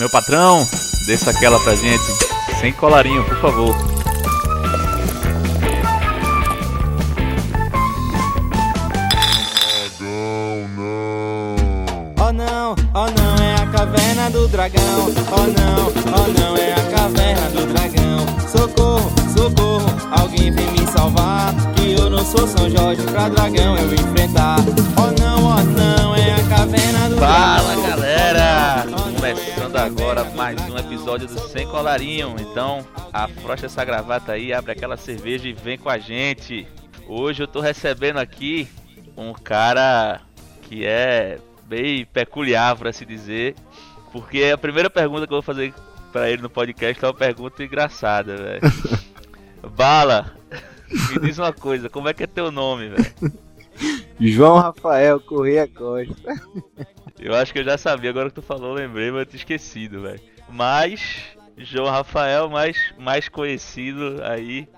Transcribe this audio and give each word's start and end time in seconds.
Meu 0.00 0.08
patrão, 0.08 0.66
desça 1.06 1.30
aquela 1.30 1.60
pra 1.60 1.74
gente. 1.74 2.02
Sem 2.58 2.72
colarinho, 2.72 3.22
por 3.22 3.38
favor. 3.38 3.76
Oh 12.18 12.32
não, 12.32 12.74
oh 12.94 13.10
não, 13.10 13.44
é 13.44 13.56
a 13.56 13.66
caverna 13.66 14.30
do 14.30 14.48
dragão. 14.48 15.12
Oh 15.32 15.42
não, 15.42 15.92
oh 16.16 16.40
não, 16.40 16.56
é 16.56 16.72
a 16.72 16.98
caverna 16.98 17.50
do 17.50 17.66
dragão. 17.66 18.26
Socorro, 18.50 19.12
socorro, 19.36 19.84
alguém 20.12 20.50
vem 20.50 20.72
me 20.72 20.86
salvar. 20.90 21.54
Que 21.76 21.92
eu 21.92 22.08
não 22.08 22.24
sou 22.24 22.48
São 22.48 22.70
Jorge 22.70 23.02
pra 23.02 23.28
dragão 23.28 23.76
eu 23.76 23.92
enfrentar. 23.92 24.56
Oh 24.96 25.20
não, 25.20 25.44
oh 25.44 25.62
não, 25.62 26.16
é 26.16 26.36
a 26.36 26.56
caverna 26.56 27.10
do 27.10 27.16
dragão. 27.16 27.59
Agora 29.80 30.24
mais 30.32 30.60
um 30.68 30.76
episódio 30.76 31.26
do 31.26 31.38
Sem 31.38 31.66
Colarinho. 31.66 32.36
Então, 32.38 32.86
afrocha 33.10 33.64
essa 33.64 33.82
gravata 33.82 34.32
aí, 34.32 34.52
abre 34.52 34.72
aquela 34.72 34.94
cerveja 34.94 35.48
e 35.48 35.54
vem 35.54 35.78
com 35.78 35.88
a 35.88 35.96
gente. 35.96 36.68
Hoje 37.08 37.42
eu 37.42 37.48
tô 37.48 37.60
recebendo 37.60 38.18
aqui 38.18 38.68
um 39.16 39.32
cara 39.32 40.20
que 40.62 40.84
é 40.84 41.38
bem 41.64 42.04
peculiar, 42.04 42.76
pra 42.76 42.92
se 42.92 43.06
dizer. 43.06 43.54
Porque 44.12 44.44
a 44.52 44.58
primeira 44.58 44.90
pergunta 44.90 45.26
que 45.26 45.32
eu 45.32 45.36
vou 45.36 45.42
fazer 45.42 45.72
pra 46.12 46.28
ele 46.28 46.42
no 46.42 46.50
podcast 46.50 47.02
é 47.02 47.08
uma 47.08 47.14
pergunta 47.14 47.64
engraçada, 47.64 48.36
velho. 48.36 48.60
Bala, 49.74 50.36
me 51.10 51.20
diz 51.20 51.38
uma 51.38 51.54
coisa, 51.54 51.88
como 51.88 52.06
é 52.06 52.12
que 52.12 52.24
é 52.24 52.26
teu 52.26 52.52
nome, 52.52 52.90
velho? 52.90 53.32
João 54.20 54.58
Rafael 54.58 55.20
Correia 55.20 55.66
Costa. 55.68 56.34
Eu 57.18 57.34
acho 57.34 57.52
que 57.52 57.58
eu 57.58 57.64
já 57.64 57.76
sabia, 57.76 58.10
agora 58.10 58.28
que 58.28 58.34
tu 58.34 58.42
falou, 58.42 58.72
lembrei, 58.72 59.10
mas 59.10 59.20
eu 59.20 59.26
tinha 59.26 59.38
esquecido, 59.38 60.02
velho. 60.02 60.20
Mas, 60.48 61.22
João 61.56 61.86
Rafael, 61.86 62.48
mais, 62.48 62.76
mais 62.98 63.28
conhecido 63.28 64.22
aí 64.22 64.68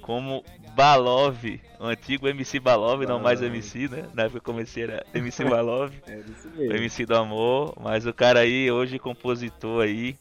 como 0.00 0.44
Balov, 0.74 1.44
o 1.78 1.86
antigo 1.86 2.28
MC 2.28 2.58
Balov, 2.60 3.04
não 3.04 3.20
mais. 3.20 3.42
MC, 3.42 3.88
né? 3.88 4.08
Na 4.14 4.22
época 4.22 4.40
que 4.40 4.48
eu 4.48 4.54
comecei 4.54 4.84
era 4.84 5.04
MC 5.14 5.44
Balov, 5.44 5.92
É 6.06 6.16
mesmo. 6.16 6.74
MC 6.74 7.06
do 7.06 7.16
amor, 7.16 7.74
mas 7.80 8.06
o 8.06 8.12
cara 8.12 8.40
aí, 8.40 8.70
hoje 8.70 8.98
compositor 8.98 9.82
aí, 9.84 10.16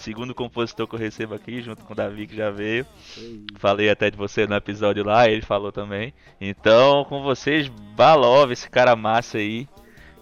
segundo 0.00 0.34
compositor 0.34 0.86
que 0.88 0.94
eu 0.94 0.98
recebo 0.98 1.34
aqui, 1.34 1.60
junto 1.60 1.84
com 1.84 1.92
o 1.92 1.96
Davi 1.96 2.26
que 2.26 2.36
já 2.36 2.50
veio. 2.50 2.86
Falei 3.56 3.90
até 3.90 4.10
de 4.10 4.16
você 4.16 4.46
no 4.46 4.54
episódio 4.54 5.04
lá, 5.04 5.28
ele 5.28 5.42
falou 5.42 5.70
também. 5.70 6.12
Então, 6.40 7.04
com 7.04 7.22
vocês, 7.22 7.68
Balov, 7.68 8.50
esse 8.50 8.68
cara 8.68 8.96
massa 8.96 9.38
aí, 9.38 9.68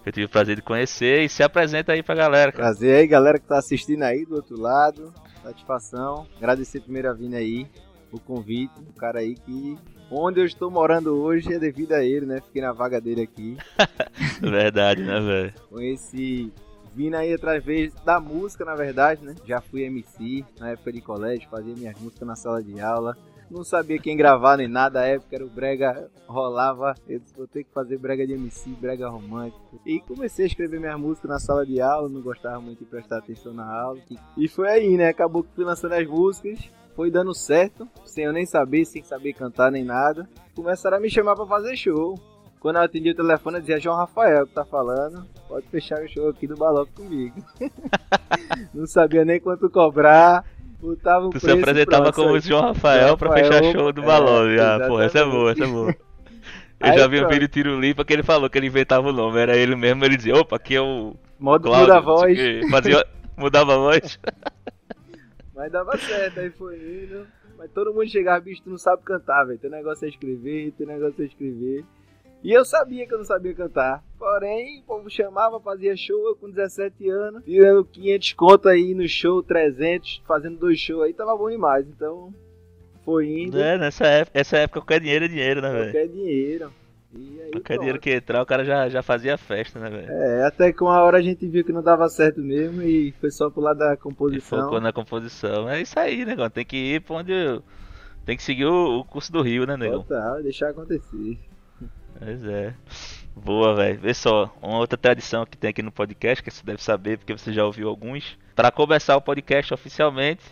que 0.03 0.09
eu 0.09 0.13
tive 0.13 0.25
o 0.25 0.29
prazer 0.29 0.55
de 0.55 0.61
conhecer, 0.61 1.23
e 1.23 1.29
se 1.29 1.41
apresenta 1.41 1.93
aí 1.93 2.03
pra 2.03 2.15
galera, 2.15 2.51
cara. 2.51 2.65
Prazer 2.65 2.97
aí, 2.97 3.07
galera 3.07 3.39
que 3.39 3.47
tá 3.47 3.57
assistindo 3.57 4.03
aí 4.03 4.25
do 4.25 4.35
outro 4.35 4.59
lado. 4.59 5.13
Satisfação. 5.41 6.27
Agradecer 6.37 6.81
primeiro 6.81 7.09
a 7.09 7.13
vinda 7.13 7.37
aí, 7.37 7.65
o 8.11 8.19
convite. 8.19 8.79
O 8.81 8.93
cara 8.93 9.19
aí 9.19 9.35
que. 9.35 9.77
Onde 10.11 10.41
eu 10.41 10.45
estou 10.45 10.71
morando 10.71 11.15
hoje 11.21 11.53
é 11.53 11.59
devido 11.59 11.93
a 11.93 12.03
ele, 12.03 12.25
né? 12.25 12.41
Fiquei 12.41 12.61
na 12.63 12.73
vaga 12.73 12.99
dele 12.99 13.21
aqui. 13.21 13.55
Verdade, 14.41 15.03
né, 15.03 15.19
velho? 15.19 15.53
Conheci. 15.69 16.51
Vindo 16.99 17.15
aí 17.15 17.33
através 17.33 17.93
da 18.03 18.19
música, 18.19 18.65
na 18.65 18.75
verdade, 18.75 19.23
né? 19.23 19.33
Já 19.45 19.61
fui 19.61 19.83
MC 19.83 20.43
na 20.59 20.71
época 20.71 20.91
de 20.91 20.99
colégio, 20.99 21.49
fazia 21.49 21.73
minhas 21.73 21.97
músicas 21.97 22.27
na 22.27 22.35
sala 22.35 22.61
de 22.61 22.77
aula. 22.81 23.15
Não 23.49 23.63
sabia 23.63 23.97
quem 23.97 24.17
gravar 24.17 24.57
nem 24.57 24.67
nada, 24.67 24.99
a 24.99 25.05
época 25.05 25.33
era 25.33 25.45
o 25.45 25.49
brega, 25.49 26.11
rolava, 26.27 26.93
eu 27.07 27.19
disse, 27.19 27.33
vou 27.33 27.47
ter 27.47 27.63
que 27.63 27.71
fazer 27.71 27.97
brega 27.97 28.27
de 28.27 28.33
MC, 28.33 28.71
brega 28.71 29.07
romântico. 29.07 29.79
E 29.85 30.01
comecei 30.01 30.43
a 30.43 30.47
escrever 30.49 30.77
minhas 30.77 30.99
músicas 30.99 31.31
na 31.31 31.39
sala 31.39 31.65
de 31.65 31.79
aula, 31.79 32.09
não 32.09 32.21
gostava 32.21 32.59
muito 32.59 32.79
de 32.79 32.85
prestar 32.85 33.19
atenção 33.19 33.53
na 33.53 33.65
aula. 33.65 34.01
E 34.35 34.49
foi 34.49 34.67
aí, 34.67 34.97
né? 34.97 35.07
Acabou 35.07 35.41
que 35.41 35.55
fui 35.55 35.63
lançando 35.63 35.93
as 35.93 36.05
músicas, 36.05 36.69
foi 36.97 37.09
dando 37.09 37.33
certo, 37.33 37.87
sem 38.03 38.25
eu 38.25 38.33
nem 38.33 38.45
saber, 38.45 38.83
sem 38.83 39.01
saber 39.03 39.31
cantar 39.31 39.71
nem 39.71 39.85
nada. 39.85 40.27
Começaram 40.53 40.97
a 40.97 40.99
me 40.99 41.09
chamar 41.09 41.37
pra 41.37 41.45
fazer 41.45 41.77
show. 41.77 42.19
Quando 42.59 42.75
eu 42.75 42.81
atendi 42.81 43.11
o 43.11 43.15
telefone, 43.15 43.57
eu 43.57 43.61
dizia 43.61 43.79
João 43.79 43.95
Rafael 43.95 44.45
que 44.45 44.53
tá 44.53 44.65
falando. 44.65 45.25
Pode 45.47 45.65
fechar 45.67 46.03
o 46.03 46.07
show 46.09 46.29
aqui 46.29 46.45
do 46.45 46.55
Balop 46.55 46.89
comigo. 46.91 47.35
Não 48.73 48.85
sabia 48.85 49.23
nem 49.23 49.39
quanto 49.39 49.69
cobrar. 49.69 50.43
Botava 50.81 51.27
o 51.27 51.29
Tu 51.29 51.39
se 51.39 51.45
preço 51.45 51.57
e 51.57 51.61
apresentava 51.61 52.11
pronto, 52.11 52.15
como 52.15 52.31
o 52.35 52.39
João 52.39 52.61
Rafael 52.61 53.17
pra 53.17 53.29
Rafael, 53.29 53.51
fechar 53.51 53.71
show 53.71 53.93
do 53.93 54.01
é, 54.01 54.05
Balov. 54.05 54.59
Ah, 54.59 54.87
pô, 54.87 55.01
essa 55.01 55.19
é 55.19 55.25
boa, 55.25 55.51
essa 55.51 55.63
é 55.63 55.67
boa. 55.67 55.95
Eu 56.79 56.87
Aí 56.87 56.97
já 56.97 57.07
vi 57.07 57.17
um 57.17 57.19
pronto. 57.19 57.33
vídeo 57.33 57.47
de 57.47 57.53
Tiro 57.53 57.79
Limpa 57.79 58.05
que 58.05 58.13
ele 58.13 58.23
falou 58.23 58.49
que 58.49 58.57
ele 58.57 58.67
inventava 58.67 59.09
o 59.09 59.11
nome, 59.11 59.37
era 59.37 59.57
ele 59.57 59.75
mesmo, 59.75 60.05
ele 60.05 60.15
dizia, 60.15 60.33
opa, 60.33 60.55
aqui 60.55 60.75
é 60.75 60.81
o 60.81 61.13
Modo 61.37 61.63
Cláudio, 61.63 61.87
muda 61.87 61.97
a 61.97 61.99
o 61.99 62.03
voz. 62.03 62.69
Fazia, 62.71 63.05
mudava 63.35 63.73
a 63.73 63.77
voz. 63.77 64.19
Mas 65.53 65.71
dava 65.73 65.97
certo, 65.97 66.39
aí 66.39 66.49
foi 66.51 66.77
indo. 66.77 67.27
Mas 67.57 67.69
todo 67.71 67.93
mundo 67.93 68.07
chegava, 68.07 68.39
bicho, 68.39 68.61
tu 68.63 68.69
não 68.69 68.77
sabe 68.77 69.03
cantar, 69.03 69.43
velho. 69.43 69.59
Teu 69.59 69.69
negócio 69.69 70.05
é 70.05 70.09
escrever, 70.09 70.71
teu 70.77 70.87
negócio 70.87 71.21
é 71.21 71.25
escrever. 71.25 71.83
E 72.43 72.51
eu 72.53 72.63
sabia 72.63 73.05
que 73.05 73.13
eu 73.13 73.17
não 73.17 73.25
sabia 73.25 73.53
cantar. 73.53 74.03
Porém, 74.17 74.79
o 74.79 74.83
povo 74.83 75.09
chamava, 75.09 75.59
fazia 75.59 75.95
show, 75.97 76.17
eu 76.27 76.35
com 76.35 76.49
17 76.49 77.09
anos, 77.09 77.43
tirando 77.43 77.83
500 77.85 78.33
conto 78.33 78.69
aí 78.69 78.93
no 78.93 79.07
show, 79.07 79.43
300, 79.43 80.21
fazendo 80.25 80.57
dois 80.57 80.79
shows 80.79 81.03
aí, 81.03 81.13
tava 81.13 81.35
bom 81.35 81.49
demais. 81.49 81.85
Então, 81.87 82.33
foi 83.03 83.27
indo, 83.43 83.59
É, 83.59 83.77
nessa 83.77 84.05
época, 84.07 84.39
essa 84.39 84.57
época 84.57 84.79
qualquer 84.81 85.01
dinheiro 85.01 85.25
é 85.25 85.27
dinheiro, 85.27 85.61
né, 85.61 85.69
velho? 85.71 85.83
qualquer 85.91 86.07
dinheiro. 86.07 86.71
E 87.13 87.41
aí, 87.41 87.51
Qualquer 87.51 87.73
pronto. 87.73 87.79
dinheiro 87.79 87.99
que 87.99 88.11
entrar, 88.11 88.41
o 88.41 88.45
cara 88.45 88.63
já, 88.63 88.87
já 88.87 89.01
fazia 89.01 89.35
festa, 89.37 89.79
né, 89.79 89.89
velho? 89.89 90.11
É, 90.11 90.45
até 90.45 90.71
que 90.71 90.83
uma 90.83 91.01
hora 91.01 91.17
a 91.17 91.21
gente 91.21 91.45
viu 91.47 91.65
que 91.65 91.71
não 91.73 91.81
dava 91.81 92.07
certo 92.07 92.39
mesmo 92.39 92.83
e 92.83 93.11
foi 93.19 93.31
só 93.31 93.49
pro 93.49 93.61
lado 93.61 93.79
da 93.79 93.93
E 93.93 93.97
composição. 93.97 94.61
focou 94.61 94.79
na 94.79 94.93
composição. 94.93 95.67
É 95.67 95.81
isso 95.81 95.99
aí, 95.99 96.23
negão. 96.23 96.49
Tem 96.49 96.63
que 96.65 96.77
ir 96.77 97.01
pra 97.01 97.15
onde. 97.15 97.33
eu- 97.33 97.63
Tem 98.25 98.37
que 98.37 98.43
seguir 98.43 98.65
o, 98.65 98.99
o 98.99 99.03
curso 99.05 99.31
do 99.31 99.41
Rio, 99.41 99.65
né, 99.65 99.75
negão? 99.75 100.03
Total, 100.03 100.43
deixar 100.43 100.69
acontecer. 100.69 101.39
Pois 102.19 102.43
é. 102.43 102.73
Boa, 103.33 103.73
velho. 103.75 103.99
Vê 103.99 104.13
só, 104.13 104.53
uma 104.61 104.77
outra 104.77 104.97
tradição 104.97 105.45
que 105.45 105.57
tem 105.57 105.69
aqui 105.69 105.81
no 105.81 105.91
podcast, 105.91 106.43
que 106.43 106.51
você 106.51 106.63
deve 106.63 106.83
saber, 106.83 107.17
porque 107.17 107.31
você 107.31 107.53
já 107.53 107.63
ouviu 107.63 107.87
alguns. 107.87 108.37
Pra 108.53 108.69
começar 108.69 109.15
o 109.15 109.21
podcast 109.21 109.73
oficialmente, 109.73 110.43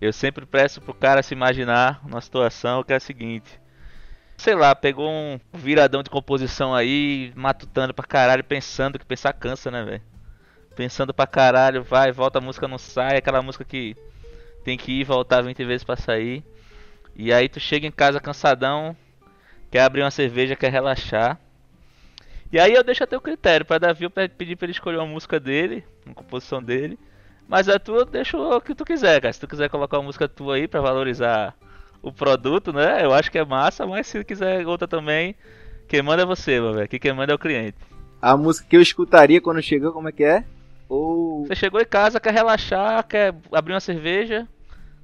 eu 0.00 0.12
sempre 0.12 0.46
peço 0.46 0.80
pro 0.80 0.94
cara 0.94 1.22
se 1.22 1.34
imaginar 1.34 2.00
numa 2.04 2.20
situação 2.20 2.84
que 2.84 2.92
é 2.92 2.96
a 2.96 3.00
seguinte. 3.00 3.60
Sei 4.36 4.54
lá, 4.54 4.74
pegou 4.74 5.10
um 5.10 5.40
viradão 5.52 6.02
de 6.02 6.10
composição 6.10 6.72
aí, 6.72 7.32
matutando 7.34 7.92
pra 7.92 8.06
caralho, 8.06 8.44
pensando 8.44 8.98
que 8.98 9.04
pensar 9.04 9.32
cansa, 9.32 9.70
né, 9.70 9.84
velho? 9.84 10.02
Pensando 10.76 11.12
pra 11.12 11.26
caralho, 11.26 11.82
vai, 11.82 12.12
volta, 12.12 12.38
a 12.38 12.42
música 12.42 12.68
não 12.68 12.78
sai, 12.78 13.16
aquela 13.16 13.42
música 13.42 13.64
que 13.64 13.96
tem 14.64 14.78
que 14.78 14.92
ir 14.92 15.00
e 15.00 15.04
voltar 15.04 15.42
20 15.42 15.64
vezes 15.64 15.84
pra 15.84 15.96
sair. 15.96 16.44
E 17.14 17.32
aí 17.32 17.48
tu 17.48 17.58
chega 17.58 17.86
em 17.86 17.90
casa 17.90 18.20
cansadão, 18.20 18.96
quer 19.72 19.80
abrir 19.80 20.02
uma 20.02 20.10
cerveja, 20.12 20.54
quer 20.54 20.70
relaxar. 20.70 21.36
E 22.52 22.60
aí 22.60 22.74
eu 22.74 22.84
deixo 22.84 23.02
a 23.02 23.06
teu 23.06 23.20
critério, 23.20 23.64
pra 23.64 23.78
Davi 23.78 24.04
eu 24.04 24.10
pe- 24.10 24.28
pedir 24.28 24.54
pra 24.56 24.66
ele 24.66 24.72
escolher 24.72 24.98
uma 24.98 25.06
música 25.06 25.40
dele, 25.40 25.82
uma 26.04 26.14
composição 26.14 26.62
dele. 26.62 26.98
Mas 27.48 27.68
a 27.68 27.78
tua 27.78 28.00
eu 28.00 28.04
deixo 28.04 28.36
o 28.38 28.60
que 28.60 28.74
tu 28.74 28.84
quiser, 28.84 29.20
cara. 29.20 29.32
Se 29.32 29.40
tu 29.40 29.48
quiser 29.48 29.68
colocar 29.70 29.96
uma 29.98 30.04
música 30.04 30.28
tua 30.28 30.56
aí 30.56 30.68
pra 30.68 30.80
valorizar 30.80 31.54
o 32.02 32.12
produto, 32.12 32.72
né? 32.72 33.02
Eu 33.04 33.12
acho 33.14 33.30
que 33.30 33.38
é 33.38 33.44
massa, 33.44 33.86
mas 33.86 34.06
se 34.06 34.22
quiser 34.24 34.66
outra 34.66 34.86
também, 34.86 35.34
quem 35.88 36.02
manda 36.02 36.22
é 36.22 36.26
você, 36.26 36.60
meu 36.60 36.74
velho. 36.74 36.88
Que 36.88 36.98
quem 36.98 37.12
manda 37.12 37.32
é 37.32 37.34
o 37.34 37.38
cliente. 37.38 37.76
A 38.20 38.36
música 38.36 38.66
que 38.68 38.76
eu 38.76 38.82
escutaria 38.82 39.40
quando 39.40 39.60
chegou, 39.62 39.92
como 39.92 40.08
é 40.08 40.12
que 40.12 40.22
é? 40.24 40.44
Ou. 40.88 41.46
Você 41.46 41.56
chegou 41.56 41.80
em 41.80 41.86
casa, 41.86 42.20
quer 42.20 42.32
relaxar, 42.34 43.02
quer 43.06 43.34
abrir 43.50 43.72
uma 43.72 43.80
cerveja, 43.80 44.46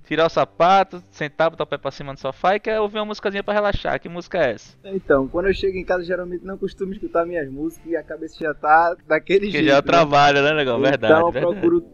tirar 0.09 0.27
o 0.27 0.31
sapato, 0.31 1.03
sentar, 1.11 1.51
botar 1.51 1.65
o 1.65 1.67
pé 1.67 1.77
pra 1.79 1.91
cima 1.91 2.15
do 2.15 2.19
sofá 2.19 2.57
e 2.57 2.61
quer 2.61 2.81
ouvir 2.81 2.99
uma 2.99 3.05
musicazinha 3.05 3.45
pra 3.45 3.53
relaxar. 3.55 4.01
Que 4.01 4.09
música 4.09 4.39
é 4.39 4.53
essa? 4.53 4.77
Então, 4.85 5.29
quando 5.29 5.47
eu 5.47 5.55
chego 5.55 5.77
em 5.77 5.85
casa, 5.85 6.03
geralmente 6.03 6.45
não 6.45 6.57
costumo 6.57 6.93
escutar 6.93 7.27
minhas 7.27 7.49
músicas 7.51 7.87
e 7.93 7.97
a 7.97 8.03
cabeça 8.03 8.37
já 8.41 8.55
tá 8.55 8.97
daquele 9.07 9.47
Que 9.47 9.53
jeito. 9.53 9.67
já 9.67 9.73
é 9.75 9.75
o 9.75 9.77
né? 9.77 9.83
trabalho, 9.83 10.43
né, 10.43 10.51
legal? 10.53 10.81
Verdade, 10.81 11.13
então 11.15 11.27
eu 11.29 11.33
verdade. 11.33 11.55
procuro 11.61 11.85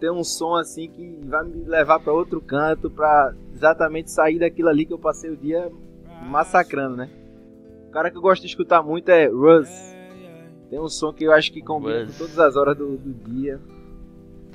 ter 0.00 0.10
um 0.10 0.24
som 0.24 0.56
assim 0.56 0.90
que 0.90 1.20
vai 1.24 1.44
me 1.44 1.64
levar 1.64 2.00
pra 2.00 2.12
outro 2.12 2.40
canto, 2.40 2.90
pra 2.90 3.32
exatamente 3.54 4.10
sair 4.10 4.40
daquilo 4.40 4.68
ali 4.68 4.84
que 4.84 4.92
eu 4.92 4.98
passei 4.98 5.30
o 5.30 5.36
dia 5.36 5.70
massacrando, 6.28 6.96
né? 6.96 7.08
O 7.88 7.92
cara 7.92 8.10
que 8.10 8.16
eu 8.16 8.22
gosto 8.22 8.42
de 8.42 8.48
escutar 8.48 8.82
muito 8.82 9.08
é 9.08 9.26
Russ. 9.28 9.68
Tem 10.70 10.80
um 10.80 10.88
som 10.88 11.12
que 11.12 11.24
eu 11.24 11.32
acho 11.32 11.52
que 11.52 11.60
combina 11.62 12.00
Russ. 12.04 12.12
com 12.18 12.24
todas 12.24 12.38
as 12.40 12.56
horas 12.56 12.76
do, 12.76 12.96
do 12.96 13.12
dia. 13.30 13.60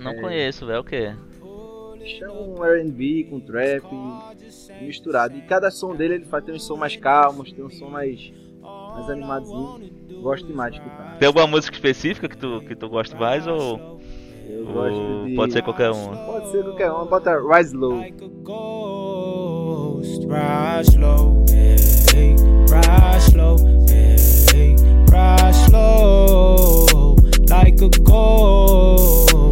Não 0.01 0.11
É. 0.11 0.21
conheço, 0.21 0.65
velho. 0.65 0.81
O 0.81 0.83
quê? 0.83 1.13
Chama 2.05 2.41
um 2.41 2.63
R&B 2.63 3.25
com 3.29 3.39
trap 3.39 3.83
misturado. 4.81 5.37
E 5.37 5.41
cada 5.41 5.69
som 5.71 5.95
dele 5.95 6.15
ele 6.15 6.25
faz 6.25 6.43
ter 6.43 6.53
um 6.53 6.59
som 6.59 6.77
mais 6.77 6.95
calmos, 6.95 7.51
tem 7.51 7.63
um 7.63 7.69
som 7.69 7.89
mais 7.89 8.31
mais 8.61 9.09
animadozinho. 9.09 10.21
Gosto 10.21 10.47
demais 10.47 10.73
de 10.73 10.79
escutar. 10.79 11.17
Tem 11.17 11.27
alguma 11.27 11.47
música 11.47 11.75
específica 11.75 12.27
que 12.27 12.37
tu, 12.37 12.61
que 12.61 12.75
tu 12.75 12.89
gosta 12.89 13.15
mais 13.15 13.45
ou, 13.47 13.99
Eu 14.47 14.67
ou 14.67 14.73
gosto 14.73 15.25
de 15.25 15.35
pode 15.35 15.53
ser 15.53 15.61
qualquer 15.61 15.91
uma? 15.91 16.17
Pode 16.17 16.51
ser 16.51 16.63
qualquer 16.63 16.91
um. 16.91 17.05
Bota 17.05 17.37
Rise 17.39 17.75
Low. 17.75 18.01
Rise 20.27 20.93
slow, 20.93 21.45
hey, 21.49 22.35
rise 22.69 23.27
slow, 23.29 23.57
hey, 23.87 24.75
rise 25.09 25.65
slow, 25.65 27.15
like 27.49 27.81
a 27.81 27.89
ghost. 28.03 29.46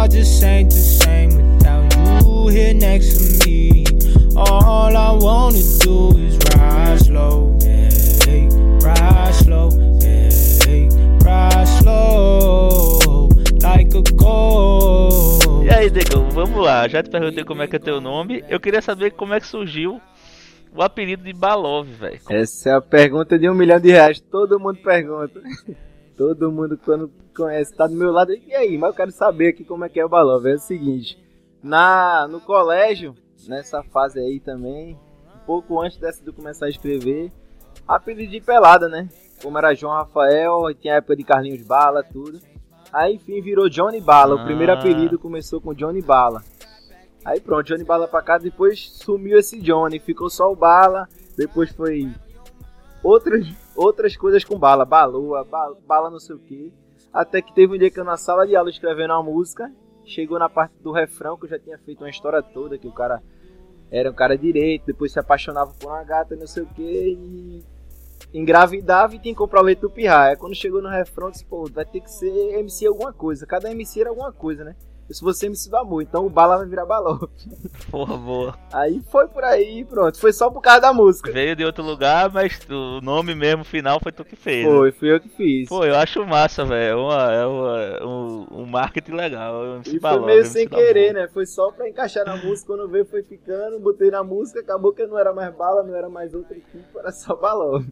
I'm 0.00 0.08
just 0.10 0.42
ain't 0.42 0.70
the 0.70 0.76
same 0.76 1.36
without 1.36 1.94
you 1.94 2.48
here 2.48 2.74
next 2.74 3.16
to 3.16 3.46
me. 3.46 3.84
All 4.34 4.96
I 4.96 5.12
wanna 5.12 5.60
do 5.80 6.16
is 6.18 6.38
ride 6.56 6.98
slow, 7.00 7.56
hey, 7.62 8.48
ride 8.82 9.34
slow, 9.34 9.70
hey, 10.00 10.88
ride 11.22 11.68
slow, 11.78 13.28
like 13.62 13.94
a 13.94 14.02
ghost. 14.16 15.46
E 15.64 15.70
aí, 15.70 15.90
Negão, 15.90 16.28
vamos 16.30 16.64
lá. 16.64 16.88
Já 16.88 17.02
te 17.02 17.10
perguntei 17.10 17.44
como 17.44 17.62
é 17.62 17.66
que 17.66 17.76
é 17.76 17.78
teu 17.78 18.00
nome. 18.00 18.42
Eu 18.48 18.58
queria 18.58 18.80
saber 18.80 19.12
como 19.12 19.34
é 19.34 19.40
que 19.40 19.46
surgiu 19.46 20.00
o 20.74 20.82
apelido 20.82 21.22
de 21.22 21.32
Balov, 21.32 21.86
velho. 21.86 22.20
Essa 22.30 22.70
é 22.70 22.74
a 22.74 22.80
pergunta 22.80 23.38
de 23.38 23.48
um 23.48 23.54
milhão 23.54 23.78
de 23.78 23.90
reais. 23.90 24.18
Todo 24.18 24.58
mundo 24.58 24.78
pergunta. 24.82 25.40
Todo 26.20 26.52
mundo 26.52 26.76
quando 26.76 27.10
conhece, 27.34 27.74
tá 27.74 27.86
do 27.86 27.94
meu 27.94 28.12
lado. 28.12 28.34
E 28.34 28.54
aí, 28.54 28.76
mas 28.76 28.90
eu 28.90 28.94
quero 28.94 29.10
saber 29.10 29.48
aqui 29.48 29.64
como 29.64 29.86
é 29.86 29.88
que 29.88 29.98
é 29.98 30.04
o 30.04 30.08
Balov. 30.08 30.44
É 30.46 30.52
o 30.52 30.58
seguinte, 30.58 31.18
na, 31.62 32.28
no 32.28 32.42
colégio, 32.42 33.14
nessa 33.48 33.82
fase 33.82 34.20
aí 34.20 34.38
também, 34.38 34.98
um 35.34 35.46
pouco 35.46 35.80
antes 35.80 35.96
dessa 35.96 36.22
de 36.22 36.30
começar 36.30 36.66
a 36.66 36.68
escrever, 36.68 37.32
apelido 37.88 38.30
de 38.32 38.38
pelada, 38.38 38.86
né? 38.86 39.08
Como 39.42 39.56
era 39.56 39.72
João 39.74 39.94
Rafael, 39.94 40.74
tinha 40.78 40.92
a 40.92 40.96
época 40.98 41.16
de 41.16 41.24
Carlinhos 41.24 41.62
Bala, 41.62 42.02
tudo. 42.02 42.38
Aí, 42.92 43.14
enfim, 43.14 43.40
virou 43.40 43.70
Johnny 43.70 44.02
Bala. 44.02 44.34
O 44.34 44.44
primeiro 44.44 44.72
Ah. 44.72 44.74
apelido 44.74 45.18
começou 45.18 45.58
com 45.58 45.72
Johnny 45.72 46.02
Bala. 46.02 46.42
Aí 47.24 47.40
pronto, 47.40 47.66
Johnny 47.66 47.82
Bala 47.84 48.06
pra 48.06 48.20
cá, 48.20 48.36
depois 48.36 48.90
sumiu 48.90 49.38
esse 49.38 49.58
Johnny, 49.58 49.98
ficou 49.98 50.28
só 50.28 50.52
o 50.52 50.56
Bala, 50.56 51.08
depois 51.34 51.72
foi 51.72 52.12
outras, 53.02 53.46
outras 53.76 54.16
coisas 54.16 54.44
com 54.44 54.58
bala, 54.58 54.84
balua, 54.84 55.44
bala, 55.44 55.76
bala 55.86 56.10
não 56.10 56.18
sei 56.18 56.36
o 56.36 56.38
que. 56.38 56.72
Até 57.12 57.42
que 57.42 57.54
teve 57.54 57.74
um 57.74 57.78
dia 57.78 57.90
que 57.90 57.98
eu 57.98 58.04
na 58.04 58.16
sala 58.16 58.46
de 58.46 58.54
aula 58.54 58.70
escrevendo 58.70 59.12
uma 59.12 59.22
música, 59.22 59.70
chegou 60.04 60.38
na 60.38 60.48
parte 60.48 60.74
do 60.80 60.92
refrão, 60.92 61.36
que 61.36 61.46
eu 61.46 61.50
já 61.50 61.58
tinha 61.58 61.78
feito 61.78 62.02
uma 62.04 62.10
história 62.10 62.42
toda, 62.42 62.78
que 62.78 62.86
o 62.86 62.92
cara 62.92 63.22
era 63.90 64.10
um 64.10 64.14
cara 64.14 64.38
direito, 64.38 64.86
depois 64.86 65.12
se 65.12 65.18
apaixonava 65.18 65.72
por 65.78 65.88
uma 65.88 66.04
gata, 66.04 66.36
não 66.36 66.46
sei 66.46 66.62
o 66.62 66.66
que, 66.66 66.82
e 66.82 67.64
engravidava 68.32 69.14
e 69.14 69.18
tinha 69.18 69.34
que 69.34 69.38
comprar 69.38 69.60
o 69.60 69.64
leite 69.64 69.80
do 69.80 69.90
pirra. 69.90 70.26
Aí 70.26 70.36
quando 70.36 70.54
chegou 70.54 70.80
no 70.80 70.88
refrão, 70.88 71.30
disse, 71.30 71.44
pô, 71.44 71.64
vai 71.72 71.84
ter 71.84 72.00
que 72.00 72.10
ser 72.10 72.30
MC 72.58 72.86
alguma 72.86 73.12
coisa. 73.12 73.46
Cada 73.46 73.70
MC 73.70 74.00
era 74.00 74.10
alguma 74.10 74.32
coisa, 74.32 74.62
né? 74.62 74.76
Eu 75.10 75.14
se 75.14 75.24
você 75.24 75.46
MC 75.46 75.68
do 75.68 75.76
amor, 75.76 76.02
então 76.02 76.24
o 76.24 76.30
bala 76.30 76.58
vai 76.58 76.68
virar 76.68 76.86
balão. 76.86 77.18
Porra, 77.90 78.16
boa. 78.16 78.58
Aí 78.72 79.02
foi 79.10 79.26
por 79.26 79.42
aí, 79.42 79.84
pronto. 79.84 80.16
Foi 80.20 80.32
só 80.32 80.48
por 80.48 80.60
causa 80.60 80.82
da 80.82 80.92
música. 80.92 81.32
Veio 81.32 81.56
de 81.56 81.64
outro 81.64 81.82
lugar, 81.82 82.30
mas 82.32 82.60
o 82.70 83.00
nome 83.00 83.34
mesmo 83.34 83.64
final 83.64 83.98
foi 84.00 84.12
tu 84.12 84.24
que 84.24 84.36
fez. 84.36 84.64
né? 84.64 84.70
Foi, 84.72 84.92
fui 84.92 85.12
eu 85.12 85.20
que 85.20 85.28
fiz. 85.30 85.68
Pô, 85.68 85.84
eu 85.84 85.96
acho 85.96 86.24
massa, 86.24 86.64
velho. 86.64 86.92
É, 86.92 86.94
uma, 86.94 87.32
é 87.32 87.44
uma, 87.44 88.06
um, 88.06 88.46
um 88.60 88.66
marketing 88.66 89.10
legal. 89.10 89.80
E 89.80 89.90
foi 89.90 89.98
Balão, 89.98 90.26
meio 90.26 90.38
MC 90.42 90.52
sem 90.52 90.68
querer, 90.68 91.12
né? 91.12 91.26
Foi 91.26 91.44
só 91.44 91.72
pra 91.72 91.88
encaixar 91.88 92.24
na 92.24 92.36
música. 92.36 92.68
Quando 92.68 92.88
veio, 92.88 93.04
foi 93.04 93.24
ficando, 93.24 93.80
botei 93.80 94.12
na 94.12 94.22
música, 94.22 94.60
acabou 94.60 94.92
que 94.92 95.04
não 95.08 95.18
era 95.18 95.32
mais 95.32 95.52
bala, 95.56 95.82
não 95.82 95.96
era 95.96 96.08
mais 96.08 96.32
outro 96.34 96.54
tipo, 96.54 97.00
era 97.00 97.10
só 97.10 97.34
balão. 97.34 97.84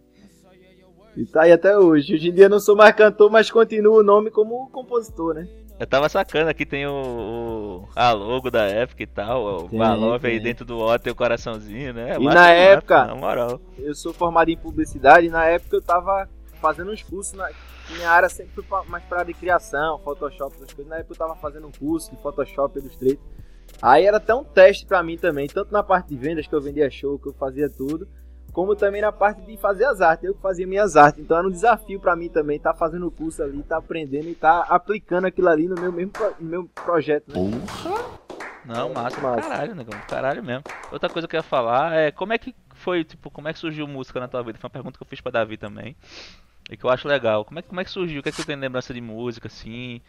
E 1.16 1.26
tá 1.26 1.42
aí 1.42 1.50
até 1.50 1.76
hoje. 1.76 2.14
Hoje 2.14 2.28
em 2.28 2.32
dia 2.32 2.44
eu 2.44 2.50
não 2.50 2.60
sou 2.60 2.76
mais 2.76 2.94
cantor, 2.94 3.28
mas 3.28 3.50
continuo 3.50 3.98
o 3.98 4.04
nome 4.04 4.30
como 4.30 4.70
compositor, 4.70 5.34
né? 5.34 5.48
Eu 5.78 5.86
tava 5.86 6.08
sacando 6.08 6.50
aqui, 6.50 6.66
tem 6.66 6.86
o, 6.86 6.92
o- 6.92 7.88
a 7.94 8.10
logo 8.12 8.50
da 8.50 8.64
época 8.64 9.02
e 9.02 9.06
tal. 9.06 9.64
O 9.64 9.68
balão 9.78 10.08
aí 10.14 10.40
dentro 10.40 10.64
do 10.64 10.78
O 10.78 10.98
tem 10.98 11.12
o 11.12 11.16
coraçãozinho, 11.16 11.92
né? 11.94 12.16
E 12.18 12.24
na 12.34 12.50
época- 12.50 13.04
Na 13.06 13.14
moral. 13.14 13.60
Eu 13.78 13.94
sou 13.94 14.12
formado 14.12 14.50
em 14.50 14.56
publicidade 14.56 15.26
e 15.26 15.30
na 15.30 15.44
época 15.44 15.76
eu 15.76 15.82
tava 15.82 16.28
fazendo 16.60 16.90
uns 16.90 17.02
cursos. 17.02 17.34
Na... 17.34 17.48
Minha 17.90 18.10
área 18.10 18.28
sempre 18.28 18.60
foi 18.62 18.84
mais 18.86 19.04
pra 19.04 19.20
área 19.20 19.32
de 19.32 19.38
criação, 19.38 19.98
Photoshop, 20.00 20.56
essas 20.56 20.72
coisas. 20.74 20.90
Na 20.90 20.96
época 20.98 21.14
eu 21.14 21.18
tava 21.18 21.36
fazendo 21.36 21.68
um 21.68 21.72
curso 21.72 22.10
de 22.10 22.20
Photoshop, 22.20 22.78
Illustrator. 22.78 23.18
Aí 23.80 24.04
era 24.04 24.16
até 24.16 24.34
um 24.34 24.42
teste 24.44 24.84
pra 24.84 25.02
mim 25.02 25.16
também, 25.16 25.46
tanto 25.46 25.72
na 25.72 25.82
parte 25.82 26.08
de 26.08 26.16
vendas, 26.16 26.46
que 26.46 26.54
eu 26.54 26.60
vendia 26.60 26.90
show, 26.90 27.18
que 27.18 27.28
eu 27.28 27.32
fazia 27.34 27.68
tudo, 27.70 28.08
como 28.58 28.74
também 28.74 29.00
na 29.00 29.12
parte 29.12 29.40
de 29.42 29.56
fazer 29.56 29.84
as 29.84 30.00
artes, 30.00 30.24
eu 30.24 30.34
que 30.34 30.40
fazia 30.42 30.66
minhas 30.66 30.96
artes. 30.96 31.22
Então 31.22 31.38
era 31.38 31.46
um 31.46 31.50
desafio 31.50 32.00
pra 32.00 32.16
mim 32.16 32.28
também, 32.28 32.58
tá 32.58 32.74
fazendo 32.74 33.06
o 33.06 33.10
curso 33.10 33.40
ali, 33.40 33.62
tá 33.62 33.76
aprendendo 33.76 34.28
e 34.28 34.34
tá 34.34 34.62
aplicando 34.68 35.26
aquilo 35.28 35.48
ali 35.48 35.68
no 35.68 35.80
meu 35.80 35.92
mesmo 35.92 36.10
pro- 36.10 36.34
no 36.40 36.44
meu 36.50 36.64
projeto, 36.74 37.28
né? 37.28 37.34
Não, 38.64 38.92
massa, 38.92 39.20
Massa. 39.20 39.48
caralho, 39.48 39.74
negão, 39.76 40.00
caralho 40.08 40.42
mesmo. 40.42 40.64
Outra 40.90 41.08
coisa 41.08 41.28
que 41.28 41.36
eu 41.36 41.38
ia 41.38 41.42
falar 41.44 41.94
é 41.94 42.10
como 42.10 42.32
é 42.32 42.38
que 42.38 42.52
foi, 42.74 43.04
tipo, 43.04 43.30
como 43.30 43.46
é 43.46 43.52
que 43.52 43.60
surgiu 43.60 43.86
música 43.86 44.18
na 44.18 44.26
tua 44.26 44.42
vida? 44.42 44.58
Foi 44.58 44.66
uma 44.66 44.72
pergunta 44.72 44.98
que 44.98 45.04
eu 45.04 45.08
fiz 45.08 45.20
pra 45.20 45.30
Davi 45.30 45.56
também. 45.56 45.94
E 46.68 46.76
que 46.76 46.84
eu 46.84 46.90
acho 46.90 47.06
legal. 47.06 47.44
Como 47.44 47.60
é, 47.60 47.62
que- 47.62 47.68
como 47.68 47.80
é 47.80 47.84
que 47.84 47.90
surgiu? 47.92 48.18
O 48.18 48.22
que 48.24 48.28
é 48.28 48.32
que 48.32 48.38
tu 48.42 48.44
tem 48.46 48.56
lembrança 48.56 48.92
de 48.92 49.00
música, 49.00 49.46
assim? 49.46 50.00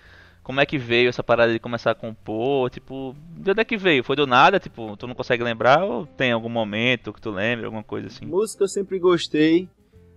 Como 0.50 0.60
é 0.60 0.66
que 0.66 0.80
veio 0.80 1.10
essa 1.10 1.24
parada 1.24 1.54
de 1.54 1.60
começar 1.60 1.92
a 1.92 1.96
compor? 1.96 2.72
Tipo, 2.72 3.16
de 3.38 3.52
onde 3.52 3.62
é 3.62 3.64
que 3.64 3.78
veio? 3.78 4.04
Foi 4.04 4.16
do 4.16 4.26
nada? 4.26 4.60
Tipo, 4.60 4.98
tu 4.98 5.06
não 5.06 5.14
consegue 5.14 5.44
lembrar? 5.44 5.84
Ou 5.84 6.08
tem 6.08 6.32
algum 6.32 6.50
momento 6.50 7.14
que 7.14 7.22
tu 7.22 7.30
lembra, 7.30 7.68
alguma 7.68 7.84
coisa 7.84 8.08
assim? 8.08 8.26
Música 8.26 8.64
eu 8.64 8.68
sempre 8.68 8.98
gostei. 8.98 9.70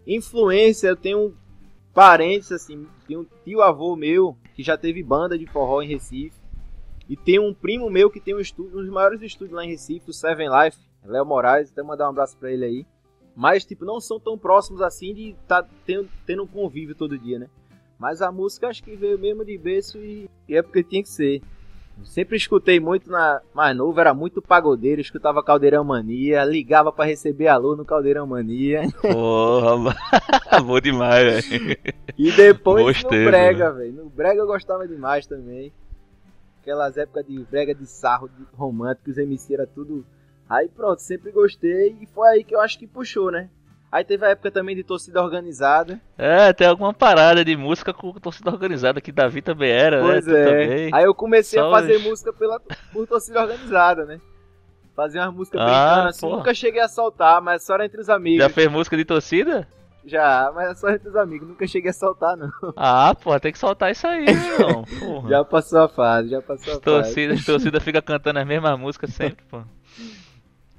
Influência, 0.07 0.89
eu 0.89 0.97
tenho 0.97 1.37
parentes, 1.93 2.51
assim, 2.51 2.87
tem 3.07 3.19
um 3.19 3.27
tio 3.45 3.61
avô 3.61 3.95
meu 3.95 4.35
que 4.55 4.63
já 4.63 4.75
teve 4.75 5.03
banda 5.03 5.37
de 5.37 5.45
forró 5.45 5.83
em 5.83 5.89
Recife. 5.89 6.41
E 7.07 7.15
tem 7.15 7.39
um 7.39 7.53
primo 7.53 7.91
meu 7.91 8.09
que 8.09 8.19
tem 8.19 8.35
um, 8.35 8.41
estúdio, 8.41 8.79
um 8.79 8.83
dos 8.83 8.91
maiores 8.91 9.21
estúdios 9.21 9.55
lá 9.55 9.67
em 9.67 9.69
Recife, 9.69 10.09
o 10.09 10.15
Seven 10.15 10.49
Life, 10.49 10.79
Léo 11.05 11.27
Moraes, 11.27 11.71
até 11.71 11.83
mandar 11.83 12.07
um 12.07 12.11
abraço 12.11 12.39
pra 12.39 12.51
ele 12.51 12.65
aí. 12.65 12.87
Mas, 13.37 13.67
tipo, 13.67 13.85
não 13.85 14.01
são 14.01 14.19
tão 14.19 14.39
próximos 14.39 14.81
assim 14.81 15.13
de 15.13 15.33
estar 15.33 15.63
tá 15.63 15.69
tendo, 15.85 16.09
tendo 16.25 16.43
um 16.43 16.47
convívio 16.47 16.95
todo 16.95 17.19
dia, 17.19 17.39
né? 17.39 17.51
Mas 17.99 18.21
a 18.21 18.33
música 18.33 18.69
acho 18.69 18.83
que 18.83 18.97
veio 18.97 19.19
mesmo 19.19 19.45
de 19.45 19.57
berço 19.57 19.99
e, 19.99 20.29
e 20.49 20.57
é 20.57 20.63
porque 20.63 20.83
tinha 20.83 21.03
que 21.03 21.09
ser. 21.09 21.43
Sempre 22.05 22.37
escutei 22.37 22.81
muito 22.81 23.11
na 23.11 23.41
mais 23.55 23.77
novo, 23.77 24.01
era 24.01 24.13
muito 24.13 24.43
pagodeiro, 24.43 25.01
escutava 25.01 25.43
Caldeirão 25.43 25.85
Mania, 25.85 26.45
ligava 26.45 26.91
pra 26.91 27.05
receber 27.05 27.49
alô 27.49 27.77
no 27.77 27.85
Caldeirão 27.85 28.27
Mania. 28.27 28.83
Porra, 29.01 29.95
bom 30.65 30.81
demais, 30.81 31.47
velho. 31.47 31.77
E 32.19 32.33
depois 32.33 32.85
Gostei, 32.85 33.25
no 33.25 33.31
Brega, 33.31 33.73
velho. 33.73 33.93
No 33.93 34.11
Brega 34.11 34.41
eu 34.41 34.47
gostava 34.47 34.89
demais 34.89 35.27
também. 35.27 35.73
Aquelas 36.61 36.97
épocas 36.97 37.27
de 37.27 37.39
Brega 37.45 37.75
de 37.75 37.87
sarro, 37.87 38.29
de 38.29 38.45
romântico, 38.55 39.11
os 39.11 39.19
MC 39.19 39.55
era 39.55 39.67
tudo. 39.67 40.05
Aí 40.49 40.69
pronto, 40.69 41.01
sempre 41.01 41.31
gostei 41.31 41.97
e 42.01 42.07
foi 42.07 42.29
aí 42.29 42.45
que 42.45 42.55
eu 42.55 42.61
acho 42.61 42.79
que 42.79 42.87
puxou, 42.87 43.31
né? 43.31 43.49
Aí 43.93 44.03
teve 44.05 44.25
a 44.25 44.31
época 44.31 44.51
também 44.51 44.75
de 44.75 44.83
torcida 44.83 45.23
organizada. 45.23 46.01
É, 46.17 46.51
tem 46.55 46.67
alguma 46.67 46.95
parada 46.95 47.45
de 47.45 47.55
música 47.55 47.93
com 47.93 48.11
torcida 48.15 48.51
organizada 48.51 49.03
que 49.03 49.13
Davi 49.13 49.43
também 49.43 49.71
era, 49.71 50.01
Pois 50.01 50.27
né? 50.27 50.41
É. 50.41 50.45
também. 50.45 50.91
Aí 50.95 51.05
eu 51.05 51.15
comecei 51.15 51.61
Só 51.61 51.69
a 51.69 51.79
fazer 51.79 51.97
os- 51.97 52.03
música 52.03 52.33
pela, 52.33 52.59
por 52.91 53.07
torcida 53.07 53.43
organizada, 53.43 54.07
né? 54.07 54.19
Fazer 54.97 55.19
umas 55.21 55.35
músicas 55.35 55.61
Ah, 55.61 55.65
brincando 55.65 56.09
assim. 56.09 56.31
Nunca 56.31 56.55
cheguei 56.55 56.81
a 56.81 56.89
soltar, 56.89 57.43
mas 57.43 57.65
só 57.67 57.75
era 57.75 57.85
entre 57.85 58.01
os 58.01 58.09
amigos. 58.09 58.43
Já 58.43 58.49
fez 58.49 58.71
música 58.71 58.97
de 58.97 59.05
torcida? 59.05 59.69
Já, 60.07 60.51
mas 60.55 60.71
é 60.71 60.75
só 60.75 60.89
entre 60.91 61.09
os 61.11 61.17
amigos. 61.17 61.47
Nunca 61.49 61.67
cheguei 61.67 61.91
a 61.91 61.95
soltar, 61.95 62.35
não. 62.37 62.51
Ah, 62.77 63.15
pô, 63.15 63.39
tem 63.39 63.53
que 63.53 63.59
soltar 63.59 63.93
isso 63.93 64.07
aí. 64.07 64.25
Porra. 65.01 65.29
Já 65.29 65.45
passou 65.45 65.81
a 65.81 65.89
fase, 65.89 66.31
já 66.31 66.41
passou 66.41 66.73
a 66.73 66.77
As 66.77 66.83
fase. 67.13 67.43
torcidas 67.45 67.83
ficam 67.85 68.01
cantando 68.03 68.39
as 68.39 68.47
mesmas 68.47 68.79
músicas 68.79 69.11
sempre, 69.13 69.45
pô. 69.51 69.63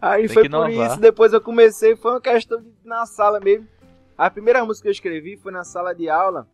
Aí 0.04 0.28
Tem 0.28 0.34
foi 0.34 0.50
por 0.50 0.70
isso, 0.70 1.00
depois 1.00 1.32
eu 1.32 1.40
comecei, 1.40 1.96
foi 1.96 2.12
uma 2.12 2.20
questão 2.20 2.62
de 2.62 2.68
na 2.84 3.06
sala 3.06 3.40
mesmo. 3.40 3.66
A 4.18 4.30
primeira 4.30 4.64
música 4.66 4.84
que 4.84 4.90
eu 4.90 4.92
escrevi 4.92 5.38
foi 5.38 5.50
na 5.50 5.64
sala 5.64 5.96
de 5.96 6.10
aula, 6.10 6.46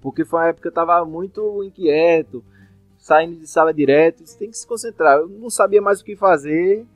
porque 0.00 0.24
foi 0.24 0.38
uma 0.38 0.46
época 0.46 0.62
que 0.62 0.68
eu 0.68 0.72
tava 0.72 1.04
muito 1.04 1.64
inquieto, 1.64 2.44
saindo 2.96 3.34
de 3.34 3.48
sala 3.48 3.74
direto, 3.74 4.24
você 4.24 4.38
tem 4.38 4.48
que 4.48 4.56
se 4.56 4.64
concentrar. 4.64 5.18
Eu 5.18 5.28
não 5.28 5.50
sabia 5.50 5.82
mais 5.82 6.00
o 6.00 6.04
que 6.04 6.14
fazer. 6.14 6.86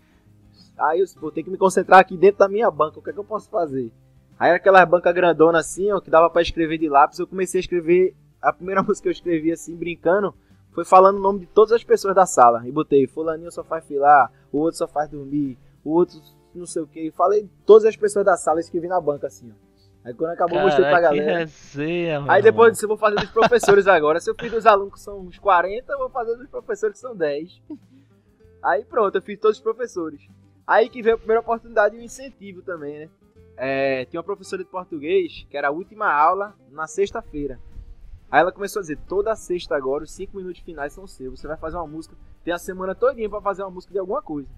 Aí 0.78 1.00
eu 1.00 1.06
pô, 1.18 1.32
tem 1.32 1.42
que 1.42 1.50
me 1.50 1.58
concentrar 1.58 1.99
aqui 1.99 2.16
dentro 2.16 2.38
da 2.38 2.49
minha 2.49 2.70
banca, 2.70 3.00
o 3.00 3.02
que 3.02 3.11
é 3.11 3.12
que 3.12 3.18
eu 3.18 3.25
posso 3.25 3.50
fazer? 3.50 3.90
Aí 4.38 4.52
aquela 4.52 4.87
banca 4.87 5.11
grandona 5.11 5.58
assim, 5.58 5.90
ó, 5.90 6.00
que 6.00 6.11
dava 6.11 6.30
pra 6.30 6.42
escrever 6.42 6.78
de 6.78 6.88
lápis, 6.88 7.18
eu 7.18 7.26
comecei 7.26 7.58
a 7.58 7.62
escrever, 7.62 8.14
a 8.40 8.52
primeira 8.52 8.85
música 8.85 9.02
que 9.02 9.08
eu 9.08 9.12
escrevi 9.12 9.50
assim, 9.50 9.75
brincando, 9.75 10.32
foi 10.76 10.85
falando 10.85 11.16
o 11.16 11.23
nome 11.23 11.40
de 11.40 11.47
todas 11.47 11.73
as 11.73 11.83
pessoas 11.83 12.14
da 12.14 12.26
sala. 12.26 12.68
E 12.68 12.71
botei, 12.71 13.06
fulaninho 13.06 13.50
só 13.50 13.64
faz 13.64 13.83
filar, 13.87 14.30
o 14.52 14.59
outro 14.59 14.76
só 14.76 14.87
faz 14.87 15.09
dormir, 15.09 15.56
o 15.83 15.90
outro 15.90 16.21
não 16.54 16.66
sei 16.66 16.83
o 16.83 16.87
que. 16.87 17.11
Falei 17.12 17.49
todas 17.64 17.87
as 17.87 17.97
pessoas 17.97 18.26
da 18.26 18.37
sala, 18.37 18.61
escrevi 18.61 18.87
na 18.87 19.00
banca 19.00 19.26
assim, 19.26 19.50
ó. 19.50 19.66
Aí 20.04 20.12
quando 20.12 20.33
acabou, 20.33 20.59
eu 20.59 20.64
mostrei 20.64 20.87
pra 20.87 21.00
galera. 21.00 21.38
resenha, 21.38 22.23
Aí 22.28 22.42
depois 22.42 22.73
disse, 22.73 22.85
eu 22.85 22.88
vou 22.88 22.99
fazer 22.99 23.16
dos 23.16 23.30
professores 23.30 23.87
agora. 23.87 24.21
Se 24.21 24.30
eu 24.30 24.35
fiz 24.38 24.52
dos 24.52 24.66
alunos 24.66 24.92
que 24.92 25.00
são 25.00 25.18
uns 25.21 25.38
40, 25.38 25.90
eu 25.90 25.99
vou 25.99 26.11
fazer 26.11 26.37
dos 26.37 26.47
professores 26.47 26.97
que 26.97 27.00
são 27.00 27.16
10. 27.16 27.62
Aí 28.62 28.85
pronto, 28.85 29.16
eu 29.16 29.23
fiz 29.23 29.40
todos 29.40 29.56
os 29.56 29.62
professores. 29.62 30.21
Aí 30.66 30.90
que 30.90 31.00
veio 31.00 31.14
a 31.14 31.18
primeira 31.18 31.40
oportunidade 31.40 31.97
e 31.97 32.00
o 32.00 32.02
incentivo 32.02 32.61
também, 32.61 32.99
né? 32.99 33.09
É, 33.56 34.04
tinha 34.04 34.21
uma 34.21 34.25
professora 34.25 34.62
de 34.62 34.68
português, 34.68 35.47
que 35.49 35.56
era 35.56 35.68
a 35.68 35.71
última 35.71 36.12
aula 36.12 36.54
na 36.71 36.87
sexta-feira. 36.87 37.59
Aí 38.30 38.40
ela 38.40 38.52
começou 38.52 38.80
a 38.80 38.83
dizer, 38.83 38.99
toda 39.09 39.35
sexta 39.37 39.76
agora, 39.76 40.04
os 40.04 40.11
cinco 40.11 40.37
minutos 40.37 40.61
finais 40.61 40.92
são 40.92 41.06
seus. 41.06 41.40
Você 41.40 41.47
vai 41.47 41.56
fazer 41.56 41.76
uma 41.76 41.87
música, 41.87 42.16
tem 42.45 42.52
a 42.52 42.59
semana 42.59 42.95
todinha 42.95 43.28
pra 43.28 43.40
fazer 43.40 43.62
uma 43.62 43.71
música 43.71 43.92
de 43.92 43.99
alguma 43.99 44.21
coisa. 44.21 44.49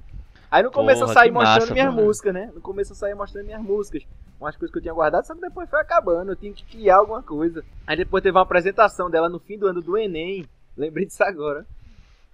Aí 0.51 0.63
no 0.63 0.71
começo 0.71 1.01
Porra, 1.01 1.11
eu 1.11 1.15
saí 1.15 1.31
mostrando 1.31 1.61
massa, 1.61 1.75
minhas 1.75 1.95
mano. 1.95 2.07
músicas, 2.07 2.35
né? 2.35 2.51
No 2.55 2.61
começo 2.61 2.93
eu 2.93 2.97
saí 2.97 3.15
mostrando 3.15 3.45
minhas 3.45 3.63
músicas. 3.63 4.05
Umas 4.41 4.57
coisas 4.57 4.73
que 4.73 4.79
eu 4.79 4.83
tinha 4.83 4.95
guardado, 4.95 5.27
só 5.27 5.35
que 5.35 5.41
depois 5.41 5.69
foi 5.69 5.81
acabando. 5.81 6.33
Eu 6.33 6.37
tinha 6.37 6.53
que 6.53 6.65
criar 6.65 6.97
alguma 6.97 7.23
coisa. 7.23 7.63
Aí 7.87 7.97
depois 7.97 8.23
teve 8.23 8.37
uma 8.37 8.43
apresentação 8.43 9.11
dela 9.11 9.29
no 9.29 9.39
fim 9.39 9.59
do 9.59 9.67
ano 9.67 9.83
do 9.83 9.99
Enem. 9.99 10.47
Lembrei 10.77 11.05
disso 11.05 11.23
agora. 11.23 11.67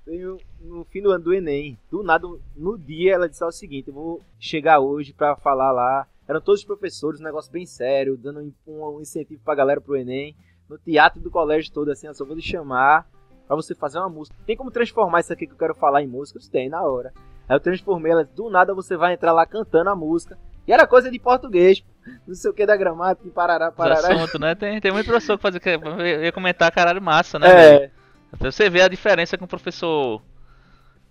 Veio 0.06 0.38
no 0.60 0.84
fim 0.84 1.02
do 1.02 1.10
ano 1.10 1.24
do 1.24 1.32
Enem. 1.34 1.78
Do 1.90 2.02
nada, 2.02 2.28
no 2.54 2.78
dia, 2.78 3.14
ela 3.14 3.28
disse 3.28 3.42
o 3.42 3.50
seguinte: 3.50 3.88
eu 3.88 3.94
vou 3.94 4.20
chegar 4.38 4.78
hoje 4.78 5.12
pra 5.12 5.34
falar 5.34 5.72
lá. 5.72 6.06
Eram 6.28 6.40
todos 6.40 6.60
os 6.60 6.66
professores, 6.66 7.20
um 7.20 7.24
negócio 7.24 7.50
bem 7.50 7.66
sério, 7.66 8.16
dando 8.16 8.40
um, 8.40 8.52
um 8.66 9.00
incentivo 9.00 9.42
pra 9.42 9.54
galera 9.54 9.80
pro 9.80 9.96
Enem. 9.96 10.36
No 10.68 10.78
teatro 10.78 11.20
do 11.20 11.30
colégio 11.30 11.72
todo, 11.72 11.90
assim, 11.90 12.06
eu 12.06 12.14
só 12.14 12.24
vou 12.24 12.34
lhe 12.34 12.42
chamar 12.42 13.06
pra 13.46 13.56
você 13.56 13.74
fazer 13.74 13.98
uma 13.98 14.08
música. 14.08 14.36
Tem 14.46 14.56
como 14.56 14.70
transformar 14.70 15.20
isso 15.20 15.32
aqui 15.32 15.46
que 15.46 15.52
eu 15.52 15.58
quero 15.58 15.74
falar 15.74 16.02
em 16.02 16.06
música? 16.06 16.38
Tem, 16.50 16.68
na 16.68 16.82
hora. 16.82 17.12
Aí 17.48 17.56
eu 17.56 17.60
transformei 17.60 18.12
ela, 18.12 18.24
do 18.24 18.48
nada 18.48 18.74
você 18.74 18.96
vai 18.96 19.12
entrar 19.12 19.32
lá 19.32 19.44
cantando 19.44 19.90
a 19.90 19.96
música. 19.96 20.38
E 20.66 20.72
era 20.72 20.86
coisa 20.86 21.10
de 21.10 21.18
português, 21.18 21.84
não 22.26 22.34
sei 22.34 22.50
o 22.50 22.54
que 22.54 22.64
da 22.64 22.74
gramática, 22.74 23.28
parará, 23.30 23.70
parará. 23.70 24.14
Assunto, 24.14 24.38
né? 24.38 24.54
Tem, 24.54 24.80
tem 24.80 24.90
muito 24.90 25.06
professor 25.06 25.36
que 25.36 25.42
faz 25.42 25.58
que 25.58 25.70
ia 26.22 26.32
comentar 26.32 26.72
caralho 26.72 27.02
massa, 27.02 27.38
né? 27.38 27.48
É. 27.48 27.90
Pra 28.38 28.50
você 28.50 28.70
ver 28.70 28.80
a 28.80 28.88
diferença 28.88 29.36
com 29.36 29.44
o 29.44 29.48
professor 29.48 30.22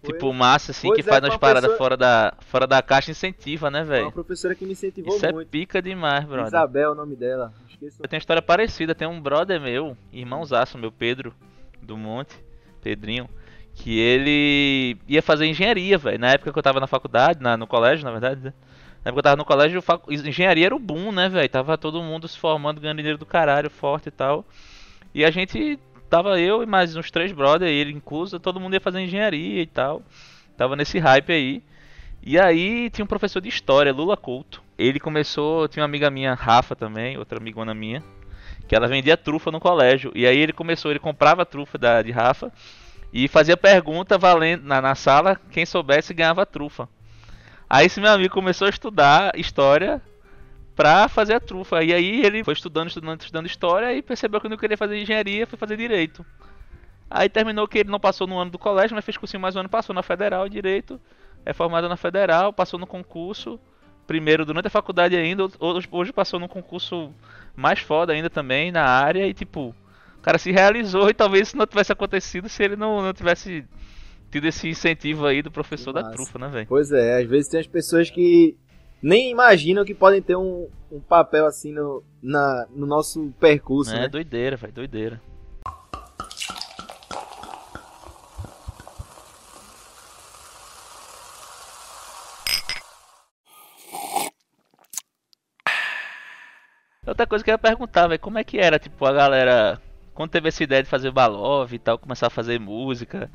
Tipo, 0.04 0.34
massa, 0.34 0.72
assim, 0.72 0.88
pois 0.88 1.02
que 1.02 1.10
é, 1.10 1.12
faz 1.12 1.24
umas 1.24 1.38
paradas 1.38 1.78
fora, 1.78 1.96
da, 1.96 2.34
fora 2.42 2.68
da 2.68 2.82
caixa 2.82 3.10
incentiva, 3.10 3.72
né, 3.72 3.86
velho? 3.86 4.08
Uma 4.08 4.12
professora 4.12 4.54
que 4.54 4.66
me 4.66 4.74
incentivou 4.74 5.16
Isso 5.16 5.26
é 5.26 5.32
muito. 5.32 5.48
é 5.48 5.50
pica 5.50 5.82
demais, 5.82 6.26
brother. 6.26 6.48
Isabel 6.48 6.90
é 6.90 6.92
o 6.92 6.96
nome 6.96 7.16
dela. 7.16 7.54
Esqueço. 7.70 8.04
Eu 8.04 8.10
tenho 8.10 8.18
uma 8.18 8.22
história 8.22 8.42
parecida. 8.42 8.94
Tem 8.94 9.08
um 9.08 9.22
brother 9.22 9.62
meu, 9.62 9.96
irmãozaço, 10.12 10.78
meu 10.78 10.92
Pedro, 10.92 11.34
do 11.82 11.96
Monte, 11.96 12.36
Pedrinho, 12.82 13.30
que 13.74 13.98
ele 13.98 14.98
ia 15.08 15.22
fazer 15.22 15.46
engenharia, 15.46 15.98
velho. 15.98 16.20
Na 16.20 16.32
época 16.32 16.52
que 16.52 16.60
eu 16.60 16.64
tava 16.64 16.82
na 16.82 16.88
faculdade, 16.88 17.42
na, 17.42 17.56
no 17.56 17.66
colégio, 17.66 18.04
na 18.04 18.12
verdade, 18.12 18.42
né? 18.44 18.54
Na 19.06 19.10
época 19.10 19.14
que 19.14 19.20
eu 19.20 19.24
tava 19.24 19.38
no 19.38 19.46
colégio, 19.46 19.82
engenharia 20.10 20.66
era 20.66 20.76
o 20.76 20.80
boom, 20.80 21.14
né, 21.14 21.30
velho? 21.30 21.48
Tava 21.48 21.78
todo 21.78 22.04
mundo 22.04 22.28
se 22.28 22.38
formando, 22.38 22.82
ganhando 22.82 22.98
dinheiro 22.98 23.18
do 23.18 23.26
caralho, 23.26 23.70
forte 23.70 24.10
e 24.10 24.12
tal. 24.12 24.46
E 25.16 25.24
a 25.24 25.32
gente 25.32 25.80
tava 26.14 26.40
eu 26.40 26.62
e 26.62 26.68
mais 26.68 26.96
uns 26.96 27.10
três 27.10 27.32
brothers, 27.32 27.72
ele 27.72 27.92
incluso, 27.92 28.40
todo 28.40 28.60
mundo 28.60 28.76
ia 28.76 28.80
fazer 28.80 29.02
engenharia 29.02 29.64
e 29.64 29.66
tal. 29.66 30.04
Tava 30.56 30.76
nesse 30.76 31.00
hype 31.00 31.34
aí. 31.34 31.64
E 32.22 32.38
aí 32.38 32.88
tinha 32.92 33.04
um 33.04 33.08
professor 33.08 33.42
de 33.42 33.50
história, 33.50 33.92
Lula 33.92 34.16
Couto. 34.16 34.62
Ele 34.78 35.00
começou, 35.00 35.68
tinha 35.68 35.82
uma 35.82 35.88
amiga 35.88 36.12
minha, 36.12 36.36
Rafa 36.36 36.76
também, 36.76 37.18
outra 37.18 37.40
amigona 37.40 37.74
minha, 37.74 38.04
que 38.68 38.76
ela 38.76 38.88
vendia 38.88 39.18
trufa 39.18 39.50
no 39.50 39.60
colégio. 39.60 40.12
E 40.14 40.28
aí 40.28 40.38
ele 40.38 40.54
começou, 40.54 40.92
ele 40.92 41.00
comprava 41.00 41.42
a 41.42 41.46
trufa 41.46 41.80
da, 41.80 42.00
de 42.04 42.12
Rafa 42.12 42.54
e 43.12 43.28
fazia 43.28 43.58
pergunta 43.58 44.16
valendo 44.16 44.66
na, 44.66 44.80
na 44.80 44.94
sala, 44.94 45.42
quem 45.50 45.66
soubesse 45.66 46.14
ganhava 46.14 46.46
trufa. 46.46 46.88
Aí 47.68 47.88
esse 47.88 48.00
meu 48.00 48.12
amigo 48.12 48.36
começou 48.36 48.68
a 48.68 48.70
estudar 48.70 49.32
história 49.36 50.00
pra 50.76 51.08
fazer 51.08 51.34
a 51.36 51.40
trufa. 51.40 51.84
E 51.84 51.94
aí 51.94 52.26
ele 52.26 52.44
foi 52.44 52.54
estudando, 52.54 52.88
estudando, 52.88 53.22
estudando 53.22 53.46
história 53.46 53.94
e 53.94 54.02
percebeu 54.02 54.42
que 54.42 54.50
não 54.50 54.58
queria 54.58 54.78
fazer 54.78 54.98
engenharia, 54.98 55.48
foi 55.48 55.58
fazer 55.58 55.78
direito. 55.78 56.26
Aí 57.10 57.30
terminou 57.30 57.68
que 57.68 57.80
ele 57.80 57.92
não 57.92 58.00
passou 58.00 58.26
no 58.26 58.40
ano 58.40 58.52
do 58.52 58.58
colégio, 58.58 58.96
mas 58.96 59.06
fez 59.06 59.18
cursinho 59.18 59.42
mais 59.42 59.56
um 59.56 59.60
ano, 59.60 59.70
passou 59.70 59.94
na 59.94 60.02
federal 60.02 60.50
direito, 60.50 61.00
é 61.46 61.54
formado 61.54 61.88
na 61.88 61.96
federal, 61.96 62.52
passou 62.52 62.80
no 62.80 62.88
concurso, 62.88 63.60
primeiro 64.08 64.46
durante 64.46 64.68
a 64.68 64.72
faculdade 64.72 65.16
ainda, 65.16 65.48
hoje, 65.60 65.88
hoje 65.92 66.12
passou 66.12 66.40
no 66.40 66.48
concurso 66.48 67.14
mais 67.56 67.80
foda 67.80 68.14
ainda 68.14 68.30
também 68.30 68.72
na 68.72 68.84
área 68.84 69.28
e 69.28 69.34
tipo, 69.34 69.76
o 70.18 70.22
cara 70.22 70.40
se 70.40 70.52
realizou 70.52 71.10
e 71.10 71.14
talvez 71.14 71.50
isso 71.50 71.58
não 71.58 71.68
tivesse 71.68 71.92
acontecido 71.92 72.50
se 72.50 72.64
ele 72.64 72.76
não, 72.76 73.02
não 73.02 73.14
tivesse 73.14 73.64
tido 74.32 74.48
esse 74.48 74.68
incentivo 74.68 75.28
aí 75.28 75.44
do 75.44 75.52
professor 75.52 75.94
da 75.94 76.10
trufa, 76.10 76.40
né, 76.40 76.48
velho? 76.48 76.66
Pois 76.68 76.92
é, 76.92 77.22
às 77.22 77.30
vezes 77.30 77.48
tem 77.48 77.60
as 77.60 77.68
pessoas 77.68 78.10
que 78.10 78.58
nem 79.04 79.30
imaginam 79.30 79.84
que 79.84 79.94
podem 79.94 80.22
ter 80.22 80.38
um, 80.38 80.70
um 80.90 81.02
papel 81.02 81.46
assim 81.46 81.74
no, 81.74 82.02
na, 82.22 82.66
no 82.74 82.86
nosso 82.86 83.34
percurso. 83.38 83.94
É 83.94 84.00
né? 84.00 84.08
doideira, 84.08 84.56
velho, 84.56 84.72
doideira. 84.72 85.22
Outra 97.06 97.28
coisa 97.28 97.44
que 97.44 97.52
eu 97.52 97.54
ia 97.54 97.58
perguntar, 97.58 98.08
velho, 98.08 98.20
como 98.22 98.40
é 98.40 98.44
que 98.46 98.58
era, 98.58 98.80
tipo, 98.80 99.06
a 99.06 99.12
galera, 99.12 99.82
quando 100.14 100.32
teve 100.32 100.48
essa 100.48 100.64
ideia 100.64 100.82
de 100.82 100.90
fazer 100.90 101.12
balov 101.12 101.74
e 101.74 101.78
tal, 101.78 102.00
começar 102.00 102.28
a 102.28 102.30
fazer 102.30 102.58
música, 102.58 103.30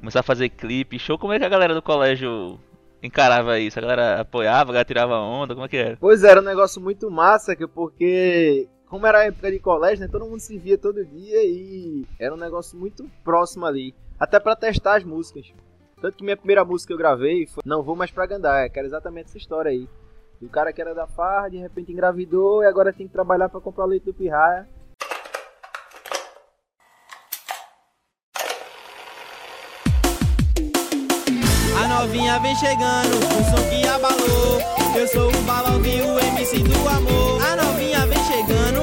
começar 0.00 0.20
a 0.20 0.24
fazer 0.24 0.48
clipe, 0.48 0.98
show, 0.98 1.16
como 1.16 1.32
é 1.32 1.38
que 1.38 1.44
a 1.44 1.48
galera 1.48 1.72
do 1.72 1.80
colégio 1.80 2.58
encarava 3.02 3.58
isso? 3.58 3.78
A 3.78 3.82
galera 3.82 4.20
apoiava, 4.20 4.70
a 4.70 4.72
galera 4.72 4.84
tirava 4.84 5.18
onda, 5.18 5.54
como 5.54 5.66
é 5.66 5.68
que 5.68 5.76
era? 5.76 5.96
Pois 5.98 6.24
era 6.24 6.40
um 6.40 6.44
negócio 6.44 6.80
muito 6.80 7.10
massa, 7.10 7.56
porque 7.74 8.68
como 8.86 9.06
era 9.06 9.20
a 9.20 9.24
época 9.24 9.50
de 9.50 9.58
colégio, 9.58 10.04
né, 10.04 10.08
todo 10.10 10.26
mundo 10.26 10.40
se 10.40 10.58
via 10.58 10.76
todo 10.76 11.04
dia 11.04 11.42
e 11.42 12.06
era 12.18 12.34
um 12.34 12.38
negócio 12.38 12.78
muito 12.78 13.08
próximo 13.24 13.64
ali. 13.66 13.94
Até 14.18 14.38
para 14.38 14.54
testar 14.54 14.96
as 14.96 15.04
músicas. 15.04 15.52
Tanto 16.00 16.16
que 16.16 16.24
minha 16.24 16.36
primeira 16.36 16.64
música 16.64 16.88
que 16.88 16.92
eu 16.92 16.98
gravei 16.98 17.46
foi 17.46 17.62
Não 17.64 17.82
Vou 17.82 17.96
Mais 17.96 18.10
Pra 18.10 18.26
Gandaia, 18.26 18.68
que 18.68 18.78
era 18.78 18.86
exatamente 18.86 19.26
essa 19.26 19.38
história 19.38 19.70
aí. 19.70 19.88
O 20.42 20.48
cara 20.48 20.72
que 20.72 20.80
era 20.82 20.94
da 20.94 21.06
farra, 21.06 21.48
de 21.48 21.58
repente 21.58 21.92
engravidou 21.92 22.62
e 22.62 22.66
agora 22.66 22.92
tem 22.92 23.06
que 23.06 23.12
trabalhar 23.12 23.48
para 23.48 23.60
comprar 23.60 23.84
o 23.84 23.88
leite 23.88 24.06
do 24.06 24.12
pirraia. 24.12 24.68
Novinha 32.02 32.36
vem 32.40 32.54
chegando, 32.56 33.16
o 33.16 33.44
som 33.44 33.62
que 33.70 33.86
abalou. 33.86 34.60
Eu 34.96 35.06
sou 35.06 35.28
o 35.28 35.42
balão 35.42 35.80
o 36.02 36.18
MC 36.18 36.58
do 36.58 36.88
amor. 36.88 37.40
A 37.40 37.54
novinha 37.54 38.04
vem 38.06 38.18
chegando, 38.24 38.82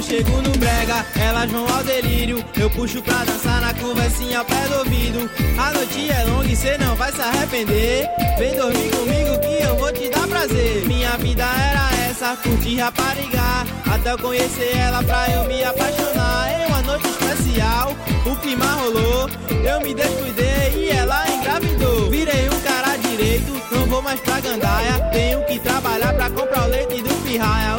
eu 0.00 0.02
chego 0.02 0.30
no 0.40 0.50
brega, 0.52 1.04
elas 1.20 1.50
vão 1.50 1.66
ao 1.68 1.84
delírio. 1.84 2.42
Eu 2.58 2.70
puxo 2.70 3.02
pra 3.02 3.22
dançar 3.24 3.60
na 3.60 3.74
conversinha 3.74 4.38
ao 4.38 4.44
pé 4.46 4.66
do 4.68 4.78
ouvido. 4.78 5.30
A 5.58 5.72
noite 5.72 6.10
é 6.10 6.24
longa 6.24 6.46
e 6.46 6.56
cê 6.56 6.78
não 6.78 6.96
vai 6.96 7.12
se 7.12 7.20
arrepender. 7.20 8.08
Vem 8.38 8.56
dormir 8.56 8.90
comigo 8.90 9.38
que 9.40 9.62
eu 9.62 9.76
vou 9.76 9.92
te 9.92 10.08
dar 10.08 10.26
prazer. 10.26 10.86
Minha 10.86 11.18
vida 11.18 11.44
era 11.44 12.08
essa, 12.08 12.34
curtir 12.36 12.76
raparigar. 12.76 13.66
Até 13.92 14.12
eu 14.12 14.18
conhecer 14.18 14.74
ela 14.74 15.02
pra 15.02 15.28
eu 15.28 15.44
me 15.44 15.62
apaixonar. 15.62 16.48
Em 16.50 16.66
uma 16.66 16.82
noite 16.82 17.06
especial, 17.06 17.94
o 18.24 18.36
clima 18.36 18.64
rolou. 18.64 19.28
Eu 19.50 19.80
me 19.82 19.92
descuidei 19.92 20.72
e 20.76 20.90
ela 20.96 21.28
engravidou. 21.30 22.08
Virei 22.08 22.48
um 22.48 22.60
cara 22.60 22.96
direito, 22.96 23.52
não 23.70 23.84
vou 23.84 24.00
mais 24.00 24.18
pra 24.20 24.40
gandaia. 24.40 24.98
Tenho 25.12 25.44
que 25.44 25.58
trabalhar 25.58 26.14
pra 26.14 26.30
comprar 26.30 26.64
o 26.64 26.70
leite 26.70 27.02
do 27.02 27.14
pirraia. 27.22 27.69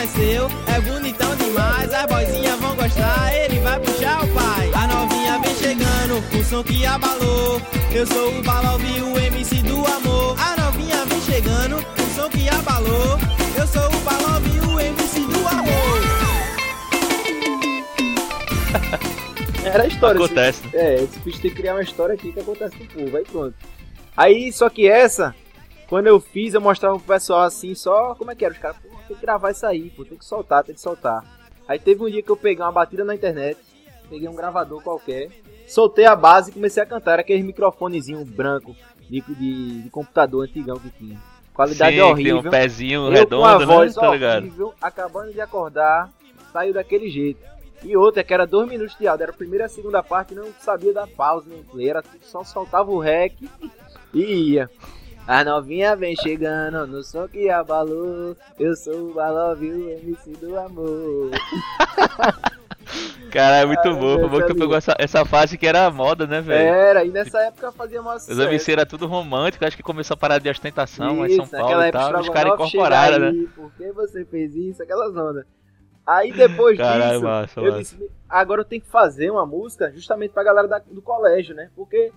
Nasceu, 0.00 0.48
é 0.66 0.80
bonitão 0.80 1.36
demais. 1.36 1.92
As 1.92 2.06
boizinhas 2.06 2.58
vão 2.58 2.74
gostar, 2.74 3.36
ele 3.36 3.60
vai 3.60 3.78
puxar 3.80 4.24
o 4.24 4.28
pai. 4.28 4.70
A 4.72 4.86
novinha 4.86 5.38
vem 5.40 5.54
chegando, 5.54 6.16
o 6.40 6.42
som 6.42 6.64
que 6.64 6.86
abalou. 6.86 7.60
Eu 7.92 8.06
sou 8.06 8.38
o 8.38 8.42
Balauvi, 8.42 9.02
o 9.02 9.18
MC 9.18 9.56
do 9.56 9.76
amor. 9.76 10.36
A 10.40 10.56
novinha 10.58 11.04
vem 11.04 11.20
chegando, 11.20 11.76
o 11.76 12.14
som 12.14 12.30
que 12.30 12.48
abalou. 12.48 13.18
Eu 13.54 13.66
sou 13.66 13.86
o 13.88 14.00
Balauvi, 14.00 14.60
o 14.60 14.80
MC 14.80 15.20
do 15.20 15.46
amor. 15.46 16.00
Era 19.62 19.82
a 19.82 19.86
história. 19.86 20.24
Acontece. 20.24 20.66
Esse, 20.66 20.76
é, 20.78 20.94
esse 20.94 21.18
bicho 21.18 21.42
tem 21.42 21.50
que 21.50 21.56
criar 21.58 21.74
uma 21.74 21.82
história 21.82 22.14
aqui 22.14 22.32
que 22.32 22.40
acontece 22.40 22.74
com 22.74 22.84
o 22.84 22.86
povo, 22.86 23.18
aí 23.18 23.24
pronto. 23.24 23.54
Aí, 24.16 24.50
só 24.50 24.70
que 24.70 24.88
essa, 24.88 25.34
quando 25.90 26.06
eu 26.06 26.18
fiz, 26.18 26.54
eu 26.54 26.60
mostrava 26.62 26.96
pro 26.96 27.06
pessoal 27.06 27.42
assim, 27.42 27.74
só 27.74 28.14
como 28.14 28.30
é 28.30 28.34
que 28.34 28.46
era. 28.46 28.54
Os 28.54 28.60
caras, 28.60 28.78
pô, 28.78 28.99
tem 29.10 29.16
que 29.16 29.22
gravar 29.22 29.50
isso 29.50 29.66
aí, 29.66 29.90
pô, 29.90 30.04
tem 30.04 30.16
que 30.16 30.24
soltar, 30.24 30.62
tem 30.62 30.74
que 30.74 30.80
soltar. 30.80 31.24
Aí 31.66 31.78
teve 31.78 32.02
um 32.02 32.08
dia 32.08 32.22
que 32.22 32.30
eu 32.30 32.36
peguei 32.36 32.64
uma 32.64 32.70
batida 32.70 33.04
na 33.04 33.14
internet, 33.14 33.58
peguei 34.08 34.28
um 34.28 34.34
gravador 34.34 34.80
qualquer, 34.82 35.30
soltei 35.66 36.06
a 36.06 36.14
base 36.14 36.50
e 36.50 36.54
comecei 36.54 36.82
a 36.82 36.86
cantar. 36.86 37.12
Era 37.12 37.22
aquele 37.22 37.42
microfonezinho 37.42 38.24
branco 38.24 38.74
de, 39.08 39.20
de, 39.20 39.82
de 39.82 39.90
computador 39.90 40.44
antigão 40.44 40.78
que 40.78 40.90
tinha. 40.90 41.20
Qualidade 41.52 41.96
Sim, 41.96 42.02
horrível. 42.02 42.38
um 42.38 42.50
pezinho 42.50 43.06
eu 43.06 43.10
redondo, 43.10 43.42
com 43.42 43.46
a 43.46 43.58
voz 43.64 43.96
né? 43.96 44.02
Tá 44.02 44.10
horrível, 44.10 44.74
acabando 44.80 45.32
de 45.32 45.40
acordar, 45.40 46.08
saiu 46.52 46.72
daquele 46.72 47.10
jeito. 47.10 47.40
E 47.82 47.96
outra, 47.96 48.22
que 48.22 48.32
era 48.32 48.46
dois 48.46 48.68
minutos 48.68 48.96
de 48.96 49.08
áudio, 49.08 49.24
era 49.24 49.32
a 49.32 49.36
primeira 49.36 49.64
e 49.64 49.66
a 49.66 49.68
segunda 49.68 50.02
parte, 50.02 50.34
não 50.34 50.48
sabia 50.60 50.92
dar 50.92 51.08
pausa 51.08 51.46
nem 51.48 51.62
play, 51.64 51.88
era 51.88 52.04
só 52.22 52.44
soltava 52.44 52.90
o 52.90 52.98
rec 52.98 53.34
e 54.14 54.52
ia. 54.52 54.70
A 55.26 55.44
novinha 55.44 55.94
vem 55.94 56.16
chegando 56.16 56.86
no 56.86 57.02
som 57.02 57.28
que 57.28 57.48
abalou. 57.48 58.36
Eu 58.58 58.74
sou 58.74 59.10
o 59.10 59.14
Balove, 59.14 59.70
o 59.70 59.90
MC 59.90 60.32
do 60.32 60.58
amor. 60.58 61.30
Cara, 63.30 63.58
é 63.58 63.64
muito 63.64 63.88
ah, 63.88 63.94
bom. 63.94 64.18
Foi 64.18 64.28
bom 64.28 64.40
que 64.40 64.46
tu 64.48 64.56
pegou 64.56 64.76
essa, 64.76 64.96
essa 64.98 65.24
fase 65.24 65.56
que 65.56 65.66
era 65.66 65.88
moda, 65.90 66.26
né, 66.26 66.40
velho? 66.40 66.68
Era, 66.68 67.04
e 67.04 67.10
nessa 67.10 67.40
época 67.42 67.70
fazia 67.70 68.02
mais 68.02 68.26
Os 68.26 68.38
MC 68.38 68.72
era 68.72 68.84
tudo 68.84 69.06
romântico, 69.06 69.64
acho 69.64 69.76
que 69.76 69.82
começou 69.82 70.14
a 70.14 70.16
parar 70.16 70.38
de 70.38 70.50
ostentação, 70.50 71.16
mas 71.16 71.36
São 71.36 71.46
Paulo 71.46 71.82
e 71.82 71.92
tal. 71.92 72.20
Os 72.20 72.28
caras 72.28 72.52
incorporaram, 72.54 73.30
né? 73.30 73.46
Por 73.54 73.72
que 73.74 73.92
você 73.92 74.24
fez 74.24 74.54
isso? 74.56 74.82
Aquela 74.82 75.08
zona. 75.10 75.46
Aí 76.04 76.32
depois 76.32 76.76
Caralho, 76.76 77.12
disso, 77.12 77.24
massa, 77.24 77.60
eu 77.60 77.64
massa. 77.66 77.78
disse, 77.78 78.10
agora 78.28 78.62
eu 78.62 78.64
tenho 78.64 78.82
que 78.82 78.90
fazer 78.90 79.30
uma 79.30 79.46
música 79.46 79.92
justamente 79.92 80.32
pra 80.32 80.42
galera 80.42 80.66
da- 80.66 80.82
do 80.90 81.00
colégio, 81.00 81.54
né? 81.54 81.70
Porque, 81.76 82.12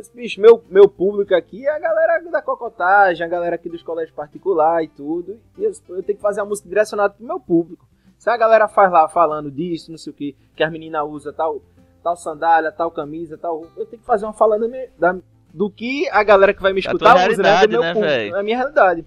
esse 0.00 0.14
bicho, 0.14 0.40
meu, 0.40 0.62
meu 0.68 0.88
público 0.88 1.34
aqui 1.34 1.66
é 1.66 1.70
a 1.70 1.78
galera 1.78 2.22
da 2.30 2.42
cocotagem, 2.42 3.24
a 3.24 3.28
galera 3.28 3.56
aqui 3.56 3.68
dos 3.68 3.82
colégios 3.82 4.14
particulares 4.14 4.88
e 4.88 4.96
tudo. 4.96 5.40
E 5.56 5.64
eu, 5.64 5.72
eu 5.88 6.02
tenho 6.02 6.16
que 6.16 6.22
fazer 6.22 6.40
uma 6.40 6.48
música 6.48 6.68
direcionada 6.68 7.14
pro 7.14 7.26
meu 7.26 7.40
público. 7.40 7.86
Se 8.16 8.30
a 8.30 8.36
galera 8.36 8.68
faz 8.68 8.90
lá 8.90 9.08
falando 9.08 9.50
disso, 9.50 9.90
não 9.90 9.98
sei 9.98 10.12
o 10.12 10.16
que, 10.16 10.36
que 10.56 10.62
as 10.62 10.70
meninas 10.72 11.06
usam 11.06 11.32
tal, 11.32 11.62
tal 12.02 12.16
sandália, 12.16 12.72
tal 12.72 12.90
camisa, 12.90 13.38
tal 13.38 13.64
eu 13.76 13.86
tenho 13.86 14.00
que 14.00 14.06
fazer 14.06 14.24
uma 14.26 14.32
falando 14.32 14.68
da 14.98 15.16
do 15.52 15.70
que 15.70 16.08
a 16.10 16.22
galera 16.22 16.52
que 16.52 16.60
vai 16.60 16.72
me 16.72 16.80
escutar 16.80 17.28
usa, 17.28 17.42
né? 17.42 17.66
Do 17.66 17.70
meu 17.70 17.80
né, 17.80 17.92
público, 17.94 18.14
véi? 18.14 18.30
da 18.30 18.42
minha 18.42 18.56
realidade. 18.56 19.04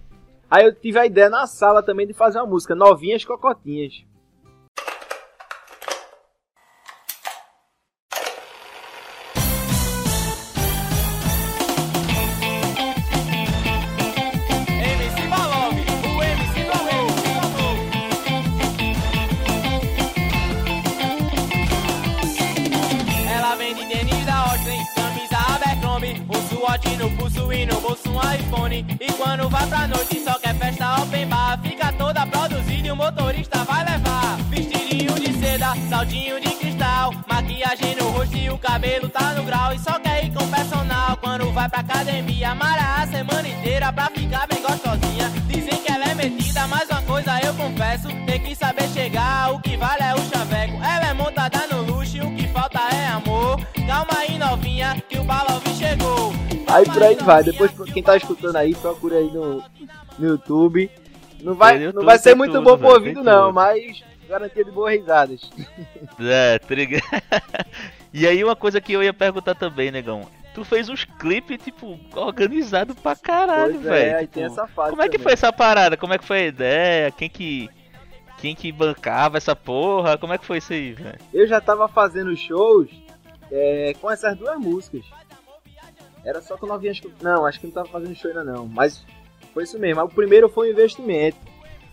Aí 0.50 0.66
eu 0.66 0.74
tive 0.74 0.98
a 0.98 1.06
ideia 1.06 1.30
na 1.30 1.46
sala 1.46 1.82
também 1.82 2.06
de 2.06 2.12
fazer 2.12 2.38
uma 2.38 2.46
música, 2.46 2.74
Novinhas 2.74 3.24
Cocotinhas. 3.24 4.04
Seda, 36.02 36.12
saltinho 36.12 36.40
de 36.40 36.54
cristal, 36.56 37.12
maquiagem 37.28 37.96
no 37.96 38.10
rosto 38.10 38.36
e 38.36 38.50
o 38.50 38.58
cabelo 38.58 39.08
tá 39.08 39.34
no 39.34 39.44
grau. 39.44 39.72
E 39.72 39.78
só 39.78 39.98
quer 39.98 40.24
ir 40.24 40.32
com 40.32 40.46
personal 40.48 41.16
quando 41.18 41.52
vai 41.52 41.68
pra 41.68 41.80
academia, 41.80 42.50
amarra 42.50 43.02
a 43.02 43.06
semana 43.06 43.48
inteira 43.48 43.92
pra 43.92 44.06
ficar 44.10 44.46
bem 44.48 44.62
gostosinha. 44.62 45.30
Dizem 45.46 45.82
que 45.82 45.92
ela 45.92 46.04
é 46.04 46.14
metida, 46.14 46.66
mas 46.68 46.88
uma 46.90 47.02
coisa 47.02 47.40
eu 47.44 47.54
confesso, 47.54 48.08
tem 48.26 48.40
que 48.40 48.54
saber 48.54 48.88
chegar, 48.88 49.52
o 49.52 49.60
que 49.60 49.76
vale 49.76 50.02
é 50.02 50.14
o 50.14 50.18
chaveco. 50.18 50.76
Ela 50.76 51.08
é 51.08 51.14
montada 51.14 51.66
no 51.70 51.82
luxo 51.82 52.16
e 52.16 52.20
o 52.20 52.34
que 52.34 52.48
falta 52.48 52.80
é 52.94 53.06
amor. 53.08 53.60
Calma 53.86 54.18
aí 54.18 54.38
novinha, 54.38 55.02
que 55.08 55.18
o 55.18 55.24
Balov 55.24 55.62
chegou. 55.78 56.32
Aí 56.68 56.84
por 56.84 57.02
aí 57.02 57.16
vai. 57.16 57.44
Depois, 57.44 57.70
quem 57.92 58.02
tá 58.02 58.16
escutando 58.16 58.56
aí, 58.56 58.74
procura 58.74 59.16
aí 59.16 59.30
no, 59.30 59.62
no 60.18 60.28
YouTube. 60.28 60.90
Não 61.42 61.54
vai, 61.54 61.92
não 61.92 62.04
vai 62.04 62.18
ser 62.18 62.36
muito 62.36 62.52
tudo, 62.52 62.64
bom 62.64 62.78
pro 62.78 62.94
ouvido, 62.94 63.22
não, 63.22 63.46
tudo. 63.46 63.54
mas 63.54 64.11
garantia 64.32 64.64
de 64.64 64.70
boas 64.70 64.92
risadas. 64.94 65.50
É, 66.20 66.58
tá 66.58 66.74
ligado? 66.74 67.02
E 68.14 68.26
aí 68.26 68.44
uma 68.44 68.54
coisa 68.54 68.78
que 68.78 68.92
eu 68.92 69.02
ia 69.02 69.14
perguntar 69.14 69.54
também, 69.54 69.90
negão. 69.90 70.28
Tu 70.54 70.62
fez 70.66 70.90
uns 70.90 71.02
clipes, 71.02 71.56
tipo, 71.64 71.98
organizado 72.14 72.94
pra 72.94 73.16
caralho, 73.16 73.76
é, 73.76 73.78
velho. 73.78 74.16
aí 74.18 74.22
tipo, 74.26 74.34
tem 74.34 74.44
essa 74.44 74.66
fase. 74.66 74.90
Como 74.90 75.00
é 75.02 75.08
que 75.08 75.18
foi 75.18 75.32
essa 75.32 75.50
parada? 75.50 75.96
Como 75.96 76.12
é 76.12 76.18
que 76.18 76.24
foi 76.26 76.36
a 76.40 76.46
ideia? 76.46 77.10
Quem 77.10 77.30
que. 77.30 77.70
Quem 78.36 78.54
que 78.54 78.70
bancava 78.70 79.38
essa 79.38 79.56
porra? 79.56 80.18
Como 80.18 80.34
é 80.34 80.36
que 80.36 80.44
foi 80.44 80.58
isso 80.58 80.74
aí, 80.74 80.92
velho? 80.92 81.18
Eu 81.32 81.46
já 81.46 81.58
tava 81.58 81.88
fazendo 81.88 82.36
shows 82.36 82.90
é, 83.50 83.94
com 83.98 84.10
essas 84.10 84.36
duas 84.36 84.58
músicas. 84.58 85.06
Era 86.22 86.42
só 86.42 86.58
com 86.58 86.66
novinhas. 86.66 87.00
que- 87.00 87.10
Não, 87.22 87.46
acho 87.46 87.58
que 87.60 87.66
não 87.66 87.72
tava 87.72 87.88
fazendo 87.88 88.14
show 88.14 88.30
ainda 88.30 88.44
não. 88.44 88.66
Mas 88.66 89.06
foi 89.54 89.62
isso 89.64 89.78
mesmo. 89.78 90.02
O 90.02 90.08
primeiro 90.08 90.50
foi 90.50 90.68
um 90.68 90.72
investimento. 90.72 91.38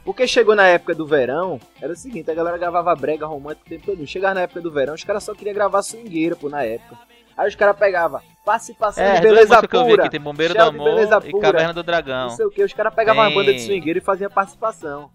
Porque 0.04 0.28
chegou 0.28 0.56
na 0.56 0.66
época 0.68 0.96
do 0.96 1.06
verão, 1.06 1.60
era 1.82 1.94
o 1.94 1.96
seguinte, 1.96 2.32
a 2.32 2.34
galera 2.34 2.58
gravava 2.58 2.96
brega 2.96 3.26
romântico 3.26 3.66
o 3.66 3.70
tempo 3.70 3.86
todo. 3.86 4.08
Chegava 4.08 4.34
na 4.36 4.42
época 4.42 4.62
do 4.62 4.72
verão, 4.72 4.94
os 4.96 5.04
caras 5.04 5.24
só 5.24 5.34
queriam 5.36 5.54
gravar 5.54 5.82
swingueira, 5.82 6.36
pô, 6.36 6.50
na 6.50 6.64
época. 6.64 6.98
Aí 7.38 7.48
os 7.48 7.56
caras 7.56 7.78
pegavam 7.78 8.20
participação 8.44 9.04
É, 9.04 9.08
de 9.12 9.14
as 9.18 9.22
duas 9.22 9.32
beleza 9.34 9.48
músicas 9.56 9.70
que 9.70 9.76
eu 9.78 9.84
vi 9.86 9.90
pura. 9.92 10.04
aqui 10.04 10.12
tem 10.12 10.20
Bombeiro 10.20 10.54
do 10.54 10.62
Amor 10.62 11.00
e 11.26 11.32
Pura. 11.32 11.52
Caverna 11.52 11.74
do 11.74 11.84
Dragão. 11.84 12.30
Não 12.30 12.36
sei 12.36 12.46
o 12.46 12.50
que, 12.52 12.64
os 12.64 12.74
caras 12.74 12.94
pegavam 12.94 13.24
Tem- 13.24 13.32
uma 13.34 13.40
banda 13.40 13.54
de 13.54 13.62
swingueira 13.62 14.00
e 14.00 14.02
faziam 14.02 14.30
participação. 14.32 15.10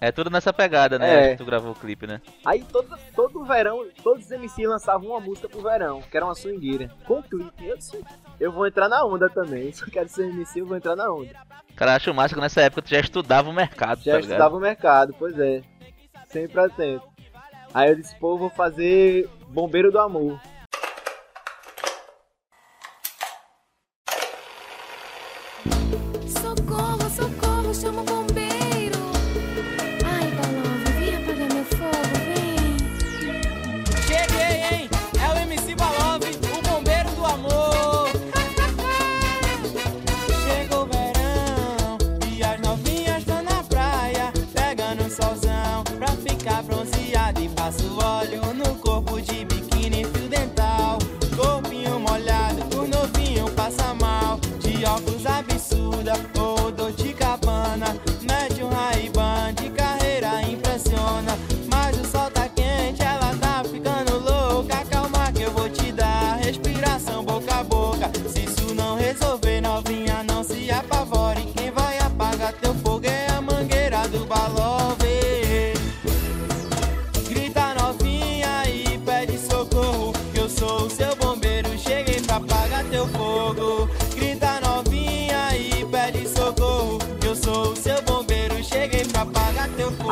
É 0.00 0.10
tudo 0.12 0.28
nessa 0.30 0.52
pegada, 0.52 0.98
né? 0.98 1.26
É. 1.26 1.30
Que 1.30 1.36
tu 1.38 1.44
gravou 1.44 1.70
o 1.72 1.74
clipe, 1.76 2.06
né? 2.08 2.20
Aí 2.44 2.62
todo, 2.64 2.88
todo 3.14 3.44
verão, 3.44 3.86
todos 4.02 4.24
os 4.24 4.30
MC 4.32 4.66
lançavam 4.66 5.10
uma 5.10 5.20
música 5.20 5.48
pro 5.48 5.62
verão, 5.62 6.02
que 6.02 6.16
era 6.16 6.26
uma 6.26 6.34
swingueira. 6.34 6.90
Com 7.06 7.22
clipe. 7.22 7.66
Eu, 7.66 7.76
disse, 7.76 7.96
eu 8.42 8.52
vou 8.52 8.66
entrar 8.66 8.88
na 8.88 9.04
onda 9.04 9.28
também. 9.30 9.72
Se 9.72 9.82
eu 9.82 9.88
quero 9.88 10.08
ser 10.08 10.28
MC, 10.28 10.60
eu 10.60 10.66
vou 10.66 10.76
entrar 10.76 10.96
na 10.96 11.10
onda. 11.12 11.30
Cara, 11.76 11.94
acho 11.94 12.12
massa 12.12 12.34
que 12.34 12.40
nessa 12.40 12.60
época 12.60 12.82
tu 12.82 12.90
já 12.90 13.00
estudava 13.00 13.48
o 13.48 13.52
mercado, 13.52 14.02
Já 14.02 14.12
tá 14.12 14.18
ligado? 14.18 14.30
estudava 14.32 14.56
o 14.56 14.60
mercado, 14.60 15.14
pois 15.18 15.38
é. 15.38 15.62
Sempre 16.28 16.60
atento. 16.60 17.06
Aí 17.72 17.90
eu 17.90 17.96
disse, 17.96 18.14
pô, 18.16 18.34
eu 18.34 18.38
vou 18.38 18.50
fazer 18.50 19.28
Bombeiro 19.48 19.90
do 19.90 19.98
Amor. 19.98 20.38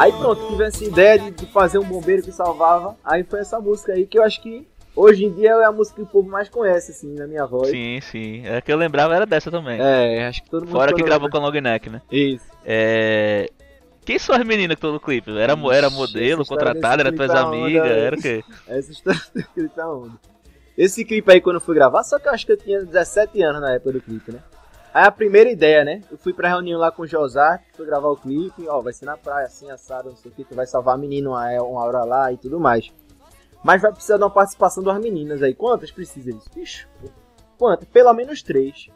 Aí 0.01 0.13
pronto, 0.13 0.49
tive 0.49 0.65
essa 0.65 0.83
ideia 0.83 1.19
de, 1.19 1.31
de 1.31 1.47
fazer 1.53 1.79
um 1.79 1.85
bombeiro 1.85 2.23
que 2.23 2.33
salvava. 2.33 2.97
Aí 3.05 3.23
foi 3.23 3.41
essa 3.41 3.61
música 3.61 3.93
aí 3.93 4.07
que 4.07 4.19
eu 4.19 4.23
acho 4.23 4.41
que 4.41 4.67
hoje 4.97 5.27
em 5.27 5.33
dia 5.35 5.51
é 5.51 5.65
a 5.67 5.71
música 5.71 5.97
que 5.97 6.03
o 6.03 6.07
povo 6.07 6.27
mais 6.27 6.49
conhece, 6.49 6.93
assim, 6.93 7.15
na 7.15 7.27
minha 7.27 7.45
voz. 7.45 7.69
Sim, 7.69 8.01
sim. 8.01 8.47
É 8.47 8.63
que 8.63 8.73
eu 8.73 8.79
lembrava 8.79 9.15
era 9.15 9.27
dessa 9.27 9.51
também. 9.51 9.79
É, 9.79 10.27
acho 10.27 10.43
que 10.43 10.49
todo 10.49 10.65
mundo. 10.65 10.73
Fora 10.73 10.95
que 10.95 11.03
gravou 11.03 11.29
com 11.29 11.37
a 11.37 11.41
long 11.41 11.61
neck, 11.61 11.91
né? 11.91 12.01
Isso. 12.11 12.47
É. 12.65 13.51
Quem 14.03 14.19
são 14.19 14.35
as 14.35 14.43
meninas 14.43 14.77
que 14.77 14.79
estão 14.79 14.93
no 14.93 14.99
clipe? 14.99 15.39
Era, 15.39 15.53
era 15.71 15.91
modelo, 15.91 16.47
contratada, 16.47 17.03
era 17.03 17.13
tuas 17.13 17.31
onda, 17.31 17.41
amigas, 17.43 17.87
era 17.87 18.17
o 18.17 18.23
quê? 18.23 18.43
Essa 18.67 18.93
história 18.93 19.21
do 19.35 19.43
clipe 19.49 19.79
é 19.79 19.85
onda. 19.85 20.19
Esse 20.79 21.05
clipe 21.05 21.31
aí, 21.31 21.43
quando 21.43 21.57
eu 21.57 21.61
fui 21.61 21.75
gravar, 21.75 22.03
só 22.05 22.19
que 22.19 22.27
eu 22.27 22.33
acho 22.33 22.47
que 22.47 22.53
eu 22.53 22.57
tinha 22.57 22.83
17 22.83 23.43
anos 23.43 23.61
na 23.61 23.75
época 23.75 23.93
do 23.93 24.01
clipe, 24.01 24.33
né? 24.33 24.39
Aí 24.93 25.05
a 25.05 25.11
primeira 25.11 25.49
ideia, 25.49 25.85
né? 25.85 26.03
Eu 26.11 26.19
fui 26.19 26.33
pra 26.33 26.49
reunião 26.49 26.81
lá 26.81 26.91
com 26.91 27.03
o 27.03 27.07
Josar, 27.07 27.63
fui 27.75 27.87
gravar 27.87 28.09
o 28.09 28.17
clipe, 28.17 28.67
ó, 28.69 28.81
vai 28.81 28.93
ser 28.93 29.05
na 29.05 29.17
praia, 29.17 29.47
assim, 29.47 29.71
assado, 29.71 30.09
não 30.11 30.17
sei 30.17 30.31
o 30.31 30.35
que, 30.35 30.45
tu 30.45 30.55
vai 30.55 30.67
salvar 30.67 30.97
a 30.97 30.99
menina 30.99 31.31
uma, 31.31 31.63
uma 31.63 31.85
hora 31.85 32.03
lá 32.03 32.33
e 32.33 32.37
tudo 32.37 32.59
mais. 32.59 32.93
Mas 33.63 33.81
vai 33.81 33.93
precisar 33.93 34.17
de 34.17 34.25
uma 34.25 34.31
participação 34.31 34.83
das 34.83 34.99
meninas 34.99 35.43
aí. 35.43 35.55
Quantas 35.55 35.93
precisa 35.93 36.33
disso? 36.33 36.51
Bicho, 36.53 36.89
quantas? 37.57 37.89
Pelo 37.89 38.13
menos 38.13 38.43
três. 38.43 38.89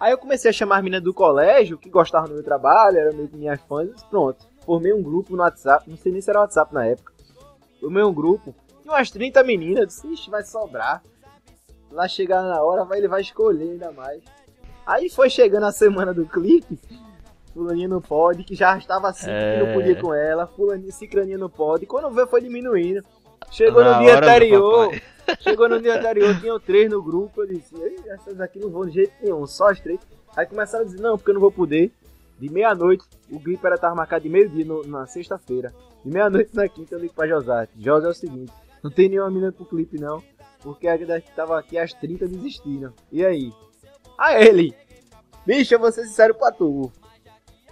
Aí 0.00 0.12
eu 0.12 0.18
comecei 0.18 0.48
a 0.48 0.52
chamar 0.52 0.76
as 0.76 0.84
meninas 0.84 1.02
do 1.02 1.12
colégio, 1.12 1.76
que 1.76 1.90
gostavam 1.90 2.28
do 2.28 2.34
meu 2.34 2.44
trabalho, 2.44 2.98
eram 2.98 3.16
meio 3.16 3.28
que 3.28 3.36
minhas 3.36 3.60
fãs, 3.62 4.00
e 4.00 4.04
pronto. 4.06 4.46
Formei 4.64 4.92
um 4.92 5.02
grupo 5.02 5.36
no 5.36 5.42
WhatsApp, 5.42 5.90
não 5.90 5.96
sei 5.96 6.12
nem 6.12 6.20
se 6.20 6.30
era 6.30 6.40
WhatsApp 6.40 6.72
na 6.72 6.86
época. 6.86 7.12
Formei 7.80 8.02
um 8.02 8.14
grupo, 8.14 8.54
e 8.84 8.88
umas 8.88 9.10
30 9.10 9.42
meninas, 9.42 9.86
disse, 9.88 10.06
ixi, 10.06 10.30
vai 10.30 10.44
sobrar. 10.44 11.02
Lá 11.90 12.06
chegar 12.06 12.42
na 12.42 12.62
hora, 12.62 12.84
vai, 12.84 12.98
ele 12.98 13.08
vai 13.08 13.20
escolher 13.20 13.72
ainda 13.72 13.90
mais. 13.90 14.22
Aí 14.88 15.10
foi 15.10 15.28
chegando 15.28 15.66
a 15.66 15.70
semana 15.72 16.14
do 16.14 16.24
clipe, 16.24 16.78
fulaninha 17.52 17.86
não 17.88 18.00
pode, 18.00 18.42
que 18.42 18.54
já 18.54 18.78
estava 18.78 19.08
assim, 19.10 19.26
que 19.26 19.58
não 19.58 19.66
É. 19.66 19.74
podia 19.74 20.00
com 20.00 20.14
ela, 20.14 20.46
fulaninha, 20.46 20.90
cicraninha 20.90 21.36
não 21.36 21.50
pode, 21.50 21.84
quando 21.84 22.10
veio 22.10 22.26
foi 22.26 22.40
diminuindo. 22.40 23.04
Chegou 23.50 23.84
Na 23.84 23.98
no 23.98 24.02
dia 24.04 24.12
hora 24.16 24.20
do 24.20 24.30
anterior, 24.30 24.90
chegou 25.40 25.68
no 25.68 25.78
dia 25.82 25.98
anterior, 25.98 26.40
tinham 26.40 26.58
três 26.58 26.90
no 26.90 27.02
grupo, 27.02 27.42
eu 27.42 27.48
disse, 27.48 27.74
"Ei, 27.76 27.96
essas 28.06 28.40
aqui 28.40 28.58
não 28.58 28.70
vão 28.70 28.86
de 28.86 28.92
jeito 28.92 29.12
nenhum, 29.22 29.46
só 29.46 29.68
as 29.68 29.78
três. 29.78 30.00
Aí 30.34 30.46
começaram 30.46 30.84
a 30.84 30.86
dizer, 30.86 31.02
não, 31.02 31.18
porque 31.18 31.30
eu 31.30 31.34
não 31.34 31.40
vou 31.40 31.52
poder. 31.52 31.92
De 32.38 32.48
meia-noite, 32.50 33.04
o 33.30 33.38
clipe 33.38 33.66
era 33.66 33.74
estar 33.74 33.94
marcado 33.94 34.22
de 34.22 34.28
meio-dia 34.30 34.64
na 34.86 35.06
sexta-feira. 35.06 35.74
De 36.02 36.10
meia-noite 36.10 36.54
na 36.54 36.66
quinta 36.68 36.94
eu 36.94 36.98
ligo 37.00 37.12
pra 37.12 37.26
José. 37.26 37.68
José 37.76 38.06
é 38.06 38.10
o 38.10 38.14
seguinte, 38.14 38.52
Não 38.82 38.90
tem 38.90 39.08
nenhuma 39.08 39.28
mina 39.30 39.50
pro 39.52 39.66
clipe, 39.66 40.00
não. 40.00 40.22
Porque 40.62 40.86
a 40.86 40.96
que 40.96 41.30
tava 41.34 41.58
aqui, 41.58 41.76
as 41.76 41.92
30 41.92 42.26
desistiram. 42.28 42.92
E 43.10 43.24
aí? 43.24 43.52
Aí 44.18 44.48
ele, 44.48 44.74
bicho, 45.46 45.72
eu 45.72 45.78
vou 45.78 45.92
ser 45.92 46.04
sincero 46.04 46.34
pra 46.34 46.50
tu. 46.50 46.90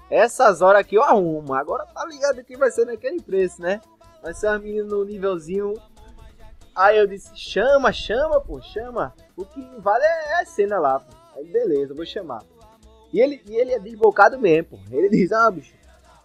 Essas 0.08 0.62
horas 0.62 0.80
aqui 0.80 0.94
eu 0.94 1.02
arrumo. 1.02 1.52
Agora 1.52 1.84
tá 1.86 2.06
ligado 2.06 2.44
que 2.44 2.56
vai 2.56 2.70
ser 2.70 2.86
naquele 2.86 3.20
preço, 3.20 3.60
né? 3.60 3.80
Vai 4.22 4.32
ser 4.32 4.46
uma 4.46 4.60
menina 4.60 4.84
no 4.84 5.04
nívelzinho. 5.04 5.74
Aí 6.74 6.98
eu 6.98 7.06
disse, 7.06 7.30
chama, 7.34 7.92
chama, 7.92 8.40
pô, 8.40 8.62
chama. 8.62 9.12
O 9.36 9.44
que 9.44 9.60
vale 9.78 10.04
é 10.04 10.42
a 10.42 10.46
cena 10.46 10.78
lá, 10.78 11.00
pô. 11.00 11.12
Aí 11.34 11.44
beleza, 11.46 11.94
vou 11.94 12.06
chamar. 12.06 12.44
E 13.12 13.20
ele, 13.20 13.42
e 13.48 13.56
ele 13.56 13.72
é 13.72 13.78
desbocado 13.80 14.38
mesmo, 14.38 14.70
pô. 14.70 14.78
Ele 14.90 15.08
diz, 15.08 15.32
ah, 15.32 15.50
bicho, 15.50 15.74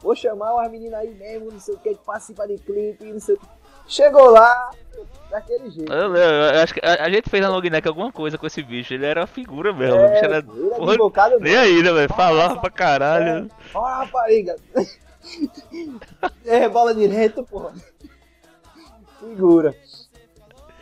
vou 0.02 0.16
chamar 0.16 0.54
umas 0.54 0.70
meninas 0.70 1.00
aí 1.00 1.16
mesmo, 1.16 1.52
não 1.52 1.60
sei 1.60 1.74
o 1.74 1.80
que, 1.80 1.96
que 1.96 2.06
participa 2.06 2.48
de 2.48 2.58
clipe, 2.58 3.06
não 3.06 3.20
sei 3.20 3.36
o 3.36 3.40
que. 3.40 3.48
Chegou 3.88 4.30
lá, 4.32 4.72
daquele 5.30 5.70
jeito. 5.70 5.92
Eu, 5.92 6.16
eu- 6.16 6.54
eu 6.54 6.62
acho 6.62 6.74
que 6.74 6.80
a, 6.84 7.06
a 7.06 7.10
gente 7.10 7.30
fez 7.30 7.42
na 7.44 7.50
Logneck 7.50 7.88
alguma 7.88 8.12
coisa 8.12 8.38
com 8.38 8.48
esse 8.48 8.62
bicho. 8.64 8.94
Ele 8.94 9.06
era 9.06 9.22
uma 9.22 9.28
figura 9.28 9.74
mesmo. 9.74 9.96
o 9.98 10.06
É, 10.06 10.12
bicho 10.14 10.26
era. 10.26 10.38
é 10.38 10.42
porra, 10.42 11.40
nem 11.40 11.56
aí, 11.58 11.84
né, 11.84 11.92
velho? 11.92 12.14
Falava 12.14 12.60
pra 12.60 12.70
caralho. 12.72 13.50
Ó, 13.74 13.82
rapariga. 13.82 14.56
É, 16.46 16.68
bola 16.68 16.96
direto, 16.96 17.44
porra. 17.44 17.74
Figura. 19.20 19.76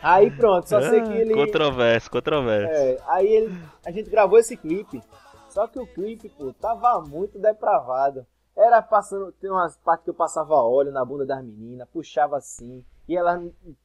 Aí 0.02 0.30
pronto, 0.30 0.66
só 0.66 0.80
sei 0.80 1.02
que 1.02 1.12
Ah, 1.12 1.16
ele. 1.16 1.34
Controverso, 1.34 2.10
controverso. 2.10 2.72
É, 2.72 2.96
aí 3.06 3.26
ele, 3.26 3.58
a 3.84 3.90
gente 3.90 4.08
gravou 4.08 4.38
esse 4.38 4.56
clipe. 4.56 5.02
Só 5.50 5.66
que 5.66 5.78
o 5.78 5.86
clipe, 5.86 6.30
pô, 6.30 6.54
tava 6.58 7.02
muito 7.02 7.38
depravado. 7.38 8.24
Era 8.56 8.82
passando, 8.82 9.32
tem 9.32 9.50
umas 9.50 9.76
partes 9.78 10.04
que 10.04 10.10
eu 10.10 10.14
passava 10.14 10.54
óleo 10.54 10.92
na 10.92 11.04
bunda 11.04 11.24
das 11.24 11.42
meninas, 11.42 11.88
puxava 11.92 12.36
assim, 12.36 12.84
e 13.08 13.16
ela 13.16 13.42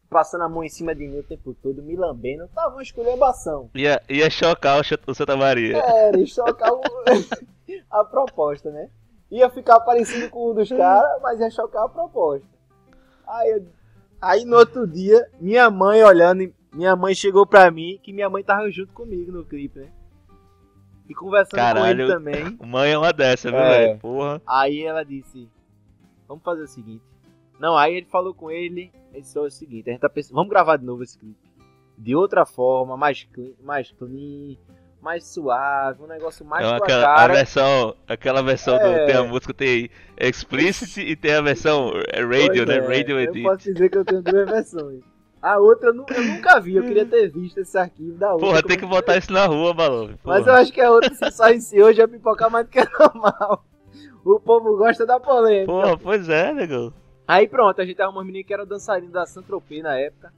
passando 0.09 0.43
a 0.43 0.49
mão 0.49 0.63
em 0.63 0.69
cima 0.69 0.93
de 0.93 1.07
mim 1.07 1.19
o 1.19 1.23
tempo 1.23 1.53
todo, 1.61 1.81
me 1.81 1.95
lambendo. 1.95 2.47
Tava 2.53 2.75
uma 2.75 2.83
esculhambação. 2.83 3.69
Ia, 3.75 4.01
ia 4.09 4.29
chocar 4.29 4.79
o, 4.79 5.13
Santa 5.15 5.35
Maria. 5.37 5.77
Era, 5.77 6.17
e 6.19 6.27
chocar 6.27 6.71
o- 6.73 6.81
a 7.89 8.03
proposta, 8.03 8.69
né? 8.71 8.89
Ia 9.31 9.49
ficar 9.49 9.79
parecido 9.79 10.29
com 10.29 10.51
um 10.51 10.53
dos 10.53 10.69
caras, 10.69 11.21
mas 11.21 11.39
ia 11.39 11.49
chocar 11.49 11.85
a 11.85 11.89
proposta. 11.89 12.45
Aí, 13.27 13.51
eu- 13.51 13.65
aí 14.21 14.45
no 14.45 14.57
outro 14.57 14.85
dia, 14.87 15.27
minha 15.39 15.69
mãe 15.69 16.03
olhando, 16.03 16.51
minha 16.73 16.95
mãe 16.95 17.15
chegou 17.15 17.45
pra 17.45 17.71
mim, 17.71 17.99
que 18.03 18.11
minha 18.11 18.29
mãe 18.29 18.43
tava 18.43 18.69
junto 18.69 18.91
comigo 18.93 19.31
no 19.31 19.45
clipe, 19.45 19.79
né? 19.79 19.91
E 21.07 21.13
conversando 21.13 21.51
com 21.51 21.57
Caralho. 21.57 22.01
ele 22.03 22.11
também. 22.13 22.57
Mãe 22.65 22.91
é 22.91 22.97
uma 22.97 23.13
dessa, 23.13 23.49
viu, 23.51 23.59
É. 23.59 23.69
velho? 23.87 23.99
Porra. 23.99 24.41
Aí 24.47 24.81
ela 24.83 25.03
disse: 25.03 25.47
Vamos 26.27 26.43
fazer 26.43 26.63
o 26.63 26.67
seguinte. 26.67 27.03
Não, 27.59 27.77
aí 27.77 27.95
ele 27.95 28.05
falou 28.07 28.33
com 28.33 28.51
ele, 28.51 28.91
ele 29.13 29.21
disse 29.21 29.37
o 29.39 29.49
seguinte, 29.49 29.89
a 29.89 29.93
gente 29.93 30.01
tá 30.01 30.09
pensando, 30.09 30.35
vamos 30.35 30.49
gravar 30.49 30.75
de 30.77 30.83
novo 30.85 31.03
esse 31.03 31.17
clipe. 31.17 31.37
De 31.97 32.13
outra 32.15 32.45
forma, 32.45 32.97
mais 32.97 33.23
clean, 33.31 33.51
mais, 33.63 33.91
clean, 33.91 34.57
mais 35.01 35.25
suave, 35.25 36.03
um 36.03 36.07
negócio 36.07 36.43
mais 36.45 36.65
é 36.65 36.67
com 36.67 36.73
a 36.73 36.77
aquela, 36.77 37.03
a 37.13 37.15
cara. 37.15 37.33
versão, 37.33 37.95
aquela 38.07 38.41
versão 38.41 38.75
É. 38.75 38.79
do. 38.99 39.05
Tem 39.05 39.15
a 39.15 39.23
música, 39.23 39.53
tem 39.53 39.89
Explicit 40.19 40.99
e 40.99 41.15
tem 41.15 41.33
a 41.33 41.41
versão 41.41 41.91
é, 42.11 42.21
Radio, 42.21 42.65
Pois 42.65 42.67
né? 42.67 42.75
é, 42.75 42.97
Radio 42.99 43.19
Eu 43.19 43.29
Edit. 43.29 43.43
posso 43.43 43.73
dizer 43.73 43.89
que 43.89 43.97
eu 43.99 44.03
tenho 44.05 44.21
duas 44.21 44.49
versões. 44.49 44.99
A 45.45 45.59
outra 45.59 45.89
eu, 45.89 45.93
nu- 45.93 46.05
eu 46.09 46.23
nunca 46.25 46.59
vi, 46.59 46.75
eu 46.75 46.83
queria 46.83 47.05
ter 47.05 47.27
visto 47.29 47.59
esse 47.59 47.77
arquivo 47.77 48.17
da 48.17 48.31
outra. 48.33 48.47
Porra, 48.47 48.63
tem 48.63 48.77
que 48.79 48.85
botar 48.85 49.15
isso 49.17 49.31
na 49.31 49.45
rua, 49.45 49.73
Balão. 49.75 50.09
Mas 50.23 50.47
eu 50.47 50.53
acho 50.53 50.73
que 50.73 50.81
a 50.81 50.89
outra, 50.91 51.13
se 51.13 51.29
só 51.31 51.49
em 51.49 51.59
si 51.59 51.79
hoje, 51.81 52.01
é 52.01 52.07
pipocar 52.07 52.49
mais 52.49 52.65
do 52.65 52.71
que 52.71 52.79
normal. 52.97 53.63
O 54.25 54.39
povo 54.39 54.75
gosta 54.75 55.05
da 55.05 55.19
polêmica. 55.19 55.71
Porra, 55.71 55.97
pois 55.97 56.27
é, 56.29 56.51
negão. 56.51 56.91
Aí 57.27 57.47
pronto, 57.47 57.79
a 57.79 57.85
gente 57.85 58.01
arrumou 58.01 58.21
uma 58.21 58.25
menina 58.25 58.43
que 58.43 58.53
era 58.53 58.65
dançarina 58.65 59.11
da 59.11 59.25
Santropê 59.27 59.83
na 59.83 59.95
época. 59.99 60.33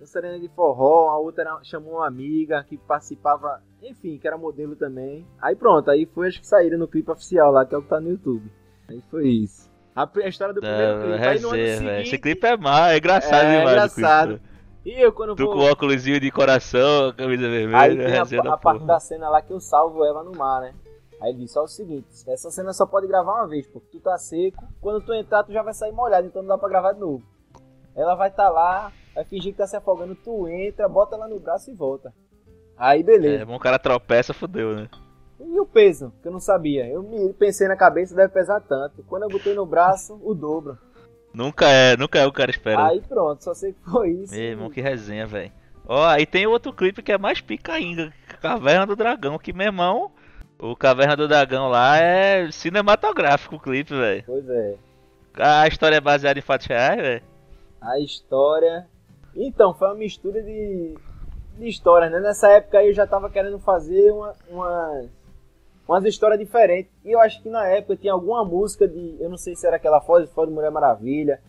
Dançarina 0.00 0.38
de 0.38 0.48
forró, 0.48 1.10
a 1.10 1.18
outra 1.18 1.42
era- 1.42 1.58
chamou 1.64 1.96
uma 1.96 2.06
amiga 2.06 2.64
que 2.64 2.78
participava, 2.78 3.60
enfim, 3.82 4.16
que 4.16 4.26
era 4.26 4.38
modelo 4.38 4.74
também. 4.76 5.26
Aí 5.42 5.54
pronto, 5.56 5.90
aí 5.90 6.06
foi 6.06 6.28
acho 6.28 6.40
que 6.40 6.46
saíram 6.46 6.78
no 6.78 6.88
clipe 6.88 7.10
oficial 7.10 7.52
lá, 7.52 7.66
que 7.66 7.74
é 7.74 7.78
o 7.78 7.82
que 7.82 7.88
tá 7.88 8.00
no 8.00 8.08
YouTube. 8.10 8.50
Aí 8.88 9.02
foi 9.10 9.28
isso. 9.28 9.67
A, 9.98 10.08
a 10.24 10.28
história 10.28 10.54
do 10.54 10.60
primeiro 10.60 11.00
clipe. 11.02 11.26
Aí 11.26 11.40
no 11.40 11.48
ano 11.48 11.56
seguinte, 11.56 12.02
Esse 12.02 12.18
clipe 12.18 12.46
é 12.46 12.56
má, 12.56 12.92
é 12.92 12.98
engraçado 12.98 13.44
É, 13.44 13.58
demais. 13.58 13.68
o 13.68 13.70
engraçado. 13.98 14.32
né? 14.34 14.40
E 14.84 15.02
eu 15.02 15.12
quando 15.12 15.34
Tu 15.34 15.44
vou... 15.44 15.54
com 15.54 15.60
o 15.60 15.70
óculosinho 15.70 16.20
de 16.20 16.30
coração, 16.30 17.12
camisa 17.16 17.46
Aí 17.46 17.50
vermelha, 17.50 17.96
tem 18.04 18.08
resenha 18.18 18.42
a, 18.50 18.54
a 18.54 18.56
parte 18.56 18.84
da 18.84 19.00
cena 19.00 19.28
lá 19.28 19.42
que 19.42 19.52
eu 19.52 19.60
salvo 19.60 20.04
ela 20.04 20.22
no 20.22 20.32
mar, 20.32 20.60
né? 20.60 20.72
Aí 21.20 21.30
ele 21.30 21.40
disse, 21.40 21.58
ó, 21.58 21.64
o 21.64 21.68
seguinte, 21.68 22.06
essa 22.28 22.48
cena 22.50 22.72
só 22.72 22.86
pode 22.86 23.08
gravar 23.08 23.32
uma 23.40 23.48
vez, 23.48 23.66
porque 23.66 23.88
tu 23.90 24.00
tá 24.00 24.16
seco, 24.16 24.64
quando 24.80 25.04
tu 25.04 25.12
entrar 25.12 25.42
tu 25.42 25.52
já 25.52 25.62
vai 25.62 25.74
sair 25.74 25.90
molhado, 25.90 26.28
então 26.28 26.42
não 26.42 26.48
dá 26.48 26.56
pra 26.56 26.68
gravar 26.68 26.92
de 26.92 27.00
novo. 27.00 27.24
Ela 27.96 28.14
vai 28.14 28.30
tá 28.30 28.48
lá, 28.48 28.92
vai 29.16 29.24
fingir 29.24 29.50
que 29.52 29.58
tá 29.58 29.66
se 29.66 29.76
afogando, 29.76 30.14
tu 30.14 30.46
entra, 30.46 30.88
bota 30.88 31.16
ela 31.16 31.26
no 31.26 31.40
braço 31.40 31.70
e 31.72 31.74
volta. 31.74 32.14
Aí 32.76 33.02
beleza. 33.02 33.42
É, 33.42 33.44
bom, 33.44 33.56
o 33.56 33.60
cara 33.60 33.80
tropeça, 33.80 34.32
fodeu, 34.32 34.76
né? 34.76 34.88
E 35.40 35.60
o 35.60 35.66
peso, 35.66 36.12
que 36.20 36.28
eu 36.28 36.32
não 36.32 36.40
sabia. 36.40 36.86
Eu 36.86 37.02
me 37.02 37.32
pensei 37.32 37.68
na 37.68 37.76
cabeça, 37.76 38.14
deve 38.14 38.32
pesar 38.32 38.60
tanto. 38.60 39.04
Quando 39.04 39.22
eu 39.22 39.28
botei 39.28 39.54
no 39.54 39.64
braço, 39.64 40.20
o 40.22 40.34
dobro. 40.34 40.76
Nunca 41.32 41.68
é, 41.68 41.96
nunca 41.96 42.18
é 42.18 42.26
o 42.26 42.32
cara 42.32 42.50
espera. 42.50 42.86
Aí 42.86 43.00
pronto, 43.00 43.44
só 43.44 43.54
sei 43.54 43.72
que 43.72 43.90
foi 43.90 44.10
isso. 44.10 44.34
Meu 44.34 44.42
irmão, 44.42 44.70
que 44.70 44.80
resenha, 44.80 45.26
velho. 45.26 45.52
Ó, 45.86 46.04
aí 46.04 46.26
tem 46.26 46.46
outro 46.46 46.72
clipe 46.72 47.02
que 47.02 47.12
é 47.12 47.18
mais 47.18 47.40
pica 47.40 47.72
ainda. 47.72 48.12
Caverna 48.40 48.86
do 48.86 48.96
Dragão, 48.96 49.38
que, 49.38 49.52
meu 49.52 49.66
irmão, 49.66 50.10
o 50.58 50.74
Caverna 50.74 51.16
do 51.16 51.28
Dragão 51.28 51.68
lá 51.68 51.96
é 51.98 52.50
cinematográfico 52.50 53.56
o 53.56 53.60
clipe, 53.60 53.94
velho. 53.94 54.24
Pois 54.26 54.48
é. 54.48 54.76
A 55.38 55.68
história 55.68 55.96
é 55.96 56.00
baseada 56.00 56.38
em 56.38 56.42
fatos 56.42 56.66
reais, 56.66 57.00
velho. 57.00 57.22
A 57.80 58.00
história. 58.00 58.86
Então, 59.34 59.72
foi 59.72 59.88
uma 59.88 59.94
mistura 59.94 60.42
de, 60.42 60.96
de 61.56 61.68
histórias, 61.68 62.10
né? 62.10 62.18
Nessa 62.18 62.48
época 62.48 62.78
aí 62.78 62.88
eu 62.88 62.94
já 62.94 63.06
tava 63.06 63.30
querendo 63.30 63.58
fazer 63.60 64.10
uma, 64.10 64.34
uma, 64.50 65.04
umas 65.88 66.04
histórias 66.04 66.38
diferentes. 66.38 66.92
E 67.04 67.12
eu 67.12 67.20
acho 67.20 67.42
que 67.42 67.48
na 67.48 67.66
época 67.66 67.96
tinha 67.96 68.12
alguma 68.12 68.44
música 68.44 68.86
de. 68.86 69.16
Eu 69.18 69.30
não 69.30 69.38
sei 69.38 69.56
se 69.56 69.66
era 69.66 69.76
aquela 69.76 70.00
Foz 70.00 70.30
Foz 70.30 70.48
de 70.48 70.54
Mulher 70.54 70.70
Maravilha. 70.70 71.40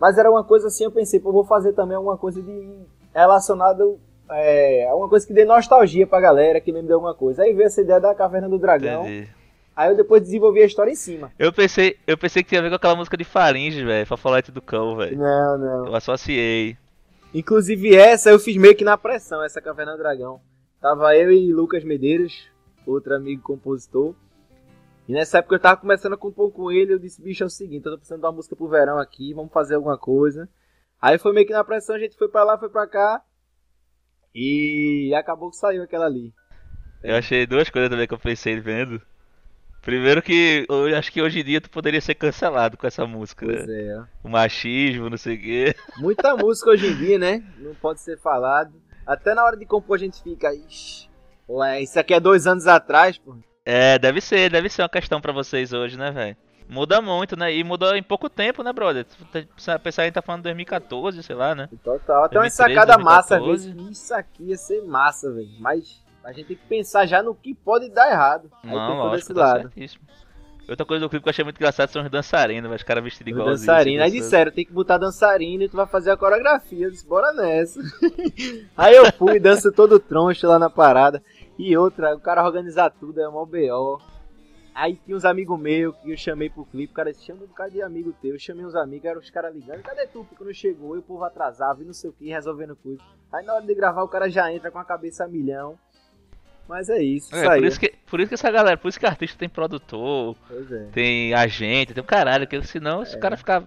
Mas 0.00 0.16
era 0.16 0.30
uma 0.30 0.44
coisa 0.44 0.68
assim, 0.68 0.84
eu 0.84 0.90
pensei, 0.90 1.18
pô, 1.18 1.32
vou 1.32 1.44
fazer 1.44 1.72
também 1.72 1.96
alguma 1.96 2.16
coisa 2.16 2.40
de. 2.40 2.78
relacionado. 3.12 3.98
É, 4.30 4.88
alguma 4.88 5.08
coisa 5.08 5.26
que 5.26 5.34
dê 5.34 5.44
nostalgia 5.44 6.06
pra 6.06 6.20
galera, 6.20 6.60
que 6.60 6.72
lembre 6.72 6.86
de 6.86 6.92
alguma 6.94 7.14
coisa. 7.14 7.42
Aí 7.42 7.52
veio 7.52 7.66
essa 7.66 7.82
ideia 7.82 8.00
da 8.00 8.14
Caverna 8.14 8.48
do 8.48 8.58
Dragão. 8.58 9.02
Entendi. 9.02 9.28
Aí 9.76 9.90
eu 9.90 9.96
depois 9.96 10.22
desenvolvi 10.22 10.62
a 10.62 10.66
história 10.66 10.90
em 10.90 10.94
cima. 10.94 11.32
Eu 11.36 11.52
pensei, 11.52 11.96
eu 12.06 12.16
pensei 12.16 12.42
que 12.42 12.50
tinha 12.50 12.60
a 12.60 12.62
ver 12.62 12.70
com 12.70 12.76
aquela 12.76 12.94
música 12.94 13.16
de 13.16 13.24
Faringe, 13.24 13.84
velho. 13.84 14.06
Fafolete 14.06 14.52
do 14.52 14.62
Cão, 14.62 14.96
velho. 14.96 15.18
Não, 15.18 15.58
não. 15.58 15.86
Eu 15.88 15.94
associei. 15.96 16.76
Inclusive 17.34 17.94
essa 17.94 18.30
eu 18.30 18.38
fiz 18.38 18.56
meio 18.56 18.76
que 18.76 18.84
na 18.84 18.96
pressão, 18.96 19.42
essa 19.42 19.60
Caverna 19.60 19.92
do 19.92 19.98
Dragão. 19.98 20.40
Tava 20.80 21.16
eu 21.16 21.32
e 21.32 21.52
Lucas 21.52 21.82
Medeiros, 21.82 22.46
outro 22.92 23.14
amigo 23.14 23.42
compositor. 23.42 24.14
E 25.08 25.12
nessa 25.12 25.38
época 25.38 25.56
eu 25.56 25.60
tava 25.60 25.80
começando 25.80 26.14
a 26.14 26.18
compor 26.18 26.50
com 26.50 26.70
ele, 26.72 26.94
eu 26.94 26.98
disse, 26.98 27.20
bicho, 27.22 27.42
é 27.42 27.46
o 27.46 27.50
seguinte, 27.50 27.84
eu 27.84 27.92
tô 27.92 27.98
precisando 27.98 28.20
de 28.20 28.26
uma 28.26 28.32
música 28.32 28.56
pro 28.56 28.68
verão 28.68 28.98
aqui, 28.98 29.34
vamos 29.34 29.52
fazer 29.52 29.74
alguma 29.74 29.98
coisa. 29.98 30.48
Aí 31.00 31.18
foi 31.18 31.32
meio 31.34 31.46
que 31.46 31.52
na 31.52 31.62
pressão, 31.62 31.94
a 31.96 31.98
gente 31.98 32.16
foi 32.16 32.28
pra 32.28 32.42
lá, 32.44 32.58
foi 32.58 32.70
pra 32.70 32.86
cá. 32.86 33.22
E 34.34 35.12
acabou 35.14 35.50
que 35.50 35.56
saiu 35.56 35.82
aquela 35.82 36.06
ali. 36.06 36.32
Eu 37.02 37.16
achei 37.16 37.46
duas 37.46 37.68
coisas 37.68 37.90
também 37.90 38.06
que 38.08 38.14
eu 38.14 38.18
pensei 38.18 38.58
vendo. 38.58 39.00
Primeiro 39.82 40.22
que 40.22 40.64
eu 40.66 40.96
acho 40.96 41.12
que 41.12 41.20
hoje 41.20 41.40
em 41.40 41.44
dia 41.44 41.60
tu 41.60 41.68
poderia 41.68 42.00
ser 42.00 42.14
cancelado 42.14 42.78
com 42.78 42.86
essa 42.86 43.06
música, 43.06 43.44
Pois 43.44 43.66
né? 43.66 43.82
é. 43.88 44.02
O 44.24 44.30
machismo, 44.30 45.10
não 45.10 45.18
sei 45.18 45.36
o 45.36 45.40
quê. 45.40 45.74
Muita 46.00 46.34
música 46.34 46.70
hoje 46.70 46.86
em 46.86 46.96
dia, 46.96 47.18
né? 47.18 47.44
Não 47.58 47.74
pode 47.74 48.00
ser 48.00 48.18
falado. 48.18 48.72
Até 49.06 49.34
na 49.34 49.44
hora 49.44 49.58
de 49.58 49.66
compor 49.66 49.96
a 49.96 49.98
gente 49.98 50.22
fica, 50.22 50.54
ixi, 50.54 51.10
ué, 51.48 51.82
isso 51.82 51.98
aqui 51.98 52.14
é 52.14 52.20
dois 52.20 52.46
anos 52.46 52.66
atrás, 52.66 53.18
pô. 53.18 53.36
É, 53.64 53.98
deve 53.98 54.20
ser, 54.20 54.50
deve 54.50 54.68
ser 54.68 54.82
uma 54.82 54.88
questão 54.88 55.20
pra 55.20 55.32
vocês 55.32 55.72
hoje, 55.72 55.96
né, 55.96 56.10
velho? 56.10 56.36
Muda 56.68 57.00
muito, 57.00 57.36
né? 57.36 57.54
E 57.54 57.62
mudou 57.62 57.94
em 57.94 58.02
pouco 58.02 58.28
tempo, 58.28 58.62
né, 58.62 58.72
brother? 58.72 59.04
Tá- 59.04 59.78
pensar 59.78 59.78
que 59.78 60.00
a 60.00 60.04
gente 60.04 60.14
tá 60.14 60.22
falando 60.22 60.40
de 60.40 60.44
2014, 60.44 61.22
sei 61.22 61.36
lá, 61.36 61.54
né? 61.54 61.68
Total. 61.82 62.24
Até 62.24 62.36
uma 62.38 62.42
2013, 62.48 62.56
sacada 62.56 62.98
massa, 63.02 63.36
às 63.36 63.42
2014. 63.42 63.72
vezes. 63.72 63.98
Isso 63.98 64.14
aqui 64.14 64.44
ia 64.44 64.56
ser 64.56 64.82
massa, 64.82 65.30
velho. 65.30 65.48
Mas 65.60 66.02
a 66.24 66.32
gente 66.32 66.46
tem 66.46 66.56
que 66.56 66.66
pensar 66.66 67.04
já 67.06 67.22
no 67.22 67.34
que 67.34 67.54
pode 67.54 67.90
dar 67.90 68.10
errado. 68.10 68.50
Aí 68.62 68.70
tem 68.70 68.78
Não, 68.78 68.86
todo 68.88 68.96
lógico, 68.98 69.16
esse 69.18 69.34
tá 69.34 69.40
lado. 69.40 69.60
certíssimo. 69.62 70.04
Outra 70.68 70.86
coisa 70.86 71.04
do 71.04 71.10
clipe 71.10 71.22
que 71.22 71.28
eu 71.28 71.30
achei 71.30 71.44
muito 71.44 71.56
engraçado 71.56 71.90
são 71.90 72.02
os 72.02 72.10
dançarinos, 72.10 72.62
velho. 72.62 72.76
Os 72.76 72.82
caras 72.82 73.04
vestidos 73.04 73.32
Os 73.32 73.38
igual 73.38 73.50
dançarino. 73.50 74.02
Aí 74.02 74.10
disseram, 74.10 74.50
tem 74.50 74.64
que 74.64 74.72
botar 74.72 74.96
dançarino 74.98 75.62
e 75.62 75.68
tu 75.68 75.76
vai 75.76 75.86
fazer 75.86 76.10
a 76.10 76.16
coreografia. 76.16 76.86
Eu 76.86 76.90
disse, 76.90 77.06
bora 77.06 77.32
nessa. 77.32 77.80
Aí 78.76 78.96
eu 78.96 79.12
fui, 79.12 79.38
danço 79.38 79.70
todo 79.72 80.00
troncho 80.00 80.46
lá 80.46 80.58
na 80.58 80.70
parada. 80.70 81.22
E 81.58 81.76
outra, 81.76 82.14
o 82.16 82.20
cara 82.20 82.44
organizar 82.44 82.90
tudo, 82.90 83.20
é 83.20 83.28
mó 83.28 83.44
B.O. 83.44 84.00
Aí 84.74 84.98
tinha 85.04 85.16
uns 85.16 85.24
amigos 85.24 85.56
meus 85.60 85.94
que 85.98 86.10
eu 86.10 86.16
chamei 86.16 86.50
pro 86.50 86.64
clipe, 86.64 86.92
o 86.92 86.96
cara 86.96 87.12
disse, 87.12 87.26
chama 87.26 87.44
um 87.44 87.46
bocado 87.46 87.70
de 87.70 87.80
amigo 87.80 88.12
teu. 88.20 88.32
Eu 88.32 88.38
chamei 88.40 88.64
uns 88.64 88.74
amigos, 88.74 89.04
eram 89.04 89.20
os 89.20 89.30
caras 89.30 89.54
ligando, 89.54 89.82
cadê 89.82 90.04
tu? 90.06 90.24
Porque 90.24 90.42
não 90.42 90.52
chegou, 90.52 90.96
e 90.96 90.98
o 90.98 91.02
povo 91.02 91.22
atrasava 91.22 91.80
e 91.80 91.84
não 91.86 91.92
sei 91.92 92.10
o 92.10 92.12
que, 92.12 92.28
resolvendo 92.28 92.74
coisa. 92.74 93.00
Aí 93.32 93.44
na 93.46 93.54
hora 93.54 93.64
de 93.64 93.72
gravar 93.72 94.02
o 94.02 94.08
cara 94.08 94.28
já 94.28 94.52
entra 94.52 94.72
com 94.72 94.78
a 94.80 94.84
cabeça 94.84 95.24
a 95.24 95.28
milhão. 95.28 95.78
Mas 96.68 96.88
é 96.88 97.00
isso, 97.00 97.32
É, 97.36 97.44
saiu. 97.44 97.62
por 97.62 97.68
isso, 97.68 97.78
que, 97.78 97.93
por 98.14 98.20
isso 98.20 98.28
que 98.28 98.34
essa 98.34 98.48
galera, 98.48 98.76
por 98.76 98.86
isso 98.88 99.00
que 99.00 99.06
artista 99.06 99.36
tem 99.36 99.48
produtor, 99.48 100.36
é. 100.70 100.84
tem 100.92 101.34
agente, 101.34 101.92
tem 101.92 102.00
um 102.00 102.06
caralho, 102.06 102.46
porque 102.46 102.62
senão 102.64 103.04
se 103.04 103.16
o 103.16 103.18
cara 103.18 103.36
ficar 103.36 103.64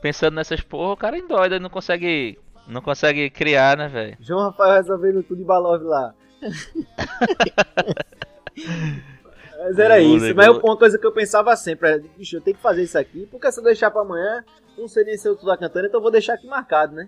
pensando 0.00 0.36
nessas 0.36 0.62
porra, 0.62 0.94
o 0.94 0.96
cara 0.96 1.18
endoida 1.18 1.56
e 1.56 1.60
não 1.60 1.68
consegue 1.68 2.38
Não 2.66 2.80
consegue 2.80 3.28
criar, 3.28 3.76
né, 3.76 3.88
velho? 3.88 4.16
João 4.18 4.44
Rafael 4.44 4.76
resolvendo 4.76 5.22
tudo 5.22 5.36
de 5.36 5.44
Balov 5.44 5.82
lá. 5.82 6.14
Mas 9.58 9.78
era 9.78 10.00
isso. 10.00 10.24
nego- 10.24 10.36
Mas 10.36 10.48
uma 10.48 10.76
coisa 10.78 10.98
que 10.98 11.06
eu 11.06 11.12
pensava 11.12 11.54
sempre 11.56 11.90
era, 11.90 12.02
bicho, 12.16 12.36
eu 12.36 12.40
tenho 12.40 12.56
que 12.56 12.62
fazer 12.62 12.82
isso 12.82 12.98
aqui, 12.98 13.26
porque 13.30 13.52
se 13.52 13.60
eu 13.60 13.64
deixar 13.64 13.90
pra 13.90 14.00
amanhã, 14.00 14.42
não 14.78 14.88
sei 14.88 15.04
nem 15.04 15.18
se 15.18 15.28
eu 15.28 15.36
tô 15.36 15.46
lá 15.46 15.58
cantando, 15.58 15.86
então 15.86 15.98
eu 15.98 16.02
vou 16.02 16.10
deixar 16.10 16.34
aqui 16.34 16.46
marcado, 16.46 16.94
né? 16.94 17.06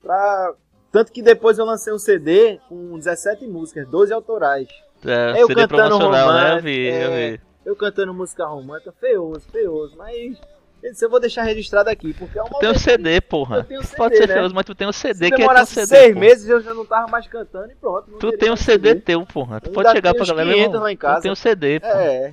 Pra... 0.00 0.54
Tanto 0.90 1.12
que 1.12 1.20
depois 1.22 1.58
eu 1.58 1.66
lancei 1.66 1.92
um 1.92 1.98
CD 1.98 2.58
com 2.68 2.96
17 2.98 3.46
músicas, 3.46 3.86
12 3.88 4.12
autorais. 4.14 4.68
É, 5.04 5.40
Eu 5.42 5.46
CD 5.46 5.62
cantando 5.66 5.98
promocional, 5.98 6.32
né? 6.34 6.56
Eu 6.58 6.62
vi, 6.62 6.86
eu 6.86 6.92
é. 7.12 7.30
vi. 7.32 7.40
Eu 7.64 7.76
cantando 7.76 8.12
música 8.14 8.44
romântica, 8.46 8.92
feioso, 9.00 9.46
feioso, 9.50 9.94
mas 9.96 10.38
eu 10.82 10.90
disse, 10.92 11.04
eu 11.04 11.10
vou 11.10 11.20
deixar 11.20 11.42
registrado 11.42 11.90
aqui, 11.90 12.14
porque 12.14 12.38
é 12.38 12.42
um 12.42 12.46
Tu 12.46 12.58
tem 12.58 12.70
um 12.70 12.74
CD, 12.78 13.20
porra. 13.20 13.56
Eu 13.58 13.64
tenho 13.64 13.82
CD, 13.82 13.96
Pode 13.96 14.16
ser 14.16 14.26
né? 14.28 14.34
feioso, 14.34 14.54
mas 14.54 14.64
tu 14.64 14.74
tem 14.74 14.88
um 14.88 14.92
CD 14.92 15.26
Se 15.26 15.30
que 15.32 15.42
é 15.42 15.46
teu 15.54 15.66
CD. 15.66 15.86
seis 15.86 16.08
porra. 16.14 16.20
meses 16.20 16.48
eu 16.48 16.60
já 16.62 16.72
não 16.74 16.84
tava 16.86 17.06
mais 17.08 17.26
cantando 17.26 17.70
e 17.70 17.74
pronto. 17.74 18.10
Tu 18.18 18.32
tem 18.38 18.50
um 18.50 18.56
CD 18.56 18.94
teu, 18.94 19.24
porra. 19.26 19.60
Tu 19.60 19.68
Eu 19.68 19.72
pode 19.74 19.90
chegar 19.92 20.14
pra 20.14 20.24
galera, 20.26 20.50
500 20.50 20.66
irmão. 20.68 20.82
lá 20.82 20.92
em 20.92 20.96
casa. 20.96 21.20
Tu 21.20 21.22
tem 21.22 21.32
um 21.32 21.36
CD, 21.36 21.80
porra. 21.80 21.92
É, 22.02 22.32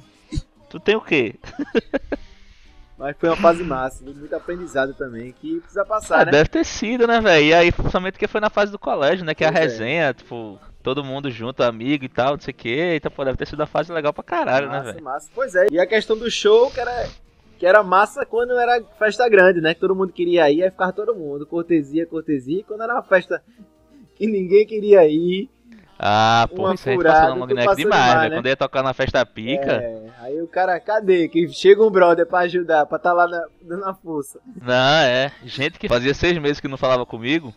Tu 0.70 0.80
tem 0.80 0.96
o 0.96 1.02
quê? 1.02 1.36
mas 2.98 3.16
foi 3.18 3.30
uma 3.30 3.38
fase 3.38 3.64
massa, 3.64 4.04
muito 4.04 4.34
aprendizado 4.36 4.94
também, 4.96 5.32
que 5.34 5.60
precisa 5.60 5.86
passar, 5.86 6.22
Ah, 6.22 6.26
né? 6.26 6.32
deve 6.32 6.50
ter 6.50 6.66
sido, 6.66 7.06
né, 7.06 7.22
velho? 7.22 7.46
E 7.46 7.54
aí, 7.54 7.72
principalmente 7.72 8.14
porque 8.14 8.28
foi 8.28 8.42
na 8.42 8.50
fase 8.50 8.72
do 8.72 8.80
colégio, 8.80 9.24
né? 9.24 9.36
Que 9.36 9.46
a 9.46 9.52
Pois 9.52 9.60
é. 9.60 9.64
resenha, 9.64 10.14
tipo, 10.14 10.60
todo 10.88 11.04
mundo 11.04 11.30
junto, 11.30 11.62
amigo 11.64 12.06
e 12.06 12.08
tal, 12.08 12.36
não 12.36 12.40
sei 12.40 12.54
o 12.54 12.56
quê. 12.56 12.94
Então, 12.96 13.12
pô, 13.12 13.26
deve 13.26 13.38
ter 13.38 13.46
sido 13.46 13.60
uma 13.60 13.66
fase 13.66 13.92
legal 13.92 14.14
pra 14.14 14.24
caralho, 14.24 14.68
né, 14.68 14.78
massa, 14.78 14.92
velho? 14.94 15.04
massa. 15.04 15.30
Pois 15.36 15.54
é, 15.54 15.68
e 15.70 15.78
a 15.78 15.86
questão 15.86 16.18
do 16.18 16.32
show, 16.32 16.72
que 16.72 16.80
era, 16.80 17.10
que 17.60 17.66
era 17.66 17.84
massa 17.84 18.26
quando 18.26 18.58
era 18.58 18.82
festa 18.98 19.28
grande, 19.28 19.60
né? 19.60 19.74
Que 19.74 19.82
todo 19.82 19.94
mundo 19.94 20.14
queria 20.14 20.50
ir, 20.50 20.64
aí 20.64 20.72
ficava 20.72 20.94
todo 20.94 21.14
mundo, 21.14 21.46
cortesia, 21.46 22.06
cortesia. 22.06 22.62
E 22.62 22.64
quando 22.64 22.84
era 22.84 22.94
uma 22.94 23.04
festa 23.04 23.44
que 24.16 24.26
ninguém 24.26 24.66
queria 24.66 25.06
ir, 25.06 25.50
Ah, 26.00 26.48
pô, 26.56 26.72
isso 26.72 26.88
aí 26.90 26.98
passou 27.04 27.36
no 27.36 27.54
passou 27.54 27.76
demais, 27.76 28.14
velho. 28.20 28.30
né? 28.30 28.38
Quando 28.38 28.48
ia 28.48 28.56
tocar 28.56 28.82
na 28.82 28.94
festa 28.94 29.26
pica. 29.26 29.74
é, 29.74 30.06
aí 30.22 30.42
o 30.42 30.48
cara, 30.48 30.80
cadê? 30.80 31.28
Que 31.28 31.50
chega 31.50 31.84
um 31.84 31.90
brother 31.92 32.26
pra 32.26 32.40
ajudar, 32.40 32.86
pra 32.86 32.98
tá 32.98 33.12
lá 33.12 33.28
na, 33.28 33.46
dando 33.62 33.84
a 33.84 33.94
força. 33.94 34.40
Não, 34.62 35.00
é. 35.04 35.34
Gente 35.44 35.78
que 35.78 35.90
fazia 35.90 36.14
seis 36.14 36.38
meses 36.38 36.62
que 36.62 36.68
não 36.70 36.78
falava 36.78 37.06
comigo, 37.06 37.54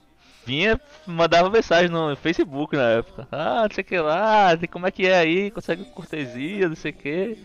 vinha, 0.50 0.80
mandava 1.06 1.48
mensagem 1.48 1.88
no 1.88 2.16
Facebook 2.16 2.76
na 2.76 2.90
época. 2.90 3.28
Ah, 3.30 3.62
não 3.68 3.74
sei 3.74 3.82
o 3.82 3.86
que 3.86 3.98
lá, 4.00 4.58
como 4.70 4.86
é 4.86 4.90
que 4.90 5.06
é 5.06 5.16
aí, 5.16 5.50
consegue 5.52 5.84
cortesia, 5.84 6.68
não 6.68 6.74
sei 6.74 6.90
o 6.90 6.94
que. 6.94 7.38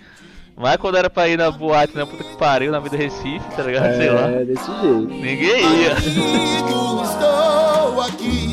Mas 0.58 0.78
quando 0.78 0.98
era 0.98 1.10
pra 1.10 1.28
ir 1.28 1.38
na 1.38 1.52
boate, 1.52 1.96
na 1.96 2.08
puta 2.08 2.24
que 2.24 2.36
pariu, 2.38 2.72
na 2.72 2.80
vida 2.80 2.98
Recife, 2.98 3.46
tá 3.56 3.62
ligado? 3.62 3.96
Sei 3.96 4.10
lá. 4.10 4.30
É, 4.30 4.46
desse 4.46 4.65
jeito. 4.65 5.08
Ninguém 5.08 5.82
ia. 5.82 5.94
Estou 7.04 8.02
aqui. 8.02 8.45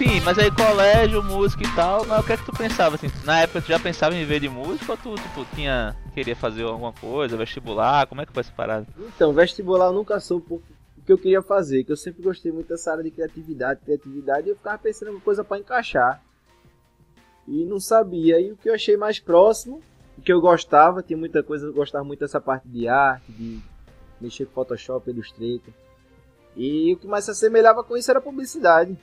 Sim, 0.00 0.18
mas 0.24 0.38
aí 0.38 0.50
colégio, 0.50 1.22
música 1.22 1.62
e 1.62 1.74
tal, 1.76 2.06
mas 2.06 2.20
o 2.20 2.26
que 2.26 2.32
é 2.32 2.36
que 2.38 2.46
tu 2.46 2.52
pensava 2.56 2.94
assim? 2.94 3.08
Na 3.22 3.40
época 3.42 3.60
tu 3.60 3.68
já 3.68 3.78
pensava 3.78 4.14
em 4.14 4.20
viver 4.20 4.40
de 4.40 4.48
música 4.48 4.92
ou 4.92 4.96
tu, 4.96 5.14
tipo, 5.14 5.44
tinha. 5.54 5.94
queria 6.14 6.34
fazer 6.34 6.62
alguma 6.62 6.90
coisa, 6.90 7.36
vestibular? 7.36 8.06
Como 8.06 8.22
é 8.22 8.24
que 8.24 8.32
foi 8.32 8.40
essa 8.40 8.50
parada? 8.50 8.86
Então, 8.98 9.30
vestibular 9.34 9.88
eu 9.88 9.92
nunca 9.92 10.18
por- 10.48 10.62
o 10.96 11.02
que 11.04 11.12
eu 11.12 11.18
queria 11.18 11.42
fazer, 11.42 11.84
que 11.84 11.92
eu 11.92 11.98
sempre 11.98 12.22
gostei 12.22 12.50
muito 12.50 12.68
dessa 12.68 12.92
área 12.92 13.04
de 13.04 13.10
criatividade, 13.10 13.80
criatividade, 13.84 14.46
e 14.46 14.52
eu 14.52 14.56
ficava 14.56 14.78
pensando 14.78 15.08
em 15.08 15.14
uma 15.16 15.20
coisa 15.20 15.44
pra 15.44 15.58
encaixar. 15.58 16.22
E 17.46 17.66
não 17.66 17.78
sabia. 17.78 18.40
E 18.40 18.52
o 18.52 18.56
que 18.56 18.70
eu 18.70 18.74
achei 18.74 18.96
mais 18.96 19.20
próximo, 19.20 19.82
o 20.16 20.22
que 20.22 20.32
eu 20.32 20.40
gostava, 20.40 21.02
tinha 21.02 21.18
muita 21.18 21.42
coisa, 21.42 21.66
eu 21.66 21.74
gostava 21.74 22.04
muito 22.04 22.20
dessa 22.20 22.40
parte 22.40 22.66
de 22.66 22.88
arte, 22.88 23.30
de 23.32 23.60
mexer 24.18 24.46
com 24.46 24.52
Photoshop, 24.54 25.10
Illustrator. 25.10 25.74
E 26.56 26.94
o 26.94 26.96
que 26.96 27.06
mais 27.06 27.26
se 27.26 27.32
assemelhava 27.32 27.84
com 27.84 27.98
isso 27.98 28.10
era 28.10 28.18
publicidade. 28.18 28.96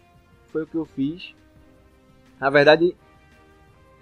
Foi 0.58 0.64
o 0.64 0.68
que 0.68 0.76
eu 0.76 0.86
fiz. 0.86 1.36
Na 2.40 2.50
verdade, 2.50 2.96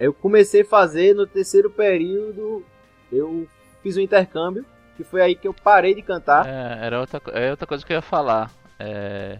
eu 0.00 0.14
comecei 0.14 0.62
a 0.62 0.64
fazer 0.64 1.14
no 1.14 1.26
terceiro 1.26 1.68
período, 1.68 2.64
eu 3.12 3.46
fiz 3.82 3.94
um 3.96 4.00
intercâmbio, 4.00 4.64
que 4.96 5.04
foi 5.04 5.20
aí 5.20 5.34
que 5.34 5.46
eu 5.46 5.52
parei 5.52 5.94
de 5.94 6.00
cantar. 6.00 6.46
É, 6.46 6.86
era 6.86 7.00
outra, 7.00 7.20
é 7.32 7.50
outra 7.50 7.66
coisa 7.66 7.84
que 7.84 7.92
eu 7.92 7.96
ia 7.96 8.02
falar. 8.02 8.50
É... 8.78 9.38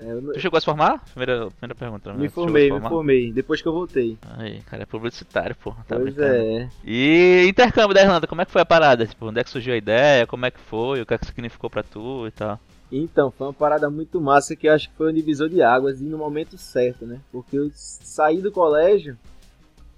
É, 0.00 0.04
não- 0.14 0.32
Tu 0.32 0.40
chegou 0.40 0.56
a 0.56 0.60
se 0.60 0.64
formar? 0.64 1.04
Primeira, 1.04 1.50
primeira 1.50 1.74
pergunta. 1.74 2.12
né? 2.12 2.18
me 2.18 2.28
formei, 2.30 2.70
me 2.70 2.80
formei, 2.80 3.30
depois 3.32 3.60
que 3.60 3.68
eu 3.68 3.72
voltei. 3.74 4.16
Aí, 4.38 4.60
cara, 4.62 4.84
é 4.84 4.86
publicitário, 4.86 5.54
porra. 5.54 5.84
Tá 5.86 5.96
pois 5.96 6.14
brincando. 6.14 6.34
é. 6.34 6.68
E 6.82 7.44
intercâmbio 7.46 7.94
da 7.94 8.00
Irlanda, 8.02 8.26
como 8.26 8.40
é 8.40 8.46
que 8.46 8.50
foi 8.50 8.62
a 8.62 8.66
parada? 8.66 9.06
Tipo, 9.06 9.26
onde 9.26 9.38
é 9.40 9.44
que 9.44 9.50
surgiu 9.50 9.74
a 9.74 9.76
ideia? 9.76 10.26
Como 10.26 10.46
é 10.46 10.50
que 10.50 10.58
foi? 10.60 11.02
O 11.02 11.06
que 11.06 11.12
é 11.12 11.18
que 11.18 11.26
significou 11.26 11.68
pra 11.68 11.82
tu 11.82 12.26
e 12.26 12.30
tal? 12.30 12.58
Então, 12.92 13.30
foi 13.30 13.46
uma 13.46 13.54
parada 13.54 13.88
muito 13.88 14.20
massa 14.20 14.54
que 14.54 14.68
eu 14.68 14.72
acho 14.72 14.90
que 14.90 14.96
foi 14.96 15.10
um 15.10 15.14
divisor 15.14 15.48
de 15.48 15.62
águas 15.62 16.02
e 16.02 16.04
no 16.04 16.18
momento 16.18 16.58
certo, 16.58 17.06
né? 17.06 17.20
Porque 17.32 17.56
eu 17.58 17.70
saí 17.74 18.42
do 18.42 18.52
colégio 18.52 19.16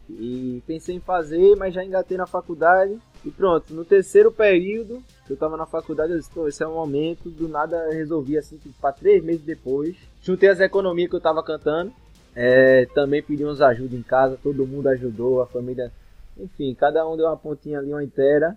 e 0.08 0.62
pensei 0.64 0.94
em 0.94 1.00
fazer, 1.00 1.56
mas 1.56 1.74
já 1.74 1.84
engatei 1.84 2.16
na 2.16 2.26
faculdade. 2.26 2.96
E 3.24 3.30
pronto, 3.32 3.74
no 3.74 3.84
terceiro 3.84 4.30
período 4.30 5.02
que 5.26 5.32
eu 5.32 5.36
tava 5.36 5.56
na 5.56 5.66
faculdade, 5.66 6.12
eu 6.12 6.18
disse, 6.18 6.30
pô, 6.30 6.46
esse 6.46 6.62
é 6.62 6.66
o 6.66 6.74
momento, 6.74 7.28
do 7.28 7.48
nada 7.48 7.90
resolvi 7.90 8.38
assim, 8.38 8.58
tipo, 8.58 8.74
pra 8.80 8.92
três 8.92 9.24
meses 9.24 9.42
depois. 9.42 9.96
Juntei 10.22 10.48
as 10.48 10.60
economias 10.60 11.10
que 11.10 11.16
eu 11.16 11.20
tava 11.20 11.42
cantando. 11.42 11.92
É, 12.36 12.86
também 12.94 13.22
pedi 13.22 13.44
uns 13.44 13.60
ajuda 13.60 13.96
em 13.96 14.02
casa, 14.02 14.38
todo 14.40 14.66
mundo 14.66 14.88
ajudou, 14.88 15.42
a 15.42 15.46
família. 15.46 15.90
Enfim, 16.38 16.74
cada 16.74 17.08
um 17.08 17.16
deu 17.16 17.26
uma 17.26 17.36
pontinha 17.36 17.78
ali, 17.78 17.92
uma 17.92 18.04
inteira. 18.04 18.56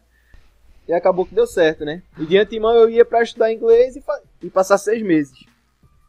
E 0.88 0.94
acabou 0.94 1.26
que 1.26 1.36
deu 1.36 1.46
certo, 1.46 1.84
né? 1.84 2.02
E 2.18 2.26
de 2.26 2.38
antemão 2.38 2.74
eu 2.74 2.90
ia 2.90 3.04
pra 3.04 3.22
estudar 3.22 3.52
inglês 3.52 3.96
e, 3.96 4.04
e 4.42 4.50
passar 4.50 4.78
seis 4.78 5.02
meses. 5.02 5.46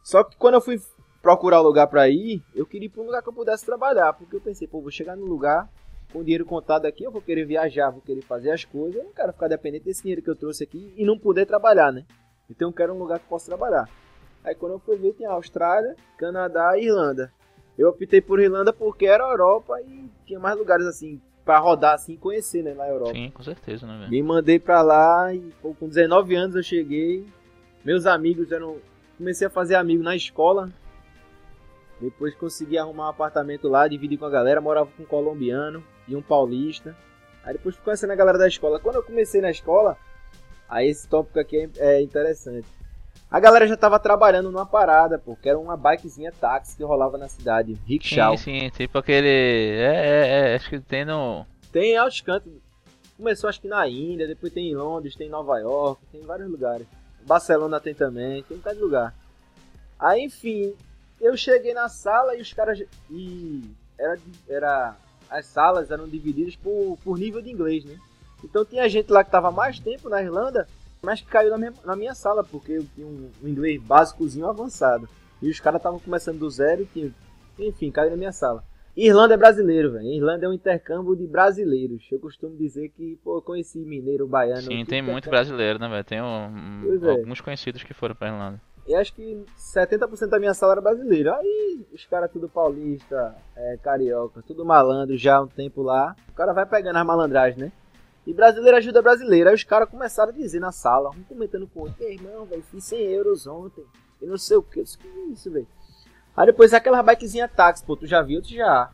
Só 0.03 0.23
que 0.23 0.35
quando 0.37 0.55
eu 0.55 0.61
fui 0.61 0.81
procurar 1.21 1.61
o 1.61 1.63
lugar 1.63 1.87
pra 1.87 2.09
ir, 2.09 2.41
eu 2.55 2.65
queria 2.65 2.87
ir 2.87 2.89
pra 2.89 3.01
um 3.01 3.05
lugar 3.05 3.21
que 3.21 3.29
eu 3.29 3.33
pudesse 3.33 3.65
trabalhar. 3.65 4.13
Porque 4.13 4.35
eu 4.35 4.41
pensei, 4.41 4.67
pô, 4.67 4.81
vou 4.81 4.91
chegar 4.91 5.15
num 5.15 5.25
lugar 5.25 5.69
com 6.11 6.23
dinheiro 6.23 6.45
contado 6.45 6.85
aqui, 6.85 7.03
eu 7.03 7.11
vou 7.11 7.21
querer 7.21 7.45
viajar, 7.45 7.91
vou 7.91 8.01
querer 8.01 8.21
fazer 8.21 8.51
as 8.51 8.65
coisas. 8.65 8.95
Eu 8.95 9.03
não 9.03 9.13
quero 9.13 9.31
ficar 9.31 9.47
dependente 9.47 9.85
desse 9.85 10.01
dinheiro 10.01 10.21
que 10.21 10.29
eu 10.29 10.35
trouxe 10.35 10.63
aqui 10.63 10.93
e 10.97 11.05
não 11.05 11.17
poder 11.17 11.45
trabalhar, 11.45 11.91
né? 11.91 12.03
Então 12.49 12.69
eu 12.69 12.73
quero 12.73 12.93
um 12.93 12.97
lugar 12.97 13.19
que 13.19 13.25
eu 13.25 13.29
possa 13.29 13.45
trabalhar. 13.45 13.87
Aí 14.43 14.55
quando 14.55 14.73
eu 14.73 14.79
fui 14.79 14.95
ver, 14.95 15.13
tinha 15.13 15.29
Austrália, 15.29 15.95
Canadá 16.17 16.77
e 16.77 16.85
Irlanda. 16.85 17.31
Eu 17.77 17.89
optei 17.89 18.19
por 18.21 18.39
Irlanda 18.39 18.73
porque 18.73 19.05
era 19.05 19.23
Europa 19.23 19.79
e 19.81 20.09
tinha 20.25 20.39
mais 20.39 20.57
lugares 20.57 20.85
assim 20.85 21.21
pra 21.45 21.59
rodar 21.59 21.95
assim 21.95 22.13
e 22.13 22.17
conhecer, 22.17 22.63
né, 22.63 22.73
na 22.73 22.87
Europa. 22.87 23.13
Sim, 23.13 23.31
com 23.31 23.43
certeza, 23.43 23.87
né, 23.87 23.97
velho? 23.97 24.11
Me 24.11 24.21
mandei 24.21 24.59
pra 24.59 24.81
lá 24.81 25.33
e 25.33 25.39
pô, 25.61 25.73
com 25.73 25.87
19 25.87 26.35
anos 26.35 26.55
eu 26.55 26.63
cheguei. 26.63 27.25
Meus 27.83 28.05
amigos 28.05 28.51
eram. 28.51 28.77
Comecei 29.17 29.47
a 29.47 29.49
fazer 29.49 29.75
amigo 29.75 30.03
na 30.03 30.15
escola. 30.15 30.69
Depois 31.99 32.33
consegui 32.35 32.77
arrumar 32.77 33.07
um 33.07 33.09
apartamento 33.09 33.67
lá, 33.67 33.87
dividir 33.87 34.17
com 34.17 34.25
a 34.25 34.29
galera. 34.29 34.61
Morava 34.61 34.89
com 34.95 35.03
um 35.03 35.05
colombiano 35.05 35.83
e 36.07 36.15
um 36.15 36.21
paulista. 36.21 36.95
Aí 37.43 37.53
depois 37.53 37.75
fui 37.75 37.83
conhecendo 37.83 38.11
a 38.11 38.15
galera 38.15 38.37
da 38.37 38.47
escola. 38.47 38.79
Quando 38.79 38.95
eu 38.95 39.03
comecei 39.03 39.41
na 39.41 39.51
escola, 39.51 39.97
aí 40.67 40.87
esse 40.87 41.07
tópico 41.07 41.39
aqui 41.39 41.69
é, 41.77 41.97
é 41.97 42.01
interessante. 42.01 42.67
A 43.31 43.39
galera 43.39 43.67
já 43.67 43.77
tava 43.77 43.99
trabalhando 43.99 44.51
numa 44.51 44.65
parada, 44.65 45.19
pô, 45.19 45.35
que 45.35 45.47
era 45.47 45.59
uma 45.59 45.77
bikezinha 45.77 46.31
táxi 46.31 46.75
que 46.75 46.83
rolava 46.83 47.15
na 47.15 47.27
cidade, 47.27 47.77
rickshaw. 47.85 48.35
Sim, 48.35 48.61
sim, 48.61 48.69
tipo 48.71 48.97
aquele. 48.97 49.27
É, 49.27 49.95
é, 49.95 50.51
é, 50.51 50.55
acho 50.55 50.69
que 50.69 50.79
tem 50.79 51.05
no. 51.05 51.45
Tem 51.71 51.93
em 51.93 51.97
altos 51.97 52.21
cantos. 52.21 52.51
Começou 53.15 53.49
acho 53.49 53.61
que 53.61 53.67
na 53.67 53.87
Índia, 53.87 54.27
depois 54.27 54.51
tem 54.51 54.71
em 54.71 54.75
Londres, 54.75 55.15
tem 55.15 55.27
em 55.27 55.29
Nova 55.29 55.59
York, 55.59 56.01
tem 56.11 56.21
em 56.21 56.25
vários 56.25 56.49
lugares. 56.49 56.87
Barcelona 57.25 57.79
tem 57.79 57.93
também, 57.93 58.43
tem 58.43 58.57
um 58.57 58.59
bocado 58.59 58.77
de 58.77 58.83
lugar. 58.83 59.15
Aí, 59.99 60.23
enfim, 60.23 60.73
eu 61.19 61.35
cheguei 61.35 61.73
na 61.73 61.89
sala 61.89 62.35
e 62.35 62.41
os 62.41 62.53
caras. 62.53 62.81
E 63.09 63.63
era, 63.97 64.17
era. 64.47 64.95
As 65.29 65.45
salas 65.45 65.91
eram 65.91 66.07
divididas 66.07 66.55
por, 66.55 66.97
por 67.03 67.17
nível 67.17 67.39
de 67.41 67.51
inglês, 67.51 67.85
né? 67.85 67.99
Então 68.43 68.65
tinha 68.65 68.89
gente 68.89 69.11
lá 69.11 69.23
que 69.23 69.29
tava 69.29 69.51
mais 69.51 69.79
tempo 69.79 70.09
na 70.09 70.23
Irlanda, 70.23 70.67
mas 71.03 71.21
que 71.21 71.27
caiu 71.27 71.51
na 71.51 71.57
minha, 71.57 71.73
na 71.85 71.95
minha 71.95 72.15
sala, 72.15 72.43
porque 72.43 72.71
eu 72.71 72.87
tinha 72.95 73.05
um, 73.05 73.29
um 73.43 73.47
inglês 73.47 73.79
básicozinho 73.81 74.47
avançado. 74.47 75.07
E 75.41 75.49
os 75.49 75.59
caras 75.59 75.79
estavam 75.79 75.99
começando 75.99 76.39
do 76.39 76.49
zero 76.49 76.81
e 76.81 76.85
tinha, 76.87 77.13
enfim, 77.59 77.91
caiu 77.91 78.09
na 78.09 78.17
minha 78.17 78.31
sala. 78.31 78.63
Irlanda 78.95 79.33
é 79.33 79.37
brasileiro, 79.37 79.91
velho. 79.93 80.05
Irlanda 80.07 80.45
é 80.45 80.49
um 80.49 80.53
intercâmbio 80.53 81.15
de 81.15 81.25
brasileiros. 81.25 82.05
Eu 82.11 82.19
costumo 82.19 82.55
dizer 82.57 82.89
que, 82.89 83.17
pô, 83.23 83.37
eu 83.37 83.41
conheci 83.41 83.79
mineiro, 83.79 84.27
baiano. 84.27 84.61
Sim, 84.63 84.83
tem 84.85 84.99
é 84.99 85.01
muito 85.01 85.29
brasileiro, 85.29 85.79
né, 85.79 85.87
velho? 85.87 86.03
Tem 86.03 86.21
um- 86.21 86.99
é. 87.05 87.11
alguns 87.11 87.39
conhecidos 87.39 87.83
que 87.83 87.93
foram 87.93 88.15
pra 88.15 88.27
Irlanda. 88.27 88.61
E 88.87 88.95
acho 88.95 89.13
que 89.13 89.45
70% 89.55 90.31
da 90.31 90.39
minha 90.39 90.53
sala 90.53 90.73
era 90.73 90.81
brasileiro. 90.81 91.31
Aí 91.33 91.85
os 91.93 92.05
caras 92.07 92.31
tudo 92.31 92.49
paulista, 92.49 93.35
é, 93.55 93.77
carioca, 93.77 94.41
tudo 94.45 94.65
malandro 94.65 95.15
já 95.15 95.37
há 95.37 95.41
um 95.43 95.47
tempo 95.47 95.83
lá. 95.83 96.15
O 96.29 96.33
cara 96.33 96.53
vai 96.53 96.65
pegando 96.65 96.97
as 96.97 97.05
malandragens, 97.05 97.57
né? 97.61 97.71
E 98.25 98.33
brasileiro 98.33 98.77
ajuda 98.77 99.01
brasileiro. 99.01 99.49
Aí 99.49 99.55
os 99.55 99.63
caras 99.63 99.87
começaram 99.89 100.31
a 100.31 100.35
dizer 100.35 100.59
na 100.59 100.71
sala, 100.71 101.11
um 101.11 101.23
comentando 101.23 101.67
com 101.67 101.81
o 101.81 101.83
outro, 101.83 102.03
"Ei, 102.03 102.15
irmão, 102.15 102.45
velho, 102.45 102.63
fiz 102.63 102.83
100 102.83 102.99
euros 103.03 103.45
ontem. 103.47 103.83
E 104.21 104.25
não 104.25 104.37
sei 104.37 104.57
o 104.57 104.63
que. 104.63 104.79
Eu 104.79 104.83
disse, 104.83 104.97
que 104.97 105.07
isso, 105.31 105.49
velho? 105.51 105.67
Aí 106.39 106.45
depois 106.45 106.73
aquela 106.73 107.03
bikezinha 107.03 107.49
táxi, 107.49 107.83
pô, 107.83 107.97
tu 107.97 108.07
já 108.07 108.21
viu? 108.21 108.41
Tu 108.41 108.53
já. 108.53 108.89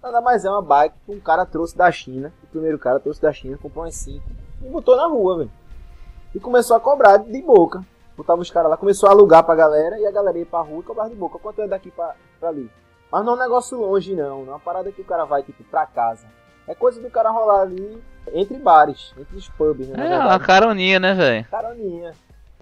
Nada 0.00 0.20
mais 0.20 0.44
é 0.44 0.50
uma 0.50 0.62
bike 0.62 0.94
que 1.04 1.10
um 1.10 1.18
cara 1.18 1.44
trouxe 1.44 1.76
da 1.76 1.90
China. 1.90 2.32
O 2.44 2.46
primeiro 2.46 2.78
cara 2.78 3.00
trouxe 3.00 3.20
da 3.20 3.32
China, 3.32 3.58
comprou 3.60 3.82
umas 3.82 3.96
5 3.96 4.24
e 4.62 4.68
botou 4.68 4.96
na 4.96 5.08
rua, 5.08 5.38
velho. 5.38 5.50
E 6.32 6.38
começou 6.38 6.76
a 6.76 6.80
cobrar 6.80 7.16
de 7.16 7.42
boca. 7.42 7.84
Botava 8.16 8.40
os 8.40 8.52
caras 8.52 8.70
lá, 8.70 8.76
começou 8.76 9.08
a 9.08 9.12
alugar 9.12 9.42
pra 9.42 9.56
galera 9.56 9.98
e 9.98 10.06
a 10.06 10.12
galera 10.12 10.38
ia 10.38 10.46
pra 10.46 10.60
rua 10.60 10.78
e 10.78 10.84
cobrava 10.84 11.10
de 11.10 11.16
boca. 11.16 11.40
Quanto 11.40 11.60
é 11.60 11.66
daqui 11.66 11.90
pra, 11.90 12.14
pra 12.38 12.50
ali? 12.50 12.70
Mas 13.10 13.24
não 13.24 13.32
é 13.32 13.34
um 13.34 13.40
negócio 13.40 13.76
longe, 13.80 14.14
não. 14.14 14.44
Não 14.44 14.52
é 14.52 14.54
uma 14.54 14.60
parada 14.60 14.92
que 14.92 15.02
o 15.02 15.04
cara 15.04 15.24
vai, 15.24 15.42
tipo, 15.42 15.64
pra 15.64 15.86
casa. 15.86 16.28
É 16.68 16.74
coisa 16.76 17.02
do 17.02 17.10
cara 17.10 17.30
rolar 17.30 17.62
ali 17.62 18.00
entre 18.32 18.58
bares, 18.58 19.12
entre 19.18 19.36
os 19.36 19.48
pubs, 19.48 19.88
né? 19.88 20.14
É 20.14 20.18
uma 20.20 20.38
caroninha, 20.38 21.00
né, 21.00 21.14
velho? 21.14 21.44
caroninha. 21.50 22.14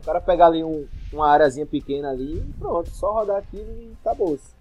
O 0.04 0.06
cara 0.06 0.20
pegar 0.20 0.48
ali 0.48 0.62
um, 0.62 0.86
uma 1.10 1.30
areazinha 1.30 1.64
pequena 1.64 2.10
ali 2.10 2.36
e 2.36 2.52
pronto, 2.58 2.90
só 2.90 3.10
rodar 3.10 3.38
aquilo 3.38 3.72
e 3.72 3.96
acabou-se. 4.04 4.54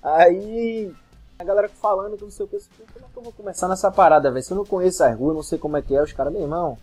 Aí 0.00 0.94
a 1.36 1.42
galera 1.42 1.68
falando 1.68 2.16
que 2.16 2.22
não 2.22 2.30
sei 2.30 2.46
o 2.46 2.48
que, 2.48 2.54
eu 2.54 2.60
disse, 2.60 2.70
"Pô, 2.70 2.84
como 2.92 3.04
é 3.04 3.08
que 3.12 3.18
eu 3.18 3.22
vou 3.24 3.32
começar 3.32 3.66
nessa 3.66 3.90
parada, 3.90 4.30
velho? 4.30 4.44
Se 4.44 4.52
eu 4.52 4.56
não 4.56 4.64
conheço 4.64 5.02
as 5.02 5.18
ruas, 5.18 5.34
não 5.34 5.42
sei 5.42 5.58
como 5.58 5.76
é 5.76 5.82
que 5.82 5.96
é, 5.96 6.00
os 6.00 6.12
caras, 6.12 6.32
meu 6.32 6.42
irmão, 6.42 6.78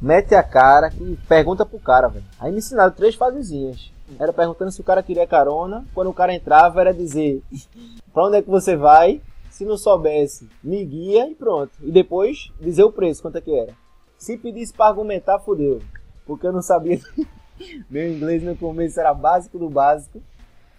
mete 0.00 0.34
a 0.34 0.42
cara 0.42 0.90
e 0.98 1.18
pergunta 1.28 1.66
pro 1.66 1.78
cara, 1.78 2.08
velho. 2.08 2.24
Aí 2.38 2.50
me 2.50 2.58
ensinaram 2.58 2.92
três 2.92 3.14
fasezinhas. 3.14 3.92
Era 4.18 4.32
perguntando 4.32 4.72
se 4.72 4.80
o 4.80 4.84
cara 4.84 5.02
queria 5.02 5.26
carona, 5.26 5.84
quando 5.92 6.08
o 6.08 6.14
cara 6.14 6.32
entrava 6.32 6.80
era 6.80 6.94
dizer 6.94 7.42
pra 8.10 8.24
onde 8.24 8.38
é 8.38 8.42
que 8.42 8.48
você 8.48 8.74
vai, 8.74 9.20
se 9.50 9.66
não 9.66 9.76
soubesse, 9.76 10.48
me 10.64 10.82
guia 10.82 11.28
e 11.28 11.34
pronto. 11.34 11.72
E 11.82 11.92
depois 11.92 12.50
dizer 12.58 12.84
o 12.84 12.90
preço, 12.90 13.20
quanto 13.20 13.36
é 13.36 13.42
que 13.42 13.54
era. 13.54 13.74
Se 14.16 14.38
pedisse 14.38 14.72
pra 14.72 14.86
argumentar, 14.86 15.38
fodeu. 15.40 15.82
Porque 16.30 16.46
eu 16.46 16.52
não 16.52 16.62
sabia. 16.62 17.00
Meu 17.90 18.08
inglês 18.08 18.40
no 18.40 18.56
começo 18.56 19.00
era 19.00 19.12
básico 19.12 19.58
do 19.58 19.68
básico. 19.68 20.22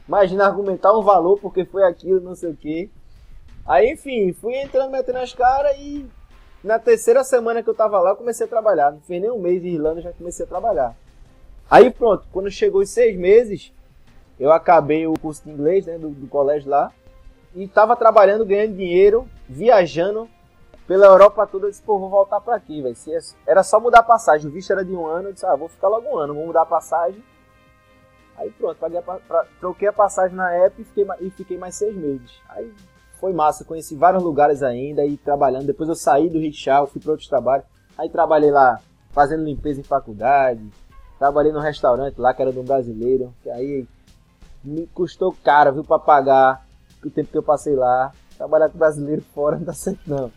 Imagina 0.08 0.46
argumentar 0.46 0.98
um 0.98 1.02
valor 1.02 1.38
porque 1.42 1.66
foi 1.66 1.84
aquilo, 1.84 2.22
não 2.22 2.36
sei 2.36 2.52
o 2.52 2.56
que. 2.56 2.90
Aí, 3.66 3.92
enfim, 3.92 4.32
fui 4.32 4.56
entrando, 4.56 4.90
metendo 4.92 5.18
as 5.18 5.34
caras 5.34 5.76
e 5.78 6.08
na 6.64 6.80
terceira 6.80 7.22
semana 7.26 7.62
que 7.62 7.70
eu 7.70 7.74
tava 7.74 8.00
lá, 8.00 8.12
eu 8.12 8.16
comecei 8.16 8.46
a 8.46 8.50
trabalhar. 8.50 8.94
Não 8.94 9.02
fez 9.02 9.22
nem 9.22 9.30
um 9.30 9.42
mês 9.42 9.62
de 9.62 9.68
Irlanda, 9.68 10.00
já 10.00 10.14
comecei 10.14 10.46
a 10.46 10.48
trabalhar. 10.48 10.96
Aí 11.70 11.92
pronto, 11.92 12.26
quando 12.32 12.50
chegou 12.50 12.80
os 12.80 12.90
seis 12.90 13.18
meses, 13.18 13.74
eu 14.40 14.54
acabei 14.54 15.06
o 15.06 15.20
curso 15.20 15.44
de 15.44 15.50
inglês 15.50 15.86
né, 15.86 15.98
do, 15.98 16.12
do 16.12 16.28
colégio 16.28 16.70
lá. 16.70 16.94
E 17.54 17.68
tava 17.68 17.98
trabalhando, 17.98 18.46
ganhando 18.46 18.78
dinheiro, 18.78 19.28
viajando 19.50 20.30
pela 20.92 21.06
Europa 21.06 21.48
toda. 21.48 21.68
Eu 21.68 21.70
disse, 21.70 21.82
pô, 21.82 21.98
vou 21.98 22.10
voltar 22.10 22.42
pra 22.42 22.54
aqui, 22.58 22.82
velho. 22.82 22.94
É- 23.08 23.52
Era 23.52 23.64
só 23.64 23.80
mudar 23.80 24.00
a 24.00 24.04
passagem. 24.04 24.50
O 24.50 24.52
visto 24.54 24.72
era 24.74 24.84
de 24.84 24.92
um 24.92 25.06
ano. 25.06 25.30
Eu 25.30 25.34
disse, 25.34 25.46
ah, 25.46 25.56
vou 25.56 25.70
ficar 25.70 25.88
logo 25.88 26.06
um 26.06 26.18
ano, 26.18 26.34
vou 26.34 26.46
mudar 26.48 26.64
a 26.64 26.66
passagem. 26.66 27.24
Aí 28.36 28.52
pronto, 28.52 28.84
a 28.86 29.02
pra- 29.02 29.46
troquei 29.62 29.88
a 29.88 29.94
passagem 29.94 30.36
na 30.36 30.52
app 30.52 30.82
e 30.82 30.84
fiquei, 30.84 31.08
e 31.22 31.30
fiquei 31.30 31.58
mais 31.58 31.76
seis 31.76 31.96
meses. 31.96 32.30
Aí 32.50 32.74
foi 33.22 33.32
massa, 33.32 33.64
conheci 33.64 33.96
vários 33.96 34.22
lugares 34.22 34.62
ainda 34.62 35.06
e 35.06 35.16
trabalhando. 35.16 35.66
Depois 35.66 35.88
eu 35.88 35.96
saí 35.96 36.30
do 36.30 36.40
rickshaw, 36.40 36.86
fui 36.88 37.00
para 37.00 37.12
outros 37.12 37.30
trabalhos. 37.30 37.66
Aí 37.98 38.10
trabalhei 38.10 38.52
lá 38.52 38.78
fazendo 39.12 39.46
limpeza 39.46 39.80
em 39.80 39.84
faculdade. 39.84 40.62
Trabalhei 41.18 41.54
num 41.54 41.60
restaurante 41.62 42.20
lá 42.20 42.34
que 42.34 42.42
era 42.42 42.52
de 42.52 42.60
um 42.60 42.66
brasileiro. 42.66 43.34
Que 43.44 43.50
aí 43.50 43.88
me 44.62 44.88
custou 44.88 45.34
caro, 45.42 45.72
viu, 45.72 45.86
pra 45.86 46.00
pagar 46.00 46.66
o 47.02 47.10
tempo 47.10 47.32
que 47.32 47.38
eu 47.38 47.44
passei 47.44 47.76
lá. 47.78 48.12
Trabalhar 48.36 48.68
com 48.70 48.78
brasileiro 48.78 49.22
fora 49.34 49.56
não 49.56 49.64
dá 49.64 49.74
certo 49.74 50.02
não. 50.06 50.30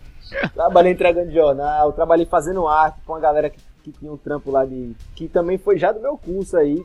Trabalhei 0.53 0.93
entregando 0.93 1.31
jornal, 1.31 1.93
trabalhei 1.93 2.27
fazendo 2.27 2.67
arte 2.67 3.01
com 3.05 3.13
uma 3.13 3.21
galera 3.21 3.51
que, 3.51 3.61
que 3.83 3.93
tinha 3.93 4.13
um 4.13 4.17
trampo 4.17 4.51
lá 4.51 4.65
de. 4.65 4.95
que 5.15 5.29
também 5.29 5.59
foi 5.59 5.79
já 5.79 5.93
do 5.93 6.01
meu 6.01 6.17
curso 6.17 6.57
aí. 6.57 6.85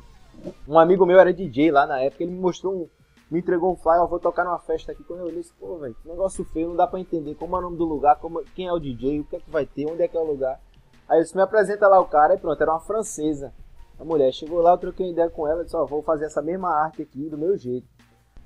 Um 0.67 0.79
amigo 0.79 1.05
meu 1.05 1.19
era 1.19 1.33
DJ 1.33 1.71
lá 1.71 1.85
na 1.85 1.99
época, 1.99 2.23
ele 2.23 2.31
me 2.31 2.39
mostrou 2.39 2.73
um. 2.73 2.89
Me 3.29 3.39
entregou 3.39 3.71
um 3.71 3.75
flyer, 3.75 4.01
eu 4.01 4.07
vou 4.07 4.19
tocar 4.19 4.43
numa 4.43 4.57
festa 4.57 4.91
aqui. 4.91 5.03
Quando 5.03 5.19
eu 5.19 5.27
olhei, 5.27 5.45
pô, 5.59 5.77
velho, 5.77 5.95
negócio 6.03 6.43
feio, 6.45 6.69
não 6.69 6.75
dá 6.75 6.87
pra 6.87 6.99
entender 6.99 7.35
como 7.35 7.55
é 7.55 7.59
o 7.59 7.61
nome 7.61 7.77
do 7.77 7.85
lugar, 7.85 8.15
como, 8.15 8.43
quem 8.55 8.67
é 8.67 8.73
o 8.73 8.79
DJ, 8.79 9.19
o 9.19 9.23
que 9.23 9.35
é 9.35 9.39
que 9.39 9.51
vai 9.51 9.67
ter, 9.67 9.85
onde 9.85 10.01
é 10.01 10.07
que 10.07 10.17
é 10.17 10.19
o 10.19 10.25
lugar. 10.25 10.59
Aí 11.07 11.19
eu 11.19 11.23
disse, 11.23 11.35
me 11.35 11.41
apresenta 11.41 11.87
lá 11.87 11.99
o 11.99 12.05
cara, 12.05 12.33
e 12.33 12.37
pronto, 12.37 12.59
era 12.59 12.71
uma 12.71 12.79
francesa. 12.79 13.53
A 13.99 14.03
mulher 14.03 14.31
chegou 14.31 14.61
lá, 14.61 14.71
eu 14.71 14.77
troquei 14.77 15.05
uma 15.05 15.11
ideia 15.11 15.29
com 15.29 15.47
ela, 15.47 15.63
disse, 15.63 15.75
ó, 15.75 15.85
vou 15.85 16.01
fazer 16.01 16.25
essa 16.25 16.41
mesma 16.41 16.69
arte 16.69 17.01
aqui 17.01 17.29
do 17.29 17.37
meu 17.37 17.55
jeito, 17.55 17.87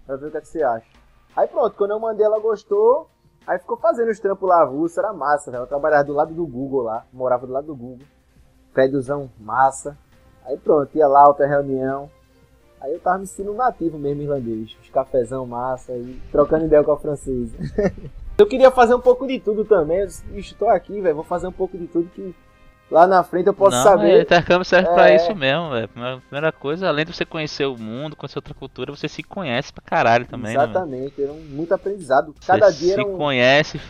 pra 0.05 0.17
ver 0.17 0.27
o 0.27 0.31
que, 0.31 0.37
é 0.37 0.41
que 0.41 0.47
você 0.47 0.63
acha. 0.63 0.87
Aí 1.35 1.47
pronto, 1.47 1.75
quando 1.77 1.91
eu 1.91 1.99
mandei, 1.99 2.25
ela 2.25 2.39
gostou, 2.39 3.09
aí 3.47 3.59
ficou 3.59 3.77
fazendo 3.77 4.09
os 4.09 4.19
trampos 4.19 4.47
lá 4.47 4.61
avulso, 4.61 4.99
era 4.99 5.13
massa, 5.13 5.51
velho. 5.51 5.63
Eu 5.63 5.67
trabalhava 5.67 6.03
do 6.03 6.13
lado 6.13 6.33
do 6.33 6.45
Google 6.45 6.83
lá, 6.83 7.05
morava 7.11 7.45
do 7.45 7.53
lado 7.53 7.67
do 7.67 7.75
Google, 7.75 8.05
prédiozão 8.73 9.29
massa. 9.39 9.97
Aí 10.45 10.57
pronto, 10.57 10.95
ia 10.97 11.07
lá, 11.07 11.27
outra 11.27 11.47
reunião. 11.47 12.09
Aí 12.81 12.93
eu 12.93 12.99
tava 12.99 13.19
me 13.19 13.27
sentindo 13.27 13.53
nativo 13.53 13.97
mesmo 13.97 14.23
irlandês, 14.23 14.75
os 14.81 14.89
cafezão 14.89 15.45
massa 15.45 15.93
e 15.93 16.21
trocando 16.31 16.65
ideia 16.65 16.83
com 16.83 16.91
a 16.91 16.99
francesa. 16.99 17.55
eu 18.37 18.45
queria 18.45 18.69
fazer 18.71 18.93
um 18.93 18.99
pouco 18.99 19.25
de 19.25 19.39
tudo 19.39 19.63
também, 19.63 19.99
eu 19.99 20.07
tô 20.59 20.67
aqui, 20.67 20.99
velho, 20.99 21.15
vou 21.15 21.23
fazer 21.23 21.47
um 21.47 21.51
pouco 21.51 21.77
de 21.77 21.87
tudo 21.87 22.09
que 22.09 22.35
lá 22.93 23.07
na 23.07 23.23
frente 23.23 23.47
eu 23.47 23.53
posso 23.53 23.75
não, 23.75 23.83
saber. 23.83 24.19
é, 24.19 24.21
intercâmbio 24.21 24.63
serve 24.63 24.87
pra 24.93 25.09
É. 25.09 25.15
isso 25.15 25.35
mesmo, 25.35 25.71
velho. 25.71 25.89
Primeira, 26.29 26.51
coisa, 26.51 26.87
além 26.87 27.05
de 27.05 27.13
você 27.13 27.25
conhecer 27.25 27.65
o 27.65 27.75
mundo, 27.77 28.15
conhecer 28.15 28.37
outra 28.37 28.53
cultura, 28.53 28.95
você 28.95 29.07
se 29.09 29.23
conhece 29.23 29.73
pra 29.73 29.83
caralho 29.83 30.25
também, 30.27 30.55
né? 30.55 30.63
Exatamente, 30.63 31.21
era 31.21 31.31
um, 31.33 31.41
muito 31.41 31.73
aprendizado. 31.73 32.33
Cada 32.45 32.71
Você 32.71 32.77
dia 32.85 32.95
se 32.95 33.01
um. 33.01 33.17
conhece, 33.17 33.81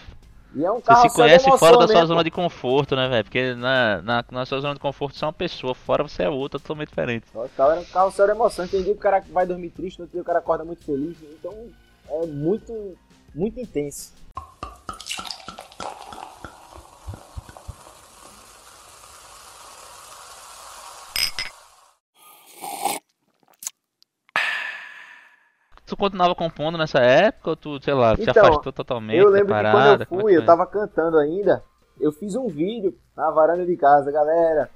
E 0.55 0.63
é 0.63 0.71
um 0.71 0.79
você 0.79 0.95
se 1.09 1.15
conhece 1.15 1.47
emoção, 1.47 1.57
fora 1.57 1.77
da 1.79 1.87
sua 1.87 2.01
né, 2.01 2.05
zona 2.07 2.19
pô? 2.19 2.23
de 2.23 2.31
conforto, 2.31 2.95
né, 2.95 3.09
velho? 3.09 3.23
Porque 3.25 3.53
na, 3.55 4.01
na, 4.01 4.25
na 4.31 4.45
sua 4.45 4.61
zona 4.61 4.73
de 4.75 4.79
conforto 4.79 5.17
você 5.17 5.25
é 5.25 5.27
uma 5.27 5.33
pessoa, 5.33 5.75
fora 5.75 6.03
você 6.03 6.23
é 6.23 6.29
outra, 6.29 6.59
totalmente 6.59 6.89
diferente. 6.89 7.25
Total, 7.33 7.71
era 7.71 7.81
um 7.81 7.85
carrossel 7.85 8.25
de 8.27 8.31
emoção. 8.31 8.67
Tem 8.67 8.81
dia 8.83 8.93
que 8.93 8.99
o 8.99 9.01
cara 9.03 9.21
vai 9.31 9.45
dormir 9.45 9.69
triste, 9.71 9.99
no 9.99 10.03
outro 10.03 10.13
dia 10.13 10.21
o 10.21 10.25
cara 10.25 10.39
acorda 10.39 10.63
muito 10.63 10.83
feliz. 10.85 11.17
Então 11.39 11.53
é 12.09 12.25
muito, 12.27 12.95
muito 13.35 13.59
intenso. 13.59 14.13
Tu 25.93 25.97
continuava 25.97 26.33
compondo 26.33 26.75
nessa 26.75 26.97
época 26.97 27.51
ou 27.51 27.55
tu, 27.55 27.83
sei 27.83 27.93
lá, 27.93 28.15
se 28.15 28.23
Então, 28.23 28.43
afastou 28.43 28.73
totalmente 28.73 29.19
eu 29.19 29.29
lembro 29.29 29.49
que 29.49 29.53
parada? 29.53 30.07
quando 30.07 30.21
eu 30.21 30.21
é 30.21 30.23
fui, 30.23 30.33
que 30.33 30.39
eu 30.39 30.45
tava 30.45 30.65
cantando 30.65 31.19
ainda. 31.19 31.63
Eu 31.99 32.11
fiz 32.11 32.35
um 32.35 32.47
vídeo 32.47 32.97
na 33.15 33.29
varanda 33.29 33.63
de 33.63 33.77
casa, 33.77 34.11
galera. 34.11 34.71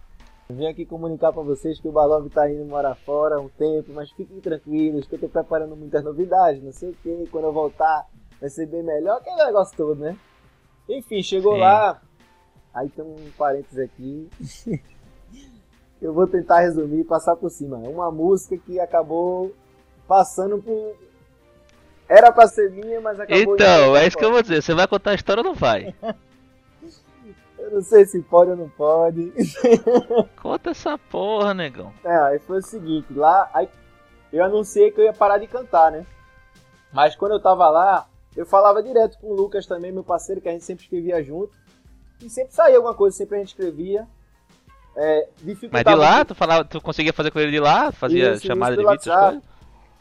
Vim 0.48 0.68
aqui 0.68 0.86
comunicar 0.86 1.34
pra 1.34 1.42
vocês 1.42 1.80
que 1.80 1.88
o 1.88 1.92
Balov 1.92 2.30
tá 2.30 2.48
indo 2.48 2.64
morar 2.66 2.94
fora 2.94 3.38
há 3.38 3.40
um 3.40 3.50
tempo, 3.50 3.94
mas 3.96 4.12
fiquem 4.12 4.40
tranquilos 4.40 5.08
que 5.08 5.16
eu 5.16 5.20
tô 5.20 5.28
preparando 5.28 5.76
muitas 5.76 6.04
novidades, 6.04 6.62
não 6.62 6.72
sei 6.72 6.92
o 6.92 6.94
que. 6.94 7.28
Quando 7.32 7.46
eu 7.46 7.52
voltar 7.52 8.06
vai 8.40 8.52
ser 8.52 8.68
bem 8.68 8.84
melhor, 8.84 9.18
aquele 9.18 9.44
negócio 9.44 9.76
todo, 9.76 9.96
né? 9.96 10.16
Enfim, 10.88 11.24
chegou 11.24 11.56
Sim. 11.56 11.62
lá. 11.62 12.00
Aí 12.76 12.90
tem 12.90 13.04
um 13.04 13.32
parênteses 13.36 13.80
aqui. 13.80 14.30
eu 16.00 16.14
vou 16.14 16.28
tentar 16.28 16.60
resumir 16.60 17.00
e 17.00 17.04
passar 17.04 17.36
por 17.36 17.50
cima. 17.50 17.84
É 17.84 17.90
uma 17.90 18.12
música 18.12 18.56
que 18.56 18.80
acabou 18.80 19.52
passando 20.08 20.62
por. 20.62 21.07
Era 22.10 22.32
pra 22.32 22.48
ser 22.48 22.72
minha, 22.72 23.02
mas 23.02 23.20
acabou. 23.20 23.56
Então, 23.56 23.96
é 23.96 24.08
isso 24.08 24.18
que 24.18 24.24
eu 24.24 24.32
vou 24.32 24.42
dizer. 24.42 24.62
Você 24.62 24.74
vai 24.74 24.88
contar 24.88 25.12
a 25.12 25.16
história 25.16 25.42
ou 25.42 25.48
não 25.48 25.56
vai? 25.56 25.94
Eu 27.58 27.72
não 27.72 27.82
sei 27.82 28.06
se 28.06 28.22
pode 28.22 28.52
ou 28.52 28.56
não 28.56 28.70
pode. 28.70 29.34
Conta 30.42 30.70
essa 30.70 30.98
porra, 30.98 31.54
negão. 31.54 31.92
É, 32.02 32.18
aí 32.18 32.40
foi 32.40 32.60
o 32.60 32.62
seguinte, 32.62 33.14
lá 33.14 33.50
aí 33.54 33.68
eu 34.32 34.42
anunciei 34.44 34.90
que 34.90 35.02
eu 35.02 35.06
ia 35.06 35.12
parar 35.12 35.38
de 35.38 35.48
cantar, 35.48 35.92
né? 35.92 36.06
Mas 36.94 37.16
quando 37.16 37.34
eu 37.34 37.42
tava 37.42 37.70
lá, 37.70 38.08
eu 38.38 38.46
falava 38.46 38.82
direto 38.82 39.18
com 39.20 39.28
o 39.28 39.36
Lucas 39.36 39.66
também, 39.66 39.92
meu 39.92 40.04
parceiro, 40.04 40.40
que 40.40 40.48
a 40.48 40.52
gente 40.52 40.64
sempre 40.64 40.84
escrevia 40.86 41.22
junto. 41.22 41.52
E 42.24 42.30
sempre 42.30 42.54
saía 42.54 42.78
alguma 42.78 42.94
coisa, 42.94 43.18
sempre 43.18 43.36
a 43.36 43.40
gente 43.40 43.50
escrevia. 43.50 44.08
É, 44.96 45.28
Mas 45.72 45.84
de 45.84 45.96
lá, 45.96 46.26
tu 46.26 46.34
falava, 46.34 46.66
tu 46.66 46.82
conseguia 46.82 47.14
fazer 47.14 47.32
com 47.32 47.40
ele 47.40 47.52
de 47.52 47.60
lá? 47.60 47.92
Fazia 47.92 48.34
Isso, 48.34 48.48
chamada 48.48 48.74
isso 48.74 48.82
de 48.82 48.92
vídeo? 48.92 49.42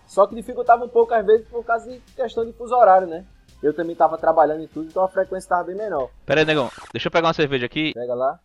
Só 0.06 0.26
que 0.26 0.34
dificultava 0.34 0.84
um 0.84 0.88
pouco 0.88 1.12
às 1.12 1.24
vezes 1.24 1.46
por 1.48 1.64
causa 1.64 1.90
de 1.90 1.98
questão 2.14 2.44
de 2.44 2.52
fuso 2.52 2.74
horário, 2.74 3.06
né? 3.06 3.24
Eu 3.62 3.74
também 3.74 3.96
tava 3.96 4.16
trabalhando 4.18 4.62
e 4.62 4.68
tudo, 4.68 4.88
então 4.88 5.02
a 5.02 5.08
frequência 5.08 5.48
tava 5.48 5.64
bem 5.64 5.76
menor. 5.76 6.10
Pera 6.24 6.40
aí, 6.40 6.46
negão. 6.46 6.70
Deixa 6.92 7.08
eu 7.08 7.12
pegar 7.12 7.28
uma 7.28 7.34
cerveja 7.34 7.66
aqui. 7.66 7.92
Pega 7.94 8.14
lá. 8.14 8.38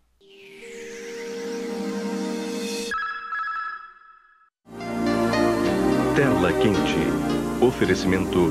Tela 6.16 6.52
quente. 6.54 7.66
Oferecimento 7.66 8.50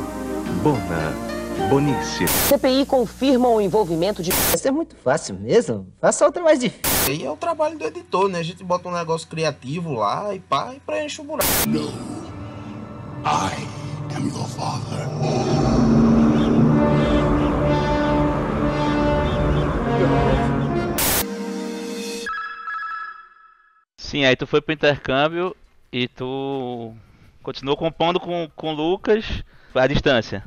Bona. 0.63 1.31
Boníssimo. 1.69 2.29
CPI 2.29 2.87
confirma 2.87 3.49
o 3.49 3.61
envolvimento 3.61 4.23
de. 4.23 4.31
Isso 4.31 4.67
é 4.67 4.71
muito 4.71 4.97
fácil 4.97 5.35
mesmo. 5.37 5.93
Faça 6.01 6.25
outra 6.25 6.43
mais 6.43 6.59
difícil. 6.59 7.13
Aí 7.13 7.25
é 7.25 7.31
o 7.31 7.37
trabalho 7.37 7.79
do 7.79 7.85
editor, 7.85 8.29
né? 8.29 8.39
A 8.39 8.43
gente 8.43 8.65
bota 8.65 8.89
um 8.89 8.93
negócio 8.93 9.29
criativo 9.29 9.93
lá 9.93 10.35
e 10.35 10.41
pá, 10.41 10.75
e 10.75 10.81
preenche 10.81 11.21
o 11.21 11.25
buraco. 11.25 11.47
I 13.23 13.53
am 14.17 14.29
your 14.29 14.49
father. 14.49 15.07
Sim, 23.99 24.25
aí 24.25 24.35
tu 24.35 24.47
foi 24.47 24.63
pro 24.63 24.73
intercâmbio 24.73 25.55
e 25.93 26.09
tu 26.09 26.95
continuou 27.43 27.77
compondo 27.77 28.19
com, 28.19 28.49
com 28.57 28.73
o 28.73 28.75
Lucas 28.75 29.45
à 29.75 29.87
distância. 29.87 30.43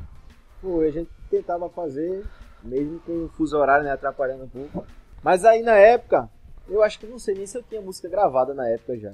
Pô, 0.60 0.80
a 0.80 0.90
gente 0.90 1.10
tentava 1.30 1.68
fazer, 1.70 2.26
mesmo 2.62 2.98
com 3.00 3.26
o 3.26 3.28
fuso 3.28 3.56
horário, 3.56 3.84
né, 3.84 3.92
atrapalhando 3.92 4.44
um 4.44 4.48
pouco. 4.48 4.84
Mas 5.22 5.44
aí 5.44 5.62
na 5.62 5.76
época, 5.76 6.28
eu 6.68 6.82
acho 6.82 6.98
que 6.98 7.06
não 7.06 7.20
sei 7.20 7.36
nem 7.36 7.46
se 7.46 7.56
eu 7.56 7.62
tinha 7.62 7.80
música 7.80 8.08
gravada 8.08 8.52
na 8.52 8.68
época 8.68 8.98
já. 8.98 9.12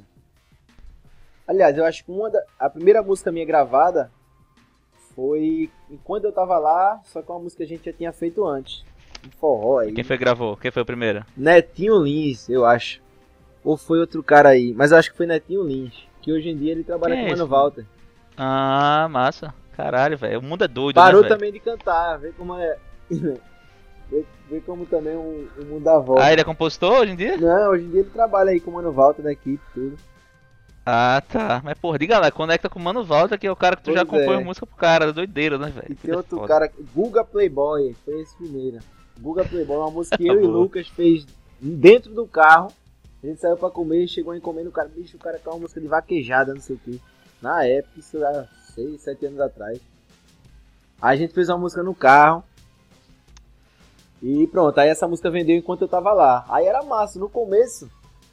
Aliás, 1.51 1.77
eu 1.77 1.85
acho 1.85 2.05
que 2.05 2.13
uma 2.13 2.31
da, 2.31 2.41
a 2.61 2.71
primeira 2.71 3.03
música 3.03 3.33
minha 3.33 3.45
gravada 3.45 4.09
foi 5.17 5.69
enquanto 5.91 6.27
eu 6.27 6.31
tava 6.31 6.57
lá, 6.61 7.01
só 7.07 7.21
que 7.21 7.29
uma 7.29 7.41
música 7.41 7.57
que 7.57 7.65
a 7.65 7.77
gente 7.77 7.85
já 7.87 7.93
tinha 7.93 8.13
feito 8.13 8.47
antes. 8.47 8.85
Um 9.27 9.31
forró 9.33 9.81
aí. 9.81 9.93
Quem 9.93 10.05
foi 10.05 10.17
que 10.17 10.23
gravou? 10.23 10.57
Quem 10.57 10.71
foi 10.71 10.83
o 10.83 10.87
primeiro? 10.87 11.27
Netinho 11.37 11.99
Lins, 11.99 12.49
eu 12.49 12.65
acho. 12.65 13.03
Ou 13.65 13.77
foi 13.77 13.99
outro 13.99 14.23
cara 14.23 14.51
aí, 14.51 14.73
mas 14.73 14.93
eu 14.93 14.99
acho 14.99 15.11
que 15.11 15.17
foi 15.17 15.27
Netinho 15.27 15.65
Lins, 15.65 15.93
que 16.23 16.33
hoje 16.33 16.51
em 16.51 16.57
dia 16.57 16.71
ele 16.71 16.85
trabalha 16.85 17.17
Quem 17.17 17.25
com 17.25 17.31
é 17.31 17.35
o 17.35 17.37
Mano 17.39 17.43
esse? 17.43 17.51
Walter. 17.51 17.87
Ah, 18.37 19.09
massa. 19.11 19.53
Caralho, 19.77 20.17
velho. 20.17 20.39
O 20.39 20.43
mundo 20.45 20.63
é 20.63 20.69
doido, 20.69 20.95
Parou 20.95 21.23
né, 21.23 21.29
também 21.29 21.51
de 21.51 21.59
cantar, 21.59 22.17
vê 22.17 22.31
como 22.31 22.55
é. 22.55 22.79
vê, 24.49 24.61
como 24.65 24.87
também 24.87 25.17
o, 25.17 25.49
o 25.59 25.65
mundo 25.65 25.83
dá 25.83 25.99
volta. 25.99 26.23
Ah, 26.23 26.33
ele 26.33 26.43
é 26.43 26.45
compositor 26.45 27.01
hoje 27.01 27.11
em 27.11 27.17
dia? 27.17 27.37
Não, 27.37 27.73
hoje 27.73 27.87
em 27.87 27.91
dia 27.91 28.01
ele 28.03 28.11
trabalha 28.11 28.51
aí 28.53 28.61
com 28.61 28.71
o 28.71 28.75
Mano 28.75 28.93
Walter 28.93 29.23
da 29.23 29.33
equipe 29.33 29.61
e 29.71 29.75
tudo. 29.75 30.11
Ah, 30.85 31.23
tá. 31.29 31.61
Mas, 31.63 31.79
porra, 31.79 31.99
diga 31.99 32.19
lá, 32.19 32.31
conecta 32.31 32.69
com 32.69 32.79
o 32.79 32.83
Mano 32.83 33.05
Walter, 33.05 33.39
que 33.39 33.47
é 33.47 33.53
o 33.53 33.57
cara 33.57 33.77
que 33.77 33.83
tu 33.85 33.93
já 33.93 34.05
Pois 34.05 34.23
compõe 34.23 34.41
é. 34.41 34.45
música 34.45 34.67
pro 34.67 34.77
cara. 34.77 35.13
Doideira, 35.13 35.59
né, 35.59 35.69
velho? 35.71 35.87
E 35.93 35.95
tem 35.95 36.11
Vida 36.11 36.17
outro 36.17 36.37
foda. 36.39 36.49
cara, 36.49 36.73
Guga 36.95 37.23
Playboy, 37.25 37.95
foi 38.05 38.21
esse 38.23 38.35
primeiro. 38.37 38.79
Guga 39.21 39.45
Playboy, 39.45 39.77
uma 39.77 39.91
música 39.91 40.17
que 40.17 40.27
eu 40.29 40.41
e. 40.43 40.47
Lucas 40.47 40.89
fez 40.89 41.27
dentro 41.61 42.13
do 42.13 42.27
carro. 42.27 42.73
A 43.23 43.27
gente 43.27 43.41
saiu 43.41 43.57
pra 43.57 43.69
comer, 43.71 44.09
chegou 44.09 44.35
encomenda 44.35 44.71
o 44.71 44.73
cara, 44.73 44.89
bicho, 44.89 45.17
o 45.17 45.21
cara 45.21 45.39
quer 45.39 45.51
uma 45.51 45.59
música 45.59 45.79
de 45.81 45.87
vaquejada, 45.87 46.55
não 46.55 46.61
sei 46.61 46.77
o 46.77 46.79
que. 46.79 47.01
Na 47.43 47.65
época, 47.65 48.01
isso 48.01 48.17
era 48.17 48.49
6, 48.75 49.01
7 49.03 49.27
anos 49.27 49.41
atrás. 49.41 49.79
Aí 51.03 51.15
a 51.15 51.17
gente 51.17 51.35
fez 51.35 51.49
uma 51.51 51.59
música 51.59 51.83
no 51.83 51.95
carro. 51.95 52.43
E 54.23 54.47
pronto, 54.49 54.79
aí 54.79 54.89
essa 54.89 55.07
música 55.09 55.31
vendeu 55.31 55.57
enquanto 55.57 55.83
eu 55.83 55.89
tava 55.89 56.13
lá. 56.13 56.45
Aí 56.49 56.67
era 56.67 56.83
massa, 56.83 57.19
no 57.19 57.29
começo, 57.29 57.91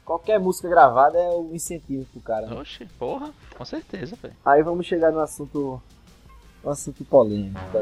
qualquer 0.08 0.40
música 0.40 0.66
gravada 0.70 1.18
é 1.18 1.28
um 1.28 1.54
incentivo 1.54 2.06
pro 2.10 2.20
cara. 2.22 2.46
né? 2.46 2.56
Oxe, 2.58 2.86
porra, 2.98 3.28
com 3.56 3.64
certeza, 3.64 4.16
velho. 4.16 4.34
Aí 4.42 4.62
vamos 4.62 4.86
chegar 4.86 5.12
no 5.12 5.20
assunto. 5.20 5.80
No 6.64 6.70
assunto 6.70 7.04
polêmico, 7.04 7.60
tá? 7.70 7.80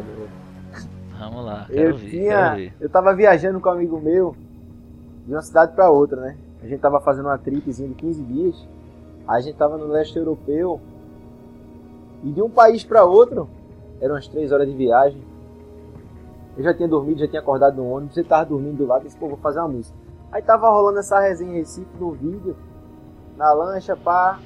Vamos 1.18 1.44
lá, 1.46 1.66
Eu 1.70 1.92
ouvir, 1.92 2.10
tinha. 2.10 2.72
Eu 2.80 2.90
tava 2.90 3.14
viajando 3.14 3.60
com 3.60 3.68
um 3.68 3.72
amigo 3.72 4.00
meu 4.00 4.34
de 5.24 5.32
uma 5.32 5.40
cidade 5.40 5.72
pra 5.72 5.88
outra, 5.88 6.20
né? 6.20 6.36
A 6.62 6.66
gente 6.66 6.80
tava 6.80 7.00
fazendo 7.00 7.26
uma 7.26 7.38
tripzinha 7.38 7.88
de 7.88 7.94
15 7.94 8.22
dias. 8.24 8.68
Aí 9.28 9.38
a 9.38 9.40
gente 9.40 9.56
tava 9.56 9.78
no 9.78 9.86
leste 9.86 10.18
europeu. 10.18 10.80
E 12.24 12.32
de 12.32 12.42
um 12.42 12.50
país 12.50 12.82
pra 12.82 13.04
outro, 13.04 13.48
eram 14.00 14.14
umas 14.16 14.26
3 14.26 14.50
horas 14.50 14.66
de 14.66 14.74
viagem. 14.74 15.22
Eu 16.56 16.64
já 16.64 16.74
tinha 16.74 16.88
dormido, 16.88 17.20
já 17.20 17.28
tinha 17.28 17.40
acordado 17.40 17.76
no 17.76 17.88
ônibus, 17.88 18.16
ele 18.16 18.26
tava 18.26 18.46
dormindo 18.46 18.78
do 18.78 18.86
lado, 18.86 19.04
disse, 19.04 19.16
pô, 19.16 19.28
vou 19.28 19.36
fazer 19.38 19.60
uma 19.60 19.68
música. 19.68 19.96
Aí 20.36 20.42
tava 20.42 20.68
rolando 20.68 20.98
essa 20.98 21.18
resenha 21.18 21.50
em 21.50 21.54
Recife 21.54 21.88
no 21.98 22.10
vídeo, 22.10 22.54
na 23.38 23.54
lancha, 23.54 23.96
pá. 23.96 24.38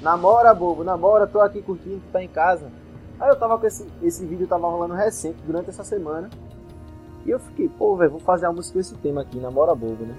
Namora, 0.00 0.54
bobo, 0.54 0.82
namora, 0.82 1.26
tô 1.26 1.40
aqui 1.40 1.60
curtindo, 1.60 2.00
tu 2.00 2.10
tá 2.10 2.22
em 2.22 2.28
casa. 2.28 2.72
Aí 3.20 3.28
eu 3.28 3.36
tava 3.36 3.58
com 3.58 3.66
esse, 3.66 3.86
esse 4.02 4.24
vídeo 4.24 4.46
tava 4.46 4.66
rolando 4.66 4.94
recente, 4.94 5.36
durante 5.44 5.68
essa 5.68 5.84
semana. 5.84 6.30
E 7.26 7.30
eu 7.30 7.38
fiquei, 7.38 7.68
pô, 7.68 7.94
velho, 7.96 8.12
vou 8.12 8.20
fazer 8.20 8.46
uma 8.46 8.54
música 8.54 8.72
com 8.72 8.80
esse 8.80 8.94
tema 8.94 9.20
aqui, 9.20 9.38
namora 9.38 9.74
bobo, 9.74 10.06
né? 10.06 10.14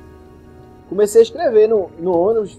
Comecei 0.87 1.21
a 1.21 1.23
escrever 1.23 1.67
no, 1.67 1.89
no 1.97 2.15
ônibus, 2.15 2.55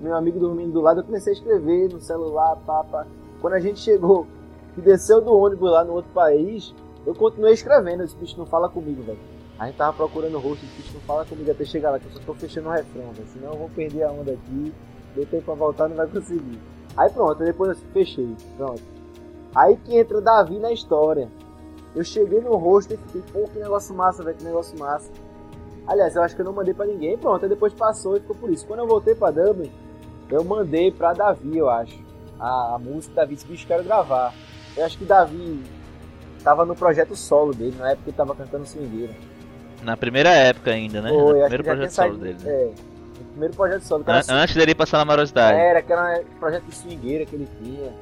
meu 0.00 0.16
amigo 0.16 0.40
dormindo 0.40 0.72
do 0.72 0.80
lado, 0.80 0.98
eu 0.98 1.04
comecei 1.04 1.32
a 1.32 1.36
escrever 1.36 1.92
no 1.92 2.00
celular, 2.00 2.56
pá, 2.66 2.82
pá. 2.82 3.06
Quando 3.40 3.54
a 3.54 3.60
gente 3.60 3.78
chegou, 3.78 4.26
que 4.74 4.80
desceu 4.80 5.20
do 5.20 5.32
ônibus 5.32 5.70
lá 5.70 5.84
no 5.84 5.92
outro 5.92 6.10
país, 6.10 6.74
eu 7.06 7.14
continuei 7.14 7.52
escrevendo, 7.52 8.02
esse 8.02 8.16
bicho 8.16 8.36
não 8.36 8.46
fala 8.46 8.68
comigo, 8.68 9.00
velho. 9.00 9.33
A 9.58 9.66
gente 9.66 9.76
tava 9.76 9.92
procurando 9.92 10.36
o 10.36 10.52
esse 10.54 10.66
bicho 10.66 10.94
não 10.94 11.00
fala 11.02 11.24
comigo 11.24 11.50
até 11.50 11.64
chegar 11.64 11.90
lá, 11.90 11.98
que 11.98 12.06
eu 12.06 12.12
só 12.12 12.20
tô 12.20 12.34
fechando 12.34 12.68
o 12.68 12.72
refrão, 12.72 13.12
velho. 13.12 13.28
Senão 13.32 13.52
eu 13.52 13.58
vou 13.58 13.68
perder 13.70 14.02
a 14.02 14.10
onda 14.10 14.32
aqui, 14.32 14.74
deu 15.14 15.26
tempo 15.26 15.44
pra 15.44 15.54
voltar, 15.54 15.88
não 15.88 15.96
vai 15.96 16.06
conseguir. 16.08 16.58
Aí 16.96 17.10
pronto, 17.10 17.38
depois 17.44 17.70
eu 17.70 17.88
fechei, 17.92 18.36
pronto. 18.56 18.82
Aí 19.54 19.76
que 19.76 19.96
entra 19.96 20.20
Davi 20.20 20.58
na 20.58 20.72
história. 20.72 21.28
Eu 21.94 22.02
cheguei 22.02 22.40
no 22.40 22.56
rosto 22.56 22.94
e 22.94 22.96
fiquei, 22.96 23.22
pô, 23.32 23.48
que 23.48 23.58
negócio 23.58 23.94
massa, 23.94 24.24
velho, 24.24 24.36
que 24.36 24.44
negócio 24.44 24.76
massa. 24.76 25.08
Aliás, 25.86 26.16
eu 26.16 26.22
acho 26.22 26.34
que 26.34 26.40
eu 26.40 26.46
não 26.46 26.52
mandei 26.52 26.74
pra 26.74 26.86
ninguém, 26.86 27.16
pronto, 27.16 27.44
aí 27.44 27.48
depois 27.48 27.72
passou 27.72 28.16
e 28.16 28.20
ficou 28.20 28.34
por 28.34 28.50
isso. 28.50 28.66
Quando 28.66 28.80
eu 28.80 28.88
voltei 28.88 29.14
pra 29.14 29.30
Dublin, 29.30 29.70
eu 30.28 30.42
mandei 30.42 30.90
pra 30.90 31.12
Davi, 31.12 31.56
eu 31.56 31.70
acho. 31.70 32.02
A, 32.40 32.74
a 32.74 32.78
música, 32.78 33.14
Davi, 33.14 33.34
esse 33.34 33.46
bicho 33.46 33.66
quero 33.66 33.84
gravar. 33.84 34.34
Eu 34.76 34.84
acho 34.84 34.98
que 34.98 35.04
Davi 35.04 35.62
tava 36.42 36.64
no 36.64 36.74
projeto 36.74 37.14
solo 37.14 37.54
dele, 37.54 37.76
na 37.78 37.92
época 37.92 38.10
ele 38.10 38.16
tava 38.16 38.34
cantando 38.34 38.66
swingueira. 38.66 39.14
Na 39.84 39.96
primeira 39.96 40.30
época 40.30 40.70
ainda, 40.70 41.00
né? 41.02 41.10
Foi, 41.10 41.18
no 41.18 41.28
acho 41.44 41.48
primeiro 41.54 41.64
projeto 41.64 41.90
solo 41.90 42.16
dele. 42.16 42.38
né? 42.42 42.52
É, 42.52 42.70
o 43.20 43.24
primeiro 43.30 43.54
projeto 43.54 43.82
solo. 43.82 44.04
An- 44.06 44.22
Antes 44.42 44.54
dele 44.56 44.74
passar 44.74 44.98
na 44.98 45.04
morosidade. 45.04 45.58
Era, 45.58 45.82
que 45.82 45.92
era 45.92 46.20
um 46.20 46.38
projeto 46.38 46.64
de 46.64 46.74
swingueira 46.74 47.24
que 47.26 47.34
ele 47.36 47.48
tinha. 47.62 47.92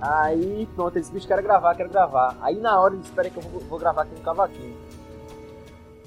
Aí, 0.00 0.68
pronto, 0.76 0.94
ele 0.94 1.00
disse, 1.00 1.12
bicho, 1.12 1.26
quero 1.26 1.42
gravar, 1.42 1.74
quero 1.74 1.88
gravar. 1.88 2.36
Aí 2.42 2.56
na 2.56 2.78
hora 2.80 2.92
ele 2.92 2.98
disse, 3.00 3.10
espera 3.12 3.30
que 3.30 3.38
eu 3.38 3.42
vou, 3.42 3.60
vou 3.62 3.78
gravar 3.78 4.02
aqui 4.02 4.14
no 4.14 4.20
cavaquinho. 4.20 4.76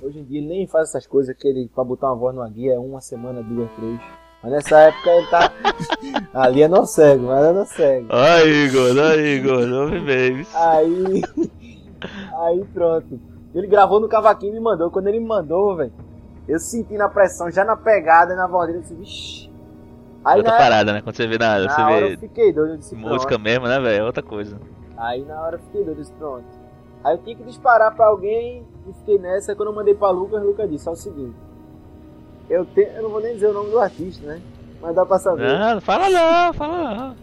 Hoje 0.01 0.19
em 0.19 0.23
dia 0.23 0.39
ele 0.39 0.47
nem 0.47 0.67
faz 0.67 0.89
essas 0.89 1.07
coisas 1.07 1.35
que 1.35 1.47
ele, 1.47 1.69
pra 1.73 1.83
botar 1.83 2.07
uma 2.07 2.15
voz 2.15 2.35
numa 2.35 2.47
guia, 2.49 2.73
é 2.75 2.79
uma 2.79 3.01
semana, 3.01 3.41
duas, 3.41 3.69
três. 3.71 3.99
Mas 4.41 4.51
nessa 4.53 4.79
época 4.79 5.09
ele 5.09 5.27
tá. 5.27 5.51
Ali 6.33 6.61
é 6.61 6.67
no 6.67 6.85
cego, 6.85 7.25
mas 7.27 7.45
é 7.45 7.51
no 7.51 7.65
cego. 7.65 8.07
Ai, 8.09 8.47
Igor, 8.47 8.97
ai, 8.97 9.19
Igor, 9.19 9.69
ouve 9.81 9.99
bem. 9.99 10.45
Aí. 10.53 11.21
Aí 12.31 12.63
pronto. 12.73 13.19
Ele 13.53 13.67
gravou 13.67 13.99
no 13.99 14.07
cavaquinho 14.07 14.51
e 14.51 14.55
me 14.55 14.59
mandou. 14.59 14.91
Quando 14.91 15.07
ele 15.07 15.19
me 15.19 15.25
mandou, 15.25 15.75
velho, 15.75 15.91
eu 16.47 16.59
senti 16.59 16.95
na 16.95 17.09
pressão, 17.09 17.49
já 17.51 17.63
na 17.65 17.75
pegada, 17.75 18.35
na 18.35 18.47
voz 18.47 18.67
dele, 18.67 18.79
eu 18.79 18.81
disse, 18.81 18.95
vixi. 18.95 19.51
Aí 20.23 20.37
Outra 20.37 20.51
na, 20.51 20.57
parada, 20.57 20.93
né? 20.93 21.01
Quando 21.01 21.15
você 21.15 21.27
vê 21.27 21.37
na, 21.37 21.59
na 21.59 21.69
você 21.69 21.81
hora 21.81 22.07
vê 22.07 22.13
eu 22.13 22.19
fiquei 22.19 22.53
doido, 22.53 22.73
eu 22.73 22.77
disse, 22.77 22.95
música 22.95 23.29
pronto. 23.29 23.41
mesmo, 23.41 23.67
né, 23.67 23.79
velho? 23.79 24.01
É 24.01 24.05
outra 24.05 24.21
coisa. 24.21 24.59
Aí 24.97 25.23
na 25.23 25.41
hora 25.41 25.55
eu 25.55 25.59
fiquei 25.59 25.83
doido, 25.83 25.97
eu 25.97 26.01
disse, 26.01 26.13
pronto. 26.13 26.45
Aí 27.03 27.13
eu 27.13 27.17
tinha 27.19 27.35
que 27.35 27.43
disparar 27.43 27.95
pra 27.95 28.07
alguém 28.07 28.65
e 28.87 28.93
fiquei 28.93 29.17
nessa. 29.17 29.55
Quando 29.55 29.69
eu 29.69 29.75
mandei 29.75 29.95
pra 29.95 30.09
Lucas, 30.09 30.43
Lucas 30.43 30.69
disse, 30.69 30.87
é 30.87 30.91
o 30.91 30.95
seguinte. 30.95 31.35
Eu, 32.49 32.65
te... 32.65 32.81
eu 32.81 33.03
não 33.03 33.09
vou 33.09 33.21
nem 33.21 33.33
dizer 33.33 33.47
o 33.47 33.53
nome 33.53 33.69
do 33.69 33.79
artista, 33.79 34.25
né? 34.25 34.41
Mas 34.81 34.95
dá 34.95 35.05
pra 35.05 35.19
saber. 35.19 35.45
Não, 35.59 35.81
fala 35.81 36.09
não, 36.09 36.53
fala 36.53 36.95
não. 36.95 37.15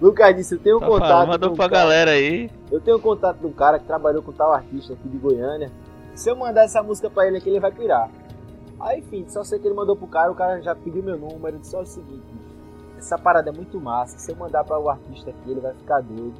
Lucas 0.00 0.36
disse, 0.36 0.54
eu 0.54 0.58
tenho 0.60 0.76
um 0.76 0.80
Tá 0.80 0.86
contato. 0.86 1.08
falando, 1.08 1.28
mandou 1.28 1.50
um 1.52 1.56
pra 1.56 1.68
cara- 1.68 1.82
galera 1.82 2.10
aí. 2.12 2.50
Eu 2.70 2.80
tenho 2.80 2.96
um 2.98 3.00
contato 3.00 3.38
de 3.38 3.46
um 3.46 3.52
cara 3.52 3.78
que 3.78 3.84
trabalhou 3.86 4.22
com 4.22 4.32
tal 4.32 4.52
artista 4.52 4.92
aqui 4.92 5.08
de 5.08 5.18
Goiânia. 5.18 5.70
Se 6.14 6.30
eu 6.30 6.36
mandar 6.36 6.64
essa 6.64 6.82
música 6.82 7.10
pra 7.10 7.26
ele 7.26 7.38
aqui, 7.38 7.48
ele 7.50 7.58
vai 7.60 7.72
pirar. 7.72 8.08
Aí, 8.78 9.00
enfim, 9.00 9.26
só 9.28 9.42
sei 9.44 9.58
que 9.58 9.66
ele 9.66 9.74
mandou 9.74 9.96
pro 9.96 10.06
cara, 10.06 10.30
o 10.30 10.34
cara 10.34 10.60
já 10.62 10.74
pediu 10.74 11.02
meu 11.02 11.18
número, 11.18 11.58
disse 11.58 11.74
"Olha, 11.76 11.82
é 11.82 11.84
o 11.84 11.86
seguinte, 11.86 12.22
essa 12.96 13.18
parada 13.18 13.50
é 13.50 13.52
muito 13.52 13.78
massa, 13.80 14.18
se 14.18 14.30
eu 14.30 14.36
mandar 14.36 14.64
para 14.64 14.78
o 14.78 14.88
artista 14.88 15.30
aqui, 15.30 15.50
ele 15.50 15.60
vai 15.60 15.74
ficar 15.74 16.00
doido. 16.00 16.34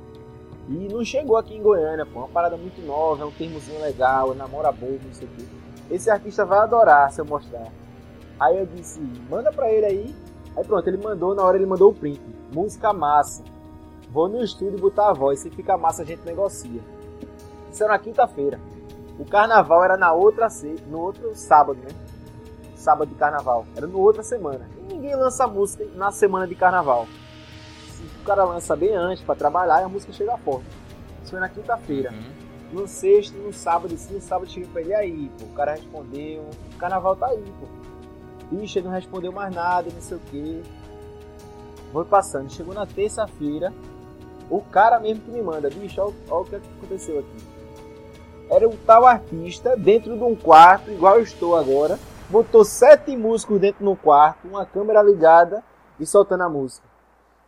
E 0.69 0.89
não 0.91 1.05
chegou 1.05 1.37
aqui 1.37 1.55
em 1.57 1.63
Goiânia, 1.63 2.07
pô, 2.07 2.21
é 2.21 2.23
uma 2.23 2.29
parada 2.29 2.57
muito 2.57 2.81
nova, 2.87 3.25
é 3.25 3.27
um 3.27 3.31
termozinho 3.33 3.81
legal, 3.83 4.33
é 4.33 4.35
namora 4.37 4.71
bobo, 4.73 5.01
não 5.05 5.13
sei 5.13 5.27
o 5.27 5.31
quê. 5.37 5.45
Esse 5.91 6.09
artista 6.11 6.45
vai 6.47 6.61
adorar 6.61 7.11
se 7.11 7.21
eu 7.21 7.25
mostrar. 7.25 7.67
Aí 8.39 8.57
eu 8.59 8.65
disse, 8.67 9.01
manda 9.29 9.51
pra 9.53 9.71
ele 9.71 9.85
aí. 9.87 10.15
Aí 10.61 10.67
pronto, 10.67 10.87
ele 10.87 10.99
mandou, 10.99 11.35
na 11.35 11.43
hora 11.43 11.57
ele 11.57 11.65
mandou 11.65 11.91
o 11.91 11.95
print. 11.95 12.21
Música 12.53 12.93
massa. 12.93 13.43
Vou 14.11 14.29
no 14.29 14.45
estúdio 14.45 14.79
botar 14.79 15.09
a 15.09 15.13
voz, 15.15 15.41
se 15.41 15.49
fica 15.49 15.79
massa 15.79 16.03
a 16.03 16.05
gente 16.05 16.21
negocia. 16.27 16.83
Isso 17.73 17.83
era 17.83 17.95
na 17.95 17.99
quinta-feira. 17.99 18.61
O 19.19 19.25
carnaval 19.25 19.83
era 19.83 19.97
na 19.97 20.13
outra 20.13 20.49
no 20.87 21.01
outro 21.01 21.35
sábado, 21.35 21.79
né? 21.81 21.89
Sábado 22.75 23.09
de 23.09 23.15
carnaval. 23.15 23.65
Era 23.75 23.87
no 23.87 23.99
outra 24.01 24.23
semana. 24.23 24.69
E 24.79 24.93
ninguém 24.93 25.17
lança 25.17 25.47
música 25.47 25.87
na 25.95 26.13
semana 26.13 26.47
de 26.47 26.55
carnaval. 26.55 27.07
Se 27.95 28.03
o 28.03 28.25
cara 28.27 28.45
lança 28.45 28.77
bem 28.77 28.95
antes 28.95 29.25
pra 29.25 29.35
trabalhar, 29.35 29.83
a 29.83 29.89
música 29.89 30.13
chega 30.13 30.37
forte. 30.37 30.67
Isso 31.23 31.31
foi 31.31 31.41
na 31.41 31.49
quinta-feira. 31.49 32.13
No 32.71 32.87
sexto, 32.87 33.35
no 33.39 33.51
sábado, 33.53 33.97
sim, 33.97 34.15
no 34.15 34.21
sábado 34.21 34.51
cheguei 34.51 34.69
pra 34.69 34.83
ele 34.83 34.91
"E 34.91 34.95
aí, 34.95 35.31
pô. 35.39 35.47
O 35.47 35.55
cara 35.55 35.73
respondeu. 35.73 36.43
O 36.75 36.77
carnaval 36.77 37.17
tá 37.17 37.29
aí, 37.29 37.43
pô. 37.59 37.80
Ele 38.51 38.83
não 38.83 38.91
respondeu 38.91 39.33
mais 39.33 39.55
nada, 39.55 39.89
não 39.93 40.01
sei 40.01 40.17
o 40.17 40.21
quê. 40.31 40.63
Foi 41.93 42.05
passando. 42.05 42.51
Chegou 42.51 42.75
na 42.75 42.87
terça-feira. 42.87 43.73
O 44.49 44.61
cara 44.61 44.99
mesmo 44.99 45.23
que 45.23 45.31
me 45.31 45.41
manda, 45.41 45.71
bicho, 45.71 46.01
olha, 46.01 46.13
o 46.29 46.45
que 46.45 46.57
aconteceu 46.57 47.21
aqui. 47.21 47.47
Era 48.51 48.69
um 48.69 48.77
tal 48.85 49.07
artista 49.07 49.77
dentro 49.77 50.17
de 50.17 50.25
um 50.25 50.35
quarto, 50.35 50.91
igual 50.91 51.17
eu 51.17 51.23
estou 51.23 51.57
agora. 51.57 51.99
Botou 52.29 52.65
sete 52.65 53.17
músicos 53.17 53.61
dentro 53.61 53.85
de 53.85 53.89
um 53.89 53.95
quarto, 53.95 54.49
uma 54.49 54.67
câmera 54.67 55.03
ligada 55.03 55.63
e 56.01 56.07
soltando 56.07 56.43
a 56.43 56.49
música. 56.49 56.87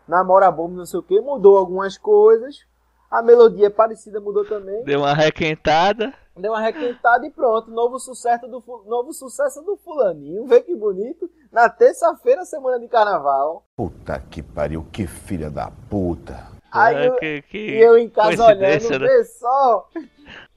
Namora 0.06 0.50
bomba, 0.50 0.76
não 0.76 0.86
sei 0.86 1.00
o 1.00 1.02
que, 1.02 1.20
mudou 1.20 1.56
algumas 1.56 1.98
coisas. 1.98 2.64
A 3.10 3.20
melodia 3.20 3.66
é 3.66 3.70
parecida, 3.70 4.20
mudou 4.20 4.44
também. 4.44 4.84
Deu 4.84 5.00
uma 5.00 5.12
requentada. 5.12 6.14
Deu 6.36 6.52
uma 6.52 6.60
requentada 6.60 7.26
e 7.26 7.30
pronto. 7.30 7.70
Novo 7.70 7.98
sucesso 7.98 8.46
do, 8.48 8.62
novo 8.86 9.12
sucesso 9.12 9.60
do 9.62 9.76
fulaninho. 9.76 10.46
Vê 10.46 10.62
que 10.62 10.74
bonito. 10.74 11.30
Na 11.50 11.68
terça-feira, 11.68 12.44
semana 12.44 12.78
de 12.80 12.88
carnaval. 12.88 13.64
Puta 13.76 14.18
que 14.30 14.42
pariu, 14.42 14.86
que 14.90 15.06
filha 15.06 15.50
da 15.50 15.70
puta. 15.90 16.50
Aí 16.70 16.96
Ah, 16.96 17.04
eu, 17.04 17.16
que- 17.16 17.42
que 17.42 17.58
e 17.58 17.82
eu 17.82 17.98
em 17.98 18.08
casa 18.08 18.46
olhando, 18.46 18.62
né? 18.98 18.98
vê 18.98 19.24
só. 19.24 19.88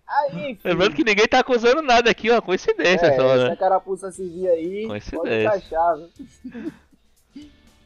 Aí, 0.07 0.51
enfim. 0.51 0.59
Lembrando 0.69 0.95
que 0.95 1.03
ninguém 1.03 1.27
tá 1.27 1.39
acusando 1.39 1.81
nada 1.81 2.09
aqui, 2.09 2.29
ó. 2.31 2.39
Coincidência 2.41 3.07
É, 3.07 3.15
só, 3.17 3.35
se 3.35 3.43
a 3.43 3.49
né? 3.49 3.55
carapuça 3.57 4.11
se 4.11 4.23
vir 4.29 4.47
aí, 4.47 4.87
pode 4.87 5.11
Coincidência. 5.11 5.41
encaixar? 5.41 5.97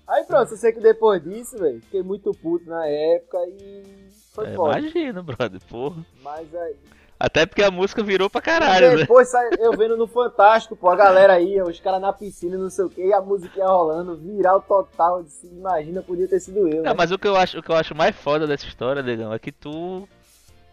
Aí 0.07 0.23
pronto, 0.25 0.51
eu 0.53 0.57
sei 0.57 0.71
que 0.71 0.79
depois 0.79 1.23
disso, 1.23 1.57
velho, 1.57 1.81
fiquei 1.81 2.01
muito 2.03 2.31
puto 2.33 2.67
na 2.69 2.85
época 2.87 3.37
e 3.47 4.09
foi 4.33 4.47
É, 4.47 4.55
foda. 4.55 4.79
imagina, 4.79 5.21
brother, 5.23 5.61
porra. 5.69 6.03
Mas 6.21 6.53
aí. 6.55 6.75
Até 7.19 7.45
porque 7.45 7.61
a 7.61 7.69
música 7.69 8.01
virou 8.01 8.29
pra 8.29 8.39
caralho, 8.41 8.91
né? 8.91 8.95
depois 8.97 9.27
sai- 9.27 9.49
eu 9.59 9.73
vendo 9.73 9.97
no 9.97 10.07
Fantástico, 10.07 10.75
pô, 10.75 10.87
a 10.89 10.95
galera 10.95 11.33
aí, 11.33 11.61
os 11.61 11.77
caras 11.79 11.99
na 11.99 12.13
piscina, 12.13 12.57
não 12.57 12.69
sei 12.69 12.85
o 12.85 12.89
que, 12.89 13.01
e 13.05 13.11
a 13.13 13.19
música 13.19 13.59
ia 13.59 13.67
rolando, 13.67 14.15
viral 14.15 14.61
total. 14.61 15.17
eu 15.17 15.23
disse, 15.23 15.45
imagina, 15.47 16.01
podia 16.01 16.27
ter 16.29 16.39
sido 16.39 16.65
eu. 16.69 16.81
Né? 16.83 16.93
mas 16.97 17.11
o 17.11 17.19
que 17.19 17.27
eu 17.27 17.35
acho, 17.35 17.59
o 17.59 17.63
que 17.63 17.69
eu 17.69 17.75
acho 17.75 17.93
mais 17.93 18.15
foda 18.15 18.47
dessa 18.47 18.65
história, 18.65 19.03
Negão, 19.03 19.33
é 19.33 19.37
que 19.39 19.51
tu 19.51 20.07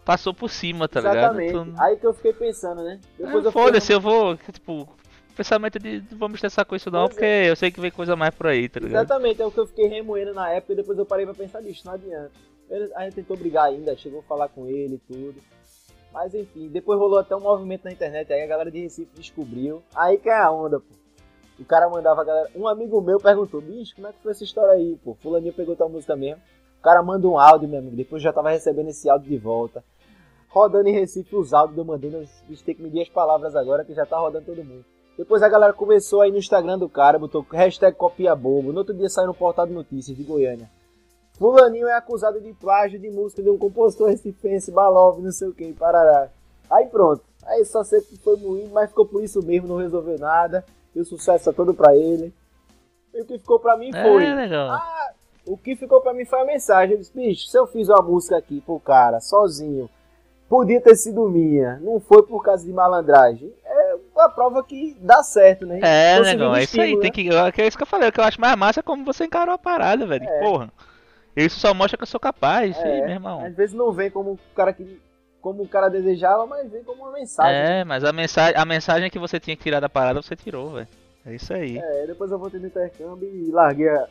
passou 0.05 0.33
por 0.33 0.49
cima, 0.49 0.87
tá 0.87 1.01
Exatamente. 1.01 1.49
ligado? 1.53 1.75
Tu... 1.75 1.83
Aí 1.83 1.97
que 1.97 2.07
eu 2.07 2.15
fiquei 2.15 2.33
pensando, 2.33 2.81
né? 2.85 3.01
Depois 3.19 3.45
É, 3.45 3.49
eu 3.49 3.53
Foda-se, 3.53 3.81
fiquei- 3.81 3.97
eu 3.97 4.01
vou, 4.01 4.37
tipo, 4.37 4.89
pensamento 5.37 5.81
de 5.81 6.01
não 6.13 6.17
vamos 6.19 6.37
estressar 6.37 6.65
com 6.65 6.77
isso 6.77 6.93
não, 6.93 7.07
Pois 7.07 7.15
porque 7.15 7.25
é. 7.25 7.51
eu 7.51 7.57
sei 7.57 7.73
que 7.73 7.81
vem 7.81 7.91
coisa 7.91 8.15
mais 8.15 8.33
por 8.33 8.47
aí, 8.47 8.69
tá 8.69 8.79
ligado? 8.79 9.03
Exatamente, 9.05 9.43
é 9.43 9.47
o 9.47 9.51
que 9.51 9.59
eu 9.59 9.67
fiquei 9.67 9.89
remoendo 9.89 10.33
na 10.33 10.49
época 10.51 10.75
e 10.75 10.77
depois 10.77 10.97
eu 10.97 11.05
parei 11.05 11.25
pra 11.27 11.35
pensar 11.35 11.61
nisso, 11.61 11.83
não 11.85 11.95
adianta. 11.95 12.31
A 12.95 13.03
gente 13.05 13.15
tentou 13.15 13.37
brigar 13.37 13.65
ainda, 13.67 13.97
chegou 13.97 14.21
a 14.21 14.23
falar 14.23 14.49
com 14.49 14.67
ele 14.69 14.95
e 14.95 15.13
tudo. 15.13 15.35
Mas 16.17 16.33
enfim, 16.33 16.69
depois 16.69 16.99
rolou 16.99 17.19
até 17.19 17.37
um 17.37 17.41
movimento 17.41 17.85
na 17.85 17.93
internet, 17.93 18.33
aí 18.33 18.41
a 18.41 18.47
galera 18.47 18.71
de 18.71 18.81
Recife 18.81 19.15
descobriu. 19.15 19.83
Aí 19.95 20.17
que 20.17 20.31
é 20.31 20.35
a 20.35 20.51
onda, 20.51 20.81
pô. 20.81 20.87
O 21.61 21.65
cara 21.67 21.91
mandava 21.91 22.23
a 22.23 22.25
galera. 22.25 22.51
Um 22.57 22.67
amigo 22.67 23.03
meu 23.03 23.21
perguntou, 23.21 23.61
bicho, 23.61 23.95
como 23.95 24.07
é 24.07 24.13
que 24.13 24.23
foi 24.23 24.33
essa 24.33 24.43
história 24.43 24.73
aí, 24.73 24.99
pô? 25.05 25.13
Fulaninho 25.13 25.53
pegou 25.53 25.77
tua 25.77 25.91
música 25.91 26.17
mesmo. 26.17 26.41
O 26.79 26.83
cara 26.83 27.03
manda 27.03 27.29
um 27.29 27.39
áudio, 27.39 27.69
meu 27.69 27.81
amigo. 27.81 27.95
Depois 27.95 28.23
já 28.23 28.33
tava 28.33 28.49
recebendo 28.49 28.89
esse 28.89 29.11
áudio 29.11 29.29
de 29.29 29.37
volta. 29.37 29.85
Rodando 30.49 30.89
em 30.89 30.93
Recife 30.93 31.37
os 31.37 31.53
áudios, 31.53 31.77
eu. 31.87 32.21
A 32.21 32.49
gente 32.49 32.65
tem 32.65 32.75
que 32.75 32.83
medir 32.83 33.03
as 33.03 33.11
palavras 33.11 33.55
agora, 33.55 33.85
que 33.85 33.93
já 33.93 34.07
tá 34.07 34.19
rodando 34.19 34.47
todo 34.47 34.65
mundo. 34.65 34.87
Depois 35.19 35.43
a 35.43 35.51
galera 35.51 35.75
começou 35.75 36.23
aí 36.23 36.31
no 36.31 36.39
Instagram 36.39 36.79
do 36.79 36.89
cara, 36.89 37.19
botou 37.19 37.45
hashtag 37.53 37.95
copia 37.95 38.35
bobo. 38.35 38.73
No 38.73 38.79
outro 38.79 38.95
dia 38.95 39.11
saiu 39.11 39.27
no 39.27 39.35
portal 39.35 39.67
de 39.67 39.75
notícias 39.75 40.17
de 40.17 40.25
Goiânia. 40.25 40.71
Fulaninho 41.39 41.87
é 41.87 41.95
acusado 41.95 42.41
de 42.41 42.53
plágio 42.55 42.99
de 42.99 43.11
música 43.11 43.43
de 43.43 43.51
um 43.51 43.59
compositor 43.59 44.09
recifense, 44.09 44.71
Balov, 44.71 45.21
não 45.21 45.33
sei 45.33 45.49
o 45.49 45.53
que, 45.55 45.73
parará. 45.73 46.29
Aí 46.71 46.87
pronto. 46.87 47.23
Aí 47.45 47.65
só 47.65 47.85
sei 47.85 48.01
que 48.01 48.17
foi 48.19 48.37
moído, 48.37 48.71
mas 48.73 48.89
ficou 48.89 49.07
por 49.07 49.23
isso 49.23 49.45
mesmo, 49.45 49.69
não 49.69 49.77
resolveu 49.77 50.19
nada. 50.19 50.65
E 50.95 51.01
o 51.01 51.05
sucesso 51.05 51.51
é 51.51 51.53
todo 51.53 51.75
pra 51.75 51.95
ele. 51.95 52.33
E 53.15 53.21
o 53.21 53.25
que 53.25 53.39
ficou 53.39 53.61
pra 53.61 53.77
mim 53.77 53.93
foi. 53.93 54.25
É, 54.25 54.35
legal. 54.35 54.71
Ah, 54.71 55.11
o 55.47 55.57
que 55.57 55.77
ficou 55.77 56.01
pra 56.01 56.15
mim 56.15 56.25
foi 56.25 56.41
a 56.41 56.45
mensagem. 56.45 56.95
Eu 56.95 56.99
disse, 56.99 57.13
bicho, 57.15 57.47
se 57.49 57.57
eu 57.57 57.67
fiz 57.67 57.89
uma 57.89 58.03
música 58.03 58.37
aqui 58.37 58.61
pro 58.63 58.81
cara, 58.81 59.21
sozinho, 59.21 59.89
podia 60.49 60.81
ter 60.81 60.97
sido 60.97 61.29
minha. 61.29 61.79
Não 61.83 62.01
foi 62.01 62.23
por 62.23 62.43
causa 62.43 62.65
de 62.65 62.73
malandragem. 62.73 63.53
É 63.65 63.97
uma 64.15 64.29
prova 64.31 64.65
que 64.65 64.97
dá 65.01 65.23
certo, 65.23 65.67
né? 65.67 65.81
É, 65.83 66.21
negão, 66.21 66.55
é 66.57 66.63
isso 66.63 66.81
aí, 66.81 66.93
estímulo, 66.93 67.01
tem 67.03 67.11
né? 67.11 67.51
que, 67.51 67.53
que 67.53 67.63
é 67.63 67.67
isso 67.67 67.77
que 67.77 67.83
eu 67.83 67.87
falei, 67.87 68.09
o 68.09 68.13
que 68.13 68.19
eu 68.19 68.25
acho 68.25 68.41
mais 68.41 68.57
massa 68.57 68.81
é 68.81 68.83
como 68.83 69.05
você 69.05 69.27
encarou 69.27 69.55
a 69.55 69.59
parada, 69.59 70.07
velho, 70.07 70.25
É. 70.25 70.41
porra. 70.41 70.73
Isso 71.37 71.61
só 71.61 71.75
mostra 71.75 71.99
que 71.99 72.03
eu 72.03 72.07
sou 72.09 72.19
capaz, 72.19 72.77
É, 72.79 73.01
meu 73.03 73.11
irmão. 73.11 73.45
Às 73.45 73.55
vezes 73.55 73.75
não 73.75 73.93
vem 73.93 74.11
como 74.11 74.33
o 74.33 74.39
cara 74.55 74.73
que 74.73 75.01
como 75.47 75.63
o 75.63 75.69
cara 75.69 75.89
desejava, 75.89 76.45
mas 76.45 76.69
vem 76.69 76.83
como 76.83 77.05
uma 77.05 77.13
mensagem. 77.13 77.55
É, 77.55 77.85
mas 77.85 78.03
a 78.03 78.13
mensagem, 78.13 78.61
a 78.61 78.65
mensagem 78.65 79.09
que 79.09 79.19
você 79.19 79.39
tinha 79.39 79.57
que 79.57 79.63
tirar 79.63 79.79
da 79.79 79.89
parada, 79.89 80.21
você 80.21 80.35
tirou, 80.35 80.71
velho. 80.71 80.89
É 81.25 81.35
isso 81.37 81.55
aí. 81.55 81.79
É, 81.79 82.07
depois 82.09 82.33
eu 82.33 82.39
voltei 82.39 82.59
no 82.59 82.67
intercâmbio 82.67 83.29
e 83.29 83.53
larguei 83.53 83.89
a... 83.89 84.09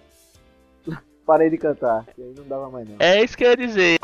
Parei 1.26 1.50
de 1.50 1.58
cantar, 1.58 2.06
que 2.16 2.22
aí 2.22 2.34
não 2.38 2.48
dava 2.48 2.70
mais 2.70 2.88
não. 2.88 2.96
É 3.00 3.22
isso 3.22 3.36
que 3.36 3.44
eu 3.44 3.50
ia 3.50 3.58
dizer. 3.58 4.00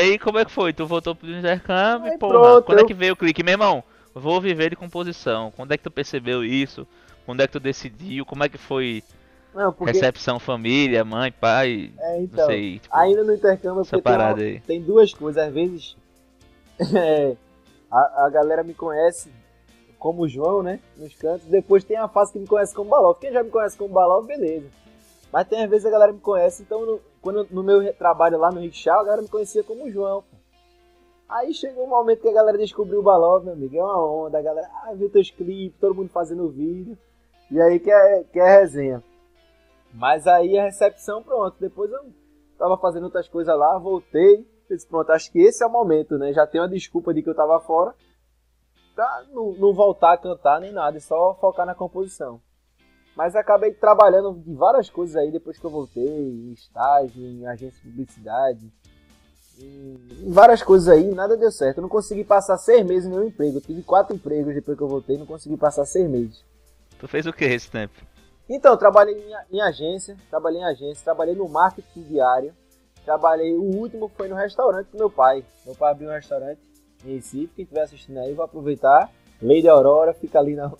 Aí, 0.00 0.18
como 0.18 0.38
é 0.38 0.44
que 0.44 0.50
foi? 0.50 0.72
Tu 0.72 0.86
voltou 0.86 1.14
pro 1.14 1.28
intercâmbio, 1.30 2.10
Aí, 2.12 2.18
porra. 2.18 2.32
pronto, 2.40 2.64
quando 2.64 2.78
é 2.78 2.82
eu- 2.82 2.86
que 2.86 2.94
veio 2.94 3.12
o 3.14 3.16
clique? 3.16 3.42
Meu 3.42 3.52
irmão, 3.52 3.84
vou 4.14 4.40
viver 4.40 4.70
de 4.70 4.76
composição. 4.76 5.52
Quando 5.56 5.72
é 5.72 5.76
que 5.76 5.82
tu 5.84 5.90
percebeu 5.90 6.44
isso? 6.44 6.86
Quando 7.26 7.40
é 7.42 7.46
que 7.46 7.52
tu 7.52 7.60
decidiu? 7.60 8.24
Como 8.26 8.42
é 8.42 8.48
que 8.48 8.58
foi 8.58 9.02
Não, 9.54 9.72
porque 9.72 9.92
recepção 9.92 10.38
família, 10.38 11.04
mãe, 11.04 11.30
pai? 11.30 11.92
é, 11.98 12.22
então, 12.22 12.38
não 12.46 12.46
sei. 12.52 12.78
tipo, 12.80 12.96
ainda 12.96 13.22
no 13.24 13.32
intercâmbio 13.34 13.82
essa 13.82 13.90
porque 13.96 14.02
tem, 14.02 14.12
uma- 14.12 14.18
parada 14.18 14.40
aí. 14.42 14.60
tem 14.60 14.82
duas 14.82 15.12
coisas, 15.14 15.42
às 15.46 15.52
vezes 15.52 15.96
é, 16.96 17.36
a, 17.90 18.26
a 18.26 18.30
galera 18.30 18.62
me 18.64 18.74
conhece 18.74 19.30
como 19.98 20.26
João, 20.26 20.62
né, 20.62 20.80
nos 20.96 21.14
cantos, 21.14 21.46
depois 21.46 21.84
tem 21.84 21.96
a 21.98 22.08
fase 22.08 22.32
que 22.32 22.38
me 22.38 22.46
conhece 22.46 22.74
como 22.74 22.88
Balov. 22.90 23.18
Quem 23.20 23.30
já 23.32 23.42
me 23.42 23.50
conhece 23.50 23.76
como 23.76 23.92
Balov, 23.92 24.26
beleza. 24.26 24.66
Mas 25.30 25.46
tem 25.46 25.62
às 25.62 25.68
vezes 25.70 25.84
a 25.86 25.90
galera 25.90 26.10
me 26.12 26.18
conhece, 26.20 26.62
então 26.62 26.98
quando 27.20 27.46
no 27.50 27.62
meu 27.62 27.92
trabalho 27.94 28.38
lá 28.38 28.50
no 28.50 28.60
Rickshaw, 28.60 29.00
a 29.00 29.04
galera 29.04 29.22
me 29.22 29.28
conhecia 29.28 29.62
como 29.62 29.90
João. 29.90 30.24
Aí 31.28 31.54
chegou 31.54 31.84
um 31.84 31.88
momento 31.88 32.22
que 32.22 32.28
a 32.28 32.32
galera 32.32 32.58
descobriu 32.58 32.98
o 32.98 33.02
Balov, 33.02 33.44
meu 33.44 33.52
amigo, 33.52 33.76
é 33.76 33.82
uma 33.82 34.04
onda, 34.04 34.38
a 34.38 34.42
galera 34.42 34.68
ah, 34.82 34.92
viu 34.94 35.08
teus 35.08 35.30
clipes, 35.30 35.78
todo 35.78 35.94
mundo 35.94 36.08
fazendo 36.08 36.50
vídeo, 36.50 36.98
e 37.50 37.60
aí 37.60 37.78
que 37.78 37.90
é, 37.90 38.24
que 38.24 38.40
é 38.40 38.58
resenha. 38.58 39.02
Mas 39.94 40.26
aí 40.26 40.58
a 40.58 40.64
recepção, 40.64 41.22
pronto, 41.22 41.56
depois 41.60 41.90
eu 41.90 42.00
tava 42.58 42.76
fazendo 42.78 43.04
outras 43.04 43.28
coisas 43.28 43.56
lá, 43.56 43.78
voltei, 43.78 44.44
disse, 44.68 44.86
pronto, 44.88 45.10
acho 45.12 45.30
que 45.30 45.40
esse 45.40 45.62
é 45.62 45.66
o 45.66 45.70
momento, 45.70 46.18
né, 46.18 46.32
já 46.32 46.46
tenho 46.46 46.64
a 46.64 46.68
desculpa 46.68 47.14
de 47.14 47.22
que 47.22 47.30
eu 47.30 47.34
tava 47.34 47.60
fora, 47.60 47.94
pra 48.94 49.24
não, 49.30 49.52
não 49.52 49.72
voltar 49.72 50.14
a 50.14 50.18
cantar 50.18 50.60
nem 50.60 50.72
nada, 50.72 50.98
só 50.98 51.34
focar 51.34 51.64
na 51.64 51.76
composição. 51.76 52.40
Mas 53.20 53.36
acabei 53.36 53.70
trabalhando 53.70 54.32
de 54.32 54.54
várias 54.54 54.88
coisas 54.88 55.14
aí 55.14 55.30
depois 55.30 55.58
que 55.58 55.64
eu 55.66 55.68
voltei, 55.70 56.08
em 56.08 56.52
estágio, 56.52 57.22
em 57.22 57.46
agência 57.46 57.78
de 57.82 57.90
publicidade, 57.90 58.72
em 59.58 60.32
várias 60.32 60.62
coisas 60.62 60.88
aí, 60.88 61.14
nada 61.14 61.36
deu 61.36 61.50
certo. 61.50 61.76
Eu 61.76 61.82
não 61.82 61.88
consegui 61.90 62.24
passar 62.24 62.56
seis 62.56 62.82
meses 62.82 63.04
em 63.04 63.10
nenhum 63.10 63.26
emprego. 63.26 63.58
Eu 63.58 63.60
tive 63.60 63.82
quatro 63.82 64.16
empregos 64.16 64.54
depois 64.54 64.74
que 64.74 64.82
eu 64.82 64.88
voltei, 64.88 65.18
não 65.18 65.26
consegui 65.26 65.58
passar 65.58 65.84
seis 65.84 66.08
meses. 66.08 66.42
Tu 66.98 67.06
fez 67.06 67.26
o 67.26 67.32
que 67.34 67.44
esse 67.44 67.70
tempo? 67.70 67.92
Então, 68.48 68.72
eu 68.72 68.78
trabalhei 68.78 69.14
em, 69.14 69.58
em 69.58 69.60
agência, 69.60 70.16
trabalhei 70.30 70.62
em 70.62 70.64
agência, 70.64 71.04
trabalhei 71.04 71.34
no 71.34 71.46
marketing 71.46 72.02
diário, 72.04 72.54
trabalhei, 73.04 73.52
o 73.52 73.76
último 73.76 74.10
foi 74.16 74.28
no 74.28 74.34
restaurante 74.34 74.86
com 74.86 74.96
meu 74.96 75.10
pai. 75.10 75.44
Meu 75.66 75.74
pai 75.74 75.92
abriu 75.92 76.08
um 76.08 76.12
restaurante 76.14 76.58
em 77.04 77.16
Recife, 77.16 77.52
quem 77.54 77.64
estiver 77.64 77.82
assistindo 77.82 78.18
aí, 78.18 78.32
vou 78.32 78.46
aproveitar. 78.46 79.10
Lei 79.42 79.62
da 79.62 79.72
Aurora, 79.72 80.14
fica 80.14 80.38
ali 80.38 80.56
na, 80.56 80.72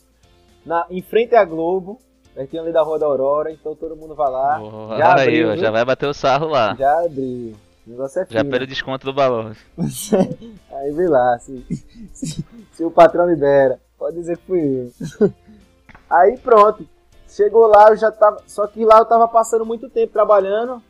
na, 0.65 0.87
em 0.89 1.03
frente 1.03 1.35
à 1.35 1.45
Globo, 1.45 2.01
pertinho 2.35 2.63
ali 2.63 2.73
da 2.73 2.83
Rua 2.83 2.99
da 2.99 3.07
Aurora, 3.07 3.51
então 3.51 3.75
todo 3.75 3.97
mundo 3.97 4.15
vai 4.15 4.31
lá. 4.31 4.59
Porra, 4.61 4.97
já 4.99 5.15
aí, 5.15 5.23
abriu, 5.23 5.49
ó, 5.49 5.53
viu? 5.53 5.61
já 5.61 5.71
vai 5.71 5.85
bater 5.85 6.07
o 6.07 6.15
sarro 6.15 6.49
lá. 6.49 6.75
Já 6.75 7.05
abriu. 7.05 7.55
O 7.87 7.91
negócio 7.91 8.21
é 8.21 8.27
Já 8.29 8.41
fino. 8.41 8.51
pelo 8.51 8.67
desconto 8.67 9.07
do 9.07 9.13
balão. 9.13 9.53
Aí 10.73 10.93
vê 10.93 11.09
lá, 11.09 11.39
se, 11.39 11.65
se, 12.13 12.45
se 12.73 12.85
o 12.85 12.91
patrão 12.91 13.29
libera. 13.29 13.81
Pode 13.99 14.17
dizer 14.17 14.37
que 14.39 14.45
fui 14.45 14.93
eu. 15.21 15.31
Aí 16.09 16.37
pronto. 16.39 16.87
Chegou 17.29 17.67
lá, 17.67 17.91
eu 17.91 17.97
já 17.97 18.11
tava. 18.13 18.43
Só 18.47 18.67
que 18.67 18.85
lá 18.85 18.99
eu 18.99 19.05
tava 19.05 19.27
passando 19.29 19.65
muito 19.65 19.89
tempo 19.89 20.13
trabalhando. 20.13 20.83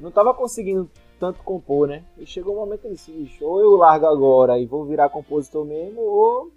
Não 0.00 0.10
tava 0.10 0.34
conseguindo 0.34 0.90
tanto 1.20 1.42
compor, 1.42 1.86
né? 1.88 2.02
E 2.18 2.26
chegou 2.26 2.54
um 2.54 2.60
momento 2.60 2.80
que 2.80 2.86
eu 2.88 2.92
disse, 2.92 3.12
"Bicho, 3.12 3.44
ou 3.44 3.60
eu 3.60 3.76
largo 3.76 4.06
agora 4.06 4.58
e 4.58 4.66
vou 4.66 4.84
virar 4.84 5.08
compositor 5.08 5.64
mesmo, 5.64 6.00
ou. 6.00 6.50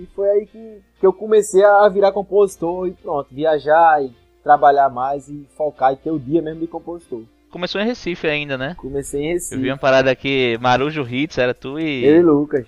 E 0.00 0.06
foi 0.06 0.28
aí 0.28 0.46
que, 0.46 0.82
que 0.98 1.06
eu 1.06 1.12
comecei 1.12 1.62
a 1.64 1.88
virar 1.88 2.12
compositor 2.12 2.88
e 2.88 2.92
pronto, 2.92 3.28
viajar 3.32 4.02
e 4.04 4.12
trabalhar 4.42 4.88
mais 4.90 5.28
e 5.28 5.46
focar 5.56 5.92
e 5.92 5.96
ter 5.96 6.10
o 6.10 6.18
dia 6.18 6.42
mesmo 6.42 6.60
de 6.60 6.66
compositor. 6.66 7.22
Começou 7.50 7.80
em 7.80 7.84
Recife 7.86 8.26
ainda, 8.26 8.58
né? 8.58 8.74
Comecei 8.76 9.20
em 9.22 9.28
Eu 9.28 9.32
Recife. 9.34 9.60
vi 9.62 9.70
uma 9.70 9.78
parada 9.78 10.10
aqui, 10.10 10.58
Marujo 10.60 11.02
Hits, 11.08 11.38
era 11.38 11.54
tu 11.54 11.78
e. 11.78 12.04
Eu 12.04 12.16
e 12.16 12.22
Lucas. 12.22 12.66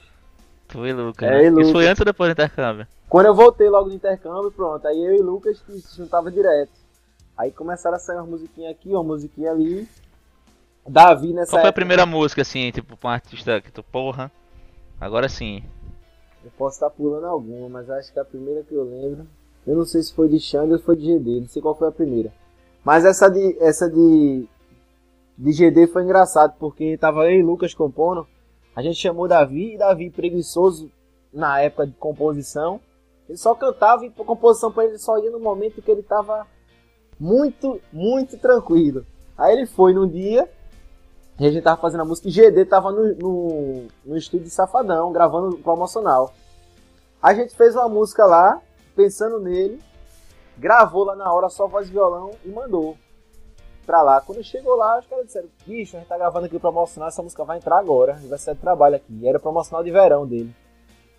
Tu 0.68 0.86
e 0.86 0.92
Lucas. 0.92 1.28
É, 1.28 1.32
né? 1.32 1.44
e 1.46 1.50
Lucas. 1.50 1.64
Isso 1.66 1.72
foi 1.72 1.86
antes 1.88 2.00
ou 2.00 2.04
depois 2.06 2.28
do 2.28 2.32
intercâmbio? 2.32 2.86
Quando 3.08 3.26
eu 3.26 3.34
voltei 3.34 3.68
logo 3.68 3.88
do 3.88 3.94
intercâmbio, 3.94 4.50
pronto, 4.52 4.86
aí 4.86 4.96
eu 5.04 5.14
e 5.16 5.20
Lucas 5.22 5.58
se 5.58 5.96
juntava 5.96 6.30
direto. 6.30 6.70
Aí 7.36 7.50
começaram 7.50 7.96
a 7.96 7.98
sair 7.98 8.16
uma 8.16 8.26
musiquinha 8.26 8.70
aqui, 8.70 8.88
uma 8.90 9.02
musiquinha 9.02 9.50
ali. 9.50 9.86
Davi 10.88 11.32
nessa 11.32 11.50
Qual 11.50 11.60
foi 11.60 11.68
a 11.68 11.68
época- 11.68 11.72
primeira 11.72 12.06
música, 12.06 12.42
assim, 12.42 12.70
tipo, 12.70 12.96
pra 12.96 13.10
um 13.10 13.12
artista 13.12 13.60
que 13.60 13.72
tu, 13.72 13.82
porra? 13.82 14.30
Agora 15.00 15.28
sim. 15.28 15.62
Eu 16.46 16.52
posso 16.56 16.76
estar 16.76 16.90
pulando 16.90 17.26
alguma, 17.26 17.68
mas 17.68 17.90
acho 17.90 18.12
que 18.12 18.20
a 18.20 18.24
primeira 18.24 18.62
que 18.62 18.72
eu 18.72 18.84
lembro. 18.84 19.26
Eu 19.66 19.74
não 19.74 19.84
sei 19.84 20.00
se 20.00 20.14
foi 20.14 20.28
de 20.28 20.38
Xande 20.38 20.74
ou 20.74 20.78
foi 20.78 20.94
de 20.94 21.04
GD, 21.04 21.40
não 21.40 21.48
sei 21.48 21.60
qual 21.60 21.74
foi 21.74 21.88
a 21.88 21.92
primeira. 21.92 22.32
Mas 22.84 23.04
essa 23.04 23.28
de. 23.28 23.56
essa 23.60 23.90
de. 23.90 24.46
De 25.36 25.52
GD 25.52 25.88
foi 25.88 26.04
engraçado, 26.04 26.54
porque 26.56 26.96
tava 26.96 27.24
eu 27.24 27.40
e 27.40 27.42
Lucas 27.42 27.74
compondo. 27.74 28.28
A 28.76 28.80
gente 28.80 28.96
chamou 28.96 29.26
Davi 29.26 29.74
e 29.74 29.78
Davi 29.78 30.08
preguiçoso 30.08 30.88
na 31.32 31.60
época 31.60 31.88
de 31.88 31.94
composição. 31.94 32.80
Ele 33.28 33.36
só 33.36 33.52
cantava 33.52 34.06
e 34.06 34.08
a 34.16 34.24
composição 34.24 34.70
para 34.70 34.84
ele 34.84 34.98
só 34.98 35.18
ia 35.18 35.32
no 35.32 35.40
momento 35.40 35.82
que 35.82 35.90
ele 35.90 36.02
tava 36.02 36.46
muito, 37.18 37.80
muito 37.92 38.38
tranquilo. 38.38 39.04
Aí 39.36 39.52
ele 39.52 39.66
foi 39.66 39.92
num 39.92 40.06
dia 40.06 40.48
e 41.38 41.46
a 41.46 41.50
gente 41.50 41.62
tava 41.62 41.80
fazendo 41.80 42.00
a 42.00 42.04
música 42.04 42.28
e 42.28 42.30
GD 42.30 42.64
tava 42.64 42.90
no, 42.90 43.14
no, 43.14 43.88
no 44.04 44.16
estúdio 44.16 44.48
Safadão, 44.50 45.12
gravando 45.12 45.58
promocional. 45.58 46.32
A 47.22 47.34
gente 47.34 47.54
fez 47.54 47.74
uma 47.74 47.88
música 47.88 48.24
lá, 48.24 48.60
pensando 48.94 49.38
nele, 49.38 49.80
gravou 50.56 51.04
lá 51.04 51.14
na 51.14 51.30
hora 51.32 51.48
só 51.48 51.66
voz 51.66 51.88
e 51.88 51.90
violão 51.90 52.30
e 52.44 52.48
mandou 52.48 52.96
pra 53.84 54.02
lá. 54.02 54.20
Quando 54.20 54.42
chegou 54.42 54.76
lá, 54.76 54.98
os 54.98 55.06
caras 55.06 55.26
disseram, 55.26 55.48
bicho, 55.66 55.96
a 55.96 56.00
gente 56.00 56.08
tá 56.08 56.16
gravando 56.16 56.46
aqui 56.46 56.56
o 56.56 56.60
promocional, 56.60 57.08
essa 57.08 57.22
música 57.22 57.44
vai 57.44 57.58
entrar 57.58 57.78
agora, 57.78 58.18
vai 58.24 58.38
ser 58.38 58.54
de 58.54 58.60
trabalho 58.60 58.96
aqui. 58.96 59.12
E 59.20 59.28
era 59.28 59.38
o 59.38 59.40
promocional 59.40 59.84
de 59.84 59.90
verão 59.90 60.26
dele. 60.26 60.54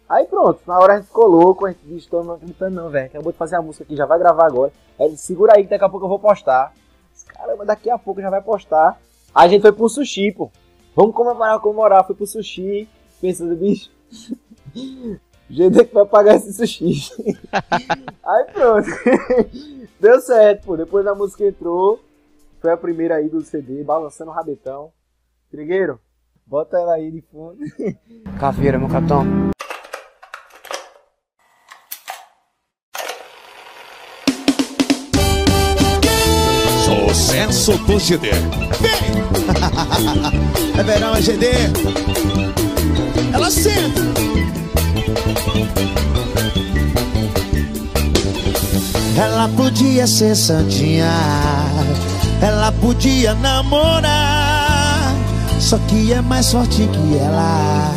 Aí 0.10 0.26
pronto, 0.26 0.62
na 0.66 0.80
hora 0.80 0.94
a 0.94 0.98
gente 0.98 1.08
ficou 1.08 1.28
louco, 1.28 1.66
a 1.66 1.72
gente 1.72 1.86
disse, 1.86 2.08
tô 2.08 2.24
não 2.24 2.36
acreditando 2.36 2.76
não, 2.76 2.90
velho, 2.90 3.08
acabou 3.08 3.32
de 3.32 3.38
fazer 3.38 3.58
a 3.58 3.62
música 3.62 3.84
aqui, 3.84 3.96
já 3.96 4.06
vai 4.06 4.18
gravar 4.18 4.46
agora. 4.46 4.72
Aí 5.00 5.08
ele, 5.08 5.18
segura 5.18 5.54
aí 5.56 5.64
que 5.64 5.70
daqui 5.70 5.84
a 5.84 5.90
pouco 5.90 6.06
eu 6.06 6.10
vou 6.10 6.20
postar. 6.20 6.74
Caramba, 7.28 7.66
daqui 7.66 7.90
a 7.90 7.98
pouco 7.98 8.22
já 8.22 8.30
vai 8.30 8.42
postar. 8.42 8.98
A 9.38 9.48
gente 9.48 9.62
foi 9.62 9.72
pro 9.72 9.88
sushi, 9.88 10.32
pô. 10.32 10.50
Vamos 10.96 11.14
comemorar, 11.16 11.60
comemorar, 11.60 12.04
foi 12.04 12.16
pro 12.16 12.26
sushi, 12.26 12.90
pensando, 13.22 13.56
bicho, 13.56 13.92
jeito 15.48 15.80
é 15.80 15.86
que 15.86 15.94
vai 15.94 16.08
pagar 16.08 16.38
esse 16.38 16.52
sushi. 16.52 17.12
aí 18.26 18.46
pronto, 18.52 18.88
deu 20.02 20.20
certo, 20.22 20.66
pô, 20.66 20.76
depois 20.76 21.06
a 21.06 21.14
música 21.14 21.46
entrou, 21.46 22.04
foi 22.60 22.72
a 22.72 22.78
primeira 22.78 23.18
aí 23.18 23.30
do 23.30 23.42
CD, 23.42 23.84
balançando 23.84 24.32
o 24.32 24.34
rabetão. 24.34 24.92
Trigueiro, 25.52 26.00
bota 26.44 26.80
ela 26.80 26.96
aí 26.96 27.12
de 27.12 27.22
fundo. 27.22 27.60
Caveira, 28.40 28.80
meu 28.80 28.90
capitão. 28.90 29.24
Sucesso 37.18 37.72
do 37.80 38.00
GD. 38.00 38.30
Vem! 38.80 39.18
é 40.80 40.84
verão, 40.84 41.16
é 41.16 41.22
GD. 41.22 41.48
Ela 43.34 43.50
senta. 43.50 44.02
Ela 49.18 49.50
podia 49.50 50.06
ser 50.06 50.36
santinha, 50.36 51.12
ela 52.40 52.72
podia 52.74 53.34
namorar, 53.34 55.12
só 55.60 55.80
que 55.88 56.14
é 56.14 56.22
mais 56.22 56.52
forte 56.52 56.88
que 56.88 57.18
ela. 57.18 57.92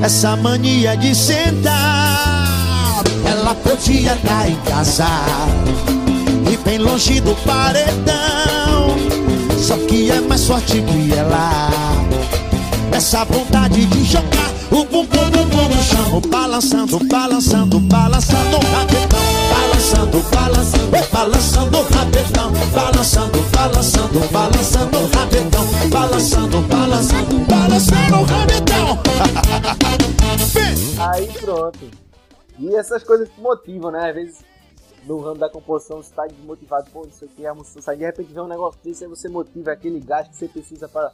Essa 0.00 0.36
mania 0.36 0.96
de 0.96 1.12
sentar, 1.12 3.02
ela 3.28 3.54
podia 3.56 4.14
estar 4.14 4.48
em 4.48 4.56
casa 4.56 5.06
bem 6.64 6.78
longe 6.78 7.20
do 7.20 7.34
paredão, 7.44 8.96
só 9.58 9.76
que 9.86 10.10
é 10.10 10.20
mais 10.20 10.44
forte 10.46 10.82
que 10.82 11.12
ela. 11.14 11.70
Essa 12.92 13.24
vontade 13.24 13.86
de 13.86 14.04
jogar 14.04 14.50
o 14.70 14.84
bumbum 14.84 15.30
bumbum 15.30 15.68
no 15.68 15.82
chão, 15.82 16.20
balançando, 16.28 16.98
balançando, 17.06 17.80
balançando 17.80 18.56
o 18.56 18.60
rabetão, 18.60 19.18
balançando, 19.50 20.22
balançando, 20.30 20.90
balançando 21.10 21.78
o 21.78 21.82
rabetão, 21.82 22.52
balançando, 22.74 23.42
balançando, 23.50 24.20
balançando 24.30 24.98
o 24.98 25.06
rabetão, 25.08 25.66
balançando, 25.90 26.60
balançando, 26.62 27.38
balançando 27.46 28.16
o 28.16 28.24
rabetão. 28.24 28.98
Aí 31.12 31.26
pronto. 31.40 31.90
E 32.58 32.76
essas 32.76 33.02
coisas 33.02 33.28
que 33.30 33.40
motivam, 33.40 33.90
né? 33.90 34.10
Às 34.10 34.14
vezes 34.14 34.51
no 35.04 35.18
ramo 35.18 35.38
da 35.38 35.48
composição 35.48 36.02
você 36.02 36.14
tá 36.14 36.26
desmotivado, 36.26 36.90
pô, 36.90 37.04
não 37.04 37.12
sei 37.12 37.28
o 37.28 37.30
que, 37.30 37.46
a 37.46 37.54
música 37.54 37.82
sai, 37.82 37.96
de 37.96 38.04
repente 38.04 38.32
vem 38.32 38.42
um 38.42 38.48
negócio 38.48 38.80
desse, 38.82 39.04
aí 39.04 39.10
você 39.10 39.28
motiva 39.28 39.72
aquele 39.72 40.00
gás 40.00 40.28
que 40.28 40.36
você 40.36 40.48
precisa 40.48 40.88
para 40.88 41.12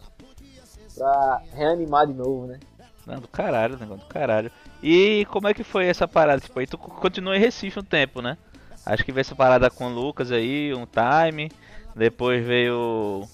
pra 0.95 1.43
reanimar 1.53 2.07
de 2.07 2.15
novo, 2.15 2.47
né? 2.47 2.59
Não, 3.07 3.21
do 3.21 3.29
caralho, 3.29 3.79
negócio 3.79 4.05
do 4.05 4.09
caralho. 4.09 4.51
E 4.83 5.25
como 5.31 5.49
é 5.49 5.55
que 5.55 5.65
foi 5.65 5.87
essa 5.87 6.07
parada? 6.07 6.41
Tipo, 6.41 6.61
aí 6.61 6.67
tu 6.67 6.77
continua 6.77 7.37
em 7.37 7.41
Recife 7.41 7.79
um 7.79 7.85
tempo, 7.85 8.21
né? 8.21 8.37
Acho 8.85 9.05
que 9.05 9.13
veio 9.13 9.23
essa 9.23 9.35
parada 9.35 9.71
com 9.71 9.87
o 9.87 9.95
Lucas 9.95 10.31
aí, 10.31 10.75
um 10.75 10.87
time. 10.87 11.51
Depois 11.95 12.45
veio 12.45 13.27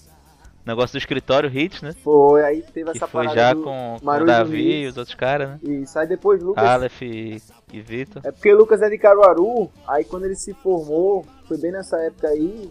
negócio 0.65 0.93
do 0.93 0.97
escritório 0.97 1.49
Hits, 1.49 1.81
né? 1.81 1.91
Foi, 2.03 2.43
aí 2.43 2.61
teve 2.61 2.91
Que 2.91 2.97
essa 2.97 3.07
foi 3.07 3.25
parada 3.25 3.41
já 3.49 3.55
com, 3.55 3.97
com 3.99 4.05
o 4.21 4.25
Davi 4.25 4.81
e 4.83 4.87
os 4.87 4.97
outros 4.97 5.15
caras, 5.15 5.49
né? 5.49 5.59
Isso, 5.63 5.97
aí 5.99 6.07
depois 6.07 6.41
Lucas. 6.41 6.63
Aleph 6.63 7.01
e, 7.03 7.41
e 7.71 7.81
Vitor. 7.81 8.21
É 8.25 8.31
porque 8.31 8.53
Lucas 8.53 8.81
é 8.81 8.89
de 8.89 8.97
Caruaru, 8.97 9.69
aí 9.87 10.03
quando 10.03 10.25
ele 10.25 10.35
se 10.35 10.53
formou, 10.55 11.25
foi 11.47 11.57
bem 11.57 11.71
nessa 11.71 11.97
época 12.01 12.27
aí, 12.29 12.69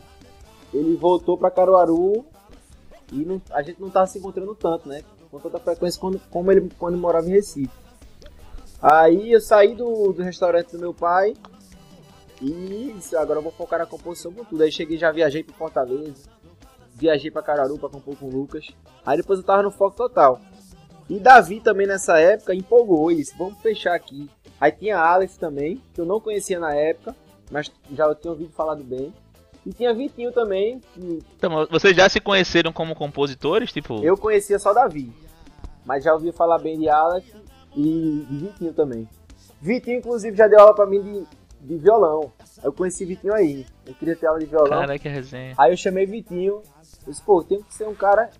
ele 0.72 0.96
voltou 0.96 1.38
pra 1.38 1.50
Caruaru 1.50 2.24
e 3.12 3.24
não- 3.24 3.40
a 3.52 3.62
gente 3.62 3.80
não 3.80 3.90
tava 3.90 4.06
se 4.06 4.18
encontrando 4.18 4.54
tanto, 4.54 4.88
né? 4.88 5.02
Com 5.30 5.38
tanta 5.38 5.58
frequência 5.60 6.00
quando, 6.00 6.20
como 6.30 6.50
ele 6.50 6.68
quando 6.78 6.96
morava 6.98 7.26
em 7.28 7.32
Recife. 7.32 7.70
Aí 8.82 9.32
eu 9.32 9.40
saí 9.40 9.74
do, 9.74 10.12
do 10.12 10.22
restaurante 10.22 10.72
do 10.72 10.78
meu 10.78 10.92
pai 10.92 11.34
e 12.42 12.94
agora 13.16 13.38
eu 13.38 13.42
vou 13.42 13.52
focar 13.52 13.78
na 13.78 13.86
composição 13.86 14.32
com 14.32 14.44
tudo. 14.44 14.62
Aí 14.62 14.70
cheguei, 14.70 14.98
já 14.98 15.10
viajei 15.10 15.42
pro 15.42 15.54
Fortaleza, 15.54 16.28
viajei 16.94 17.30
pra 17.30 17.42
Caruaru 17.42 17.78
pra 17.78 17.88
compor 17.88 18.16
com 18.16 18.26
o 18.26 18.30
Lucas. 18.30 18.68
Aí 19.04 19.16
depois 19.16 19.38
eu 19.38 19.44
tava 19.44 19.62
no 19.62 19.70
foco 19.70 19.96
total. 19.96 20.40
E 21.08 21.18
Davi 21.18 21.60
também 21.60 21.86
nessa 21.86 22.18
época 22.18 22.54
empolgou 22.54 23.10
e 23.12 23.16
disse, 23.16 23.36
vamos 23.36 23.58
fechar 23.58 23.94
aqui. 23.94 24.30
Aí 24.60 24.72
tinha 24.72 24.98
Alex 24.98 25.36
também, 25.36 25.82
que 25.92 26.00
eu 26.00 26.06
não 26.06 26.20
conhecia 26.20 26.58
na 26.58 26.74
época, 26.74 27.14
mas 27.50 27.70
já 27.92 28.14
tinha 28.14 28.30
ouvido 28.30 28.52
falar 28.52 28.74
do 28.74 28.84
bem. 28.84 29.12
E 29.66 29.72
tinha 29.72 29.94
Vitinho 29.94 30.30
também, 30.30 30.80
que 30.92 31.22
Então, 31.36 31.66
vocês 31.70 31.96
já 31.96 32.08
se 32.08 32.20
conheceram 32.20 32.72
como 32.72 32.94
compositores? 32.94 33.72
Tipo, 33.72 34.02
eu 34.04 34.16
conhecia 34.16 34.58
só 34.58 34.72
Davi. 34.72 35.10
Mas 35.84 36.04
já 36.04 36.12
ouvi 36.12 36.32
falar 36.32 36.58
bem 36.58 36.78
de 36.78 36.88
Alex 36.88 37.26
e 37.74 38.26
de 38.28 38.36
Vitinho 38.36 38.72
também. 38.72 39.08
Vitinho, 39.60 39.98
inclusive, 39.98 40.36
já 40.36 40.46
deu 40.46 40.60
aula 40.60 40.74
pra 40.74 40.86
mim 40.86 41.02
de, 41.02 41.26
de 41.64 41.76
violão. 41.76 42.32
Eu 42.62 42.72
conheci 42.72 43.04
Vitinho 43.04 43.34
aí. 43.34 43.66
Eu 43.86 43.94
queria 43.94 44.14
ter 44.14 44.26
aula 44.26 44.38
de 44.38 44.46
violão. 44.46 44.80
Caralho, 44.80 45.00
que 45.00 45.08
resenha. 45.08 45.54
Aí 45.58 45.72
eu 45.72 45.76
chamei 45.76 46.06
Vitinho. 46.06 46.62
Eu 47.06 47.12
disse, 47.12 47.22
pô, 47.22 47.42
tem 47.42 47.62
que 47.62 47.74
ser 47.74 47.88
um 47.88 47.94
cara 47.94 48.30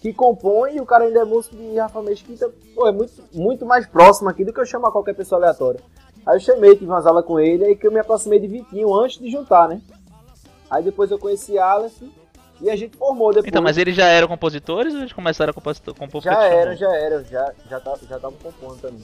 que 0.00 0.12
compõe 0.12 0.76
e 0.76 0.80
o 0.80 0.86
cara 0.86 1.04
ainda 1.04 1.20
é 1.20 1.24
músico 1.24 1.56
de 1.56 1.76
Rafa 1.78 2.02
Mesquita. 2.02 2.50
Pô, 2.74 2.88
é 2.88 2.92
muito, 2.92 3.12
muito 3.32 3.64
mais 3.64 3.86
próximo 3.86 4.28
aqui 4.28 4.44
do 4.44 4.52
que 4.52 4.60
eu 4.60 4.66
chamar 4.66 4.90
qualquer 4.90 5.14
pessoa 5.14 5.40
aleatória. 5.40 5.80
Aí 6.26 6.36
eu 6.36 6.40
chamei, 6.40 6.74
tive 6.74 6.86
umas 6.86 7.06
aulas 7.06 7.24
com 7.24 7.38
ele, 7.38 7.64
aí 7.64 7.76
que 7.76 7.86
eu 7.86 7.92
me 7.92 8.00
aproximei 8.00 8.38
de 8.38 8.48
Vitinho 8.48 8.94
antes 8.94 9.18
de 9.18 9.30
juntar, 9.30 9.68
né? 9.68 9.80
Aí 10.70 10.82
depois 10.82 11.10
eu 11.10 11.18
conheci 11.18 11.58
Aleph 11.58 12.00
e 12.60 12.70
a 12.70 12.76
gente 12.76 12.96
formou 12.96 13.30
depois. 13.30 13.48
Então, 13.48 13.62
mas 13.62 13.76
eles 13.76 13.94
já 13.94 14.06
eram 14.06 14.28
compositores 14.28 14.94
ou 14.94 15.00
eles 15.00 15.12
começaram 15.12 15.50
a 15.50 15.54
compositor, 15.54 15.94
compor 15.94 16.22
Já 16.22 16.34
tu 16.34 16.42
chamou? 16.42 16.58
era, 16.58 16.76
já 16.76 16.96
era, 16.96 17.24
já, 17.24 17.52
já, 17.68 17.80
tava, 17.80 18.00
já 18.08 18.18
tava 18.18 18.34
compondo 18.42 18.80
também. 18.80 19.02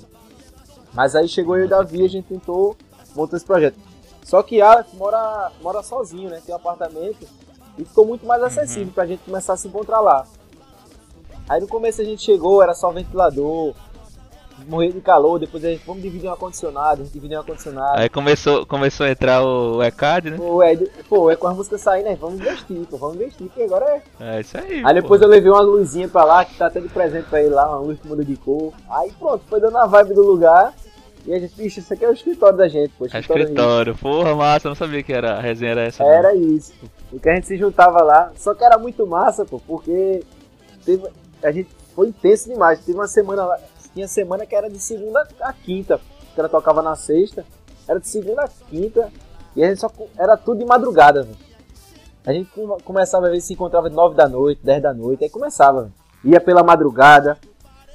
Mas 0.95 1.15
aí 1.15 1.29
chegou 1.29 1.57
eu 1.57 1.65
e 1.65 1.67
o 1.67 1.69
Davi, 1.69 2.05
a 2.05 2.09
gente 2.09 2.27
tentou 2.27 2.77
montar 3.15 3.37
esse 3.37 3.47
projeto. 3.47 3.77
Só 4.25 4.43
que 4.43 4.61
Alex 4.61 4.93
mora, 4.95 5.51
mora 5.63 5.83
sozinho, 5.83 6.29
né? 6.29 6.41
Tem 6.45 6.55
um 6.55 6.59
apartamento 6.59 7.27
e 7.79 7.85
ficou 7.85 8.05
muito 8.05 8.27
mais 8.27 8.43
acessível 8.43 8.93
pra 8.93 9.07
gente 9.07 9.21
começar 9.25 9.55
a 9.55 9.57
se 9.57 9.69
encontrar 9.69 10.01
lá. 10.01 10.27
Aí 11.49 11.61
no 11.61 11.69
começo 11.69 12.03
a 12.03 12.05
gente 12.05 12.23
chegou, 12.23 12.63
era 12.63 12.75
só 12.75 12.91
ventilador, 12.91 13.75
morrer 14.67 14.93
de 14.93 15.01
calor, 15.01 15.39
depois 15.39 15.65
a 15.65 15.71
gente, 15.71 15.85
vamos 15.87 16.03
dividir 16.03 16.29
um 16.29 16.33
ar-condicionado, 16.33 17.01
a 17.01 17.05
gente 17.05 17.13
dividiu 17.13 17.39
um 17.39 17.41
ar-condicionado. 17.41 17.99
Aí 17.99 18.09
começou, 18.09 18.67
começou 18.67 19.07
a 19.07 19.11
entrar 19.11 19.43
o 19.43 19.83
ECAD, 19.83 20.31
né? 20.31 20.37
Pô, 20.37 20.63
é, 20.63 20.77
pô, 21.09 21.31
é 21.31 21.37
com 21.37 21.47
as 21.47 21.57
músicas 21.57 21.81
saindo, 21.81 22.07
né? 22.07 22.19
Vamos 22.21 22.41
investir, 22.41 22.87
pô, 22.87 22.97
vamos 22.97 23.17
investir, 23.17 23.47
porque 23.47 23.63
agora 23.63 23.87
é. 24.21 24.37
É 24.37 24.41
isso 24.41 24.59
aí. 24.59 24.83
Aí 24.85 24.95
depois 24.95 25.21
pô. 25.21 25.27
eu 25.27 25.31
levei 25.31 25.51
uma 25.51 25.61
luzinha 25.61 26.09
pra 26.09 26.25
lá, 26.25 26.45
que 26.45 26.57
tá 26.57 26.67
até 26.67 26.81
de 26.81 26.89
presente 26.89 27.29
pra 27.29 27.41
ele 27.41 27.55
lá, 27.55 27.69
uma 27.69 27.79
luz 27.79 27.99
que 28.01 28.07
muda 28.09 28.25
de 28.25 28.37
cor. 28.37 28.73
Aí 28.91 29.13
pronto, 29.19 29.43
foi 29.49 29.61
dando 29.61 29.79
a 29.79 29.87
vibe 29.87 30.15
do 30.15 30.23
lugar. 30.23 30.75
E 31.29 31.35
a 31.35 31.39
gente, 31.39 31.55
bicho, 31.57 31.81
isso 31.81 31.93
aqui 31.93 32.05
é 32.07 32.09
o 32.09 32.13
escritório 32.15 32.57
da 32.57 32.69
gente, 32.69 32.91
pô. 32.97 33.05
É 33.05 33.09
Escritório 33.09 33.43
escritório. 33.43 33.95
Porra, 33.99 34.35
massa, 34.35 34.67
eu 34.67 34.71
não 34.71 34.77
sabia 34.77 35.03
que 35.03 35.13
era, 35.13 35.35
a 35.35 35.41
resenha 35.41 35.73
era 35.73 35.83
essa. 35.83 36.03
não. 36.03 36.11
Era 36.11 36.35
isso, 36.35 36.73
pô. 36.81 36.87
O 37.17 37.21
que 37.21 37.29
a 37.29 37.35
gente 37.35 37.47
se 37.47 37.57
juntava 37.59 38.03
lá. 38.03 38.33
Só 38.37 38.55
que 38.55 38.65
era 38.65 38.79
muito 38.79 39.07
massa, 39.07 39.45
pô, 39.45 39.61
porque 39.67 40.23
teve, 40.87 41.07
a 41.43 41.51
gente 41.53 41.69
foi 41.95 42.09
intenso 42.09 42.49
demais. 42.49 42.79
Teve 42.83 42.97
uma 42.97 43.07
semana 43.07 43.45
lá, 43.45 43.59
tinha 43.93 44.09
semana 44.09 44.47
que 44.47 44.55
era 44.55 44.71
de 44.71 44.79
segunda 44.79 45.29
a 45.43 45.53
quinta. 45.53 46.01
Que 46.35 46.41
ela 46.41 46.49
tocava 46.49 46.81
na 46.81 46.97
sexta. 46.97 47.45
Era 47.87 48.01
de 48.01 48.09
segunda 48.09 48.45
a 48.45 48.49
quinta. 48.49 49.11
E 49.55 49.63
a 49.63 49.69
gente 49.69 49.81
só. 49.81 49.91
Era 50.17 50.35
tudo 50.35 50.61
de 50.61 50.65
madrugada, 50.65 51.25
velho. 51.25 51.37
A 52.27 52.33
gente 52.33 52.51
come- 52.53 52.81
começava 52.83 53.27
a 53.27 53.31
ver 53.31 53.41
se 53.43 53.53
encontrava 53.53 53.91
de 53.91 53.97
9 53.97 54.15
da 54.15 54.27
noite, 54.29 54.61
10 54.65 54.83
da 54.83 54.95
noite, 54.95 55.25
aí 55.25 55.31
começava. 55.31 55.91
Ia 56.25 56.41
pela 56.41 56.63
madrugada. 56.63 57.37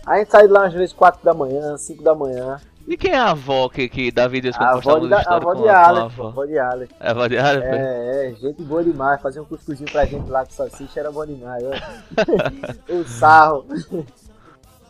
Aí 0.06 0.18
a 0.18 0.20
gente 0.20 0.32
saía 0.32 0.52
lá 0.52 0.66
às 0.68 0.74
vezes 0.74 0.94
4 0.94 1.24
da 1.24 1.34
manhã, 1.34 1.78
5 1.78 2.04
da 2.04 2.14
manhã. 2.14 2.60
E 2.86 2.98
quem 2.98 3.12
é 3.12 3.18
a 3.18 3.32
avó 3.32 3.70
que, 3.70 3.88
que 3.88 4.12
dá 4.12 4.28
vídeos 4.28 4.56
A 4.58 4.72
avó 4.72 5.00
de, 5.00 5.14
a 5.14 5.20
avó 5.20 5.54
de 5.54 5.70
Alex, 5.70 6.20
a 6.20 6.28
avó 6.28 6.46
de 6.46 6.60
Alex. 6.60 6.94
É 7.00 7.08
a 7.08 7.12
avó 7.12 7.28
de 7.28 7.38
Alex? 7.38 7.66
É, 7.66 8.28
é, 8.28 8.36
gente 8.36 8.62
boa 8.64 8.84
demais. 8.84 9.22
Fazer 9.22 9.40
um 9.40 9.46
cuscuzinho 9.46 9.90
pra 9.92 10.06
gente 10.06 10.30
lá 10.30 10.46
com 10.46 10.52
salsicha 10.52 11.00
era 11.00 11.12
bom 11.12 11.26
demais. 11.26 11.64
o 12.90 13.04
sarro. 13.08 13.66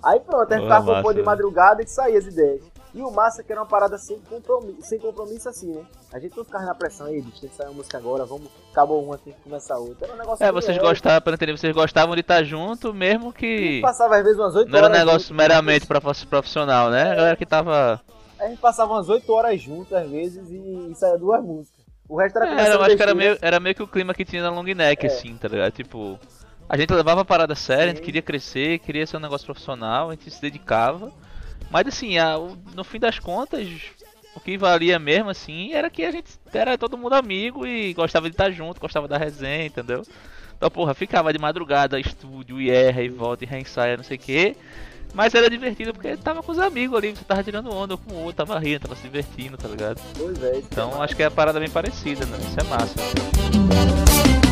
Aí 0.03 0.19
pronto, 0.19 0.51
a 0.51 0.57
gente 0.57 0.67
tava 0.67 1.13
de 1.13 1.21
madrugada 1.21 1.81
e 1.81 1.87
saía 1.87 2.17
as 2.17 2.25
ideias. 2.25 2.72
E 2.93 3.01
o 3.01 3.09
massa 3.09 3.41
que 3.43 3.51
era 3.51 3.59
uma 3.61 3.67
parada 3.67 3.97
sem 3.97 4.19
compromisso, 4.19 4.81
sem 4.83 4.99
compromisso 4.99 5.49
assim, 5.49 5.71
né? 5.73 5.83
A 6.13 6.19
gente 6.19 6.37
não 6.37 6.45
ficava 6.45 6.63
na 6.65 6.75
pressão, 6.75 7.07
aí, 7.07 7.21
bicho, 7.21 7.41
tem 7.41 7.49
que 7.49 7.55
sair 7.55 7.65
uma 7.67 7.73
música 7.73 7.97
agora, 7.97 8.23
vamos, 8.23 8.47
acabou 8.71 9.03
uma, 9.03 9.17
tem 9.17 9.33
que 9.33 9.39
começar 9.41 9.77
outra. 9.79 10.05
Era 10.05 10.13
um 10.15 10.19
negócio 10.19 10.45
É, 10.45 10.51
vocês 10.51 10.77
gostavam, 10.77 11.21
pra 11.21 11.33
entender, 11.33 11.57
vocês 11.57 11.73
gostavam 11.73 12.13
de 12.13 12.21
estar 12.21 12.43
junto, 12.43 12.93
mesmo 12.93 13.33
que. 13.33 13.81
Passava 13.81 14.17
às 14.17 14.23
vezes 14.23 14.37
umas 14.39 14.55
8 14.55 14.69
Não 14.69 14.77
era 14.77 14.87
um 14.87 14.89
horas. 14.91 15.05
negócio 15.05 15.27
junto. 15.29 15.37
meramente 15.37 15.87
prof- 15.87 16.25
profissional, 16.27 16.91
né? 16.91 17.11
A 17.11 17.15
galera 17.15 17.35
que 17.35 17.45
tava. 17.47 17.99
A 18.39 18.47
gente 18.47 18.59
passava 18.59 18.93
umas 18.93 19.09
8 19.09 19.31
horas 19.33 19.59
juntos, 19.59 19.91
às 19.93 20.07
vezes, 20.09 20.47
e, 20.51 20.91
e 20.91 20.95
saía 20.95 21.17
duas 21.17 21.41
músicas. 21.43 21.83
O 22.07 22.19
resto 22.19 22.37
era 22.37 22.61
É, 22.61 22.73
eu 22.75 22.83
acho 22.83 22.95
que 22.95 23.01
era 23.01 23.15
meio, 23.15 23.37
era 23.41 23.59
meio 23.59 23.73
que 23.73 23.81
o 23.81 23.87
clima 23.87 24.13
que 24.13 24.23
tinha 24.25 24.43
na 24.43 24.51
long 24.51 24.63
neck, 24.63 25.03
É. 25.03 25.07
assim, 25.07 25.35
tá 25.37 25.47
ligado? 25.47 25.71
Tipo, 25.71 26.19
a 26.69 26.77
gente 26.77 26.93
levava 26.93 27.21
a 27.21 27.25
parada 27.25 27.55
séria, 27.55 27.85
a 27.85 27.95
gente 27.95 28.01
queria 28.01 28.21
crescer, 28.21 28.77
queria 28.79 29.07
ser 29.07 29.17
um 29.17 29.21
negócio 29.21 29.45
profissional, 29.47 30.09
a 30.09 30.11
gente 30.13 30.29
se 30.29 30.39
dedicava. 30.41 31.11
Mas 31.74 31.88
assim, 31.88 32.19
a- 32.19 32.38
no 32.76 32.84
fim 32.84 32.99
das 32.99 33.17
contas, 33.17 33.67
o 34.36 34.39
que 34.39 34.59
valia 34.59 34.99
mesmo, 34.99 35.32
assim, 35.32 35.74
era 35.74 35.89
que 35.89 36.03
a 36.03 36.11
gente 36.11 36.32
era 36.53 36.78
todo 36.78 36.95
mundo 36.95 37.13
amigo 37.13 37.65
e 37.65 37.95
gostava 37.95 38.30
de 38.30 38.36
estar 38.36 38.51
junto, 38.51 38.80
gostava 38.80 39.07
da 39.07 39.17
resenha, 39.17 39.65
entendeu? 39.65 40.03
Então, 40.55 40.69
porra, 40.69 40.93
ficava 40.93 41.34
de 41.34 41.39
madrugada, 41.39 41.99
estúdio, 41.99 42.61
e 42.61 42.69
erra, 42.69 43.01
e 43.01 43.09
volta, 43.09 43.43
e 43.43 43.47
reensaia, 43.47 43.97
não 43.97 44.03
sei 44.03 44.17
o 44.17 44.19
que. 44.19 44.55
Mas 45.15 45.34
era 45.34 45.49
divertido 45.49 45.93
porque 45.93 46.15
tava 46.15 46.43
com 46.43 46.51
os 46.51 46.59
amigos 46.59 46.95
ali, 46.95 47.09
você 47.15 47.26
tava 47.26 47.43
tirando 47.43 47.74
onda 47.74 47.97
com 47.97 48.13
o 48.13 48.17
outro, 48.19 48.45
tava 48.45 48.59
rindo, 48.59 48.82
tava 48.82 48.95
se 48.95 49.01
divertindo, 49.01 49.57
tá 49.57 49.67
ligado? 49.67 49.99
Pois 50.15 50.43
é, 50.43 50.51
isso 50.59 50.67
Então 50.71 51.01
acho 51.01 51.15
que 51.15 51.24
é 51.24 51.26
a 51.26 51.32
parada 51.32 51.59
bem 51.59 51.71
parecida, 51.71 52.24
né? 52.28 52.38
Isso 52.39 52.59
é 52.59 52.63
massa. 52.65 54.42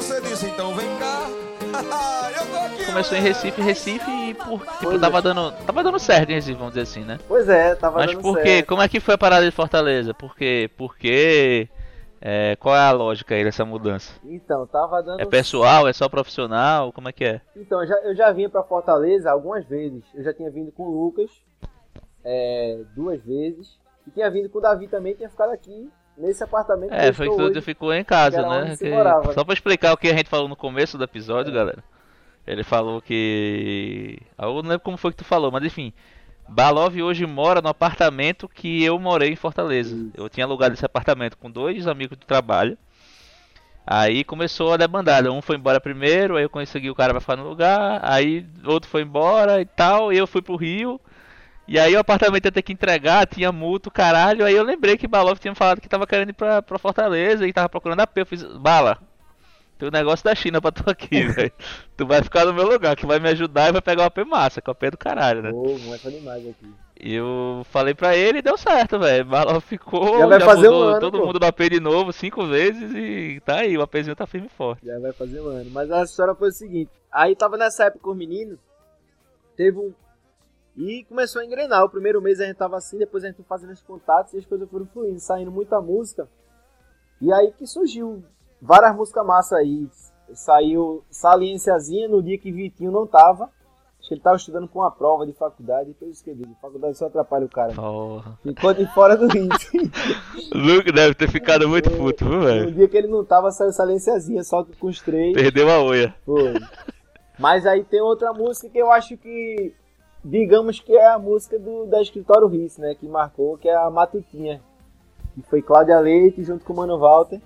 Você 0.00 0.18
disse 0.22 0.46
então, 0.46 0.74
vem 0.74 0.88
cá. 0.98 1.26
eu 2.40 2.46
tô 2.50 2.56
aqui. 2.56 2.86
Começou 2.86 3.18
em 3.18 3.20
Recife, 3.20 3.60
Recife 3.60 4.10
e 4.10 4.32
por, 4.32 4.60
tipo, 4.60 4.78
Pois 4.82 4.96
é. 4.96 4.98
tava 4.98 5.20
dando, 5.20 5.52
tava 5.66 5.82
dando 5.84 5.98
certo 5.98 6.30
em 6.30 6.36
Recife, 6.36 6.56
vamos 6.56 6.70
dizer 6.72 6.80
assim, 6.82 7.04
né? 7.04 7.18
Pois 7.28 7.46
é, 7.50 7.74
tava 7.74 7.98
Mas 7.98 8.12
dando 8.12 8.22
por 8.22 8.38
quê? 8.38 8.48
certo. 8.48 8.66
Como 8.68 8.80
é 8.80 8.88
que 8.88 8.98
foi 8.98 9.14
a 9.14 9.18
parada 9.18 9.44
de 9.44 9.50
Fortaleza? 9.50 10.14
Por 10.14 10.34
quê? 10.34 10.70
Por 10.74 10.96
quê? 10.96 11.68
É, 12.18 12.56
qual 12.56 12.74
é 12.74 12.80
a 12.80 12.92
lógica 12.92 13.34
aí 13.34 13.44
dessa 13.44 13.62
mudança? 13.66 14.14
Então, 14.24 14.66
tava 14.66 15.02
dando 15.02 15.20
É 15.20 15.26
pessoal? 15.26 15.86
É 15.86 15.92
só 15.92 16.08
profissional? 16.08 16.94
Como 16.94 17.10
é 17.10 17.12
que 17.12 17.24
é? 17.24 17.42
Então, 17.54 17.84
já, 17.86 17.94
eu 17.96 18.16
já 18.16 18.32
vinha 18.32 18.48
pra 18.48 18.62
Fortaleza 18.62 19.30
algumas 19.30 19.66
vezes. 19.66 20.02
Eu 20.14 20.24
já 20.24 20.32
tinha 20.32 20.50
vindo 20.50 20.72
com 20.72 20.84
o 20.84 21.04
Lucas 21.04 21.30
é, 22.24 22.80
duas 22.96 23.22
vezes. 23.22 23.78
E 24.06 24.10
tinha 24.12 24.30
vindo 24.30 24.48
com 24.48 24.60
o 24.60 24.62
Davi 24.62 24.88
também, 24.88 25.14
tinha 25.14 25.28
ficado 25.28 25.50
aqui 25.52 25.90
nesse 26.16 26.42
apartamento. 26.44 26.92
É, 26.92 27.08
eu 27.08 27.14
foi 27.14 27.28
que 27.28 27.36
tu 27.36 27.42
hoje. 27.42 27.60
ficou 27.60 27.92
em 27.92 28.04
casa, 28.04 28.42
que 28.42 28.48
né? 28.48 28.76
Que-. 28.76 29.32
Só 29.34 29.44
pra 29.44 29.54
explicar 29.54 29.92
o 29.92 29.96
que 29.96 30.08
a 30.08 30.16
gente 30.16 30.28
falou 30.28 30.48
no 30.48 30.56
começo 30.56 30.96
do 30.98 31.04
episódio, 31.04 31.52
galera. 31.52 31.82
Ele 32.46 32.64
falou 32.64 33.00
que. 33.00 34.18
Ah, 34.36 34.46
Eu 34.46 34.54
não 34.62 34.70
lembro 34.70 34.80
como 34.80 34.96
foi 34.96 35.10
que 35.12 35.18
tu 35.18 35.24
falou, 35.24 35.50
mas 35.50 35.64
enfim. 35.64 35.92
Balov 36.48 37.00
hoje 37.00 37.24
mora 37.26 37.62
no 37.62 37.68
apartamento 37.68 38.48
que 38.48 38.82
eu 38.82 38.98
morei 38.98 39.30
em 39.30 39.36
Fortaleza. 39.36 39.96
Eu 40.14 40.28
tinha 40.28 40.44
alugado 40.44 40.74
esse 40.74 40.84
apartamento 40.84 41.38
com 41.38 41.48
dois 41.50 41.86
amigos 41.86 42.18
do 42.18 42.26
trabalho. 42.26 42.76
Aí 43.86 44.24
começou 44.24 44.72
a 44.72 44.76
debandada. 44.76 45.30
Um 45.32 45.40
foi 45.40 45.56
embora 45.56 45.80
primeiro, 45.80 46.36
aí 46.36 46.42
eu 46.44 46.50
consegui 46.50 46.90
o 46.90 46.94
cara 46.94 47.12
pra 47.12 47.20
ficar 47.20 47.36
no 47.36 47.48
lugar. 47.48 48.00
Aí 48.02 48.44
outro 48.64 48.90
foi 48.90 49.02
embora 49.02 49.60
e 49.60 49.64
tal. 49.64 50.12
E 50.12 50.18
eu 50.18 50.26
fui 50.26 50.42
pro 50.42 50.56
Rio. 50.56 51.00
E 51.70 51.78
aí 51.78 51.94
o 51.94 52.00
apartamento 52.00 52.44
ia 52.44 52.50
ter 52.50 52.62
que 52.62 52.72
entregar, 52.72 53.24
tinha 53.28 53.52
multa, 53.52 53.92
caralho. 53.92 54.44
Aí 54.44 54.56
eu 54.56 54.64
lembrei 54.64 54.96
que 54.96 55.06
Balov 55.06 55.38
tinha 55.38 55.54
falado 55.54 55.80
que 55.80 55.88
tava 55.88 56.04
querendo 56.04 56.30
ir 56.30 56.32
pra, 56.32 56.60
pra 56.60 56.80
Fortaleza 56.80 57.46
e 57.46 57.52
tava 57.52 57.68
procurando 57.68 58.00
AP. 58.00 58.16
Eu 58.16 58.26
fiz, 58.26 58.42
Bala, 58.42 58.98
tem 59.78 59.88
um 59.88 59.92
negócio 59.92 60.24
da 60.24 60.34
China 60.34 60.60
pra 60.60 60.72
tu 60.72 60.82
aqui, 60.90 61.22
velho. 61.30 61.52
Tu 61.96 62.04
vai 62.04 62.24
ficar 62.24 62.44
no 62.44 62.52
meu 62.52 62.68
lugar, 62.68 62.96
que 62.96 63.06
vai 63.06 63.20
me 63.20 63.28
ajudar 63.28 63.68
e 63.68 63.72
vai 63.72 63.80
pegar 63.80 64.02
o 64.02 64.06
AP 64.06 64.18
massa, 64.26 64.60
que 64.60 64.68
é 64.68 64.70
o 64.70 64.72
AP 64.72 64.90
do 64.90 64.98
caralho, 64.98 65.42
né? 65.42 65.52
Pô, 65.52 65.76
é 65.94 65.98
pra 65.98 66.10
demais 66.10 66.44
aqui. 66.44 66.74
Eu 66.98 67.62
falei 67.70 67.94
pra 67.94 68.16
ele 68.16 68.40
e 68.40 68.42
deu 68.42 68.58
certo, 68.58 68.98
velho. 68.98 69.24
Balov 69.24 69.60
ficou, 69.60 70.18
Já 70.18 70.26
vai 70.26 70.40
fazer 70.40 70.68
um 70.68 70.74
ano, 70.74 70.98
todo 70.98 71.20
pô. 71.20 71.26
mundo 71.26 71.38
do 71.38 71.46
AP 71.46 71.60
de 71.70 71.78
novo 71.78 72.12
cinco 72.12 72.48
vezes 72.48 72.92
e 72.96 73.40
tá 73.46 73.60
aí, 73.60 73.78
o 73.78 73.82
APzinho 73.82 74.16
tá 74.16 74.26
firme 74.26 74.48
e 74.48 74.56
forte. 74.56 74.84
Já 74.84 74.98
vai 74.98 75.12
fazer 75.12 75.40
um 75.40 75.46
ano. 75.46 75.70
Mas 75.70 75.88
a 75.92 76.02
história 76.02 76.34
foi 76.34 76.48
o 76.48 76.52
seguinte: 76.52 76.90
aí 77.12 77.36
tava 77.36 77.56
nessa 77.56 77.84
época 77.84 78.02
com 78.02 78.10
os 78.10 78.16
meninos, 78.16 78.58
teve 79.56 79.78
um. 79.78 79.94
E 80.76 81.04
começou 81.04 81.42
a 81.42 81.44
engrenar. 81.44 81.84
O 81.84 81.90
primeiro 81.90 82.20
mês 82.22 82.40
a 82.40 82.46
gente 82.46 82.56
tava 82.56 82.76
assim, 82.76 82.98
depois 82.98 83.24
a 83.24 83.28
gente 83.28 83.36
foi 83.36 83.44
fazendo 83.44 83.72
os 83.72 83.82
contatos 83.82 84.32
e 84.34 84.38
as 84.38 84.46
coisas 84.46 84.68
foram 84.70 84.86
fluindo, 84.86 85.20
saindo 85.20 85.50
muita 85.50 85.80
música. 85.80 86.28
E 87.20 87.32
aí 87.32 87.52
que 87.52 87.66
surgiu 87.66 88.24
várias 88.60 88.94
músicas 88.94 89.26
massa 89.26 89.56
aí. 89.56 89.88
Saiu 90.32 91.02
Saliênciazinha 91.10 92.08
no 92.08 92.22
dia 92.22 92.38
que 92.38 92.52
Vitinho 92.52 92.92
não 92.92 93.06
tava. 93.06 93.50
Acho 93.98 94.08
que 94.08 94.14
ele 94.14 94.22
tava 94.22 94.36
estudando 94.36 94.66
pra 94.66 94.80
uma 94.80 94.90
prova 94.90 95.26
de 95.26 95.32
faculdade 95.34 95.94
e 96.00 96.30
eu 96.30 96.34
digo. 96.34 96.56
Faculdade 96.62 96.96
só 96.96 97.06
atrapalha 97.06 97.44
o 97.44 97.48
cara. 97.50 97.74
Porra. 97.74 98.38
Ficou 98.42 98.72
de 98.72 98.86
fora 98.94 99.14
do 99.14 99.26
ritmo. 99.26 99.90
Luke 100.54 100.90
deve 100.94 101.14
ter 101.14 101.28
ficado 101.28 101.68
muito 101.68 101.90
puto, 101.90 102.24
viu, 102.24 102.38
no 102.38 102.46
velho? 102.46 102.72
dia 102.72 102.88
que 102.88 102.96
ele 102.96 103.08
não 103.08 103.22
tava, 103.24 103.50
saiu 103.50 103.72
Saliênciazinha, 103.72 104.42
só 104.42 104.64
que 104.64 104.74
com 104.76 104.86
os 104.86 105.00
três. 105.02 105.34
Perdeu 105.34 105.68
a 105.68 105.82
oia. 105.82 106.14
Foi. 106.24 106.54
Mas 107.38 107.66
aí 107.66 107.84
tem 107.84 108.00
outra 108.00 108.32
música 108.32 108.70
que 108.70 108.78
eu 108.78 108.90
acho 108.90 109.18
que, 109.18 109.74
digamos 110.24 110.80
que 110.80 110.96
é 110.96 111.06
a 111.06 111.18
música 111.18 111.58
do, 111.58 111.86
da 111.86 112.00
Escritório 112.00 112.46
Riss, 112.46 112.78
né? 112.78 112.94
Que 112.94 113.08
marcou, 113.08 113.56
que 113.56 113.68
é 113.68 113.74
a 113.74 113.90
Matutinha. 113.90 114.60
Que 115.34 115.42
foi 115.42 115.62
Cláudia 115.62 115.98
Leite 115.98 116.42
junto 116.42 116.64
com 116.64 116.72
o 116.72 116.76
Mano 116.76 116.98
Walter. 116.98 117.40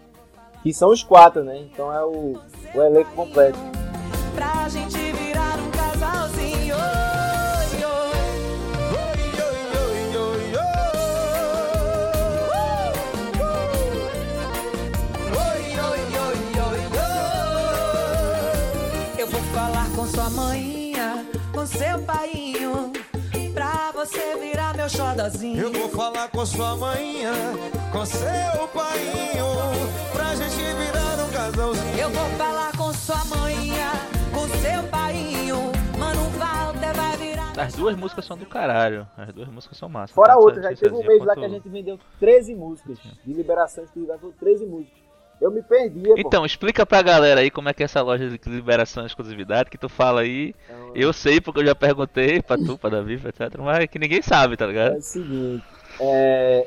Que 0.63 0.73
são 0.73 0.91
os 0.91 1.03
quatro, 1.03 1.45
né? 1.45 1.59
Então 1.59 1.93
é 1.93 2.05
o, 2.05 2.35
o 2.75 2.83
elenco 2.83 3.11
completo. 3.15 3.59
Pra 4.35 4.69
gente 4.69 4.97
virar 4.97 5.59
um 5.59 5.71
casalzinho. 5.71 6.75
Eu 19.19 19.27
vou 19.29 19.41
falar 19.53 19.91
com 19.95 20.07
sua 20.07 20.31
manhinha, 20.31 20.84
com 21.65 21.69
seu 21.69 21.99
painho, 22.03 22.93
pra 23.55 23.91
você 23.93 24.37
virar 24.37 24.77
meu 24.77 24.87
xodozinho. 24.87 25.63
Eu 25.63 25.73
vou 25.73 25.89
falar 25.89 26.29
com 26.29 26.45
sua 26.45 26.77
manhinha, 26.77 27.33
com 27.91 28.05
seu 28.05 28.69
painho, 28.69 29.47
pra 30.13 30.35
gente 30.35 30.57
virar 30.57 31.25
um 31.25 31.33
casalzinho. 31.33 31.99
Eu 31.99 32.11
vou 32.11 32.29
falar 32.37 32.77
com 32.77 32.93
sua 32.93 33.25
manhinha, 33.25 33.93
com 34.31 34.47
seu 34.59 34.83
painho, 34.91 35.57
mano 35.99 36.21
Walter 36.39 36.95
vai 36.95 37.17
virar. 37.17 37.59
As 37.59 37.73
duas 37.73 37.97
músicas 37.97 38.27
são 38.27 38.37
do 38.37 38.45
caralho. 38.45 39.09
As 39.17 39.33
duas 39.33 39.49
músicas 39.49 39.79
são 39.79 39.89
massas. 39.89 40.15
Fora 40.15 40.37
outras, 40.37 40.65
já 40.65 40.77
teve 40.77 40.95
um 40.95 41.07
mês 41.07 41.25
lá 41.25 41.35
que 41.35 41.47
a 41.47 41.49
gente 41.49 41.67
vendeu 41.71 41.99
13 42.21 42.55
músicas. 42.55 42.99
De 43.25 43.33
liberação 43.33 43.85
exclusiva, 43.85 44.19
foram 44.19 44.35
13 44.35 44.67
músicas. 44.67 45.04
Eu 45.45 45.51
me 45.51 45.63
perdia, 45.63 46.15
pô. 46.15 46.19
Então, 46.19 46.47
explica 46.47 46.87
pra 46.87 47.03
galera 47.03 47.41
aí 47.43 47.51
como 47.51 47.69
é 47.69 47.75
que 47.75 47.83
é 47.83 47.85
essa 47.85 48.01
loja 48.01 48.31
de 48.31 48.39
liberação 48.49 49.03
e 49.03 49.07
exclusividade 49.07 49.69
que 49.69 49.77
tu 49.77 49.91
fala 49.91 50.23
aí. 50.23 50.55
Então, 50.65 50.93
Eu 50.95 51.13
sei 51.13 51.39
porque 51.39 51.61
eu 51.61 51.67
já 51.67 51.75
perguntei 51.75 52.41
pra 52.41 52.57
tu, 52.57 52.79
pra 52.79 52.89
Davi, 52.89 53.15
etc. 53.15 53.59
Mas 53.59 53.81
é 53.81 53.87
que 53.87 53.99
ninguém 53.99 54.23
sabe, 54.23 54.57
tá 54.57 54.65
É 54.65 54.69
ligado? 54.69 54.97
o 54.97 55.03
seguinte, 55.03 55.63
é... 56.01 56.67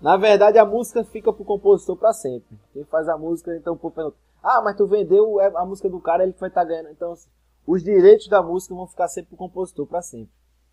Na 0.00 0.16
verdade, 0.16 0.58
a 0.58 0.64
música 0.64 1.02
fica 1.02 1.32
pro 1.32 1.44
compositor 1.44 1.96
pra 1.96 2.12
sempre. 2.12 2.56
Quem 2.72 2.84
faz 2.84 3.08
a 3.08 3.18
música, 3.18 3.56
então, 3.56 3.76
pô, 3.76 3.90
pergunta, 3.90 4.16
ah, 4.44 4.62
mas 4.62 4.76
tu 4.76 4.86
vendeu 4.86 5.40
a 5.40 5.66
música 5.66 5.88
do 5.88 5.98
cara, 6.00 6.22
ele 6.22 6.36
vai 6.38 6.48
estar 6.48 6.62
ganhando. 6.62 6.90
Então, 6.90 7.10
assim, 7.10 7.28
os 7.66 7.82
direitos 7.82 8.28
da 8.28 8.40
música 8.40 8.76
vão 8.76 8.86
ficar 8.86 9.08
sempre 9.08 9.30
pro 9.30 9.38
compositor 9.38 9.86
pra 9.88 10.02
sempre. 10.02 10.30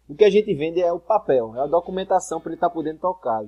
O 0.07 0.13
que 0.13 0.23
a 0.23 0.30
gente 0.30 0.53
vende 0.53 0.80
é 0.80 0.93
o 0.93 0.99
papel, 0.99 1.53
é 1.55 1.61
a 1.61 1.65
documentação 1.65 2.39
para 2.39 2.51
ele 2.51 2.57
estar 2.57 2.69
podendo 2.69 2.99
tocar. 2.99 3.41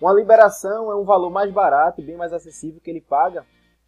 Uma 0.00 0.12
liberação 0.12 0.90
é 0.90 0.96
um 0.96 1.04
valor 1.04 1.30
mais 1.30 1.52
barato, 1.52 2.02
bem 2.02 2.16
mais 2.16 2.32
acessível 2.32 2.80
que 2.80 2.90
ele 2.90 3.00
paga. 3.00 3.44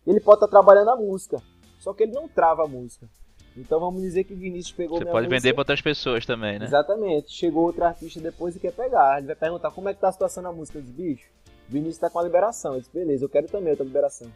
Ele 0.07 0.21
pode 0.21 0.37
estar 0.37 0.49
trabalhando 0.49 0.91
a 0.91 0.97
música, 0.97 1.41
só 1.79 1.93
que 1.93 2.03
ele 2.03 2.13
não 2.13 2.27
trava 2.27 2.65
a 2.65 2.69
música. 2.69 3.09
Então 3.57 3.81
vamos 3.81 4.01
dizer 4.01 4.25
que 4.25 4.35
Vinícius 4.35 4.73
pegou 4.73 4.99
Você 4.99 5.05
pode 5.05 5.27
música, 5.27 5.41
vender 5.41 5.53
pra 5.53 5.61
outras 5.61 5.81
pessoas 5.81 6.25
também, 6.25 6.59
né? 6.59 6.65
Exatamente. 6.65 7.33
Chegou 7.33 7.65
outro 7.65 7.85
artista 7.85 8.21
depois 8.21 8.55
e 8.57 8.61
quer 8.61 8.73
pegar. 8.73 9.19
Ele 9.19 9.27
vai 9.27 9.37
perguntar 9.37 9.71
como 9.71 9.89
é 9.89 9.95
que 9.95 10.01
tá 10.01 10.09
a 10.09 10.13
situação 10.13 10.43
na 10.43 10.53
música. 10.53 10.79
Eu 10.79 10.83
disse, 10.83 10.95
bicho, 10.95 11.29
Vinícius 11.69 11.99
tá 11.99 12.09
com 12.09 12.19
a 12.19 12.23
liberação. 12.23 12.75
Eu 12.75 12.81
disse, 12.81 12.93
beleza, 12.93 13.25
eu 13.25 13.29
quero 13.29 13.49
também 13.49 13.71
outra 13.71 13.85
liberação. 13.85 14.29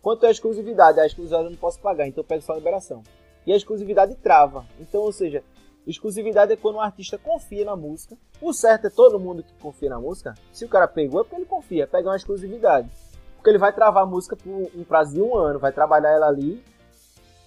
Quanto 0.00 0.26
à 0.26 0.30
exclusividade, 0.30 1.00
a 1.00 1.06
exclusividade 1.06 1.44
eu 1.44 1.50
não 1.50 1.58
posso 1.58 1.80
pagar, 1.80 2.06
então 2.06 2.22
eu 2.22 2.26
pego 2.26 2.42
só 2.42 2.52
a 2.52 2.56
liberação. 2.56 3.02
E 3.46 3.52
a 3.52 3.56
exclusividade 3.56 4.14
trava. 4.16 4.64
Então, 4.78 5.00
ou 5.00 5.12
seja, 5.12 5.42
exclusividade 5.90 6.52
é 6.52 6.56
quando 6.56 6.76
um 6.76 6.80
artista 6.80 7.18
confia 7.18 7.64
na 7.64 7.74
música. 7.74 8.16
O 8.40 8.52
certo 8.52 8.86
é 8.86 8.90
todo 8.90 9.18
mundo 9.18 9.42
que 9.42 9.52
confia 9.54 9.90
na 9.90 10.00
música. 10.00 10.34
Se 10.52 10.64
o 10.64 10.68
cara 10.68 10.86
pegou, 10.86 11.20
é 11.20 11.24
porque 11.24 11.36
ele 11.36 11.46
confia. 11.46 11.86
Pega 11.86 12.08
uma 12.08 12.16
exclusividade. 12.16 12.88
Porque 13.36 13.50
ele 13.50 13.58
vai 13.58 13.72
travar 13.72 14.02
a 14.02 14.06
música 14.06 14.36
por 14.36 14.70
um 14.74 14.84
prazo 14.84 15.14
de 15.14 15.22
um 15.22 15.36
ano, 15.36 15.58
vai 15.58 15.72
trabalhar 15.72 16.10
ela 16.10 16.26
ali 16.26 16.62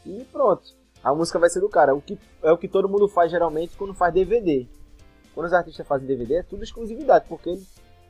e 0.05 0.25
pronto. 0.31 0.63
A 1.03 1.13
música 1.13 1.39
vai 1.39 1.49
ser 1.49 1.59
do 1.59 1.69
cara. 1.69 1.93
O 1.93 2.01
que, 2.01 2.17
é 2.41 2.51
o 2.51 2.57
que 2.57 2.67
todo 2.67 2.89
mundo 2.89 3.07
faz 3.07 3.29
geralmente 3.31 3.75
quando 3.75 3.93
faz 3.93 4.13
DVD. 4.13 4.67
Quando 5.33 5.47
os 5.47 5.53
artistas 5.53 5.87
fazem 5.87 6.07
DVD 6.07 6.35
é 6.35 6.43
tudo 6.43 6.63
exclusividade, 6.63 7.25
porque 7.27 7.57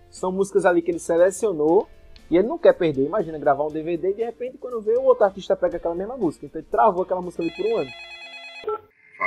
são 0.10 0.32
músicas 0.32 0.66
ali 0.66 0.82
que 0.82 0.92
ele 0.92 1.00
selecionou 1.00 1.88
e 2.30 2.38
ele 2.38 2.48
não 2.48 2.58
quer 2.58 2.74
perder. 2.74 3.06
Imagina 3.06 3.38
gravar 3.38 3.66
um 3.66 3.72
DVD 3.72 4.12
e 4.12 4.14
de 4.14 4.24
repente 4.24 4.58
quando 4.58 4.82
vê 4.82 4.98
o 4.98 5.04
outro 5.04 5.24
artista 5.24 5.56
pega 5.56 5.78
aquela 5.78 5.96
mesma 5.96 6.18
música. 6.18 6.46
Então 6.46 6.60
ele 6.60 6.68
travou 6.70 7.04
aquela 7.04 7.22
música 7.22 7.44
ali 7.44 7.52
por 7.52 7.66
um 7.66 7.78
ano. 7.78 7.90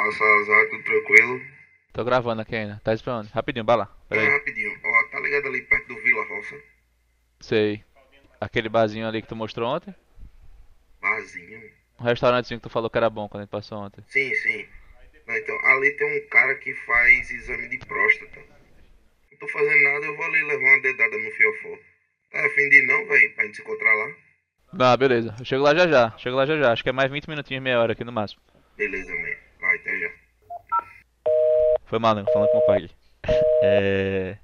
Fala 0.04 0.12
Salazar, 0.12 0.68
tudo 0.68 0.82
tranquilo? 0.82 1.40
Tô 1.94 2.04
gravando 2.04 2.42
aqui 2.42 2.54
ainda. 2.54 2.78
Tá 2.84 2.92
esperando. 2.92 3.28
Rapidinho, 3.28 3.64
lá. 3.66 3.86
Pera 4.08 4.20
Ah, 4.20 4.24
aí. 4.24 4.30
rapidinho. 4.32 4.78
Ó, 4.84 5.02
tá 5.10 5.20
ligado 5.20 5.46
ali 5.46 5.62
perto 5.62 5.88
do 5.88 5.96
Vila 6.02 6.24
Roça? 6.26 6.56
Sei. 7.40 7.82
Aquele 8.40 8.68
barzinho 8.68 9.06
ali 9.08 9.22
que 9.22 9.28
tu 9.28 9.36
mostrou 9.36 9.68
ontem? 9.74 9.94
Barzinho. 11.00 11.62
Um 12.00 12.04
restaurantezinho 12.04 12.60
que 12.60 12.68
tu 12.68 12.72
falou 12.72 12.90
que 12.90 12.98
era 12.98 13.08
bom 13.08 13.28
quando 13.28 13.42
a 13.42 13.44
gente 13.44 13.50
passou 13.50 13.78
ontem. 13.78 14.04
Sim, 14.08 14.34
sim. 14.34 14.66
Não, 15.26 15.36
então, 15.36 15.58
ali 15.66 15.90
tem 15.92 16.18
um 16.18 16.28
cara 16.28 16.54
que 16.56 16.74
faz 16.74 17.30
exame 17.30 17.68
de 17.68 17.78
próstata. 17.78 18.40
Não 19.30 19.38
tô 19.38 19.48
fazendo 19.48 19.82
nada, 19.84 20.04
eu 20.04 20.16
vou 20.16 20.26
ali 20.26 20.42
levar 20.42 20.64
uma 20.66 20.82
dedada 20.82 21.16
no 21.16 21.30
fiofó. 21.30 21.78
Tá 22.30 22.44
afim 22.44 22.68
de 22.68 22.82
ir 22.82 22.86
não, 22.86 23.06
velho? 23.06 23.34
Pra 23.34 23.44
gente 23.46 23.56
se 23.56 23.62
encontrar 23.62 23.94
lá? 23.94 24.14
Ah, 24.80 24.96
beleza. 24.98 25.34
Eu 25.38 25.44
chego 25.46 25.62
lá 25.62 25.74
já 25.74 25.88
já. 25.88 26.10
Chego 26.18 26.36
lá 26.36 26.44
já 26.44 26.58
já. 26.58 26.72
Acho 26.72 26.82
que 26.82 26.90
é 26.90 26.92
mais 26.92 27.10
20 27.10 27.26
minutinhos, 27.28 27.62
meia 27.62 27.80
hora 27.80 27.92
aqui 27.92 28.04
no 28.04 28.12
máximo. 28.12 28.42
Beleza, 28.76 29.14
man. 29.14 29.34
Vai, 29.74 29.78
até 29.78 29.98
já. 29.98 30.08
Foi 31.86 31.98
mal, 31.98 32.14
né? 32.14 32.24
Falando 32.32 32.48
com 32.50 32.58
o 32.58 32.66
pai. 32.66 32.88
É... 33.66 34.36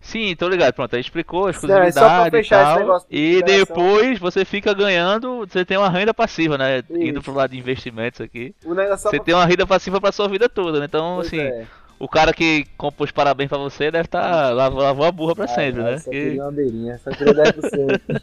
Sim, 0.00 0.36
tô 0.36 0.48
ligado. 0.48 0.72
Pronto, 0.72 0.94
aí 0.94 1.00
explicou 1.00 1.46
a 1.46 1.48
é 1.48 1.50
exclusividade 1.50 1.94
só 1.94 2.30
pra 2.30 2.40
e 2.40 2.44
tal. 2.48 3.06
E 3.10 3.42
depois 3.42 4.16
você 4.20 4.44
fica 4.44 4.72
ganhando, 4.72 5.40
você 5.44 5.64
tem 5.64 5.76
uma 5.76 5.90
renda 5.90 6.14
passiva, 6.14 6.56
né? 6.56 6.84
Indo 6.88 7.18
Isso. 7.18 7.22
pro 7.22 7.34
lado 7.34 7.50
de 7.50 7.58
investimentos 7.58 8.20
aqui. 8.20 8.54
Só 8.62 8.96
Você 8.96 9.16
pra- 9.16 9.24
tem 9.24 9.34
uma 9.34 9.44
renda 9.44 9.66
passiva 9.66 10.00
pra 10.00 10.12
sua 10.12 10.28
vida 10.28 10.48
toda, 10.48 10.78
né? 10.78 10.84
Então, 10.84 11.16
Pois 11.16 11.26
assim, 11.26 11.40
é. 11.40 11.66
o 11.98 12.08
cara 12.08 12.32
que 12.32 12.64
compôs 12.76 13.10
parabéns 13.10 13.48
pra 13.48 13.58
você 13.58 13.90
deve 13.90 14.04
estar 14.04 14.54
lavou, 14.54 14.80
lavou 14.80 15.04
a 15.04 15.10
burra 15.10 15.34
pra 15.34 15.48
sempre, 15.48 15.80
Ah, 15.80 15.84
né? 15.84 15.98
Só 15.98 16.10
Que- 16.12 16.22
queria 16.26 16.42
uma 16.44 16.52
beirinha, 16.52 16.98
só 17.02 17.10
queria 17.10 17.34
10%. 17.34 18.22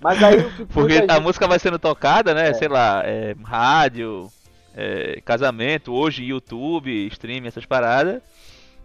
Mas 0.00 0.22
aí 0.22 0.38
o 0.38 0.50
que 0.52 0.64
Porque 0.66 0.92
a 0.92 1.00
gente- 1.00 1.20
música 1.20 1.48
vai 1.48 1.58
sendo 1.58 1.78
tocada, 1.80 2.32
né? 2.34 2.50
É. 2.50 2.54
Sei 2.54 2.68
lá, 2.68 3.02
é, 3.04 3.34
rádio, 3.42 4.28
é, 4.74 5.20
casamento, 5.24 5.92
hoje 5.92 6.24
YouTube, 6.24 7.06
streaming, 7.08 7.48
essas 7.48 7.66
paradas. 7.66 8.22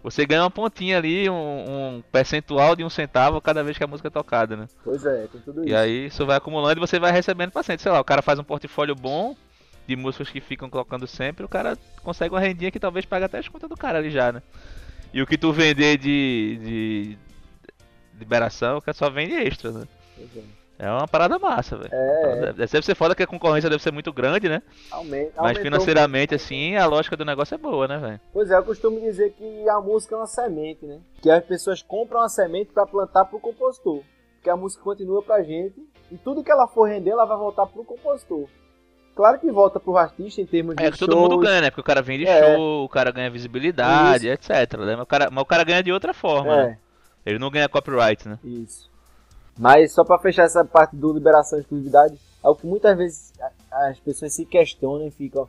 Você 0.02 0.24
ganha 0.24 0.42
uma 0.44 0.50
pontinha 0.50 0.96
ali, 0.96 1.28
um, 1.28 1.34
um 1.34 2.02
percentual 2.10 2.74
de 2.74 2.82
um 2.82 2.88
centavo 2.88 3.38
cada 3.40 3.62
vez 3.62 3.76
que 3.76 3.84
a 3.84 3.86
música 3.86 4.08
é 4.08 4.10
tocada, 4.10 4.56
né? 4.56 4.66
Pois 4.82 5.04
é, 5.04 5.26
tem 5.26 5.40
tudo 5.42 5.62
E 5.62 5.68
isso. 5.68 5.76
aí 5.76 6.06
isso 6.06 6.24
vai 6.24 6.38
acumulando 6.38 6.78
e 6.78 6.86
você 6.86 6.98
vai 6.98 7.12
recebendo 7.12 7.50
paciente. 7.50 7.82
Sei 7.82 7.92
lá, 7.92 8.00
o 8.00 8.04
cara 8.04 8.22
faz 8.22 8.38
um 8.38 8.44
portfólio 8.44 8.94
bom 8.94 9.36
de 9.86 9.96
músicas 9.96 10.30
que 10.30 10.40
ficam 10.40 10.70
colocando 10.70 11.06
sempre, 11.06 11.44
o 11.44 11.48
cara 11.48 11.76
consegue 12.02 12.32
uma 12.34 12.40
rendinha 12.40 12.70
que 12.70 12.78
talvez 12.80 13.04
pague 13.04 13.24
até 13.24 13.38
as 13.38 13.48
contas 13.48 13.68
do 13.68 13.76
cara 13.76 13.98
ali 13.98 14.10
já, 14.10 14.32
né? 14.32 14.42
E 15.12 15.20
o 15.20 15.26
que 15.26 15.36
tu 15.36 15.52
vender 15.52 15.98
de, 15.98 16.58
de 16.62 17.18
liberação, 18.18 18.78
o 18.78 18.82
cara 18.82 18.96
só 18.96 19.10
vende 19.10 19.34
extra, 19.34 19.72
né? 19.72 19.88
Pois 20.16 20.36
é. 20.36 20.59
É 20.82 20.90
uma 20.90 21.06
parada 21.06 21.38
massa, 21.38 21.76
velho. 21.76 21.90
É, 21.92 22.52
Deve 22.54 22.82
ser 22.82 22.94
foda 22.94 23.14
que 23.14 23.22
a 23.22 23.26
concorrência 23.26 23.68
deve 23.68 23.82
ser 23.82 23.92
muito 23.92 24.10
grande, 24.14 24.48
né? 24.48 24.62
Aumen- 24.90 25.30
Mas 25.36 25.58
financeiramente, 25.58 26.34
assim, 26.34 26.74
a 26.76 26.86
lógica 26.86 27.16
do 27.18 27.24
negócio 27.24 27.54
é 27.54 27.58
boa, 27.58 27.86
né, 27.86 27.98
velho? 27.98 28.20
Pois 28.32 28.50
é, 28.50 28.56
eu 28.56 28.62
costumo 28.64 28.98
dizer 28.98 29.32
que 29.34 29.68
a 29.68 29.78
música 29.78 30.14
é 30.14 30.18
uma 30.18 30.26
semente, 30.26 30.86
né? 30.86 30.98
Que 31.20 31.30
as 31.30 31.44
pessoas 31.44 31.82
compram 31.82 32.20
a 32.22 32.30
semente 32.30 32.72
pra 32.72 32.86
plantar 32.86 33.26
pro 33.26 33.38
compositor. 33.38 34.00
Porque 34.36 34.48
a 34.48 34.56
música 34.56 34.82
continua 34.82 35.22
pra 35.22 35.42
gente 35.42 35.74
e 36.10 36.16
tudo 36.16 36.42
que 36.42 36.50
ela 36.50 36.66
for 36.66 36.88
render, 36.88 37.10
ela 37.10 37.26
vai 37.26 37.36
voltar 37.36 37.66
pro 37.66 37.84
compositor. 37.84 38.48
Claro 39.14 39.38
que 39.38 39.52
volta 39.52 39.78
pro 39.78 39.98
artista 39.98 40.40
em 40.40 40.46
termos 40.46 40.76
de 40.76 40.82
É 40.82 40.90
que 40.90 40.98
todo 40.98 41.12
shows. 41.12 41.22
mundo 41.22 41.36
ganha, 41.38 41.60
né? 41.60 41.68
Porque 41.70 41.82
o 41.82 41.84
cara 41.84 42.00
vende 42.00 42.26
É. 42.26 42.54
show, 42.56 42.84
o 42.84 42.88
cara 42.88 43.10
ganha 43.10 43.28
visibilidade, 43.30 44.28
etc. 44.30 44.48
Né? 44.78 44.96
Mas, 44.96 45.02
o 45.02 45.06
cara, 45.06 45.28
mas 45.30 45.42
o 45.42 45.46
cara 45.46 45.62
ganha 45.62 45.82
de 45.82 45.92
outra 45.92 46.14
forma, 46.14 46.52
É. 46.54 46.66
né? 46.68 46.78
Ele 47.26 47.38
não 47.38 47.50
ganha 47.50 47.68
copyright, 47.68 48.26
né? 48.26 48.38
Isso. 48.42 48.89
Mas 49.58 49.92
só 49.92 50.04
pra 50.04 50.18
fechar 50.18 50.44
essa 50.44 50.64
parte 50.64 50.96
do 50.96 51.12
liberação 51.12 51.58
e 51.58 51.62
exclusividade, 51.62 52.18
é 52.42 52.48
o 52.48 52.54
que 52.54 52.66
muitas 52.66 52.96
vezes 52.96 53.32
as 53.70 53.98
pessoas 54.00 54.34
se 54.34 54.44
questionam 54.44 55.06
e 55.06 55.10
ficam. 55.10 55.48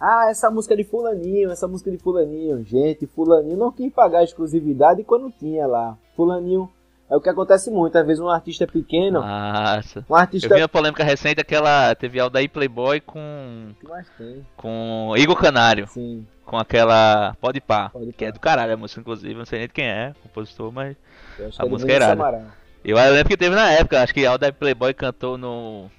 Ah, 0.00 0.28
essa 0.30 0.50
música 0.50 0.74
é 0.74 0.76
de 0.76 0.84
fulaninho, 0.84 1.50
essa 1.50 1.66
música 1.66 1.88
é 1.88 1.92
de 1.94 2.02
fulaninho. 2.02 2.62
Gente, 2.64 3.06
fulaninho 3.06 3.56
não 3.56 3.72
quis 3.72 3.92
pagar 3.92 4.18
a 4.18 4.24
exclusividade 4.24 5.02
quando 5.04 5.30
tinha 5.30 5.66
lá. 5.66 5.96
Fulaninho 6.14 6.70
é 7.08 7.16
o 7.16 7.20
que 7.20 7.28
acontece 7.28 7.70
muito. 7.70 7.96
Às 7.96 8.06
vezes 8.06 8.20
um 8.20 8.28
artista 8.28 8.66
pequeno, 8.66 9.20
Massa. 9.20 10.04
um 10.10 10.14
artista... 10.14 10.48
Eu 10.48 10.56
vi 10.56 10.62
uma 10.62 10.68
polêmica 10.68 11.04
recente, 11.04 11.40
aquela. 11.40 11.94
Teve 11.94 12.20
Aldair 12.20 12.50
Playboy 12.50 13.00
com. 13.00 13.72
que 13.80 13.88
mais 13.88 14.06
tem? 14.18 14.44
com 14.56 15.14
Igor 15.16 15.36
Canário. 15.36 15.86
Sim. 15.88 16.26
Com 16.44 16.58
aquela 16.58 17.34
Pode 17.40 17.60
Pá. 17.60 17.88
Pode 17.88 18.12
Que 18.12 18.26
é 18.26 18.32
do 18.32 18.38
caralho 18.38 18.74
a 18.74 18.76
música, 18.76 19.00
inclusive. 19.00 19.34
Não 19.34 19.46
sei 19.46 19.60
nem 19.60 19.68
de 19.68 19.74
quem 19.74 19.86
é, 19.86 20.12
compositor, 20.22 20.70
mas. 20.70 20.96
Eu 21.38 21.48
acho 21.48 21.56
que 21.56 21.62
A 21.62 21.66
é 21.66 21.68
música 21.68 21.92
é 21.92 21.96
irada. 21.96 22.12
Amaral. 22.12 22.42
Eu, 22.86 22.96
lembro 22.96 23.28
que 23.28 23.36
teve 23.36 23.56
na 23.56 23.68
época, 23.72 24.00
acho 24.00 24.14
que 24.14 24.24
Aldair 24.24 24.54
Playboy 24.54 24.94
cantou 24.94 25.36
no. 25.36 25.90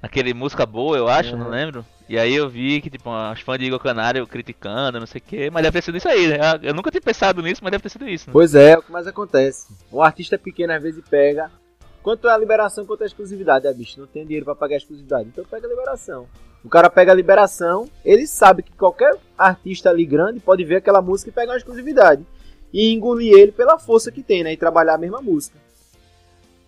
Naquele 0.00 0.32
música 0.32 0.64
boa, 0.64 0.96
eu 0.96 1.08
acho, 1.08 1.36
não 1.36 1.46
Uhum. 1.46 1.50
lembro. 1.50 1.84
E 2.08 2.16
aí 2.16 2.32
eu 2.32 2.48
vi 2.48 2.80
que, 2.80 2.88
tipo, 2.88 3.10
as 3.10 3.40
fãs 3.40 3.58
de 3.58 3.64
Igor 3.64 3.80
Canário 3.80 4.24
criticando, 4.24 5.00
não 5.00 5.06
sei 5.06 5.18
o 5.18 5.22
que, 5.22 5.50
mas 5.50 5.64
deve 5.64 5.76
ter 5.76 5.82
sido 5.84 5.98
isso 5.98 6.08
aí, 6.08 6.28
né? 6.28 6.38
Eu 6.62 6.72
nunca 6.72 6.92
tinha 6.92 7.00
pensado 7.00 7.42
nisso, 7.42 7.60
mas 7.64 7.72
deve 7.72 7.82
ter 7.82 7.88
sido 7.88 8.08
isso, 8.08 8.28
né? 8.28 8.32
Pois 8.32 8.54
é, 8.54 8.70
é 8.70 8.78
o 8.78 8.82
que 8.82 8.92
mais 8.92 9.08
acontece. 9.08 9.66
Um 9.92 10.00
artista 10.00 10.38
pequeno 10.38 10.72
às 10.72 10.80
vezes 10.80 11.02
pega. 11.10 11.50
Quanto 12.04 12.28
é 12.28 12.32
a 12.32 12.38
liberação, 12.38 12.86
quanto 12.86 13.00
é 13.00 13.04
a 13.04 13.08
exclusividade? 13.08 13.66
É, 13.66 13.74
bicho, 13.74 13.98
não 14.00 14.06
tem 14.06 14.24
dinheiro 14.24 14.44
pra 14.44 14.54
pagar 14.54 14.76
a 14.76 14.78
exclusividade. 14.78 15.28
Então 15.28 15.44
pega 15.44 15.66
a 15.66 15.70
liberação. 15.70 16.28
O 16.64 16.68
cara 16.68 16.88
pega 16.88 17.10
a 17.10 17.14
liberação, 17.16 17.90
ele 18.04 18.28
sabe 18.28 18.62
que 18.62 18.72
qualquer 18.72 19.16
artista 19.36 19.90
ali 19.90 20.06
grande 20.06 20.38
pode 20.38 20.64
ver 20.64 20.76
aquela 20.76 21.02
música 21.02 21.30
e 21.30 21.32
pegar 21.32 21.52
uma 21.52 21.58
exclusividade. 21.58 22.24
E 22.72 22.92
engolir 22.94 23.34
ele 23.36 23.50
pela 23.50 23.76
força 23.76 24.12
que 24.12 24.22
tem, 24.22 24.44
né? 24.44 24.52
E 24.52 24.56
trabalhar 24.56 24.94
a 24.94 24.98
mesma 24.98 25.20
música. 25.20 25.58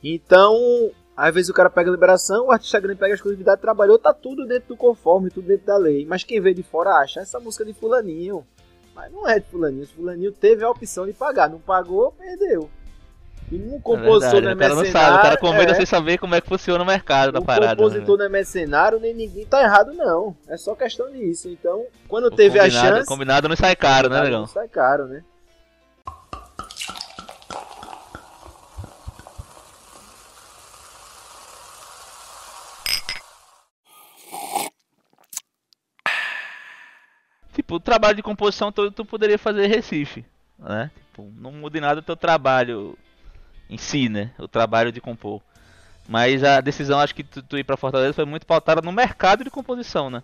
Então, 0.02 0.90
às 1.16 1.34
vezes 1.34 1.50
o 1.50 1.54
cara 1.54 1.68
pega 1.70 1.90
a 1.90 1.92
liberação, 1.92 2.46
o 2.46 2.50
artista 2.52 2.80
grande 2.80 2.98
pega 2.98 3.12
a 3.12 3.16
exclusividade, 3.16 3.60
trabalhou, 3.60 3.98
tá 3.98 4.12
tudo 4.14 4.46
dentro 4.46 4.68
do 4.70 4.76
conforme, 4.76 5.30
tudo 5.30 5.46
dentro 5.46 5.66
da 5.66 5.76
lei. 5.76 6.04
Mas 6.06 6.24
quem 6.24 6.40
vê 6.40 6.54
de 6.54 6.62
fora 6.62 6.90
acha 6.96 7.20
essa 7.20 7.38
música 7.38 7.64
de 7.64 7.72
fulaninho. 7.74 8.46
Mas 8.94 9.12
não 9.12 9.28
é 9.28 9.38
de 9.38 9.46
fulaninho. 9.46 9.86
Fulaninho 9.86 10.32
teve 10.32 10.64
a 10.64 10.70
opção 10.70 11.06
de 11.06 11.12
pagar. 11.12 11.48
Não 11.48 11.58
pagou, 11.58 12.12
perdeu. 12.12 12.68
E 13.52 13.56
um 13.56 13.76
É 13.76 13.80
compositor 13.80 14.40
verdade, 14.40 14.44
não 14.44 14.50
é 14.50 14.54
o 14.54 14.58
cara 14.58 14.74
não 14.74 14.82
mercenário. 14.82 14.92
sabe, 14.92 15.18
o 15.18 15.22
cara 15.22 15.36
convida 15.36 15.72
é, 15.72 15.74
sem 15.74 15.86
saber 15.86 16.18
como 16.18 16.34
é 16.36 16.40
que 16.40 16.48
funciona 16.48 16.84
o 16.84 16.86
mercado 16.86 17.32
da 17.32 17.40
o 17.40 17.44
parada. 17.44 17.66
né, 17.72 17.76
compositor 17.76 18.16
não 18.18 18.24
é 18.24 18.28
mercenário, 18.28 19.00
nem 19.00 19.12
ninguém 19.12 19.44
tá 19.44 19.60
errado, 19.62 19.92
não. 19.92 20.36
É 20.46 20.56
só 20.56 20.74
questão 20.76 21.10
disso. 21.10 21.48
Então, 21.48 21.84
quando 22.06 22.26
O 22.26 22.30
teve 22.30 22.60
a 22.60 22.70
chance. 22.70 23.08
Combinado 23.08 23.48
não 23.48 23.56
sai 23.56 23.74
caro, 23.74 24.08
né, 24.08 24.18
Não 24.18 24.24
negão? 24.24 24.46
sai 24.46 24.68
caro, 24.68 25.06
né? 25.06 25.24
Tipo, 37.70 37.76
o 37.76 37.80
trabalho 37.80 38.16
de 38.16 38.22
composição 38.22 38.72
todo 38.72 38.90
tu 38.90 39.04
poderia 39.04 39.38
fazer 39.38 39.64
em 39.64 39.68
Recife, 39.68 40.24
né? 40.58 40.90
Tipo, 41.06 41.30
não 41.36 41.52
muda 41.52 41.78
em 41.78 41.80
nada 41.80 42.00
o 42.00 42.02
teu 42.02 42.16
trabalho 42.16 42.98
em 43.68 43.78
si, 43.78 44.08
né? 44.08 44.32
O 44.40 44.48
trabalho 44.48 44.90
de 44.90 45.00
compor. 45.00 45.40
Mas 46.08 46.42
a 46.42 46.60
decisão, 46.60 46.98
acho 46.98 47.14
que 47.14 47.22
tu, 47.22 47.40
tu 47.40 47.56
ir 47.56 47.62
pra 47.62 47.76
Fortaleza 47.76 48.12
foi 48.12 48.24
muito 48.24 48.44
pautada 48.44 48.80
no 48.80 48.90
mercado 48.90 49.44
de 49.44 49.50
composição, 49.50 50.10
né? 50.10 50.20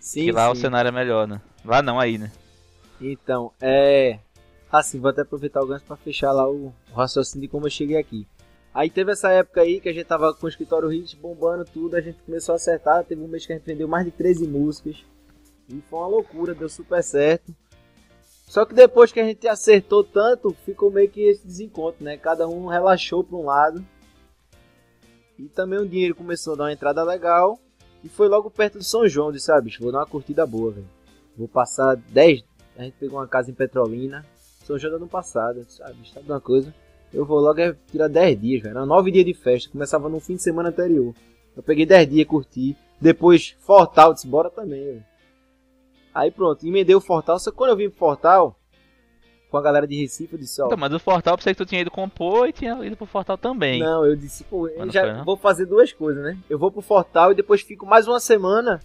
Sim, 0.00 0.24
que 0.24 0.32
lá 0.32 0.50
o 0.50 0.56
sim. 0.56 0.62
cenário 0.62 0.88
é 0.88 0.90
melhor, 0.90 1.28
né? 1.28 1.40
Lá 1.64 1.80
não, 1.80 2.00
aí, 2.00 2.18
né? 2.18 2.32
Então, 3.00 3.52
é. 3.60 4.18
Assim, 4.72 4.98
vou 4.98 5.10
até 5.10 5.22
aproveitar 5.22 5.62
o 5.62 5.66
gancho 5.66 5.84
pra 5.84 5.96
fechar 5.96 6.32
lá 6.32 6.50
o 6.50 6.74
o 6.90 6.94
raciocínio 6.94 7.42
de 7.42 7.48
como 7.48 7.66
eu 7.66 7.70
cheguei 7.70 7.98
aqui. 7.98 8.26
Aí 8.74 8.90
teve 8.90 9.12
essa 9.12 9.30
época 9.30 9.60
aí 9.60 9.80
que 9.80 9.88
a 9.88 9.92
gente 9.92 10.06
tava 10.06 10.34
com 10.34 10.46
o 10.46 10.48
escritório 10.48 10.92
Hits 10.92 11.14
bombando 11.14 11.64
tudo, 11.64 11.94
a 11.94 12.00
gente 12.00 12.18
começou 12.26 12.54
a 12.54 12.56
acertar. 12.56 13.04
Teve 13.04 13.22
um 13.22 13.28
mês 13.28 13.46
que 13.46 13.52
a 13.52 13.56
gente 13.56 13.64
vendeu 13.64 13.86
mais 13.86 14.04
de 14.04 14.10
13 14.10 14.48
músicas. 14.48 15.04
E 15.72 15.80
foi 15.88 15.98
uma 15.98 16.08
loucura, 16.08 16.54
deu 16.54 16.68
super 16.68 17.02
certo. 17.02 17.54
Só 18.46 18.66
que 18.66 18.74
depois 18.74 19.10
que 19.10 19.18
a 19.18 19.24
gente 19.24 19.48
acertou 19.48 20.04
tanto, 20.04 20.54
ficou 20.66 20.90
meio 20.90 21.08
que 21.08 21.22
esse 21.22 21.46
desencontro, 21.46 22.04
né? 22.04 22.18
Cada 22.18 22.46
um 22.46 22.66
relaxou 22.66 23.24
pra 23.24 23.38
um 23.38 23.46
lado. 23.46 23.82
E 25.38 25.44
também 25.44 25.78
o 25.78 25.88
dinheiro 25.88 26.14
começou 26.14 26.52
a 26.52 26.56
dar 26.56 26.64
uma 26.64 26.72
entrada 26.72 27.02
legal. 27.02 27.58
E 28.04 28.10
foi 28.10 28.28
logo 28.28 28.50
perto 28.50 28.76
do 28.76 28.84
São 28.84 29.08
João, 29.08 29.32
disse, 29.32 29.50
ah, 29.50 29.62
vou 29.80 29.90
dar 29.90 30.00
uma 30.00 30.06
curtida 30.06 30.46
boa, 30.46 30.72
velho. 30.72 30.88
Vou 31.34 31.48
passar 31.48 31.96
10. 31.96 32.44
A 32.76 32.82
gente 32.82 32.96
pegou 33.00 33.18
uma 33.18 33.26
casa 33.26 33.50
em 33.50 33.54
Petrolina. 33.54 34.26
São 34.66 34.78
João 34.78 34.90
do 34.92 34.96
ano 34.96 35.08
passado. 35.08 35.64
Sabe, 35.70 35.96
sabe 36.12 36.26
de 36.26 36.32
uma 36.32 36.40
coisa? 36.40 36.74
Eu 37.10 37.24
vou 37.24 37.40
logo 37.40 37.58
é 37.58 37.74
tirar 37.90 38.08
10 38.08 38.38
dias, 38.38 38.62
velho. 38.62 38.76
Eram 38.76 38.86
9 38.86 39.10
dias 39.10 39.24
de 39.24 39.32
festa. 39.32 39.70
Começava 39.70 40.10
no 40.10 40.20
fim 40.20 40.36
de 40.36 40.42
semana 40.42 40.68
anterior. 40.68 41.14
Eu 41.56 41.62
peguei 41.62 41.86
10 41.86 42.10
dias, 42.10 42.28
curti. 42.28 42.76
Depois, 43.00 43.56
Fortal, 43.60 44.12
disse, 44.12 44.26
bora 44.26 44.50
também, 44.50 44.84
velho. 44.84 45.11
Aí 46.14 46.30
pronto, 46.30 46.66
emendei 46.66 46.94
o 46.94 47.00
Fortal. 47.00 47.38
Só 47.38 47.50
que 47.50 47.56
quando 47.56 47.70
eu 47.70 47.76
vim 47.76 47.88
pro 47.88 47.98
Fortal, 47.98 48.58
com 49.50 49.56
a 49.56 49.62
galera 49.62 49.86
de 49.86 50.00
Recife, 50.00 50.32
eu 50.32 50.38
disse, 50.38 50.60
ó. 50.62 50.66
Então, 50.66 50.78
mas 50.78 50.92
o 50.92 50.98
Fortal, 50.98 51.36
pensei 51.36 51.54
que 51.54 51.58
tu 51.58 51.66
tinha 51.66 51.80
ido 51.80 51.90
compor 51.90 52.48
e 52.48 52.52
tinha 52.52 52.74
ido 52.84 52.96
pro 52.96 53.06
Fortal 53.06 53.36
também. 53.36 53.80
Não, 53.80 54.04
eu 54.04 54.16
disse, 54.16 54.44
pô, 54.44 54.66
eu 54.68 54.90
já 54.90 55.16
foi, 55.16 55.24
vou 55.24 55.36
fazer 55.36 55.66
duas 55.66 55.92
coisas, 55.92 56.22
né? 56.22 56.38
Eu 56.48 56.58
vou 56.58 56.70
pro 56.70 56.80
Fortal 56.82 57.32
e 57.32 57.34
depois 57.34 57.60
fico 57.60 57.84
mais 57.86 58.08
uma 58.08 58.20
semana 58.20 58.80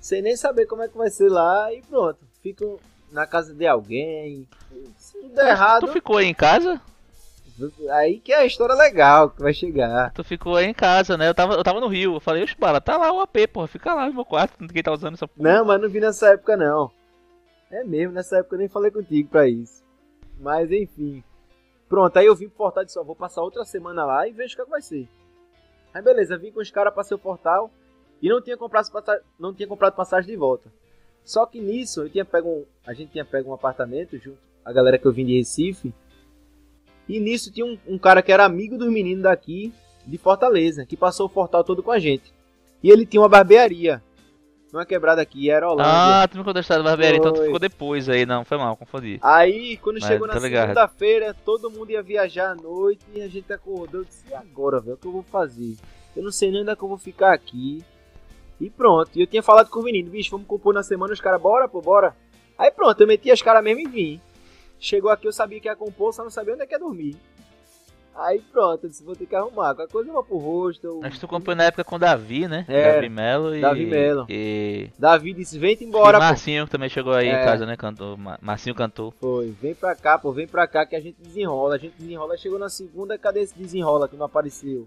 sem 0.00 0.20
nem 0.20 0.36
saber 0.36 0.66
como 0.66 0.82
é 0.82 0.88
que 0.88 0.98
vai 0.98 1.08
ser 1.10 1.28
lá 1.30 1.72
e 1.72 1.80
pronto. 1.82 2.18
Fico 2.42 2.80
na 3.12 3.26
casa 3.26 3.54
de 3.54 3.66
alguém. 3.66 4.48
Se 4.96 5.12
tudo 5.20 5.34
der 5.34 5.50
errado, 5.50 5.86
Tu 5.86 5.92
ficou 5.92 6.16
aí 6.16 6.26
em 6.26 6.34
casa? 6.34 6.80
Aí 7.90 8.18
que 8.20 8.32
é 8.32 8.38
a 8.38 8.46
história 8.46 8.74
legal 8.74 9.30
que 9.30 9.42
vai 9.42 9.52
chegar. 9.52 10.12
Tu 10.12 10.24
ficou 10.24 10.56
aí 10.56 10.66
em 10.66 10.74
casa, 10.74 11.16
né? 11.16 11.28
Eu 11.28 11.34
tava, 11.34 11.54
eu 11.54 11.62
tava 11.62 11.80
no 11.80 11.88
Rio. 11.88 12.14
Eu 12.14 12.20
falei, 12.20 12.42
oxe, 12.42 12.56
bala, 12.58 12.80
tá 12.80 12.96
lá 12.96 13.12
o 13.12 13.20
AP, 13.20 13.48
porra. 13.52 13.66
Fica 13.66 13.94
lá 13.94 14.06
no 14.06 14.14
meu 14.14 14.24
quarto. 14.24 14.60
Ninguém 14.60 14.82
tá 14.82 14.92
usando 14.92 15.14
essa 15.14 15.28
porra. 15.28 15.52
Não, 15.52 15.64
mas 15.64 15.80
não 15.80 15.88
vi 15.88 16.00
nessa 16.00 16.28
época 16.28 16.56
não. 16.56 16.90
É 17.70 17.84
mesmo, 17.84 18.12
nessa 18.12 18.38
época 18.38 18.54
eu 18.54 18.60
nem 18.60 18.68
falei 18.68 18.90
contigo 18.90 19.28
pra 19.28 19.48
isso. 19.48 19.82
Mas 20.38 20.70
enfim. 20.70 21.22
Pronto, 21.88 22.16
aí 22.16 22.26
eu 22.26 22.34
vim 22.34 22.48
pro 22.48 22.56
Fortal 22.58 22.82
e 22.82 22.86
disse, 22.86 22.98
ó, 22.98 23.02
vou 23.02 23.16
passar 23.16 23.42
outra 23.42 23.64
semana 23.64 24.04
lá 24.04 24.26
e 24.26 24.32
vejo 24.32 24.54
o 24.54 24.56
que, 24.56 24.62
é 24.62 24.64
que 24.64 24.70
vai 24.70 24.82
ser. 24.82 25.08
Aí 25.92 26.02
beleza, 26.02 26.38
vim 26.38 26.50
com 26.50 26.60
os 26.60 26.70
caras, 26.70 26.94
passei 26.94 27.14
o 27.14 27.20
Portal. 27.20 27.70
E 28.20 28.28
não 28.28 28.40
tinha 28.40 28.56
comprado, 28.56 28.88
não 29.38 29.52
tinha 29.52 29.66
comprado 29.66 29.94
passagem 29.94 30.30
de 30.30 30.36
volta. 30.36 30.70
Só 31.24 31.44
que 31.44 31.60
nisso, 31.60 32.02
eu 32.02 32.10
tinha 32.10 32.24
pego 32.24 32.48
um, 32.48 32.64
a 32.86 32.92
gente 32.92 33.12
tinha 33.12 33.24
pego 33.24 33.50
um 33.50 33.54
apartamento 33.54 34.16
junto, 34.16 34.38
a 34.64 34.72
galera 34.72 34.98
que 34.98 35.06
eu 35.06 35.12
vim 35.12 35.24
de 35.24 35.36
Recife. 35.36 35.92
E 37.08 37.18
nisso 37.20 37.52
tinha 37.52 37.66
um, 37.66 37.76
um 37.86 37.98
cara 37.98 38.22
que 38.22 38.32
era 38.32 38.44
amigo 38.44 38.78
dos 38.78 38.88
meninos 38.90 39.24
daqui, 39.24 39.72
de 40.06 40.18
Fortaleza, 40.18 40.86
que 40.86 40.96
passou 40.96 41.26
o 41.26 41.28
Fortal 41.28 41.64
todo 41.64 41.82
com 41.82 41.90
a 41.90 41.98
gente. 41.98 42.32
E 42.82 42.90
ele 42.90 43.06
tinha 43.06 43.20
uma 43.20 43.28
barbearia. 43.28 44.02
Numa 44.72 44.86
quebrada 44.86 45.20
aqui, 45.20 45.50
era 45.50 45.68
Holândia. 45.70 45.92
Ah, 45.94 46.26
tu 46.26 46.38
me 46.38 46.44
contou 46.44 46.58
a 46.58 46.62
história 46.62 46.82
da 46.82 46.90
barbearia, 46.90 47.18
então 47.18 47.32
tu 47.32 47.42
ficou 47.42 47.58
depois 47.58 48.08
aí, 48.08 48.24
não, 48.24 48.42
foi 48.42 48.56
mal, 48.56 48.74
confundi. 48.74 49.18
Aí, 49.22 49.76
quando 49.76 50.00
Mas 50.00 50.06
chegou 50.06 50.26
na 50.26 50.32
tô 50.32 50.40
ligado. 50.40 50.68
segunda-feira, 50.68 51.36
todo 51.44 51.70
mundo 51.70 51.90
ia 51.90 52.02
viajar 52.02 52.52
à 52.52 52.54
noite 52.54 53.04
e 53.14 53.20
a 53.20 53.28
gente 53.28 53.52
acordou. 53.52 54.00
Eu 54.00 54.04
disse, 54.04 54.24
e 54.30 54.34
agora, 54.34 54.80
velho? 54.80 54.94
O 54.94 54.96
que 54.96 55.06
eu 55.06 55.12
vou 55.12 55.22
fazer? 55.22 55.76
Eu 56.16 56.22
não 56.22 56.32
sei 56.32 56.50
nem 56.50 56.62
onde 56.62 56.70
é 56.70 56.76
que 56.76 56.82
eu 56.82 56.88
vou 56.88 56.96
ficar 56.96 57.34
aqui. 57.34 57.84
E 58.58 58.70
pronto. 58.70 59.10
E 59.14 59.20
eu 59.20 59.26
tinha 59.26 59.42
falado 59.42 59.68
com 59.68 59.80
o 59.80 59.82
menino, 59.82 60.10
bicho, 60.10 60.30
vamos 60.30 60.46
compor 60.46 60.72
na 60.72 60.82
semana, 60.82 61.12
os 61.12 61.20
caras, 61.20 61.40
bora, 61.40 61.68
pô, 61.68 61.82
bora. 61.82 62.16
Aí 62.56 62.70
pronto, 62.70 62.98
eu 62.98 63.06
meti 63.06 63.30
as 63.30 63.42
caras 63.42 63.62
mesmo 63.62 63.80
e 63.80 63.88
vim. 63.88 64.20
Chegou 64.82 65.12
aqui, 65.12 65.28
eu 65.28 65.32
sabia 65.32 65.60
que 65.60 65.68
ia 65.68 65.76
compor, 65.76 66.12
só 66.12 66.24
não 66.24 66.30
sabia 66.30 66.54
onde 66.54 66.62
é 66.64 66.66
que 66.66 66.74
ia 66.74 66.78
dormir. 66.78 67.16
Aí 68.16 68.40
pronto, 68.52 68.82
eu 68.84 68.90
disse, 68.90 69.02
vou 69.04 69.14
ter 69.14 69.26
que 69.26 69.34
arrumar. 69.36 69.74
Qualquer 69.76 69.92
coisa 69.92 70.10
eu 70.10 70.12
vou 70.12 70.24
pro 70.24 70.36
rosto. 70.36 71.00
Acho 71.04 71.14
que 71.14 71.20
tu 71.20 71.28
comprou 71.28 71.54
na 71.54 71.64
época 71.64 71.84
com 71.84 71.94
o 71.96 71.98
Davi, 72.00 72.48
né? 72.48 72.66
É, 72.68 72.94
Davi 72.94 73.08
Melo 73.08 73.54
e. 73.54 73.60
Davi 73.60 73.86
Melo. 73.86 74.26
E. 74.28 74.90
Davi 74.98 75.32
disse, 75.32 75.56
vem 75.56 75.76
E 75.80 75.84
embora, 75.84 76.18
pô. 76.18 76.24
Marcinho 76.24 76.64
que 76.66 76.72
também 76.72 76.88
chegou 76.90 77.12
aí 77.14 77.28
É. 77.28 77.40
em 77.40 77.44
casa, 77.44 77.64
né? 77.64 77.76
Cantou. 77.76 78.16
Ma- 78.18 78.38
Marcinho 78.42 78.74
cantou. 78.74 79.14
Foi, 79.20 79.50
vem 79.62 79.72
pra 79.74 79.94
cá, 79.94 80.18
pô, 80.18 80.32
vem 80.32 80.48
pra 80.48 80.66
cá 80.66 80.84
que 80.84 80.96
a 80.96 81.00
gente 81.00 81.16
desenrola. 81.22 81.76
A 81.76 81.78
gente 81.78 81.94
desenrola. 81.96 82.36
Chegou 82.36 82.58
na 82.58 82.68
segunda, 82.68 83.16
cadê 83.16 83.40
esse 83.40 83.56
desenrola 83.56 84.08
que 84.08 84.16
não 84.16 84.26
apareceu? 84.26 84.86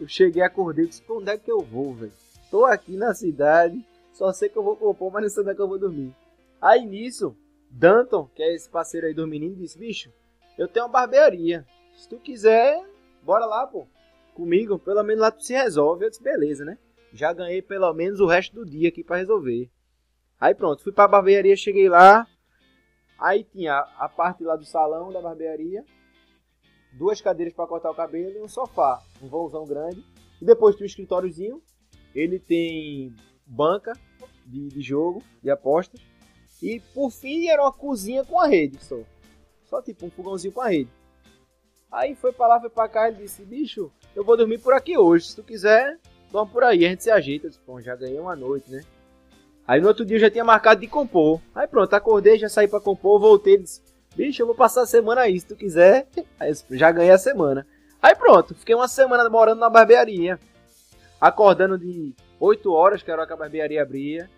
Eu 0.00 0.08
cheguei, 0.08 0.42
acordei, 0.42 0.86
disse, 0.86 1.02
pô, 1.02 1.18
onde 1.18 1.30
é 1.30 1.36
que 1.36 1.52
eu 1.52 1.60
vou, 1.60 1.92
velho? 1.94 2.12
Tô 2.50 2.64
aqui 2.64 2.96
na 2.96 3.14
cidade, 3.14 3.84
só 4.14 4.32
sei 4.32 4.48
que 4.48 4.56
eu 4.56 4.64
vou 4.64 4.74
compor, 4.74 5.12
mas 5.12 5.22
não 5.22 5.30
sei 5.30 5.42
onde 5.42 5.52
é 5.52 5.54
que 5.54 5.60
eu 5.60 5.68
vou 5.68 5.78
dormir. 5.78 6.12
Aí 6.60 6.84
nisso, 6.84 7.36
Danton, 7.72 8.28
que 8.34 8.42
é 8.42 8.54
esse 8.54 8.68
parceiro 8.68 9.06
aí 9.06 9.14
dos 9.14 9.26
meninos, 9.26 9.56
disse, 9.56 9.78
bicho, 9.78 10.12
eu 10.58 10.68
tenho 10.68 10.84
uma 10.84 10.92
barbearia. 10.92 11.66
Se 11.96 12.06
tu 12.08 12.18
quiser, 12.18 12.86
bora 13.22 13.46
lá, 13.46 13.66
pô. 13.66 13.88
Comigo, 14.34 14.78
pelo 14.78 15.02
menos 15.02 15.22
lá 15.22 15.30
tu 15.30 15.42
se 15.42 15.54
resolve. 15.54 16.04
Eu 16.04 16.10
disse, 16.10 16.22
beleza, 16.22 16.64
né? 16.64 16.78
Já 17.12 17.32
ganhei 17.32 17.62
pelo 17.62 17.92
menos 17.94 18.20
o 18.20 18.26
resto 18.26 18.54
do 18.54 18.64
dia 18.64 18.88
aqui 18.88 19.02
pra 19.02 19.16
resolver. 19.16 19.70
Aí 20.38 20.54
pronto, 20.54 20.82
fui 20.82 20.92
pra 20.92 21.08
barbearia, 21.08 21.56
cheguei 21.56 21.88
lá. 21.88 22.26
Aí 23.18 23.44
tinha 23.44 23.78
a 23.98 24.08
parte 24.08 24.42
lá 24.42 24.56
do 24.56 24.64
salão 24.64 25.12
da 25.12 25.20
barbearia, 25.20 25.84
duas 26.92 27.20
cadeiras 27.20 27.54
pra 27.54 27.66
cortar 27.66 27.90
o 27.90 27.94
cabelo 27.94 28.36
e 28.36 28.42
um 28.42 28.48
sofá, 28.48 29.00
um 29.22 29.28
vãozão 29.28 29.64
grande. 29.64 30.04
E 30.40 30.44
depois 30.44 30.76
tinha 30.76 30.84
um 30.84 30.86
escritóriozinho. 30.86 31.62
Ele 32.14 32.38
tem 32.38 33.14
banca 33.46 33.92
de, 34.44 34.68
de 34.68 34.82
jogo, 34.82 35.22
de 35.42 35.50
apostas. 35.50 36.11
E 36.62 36.80
por 36.94 37.10
fim 37.10 37.48
era 37.48 37.60
uma 37.60 37.72
cozinha 37.72 38.24
com 38.24 38.38
a 38.38 38.46
rede 38.46 38.82
só. 38.82 38.98
Só 39.64 39.82
tipo 39.82 40.06
um 40.06 40.10
fogãozinho 40.10 40.54
com 40.54 40.60
a 40.60 40.68
rede. 40.68 40.90
Aí 41.90 42.14
foi 42.14 42.32
pra 42.32 42.46
lá, 42.46 42.60
foi 42.60 42.70
pra 42.70 42.88
cá, 42.88 43.08
ele 43.08 43.18
disse, 43.18 43.42
bicho, 43.42 43.90
eu 44.14 44.24
vou 44.24 44.36
dormir 44.36 44.58
por 44.58 44.72
aqui 44.72 44.96
hoje. 44.96 45.26
Se 45.26 45.36
tu 45.36 45.42
quiser, 45.42 45.98
dorme 46.30 46.52
por 46.52 46.62
aí, 46.62 46.86
a 46.86 46.88
gente 46.88 47.02
se 47.02 47.10
ajeita. 47.10 47.46
Eu 47.46 47.50
disse, 47.50 47.62
Bom, 47.66 47.80
já 47.80 47.96
ganhei 47.96 48.18
uma 48.18 48.36
noite, 48.36 48.70
né? 48.70 48.82
Aí 49.66 49.80
no 49.80 49.88
outro 49.88 50.04
dia 50.04 50.16
eu 50.16 50.20
já 50.20 50.30
tinha 50.30 50.44
marcado 50.44 50.80
de 50.80 50.86
compor. 50.86 51.40
Aí 51.54 51.66
pronto, 51.66 51.92
acordei, 51.94 52.38
já 52.38 52.48
saí 52.48 52.68
pra 52.68 52.80
compor, 52.80 53.20
voltei, 53.20 53.58
disse, 53.58 53.82
bicho, 54.14 54.40
eu 54.40 54.46
vou 54.46 54.54
passar 54.54 54.82
a 54.82 54.86
semana 54.86 55.22
aí, 55.22 55.38
se 55.38 55.46
tu 55.46 55.56
quiser. 55.56 56.06
Aí 56.38 56.50
disse, 56.50 56.64
já 56.76 56.90
ganhei 56.90 57.12
a 57.12 57.18
semana. 57.18 57.66
Aí 58.00 58.14
pronto, 58.14 58.54
fiquei 58.54 58.74
uma 58.74 58.88
semana 58.88 59.28
morando 59.28 59.60
na 59.60 59.70
barbearia. 59.70 60.38
Acordando 61.20 61.78
de 61.78 62.14
8 62.40 62.72
horas, 62.72 63.02
que 63.02 63.10
era 63.10 63.20
hora 63.20 63.26
que 63.26 63.32
a 63.32 63.36
barbearia 63.36 63.82
abria. 63.82 64.28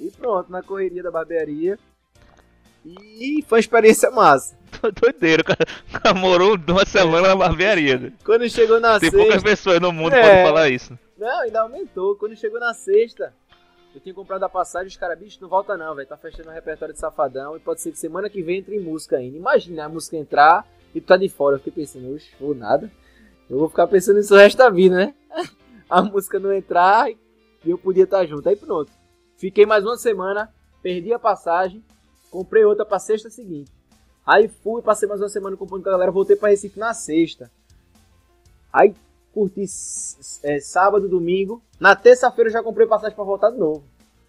E 0.00 0.10
pronto, 0.10 0.50
na 0.50 0.62
correria 0.62 1.02
da 1.02 1.10
barbearia. 1.10 1.78
E 2.84 3.44
foi 3.46 3.56
uma 3.58 3.60
experiência 3.60 4.10
massa. 4.10 4.56
Tô 4.80 4.90
doideiro, 4.90 5.44
cara. 5.44 6.14
Morou 6.14 6.56
uma 6.68 6.86
semana 6.86 7.28
na 7.28 7.36
barbearia. 7.36 7.98
né? 7.98 8.12
Quando 8.24 8.48
chegou 8.48 8.80
na 8.80 8.98
Tem 8.98 9.10
sexta... 9.10 9.18
poucas 9.24 9.42
pessoas 9.42 9.80
no 9.80 9.92
mundo 9.92 10.12
que 10.12 10.16
É. 10.18 10.22
podem 10.22 10.44
falar 10.46 10.68
isso. 10.70 10.98
Não, 11.18 11.40
ainda 11.40 11.60
aumentou. 11.60 12.16
Quando 12.16 12.34
chegou 12.34 12.58
na 12.58 12.72
sexta, 12.72 13.34
eu 13.94 14.00
tinha 14.00 14.14
comprado 14.14 14.42
a 14.44 14.48
passagem, 14.48 14.88
os 14.88 14.96
caras, 14.96 15.18
bicho, 15.18 15.36
não 15.42 15.48
volta 15.50 15.76
não, 15.76 15.94
velho. 15.94 16.08
Tá 16.08 16.16
fechando 16.16 16.48
o 16.48 16.52
repertório 16.52 16.94
de 16.94 17.00
Safadão 17.00 17.54
e 17.56 17.60
pode 17.60 17.82
ser 17.82 17.92
que 17.92 17.98
semana 17.98 18.30
que 18.30 18.42
vem 18.42 18.60
entre 18.60 18.76
em 18.76 18.80
música 18.80 19.16
ainda. 19.18 19.36
Imagina 19.36 19.84
a 19.84 19.88
música 19.88 20.16
entrar 20.16 20.66
e 20.94 21.00
tu 21.02 21.06
tá 21.08 21.18
de 21.18 21.28
fora. 21.28 21.56
Eu 21.56 21.60
fiquei 21.60 21.84
pensando, 21.84 22.14
oxe, 22.14 22.30
vou 22.40 22.54
nada. 22.54 22.90
Eu 23.50 23.58
vou 23.58 23.68
ficar 23.68 23.86
pensando 23.88 24.16
nisso 24.16 24.32
o 24.34 24.38
resto 24.38 24.56
da 24.56 24.70
vida, 24.70 24.96
né? 24.96 25.14
A 25.90 26.00
música 26.02 26.38
não 26.38 26.52
entrar 26.52 27.10
e 27.10 27.16
eu 27.66 27.76
podia 27.76 28.04
estar 28.04 28.24
junto. 28.24 28.48
Aí 28.48 28.54
pronto. 28.54 28.92
Fiquei 29.40 29.64
mais 29.64 29.86
uma 29.86 29.96
semana, 29.96 30.52
perdi 30.82 31.14
a 31.14 31.18
passagem, 31.18 31.82
comprei 32.30 32.62
outra 32.62 32.84
pra 32.84 32.98
sexta 32.98 33.30
seguinte. 33.30 33.72
Aí 34.26 34.48
fui, 34.48 34.82
passei 34.82 35.08
mais 35.08 35.22
uma 35.22 35.30
semana 35.30 35.56
comprando 35.56 35.82
com 35.82 35.88
a 35.88 35.92
galera, 35.92 36.10
voltei 36.10 36.36
pra 36.36 36.50
Recife 36.50 36.78
na 36.78 36.92
sexta. 36.92 37.50
Aí 38.70 38.94
curti 39.32 39.64
é, 40.42 40.60
sábado, 40.60 41.08
domingo. 41.08 41.62
Na 41.80 41.96
terça-feira 41.96 42.50
eu 42.50 42.52
já 42.52 42.62
comprei 42.62 42.86
passagem 42.86 43.16
pra 43.16 43.24
voltar 43.24 43.48
de 43.50 43.56
novo. 43.56 43.82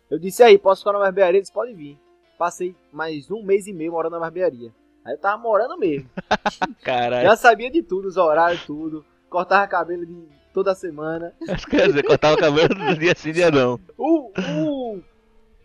Eu 0.09 0.17
disse 0.17 0.43
aí, 0.43 0.57
posso 0.57 0.79
ficar 0.79 0.93
na 0.93 0.99
barbearia? 0.99 1.39
Eles 1.39 1.51
podem 1.51 1.75
vir. 1.75 1.99
Passei 2.37 2.73
mais 2.89 3.29
um 3.29 3.43
mês 3.43 3.67
e 3.67 3.73
meio 3.73 3.91
morando 3.91 4.13
na 4.13 4.19
barbearia. 4.19 4.71
Aí 5.03 5.15
eu 5.15 5.19
tava 5.19 5.41
morando 5.41 5.77
mesmo. 5.77 6.09
Caralho. 6.81 7.27
Já 7.27 7.35
sabia 7.35 7.69
de 7.69 7.83
tudo, 7.83 8.07
os 8.07 8.15
horários, 8.15 8.63
tudo. 8.63 9.03
Cortava 9.29 9.67
cabelo 9.67 10.05
de 10.05 10.25
toda 10.53 10.75
semana. 10.75 11.33
Quer 11.69 11.87
dizer, 11.87 12.03
cortava 12.03 12.37
cabelo 12.37 12.69
do 12.69 12.97
dia 12.97 13.13
sim, 13.15 13.31
dia 13.31 13.49
não. 13.51 13.79
O, 13.97 14.31
o, 14.31 14.80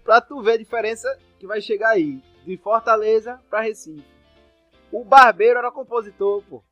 pra 0.07 0.21
tu 0.21 0.41
ver 0.41 0.53
a 0.53 0.57
diferença 0.57 1.19
que 1.39 1.47
vai 1.47 1.61
chegar 1.61 1.91
aí. 1.91 2.23
De 2.47 2.57
Fortaleza 2.57 3.41
pra 3.51 3.61
Recife. 3.61 4.05
O 4.93 5.05
barbeiro 5.05 5.59
era 5.59 5.71
compositor, 5.73 6.43
pô. 6.49 6.63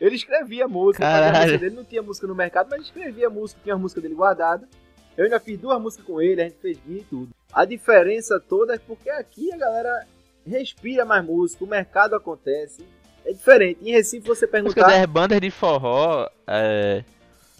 Ele 0.00 0.16
escrevia 0.16 0.66
música, 0.66 1.06
dele, 1.46 1.70
não 1.70 1.84
tinha 1.84 2.02
música 2.02 2.26
no 2.26 2.34
mercado, 2.34 2.68
mas 2.68 2.82
escrevia 2.82 3.30
música, 3.30 3.60
tinha 3.62 3.76
a 3.76 3.78
música 3.78 4.00
dele 4.00 4.14
guardada. 4.14 4.68
Eu 5.16 5.24
ainda 5.24 5.38
fiz 5.38 5.56
duas 5.56 5.80
músicas 5.80 6.04
com 6.04 6.20
ele, 6.20 6.42
a 6.42 6.44
gente 6.44 6.58
fez 6.58 6.76
guia 6.84 7.00
e 7.00 7.04
tudo. 7.04 7.28
A 7.52 7.64
diferença 7.64 8.40
toda 8.40 8.74
é 8.74 8.78
porque 8.78 9.08
aqui 9.08 9.52
a 9.54 9.56
galera 9.56 10.04
respira 10.44 11.04
mais 11.04 11.24
música, 11.24 11.64
o 11.64 11.68
mercado 11.68 12.16
acontece. 12.16 12.84
É 13.24 13.32
diferente. 13.32 13.78
Em 13.82 13.92
Recife 13.92 14.26
você 14.26 14.48
perguntar. 14.48 14.88
das 14.88 15.06
bandas 15.06 15.40
de 15.40 15.50
forró, 15.50 16.28
é, 16.46 17.04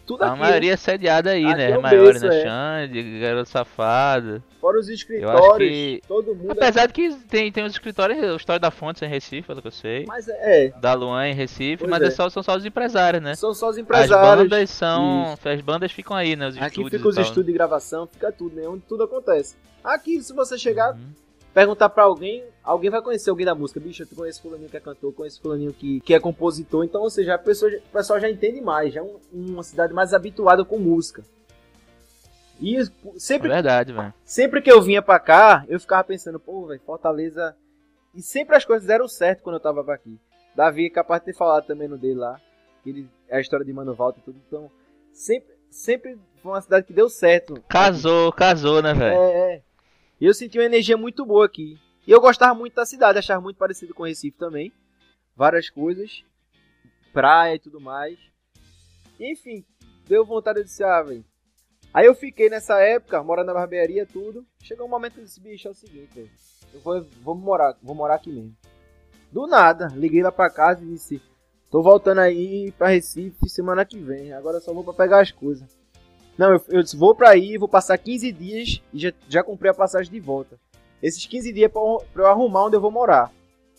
Tudo 0.07 0.23
a 0.23 0.29
aqui, 0.33 0.39
maioria 0.41 0.73
é 0.75 0.77
sediada 0.77 1.31
aí, 1.31 1.45
Aqui 1.47 1.57
né? 1.57 1.71
é 1.71 1.79
berço, 1.81 2.27
na 2.27 2.35
é. 2.35 2.43
Xande, 2.43 3.21
Garoto 3.21 3.49
Safado. 3.49 4.43
Fora 4.61 4.79
os 4.79 4.89
escritórios, 4.89 5.71
que. 5.71 6.03
todo 6.07 6.35
mundo. 6.35 6.51
Apesar 6.53 6.87
de 6.87 6.93
que 6.93 7.15
tem, 7.29 7.51
tem 7.51 7.65
os 7.65 7.73
escritórios, 7.73 8.19
o 8.33 8.37
História 8.37 8.61
da 8.61 8.71
Fonte 8.71 9.05
em 9.05 9.09
Recife, 9.09 9.47
pelo 9.47 9.63
que 9.63 9.69
eu 9.69 9.73
sei. 9.73 10.05
Mas 10.07 10.29
é. 10.29 10.73
Da 10.81 10.93
Luan 10.95 11.29
em 11.29 11.35
Recife, 11.35 11.79
Pois 11.79 11.91
mas 11.91 12.03
é. 12.03 12.07
é 12.07 12.11
só- 12.11 12.29
são 12.29 12.43
só 12.43 12.55
os 12.57 12.65
empresários, 12.67 13.23
né? 13.23 13.35
São 13.35 13.55
só 13.55 13.67
os 13.69 13.77
As 13.77 13.79
empresários. 13.83 14.49
bandas 14.49 14.71
são. 14.71 15.35
As 15.45 15.61
bandas 15.63 15.91
ficam 15.93 16.17
aí, 16.17 16.37
né? 16.37 16.49
Os 16.49 16.57
Aqui 16.61 16.85
fica 16.85 17.09
os 17.09 17.17
né? 17.17 17.23
estúdios 17.23 17.47
de 17.47 17.53
gravação, 17.53 18.07
fica 18.07 18.31
tudo, 18.31 18.57
né? 18.57 18.69
Onde 18.69 18.83
tudo 18.89 19.05
acontece. 19.05 19.57
Aqui, 19.83 20.23
se 20.23 20.33
você 20.35 20.57
chegar, 20.59 20.93
Uhum. 20.93 20.99
Perguntar 21.55 21.89
pra 21.89 22.03
alguém, 22.03 22.45
alguém 22.63 22.91
vai 22.91 23.01
conhecer 23.01 23.31
alguém 23.31 23.47
da 23.47 23.55
música. 23.55 23.79
Bicho, 23.81 24.03
eu 24.03 24.07
conheço 24.17 24.43
fulaninho 24.43 24.69
que 24.69 24.77
é 24.77 24.81
cantor, 24.81 25.13
conheço 25.15 25.41
fulaninho 25.41 25.73
que, 25.73 26.01
que 26.01 26.13
é 26.13 26.21
compositor. 26.21 26.85
Então, 26.85 27.01
ou 27.03 27.09
seja, 27.11 27.35
a 27.35 27.39
pessoa, 27.39 27.71
o 27.73 27.93
pessoal 27.93 28.21
já 28.21 28.29
entende 28.29 28.61
mais, 28.61 28.93
já 28.93 29.01
é 29.01 29.03
um- 29.03 29.19
uma 29.33 29.63
cidade 29.63 29.95
mais 29.95 30.13
habituada 30.13 30.65
com 30.65 30.79
música. 30.79 31.23
E 32.61 32.77
É 32.77 32.85
sempre, 33.17 33.49
verdade, 33.49 33.93
velho. 33.93 34.13
sempre 34.25 34.61
que 34.63 34.71
eu 34.71 34.81
vinha 34.83 35.01
pra 35.03 35.19
cá, 35.19 35.65
eu 35.69 35.79
ficava 35.81 36.05
pensando, 36.05 36.39
pô, 36.41 36.67
velho, 36.67 36.81
Fortaleza... 36.85 37.57
E 38.15 38.23
sempre 38.23 38.55
as 38.55 38.65
coisas 38.65 38.87
deram 38.87 39.09
certo 39.09 39.43
quando 39.43 39.57
eu 39.57 39.61
tava 39.61 39.83
pra 39.83 39.95
aqui. 39.97 40.21
Davi 40.55 40.87
é 40.87 40.91
capaz 40.91 41.21
de 41.21 41.27
ter 41.27 41.35
falado 41.35 41.67
também 41.67 41.89
no 41.89 41.99
dele 41.99 42.15
lá, 42.21 42.41
que 42.85 42.91
ele, 42.91 43.09
é 43.29 43.39
a 43.39 43.41
história 43.41 43.67
de 43.67 43.73
Mano 43.73 43.93
Walter 43.93 44.21
e 44.21 44.23
tudo. 44.23 44.39
Então, 44.47 44.71
sempre, 45.13 45.53
sempre 45.69 46.17
foi 46.41 46.53
uma 46.53 46.61
cidade 46.61 46.87
que 46.87 46.93
deu 46.93 47.09
certo. 47.09 47.61
Casou, 47.69 48.33
casou, 48.33 48.81
né, 48.81 48.95
velho? 48.95 49.17
É, 49.17 49.55
é. 49.57 49.63
E 50.21 50.27
eu 50.27 50.35
senti 50.35 50.59
uma 50.59 50.65
energia 50.65 50.97
muito 50.97 51.25
boa 51.25 51.47
aqui. 51.47 51.79
E 52.07 52.11
eu 52.11 52.21
gostava 52.21 52.55
muito 52.55 52.75
da 52.75 52.87
cidade, 52.87 53.19
achava 53.19 53.41
muito 53.41 53.57
parecido 53.57 53.95
com 53.95 54.05
Recife 54.05 54.37
também. 54.37 54.73
Várias 55.35 55.71
coisas. 55.71 56.25
Praia 57.13 57.55
e 57.55 57.59
tudo 57.59 57.81
mais. 57.81 58.19
Enfim, 59.19 59.65
deu 60.07 60.25
vontade 60.25 60.61
de 60.61 60.67
dizer, 60.67 60.85
ah, 60.85 61.03
velho. 61.03 61.25
Aí 61.93 62.07
eu 62.07 62.15
fiquei 62.15 62.51
nessa 62.51 62.81
época, 62.81 63.23
morando 63.23 63.47
na 63.47 63.55
barbearia, 63.55 64.05
tudo. 64.05 64.45
Chegou 64.63 64.87
um 64.87 64.91
momento 64.91 65.15
que 65.15 65.21
eu 65.21 65.43
bicho, 65.43 65.69
é 65.69 65.71
o 65.71 65.75
seguinte. 65.75 66.31
Eu 66.73 66.81
vou, 66.81 67.03
vou 67.23 67.35
morar, 67.37 67.77
vou 67.83 67.95
morar 67.95 68.17
aqui 68.17 68.33
mesmo. 68.33 68.57
Do 69.31 69.47
nada, 69.47 69.89
liguei 69.95 70.23
lá 70.23 70.33
pra 70.33 70.51
casa 70.51 70.83
e 70.83 70.89
disse, 70.89 71.23
tô 71.71 71.83
voltando 71.83 72.21
aí 72.21 72.73
pra 72.73 72.89
Recife 72.89 73.49
semana 73.49 73.85
que 73.85 73.99
vem. 73.99 74.33
Agora 74.33 74.61
só 74.61 74.73
vou 74.73 74.85
pra 74.85 74.93
pegar 74.93 75.21
as 75.21 75.31
coisas. 75.31 75.84
Não, 76.37 76.53
eu, 76.53 76.61
eu 76.69 76.83
disse, 76.83 76.97
vou 76.97 77.15
pra 77.15 77.31
aí, 77.31 77.57
vou 77.57 77.69
passar 77.69 77.97
15 77.97 78.33
dias 78.33 78.81
e 78.93 78.99
já, 78.99 79.13
já 79.29 79.43
comprei 79.43 79.71
a 79.71 79.75
passagem 79.75 80.11
de 80.11 80.19
volta. 80.21 80.59
Esses 81.03 81.25
15 81.27 81.53
dias 81.53 81.71
pra, 81.71 81.81
eu- 81.81 82.03
pra 82.13 82.23
eu 82.25 82.27
arrumar 82.27 82.65
onde 82.67 82.77
eu 82.77 82.81
vou 82.81 82.91
morar. 82.91 83.31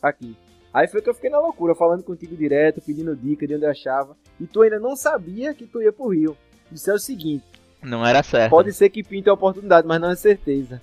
Aqui. 0.01 0.36
Aí 0.74 0.88
foi 0.88 1.01
que 1.01 1.10
eu 1.10 1.14
fiquei 1.14 1.30
na 1.30 1.39
loucura, 1.39 1.74
falando 1.74 2.03
contigo 2.03 2.36
direto, 2.36 2.82
pedindo 2.82 3.16
dica 3.16 3.47
de 3.47 3.56
onde 3.56 3.66
eu 3.66 3.70
achava. 3.72 4.16
E 4.39 4.45
tu 4.45 4.62
ainda 4.62 4.80
não 4.80 4.95
sabia 4.95 5.53
que 5.53 5.66
tu 5.66 5.82
ia 5.82 5.91
pro 5.91 6.10
Rio. 6.10 6.38
Disse 6.72 6.89
é 6.89 6.93
o 6.93 6.99
seguinte, 6.99 7.45
Não 7.82 8.06
era 8.06 8.22
certo. 8.24 8.49
Pode 8.49 8.74
ser 8.74 8.89
que 8.89 9.03
pinte 9.03 9.30
a 9.30 9.34
oportunidade, 9.34 9.88
mas 9.88 10.01
não 10.01 10.10
é 10.10 10.16
certeza. 10.16 10.82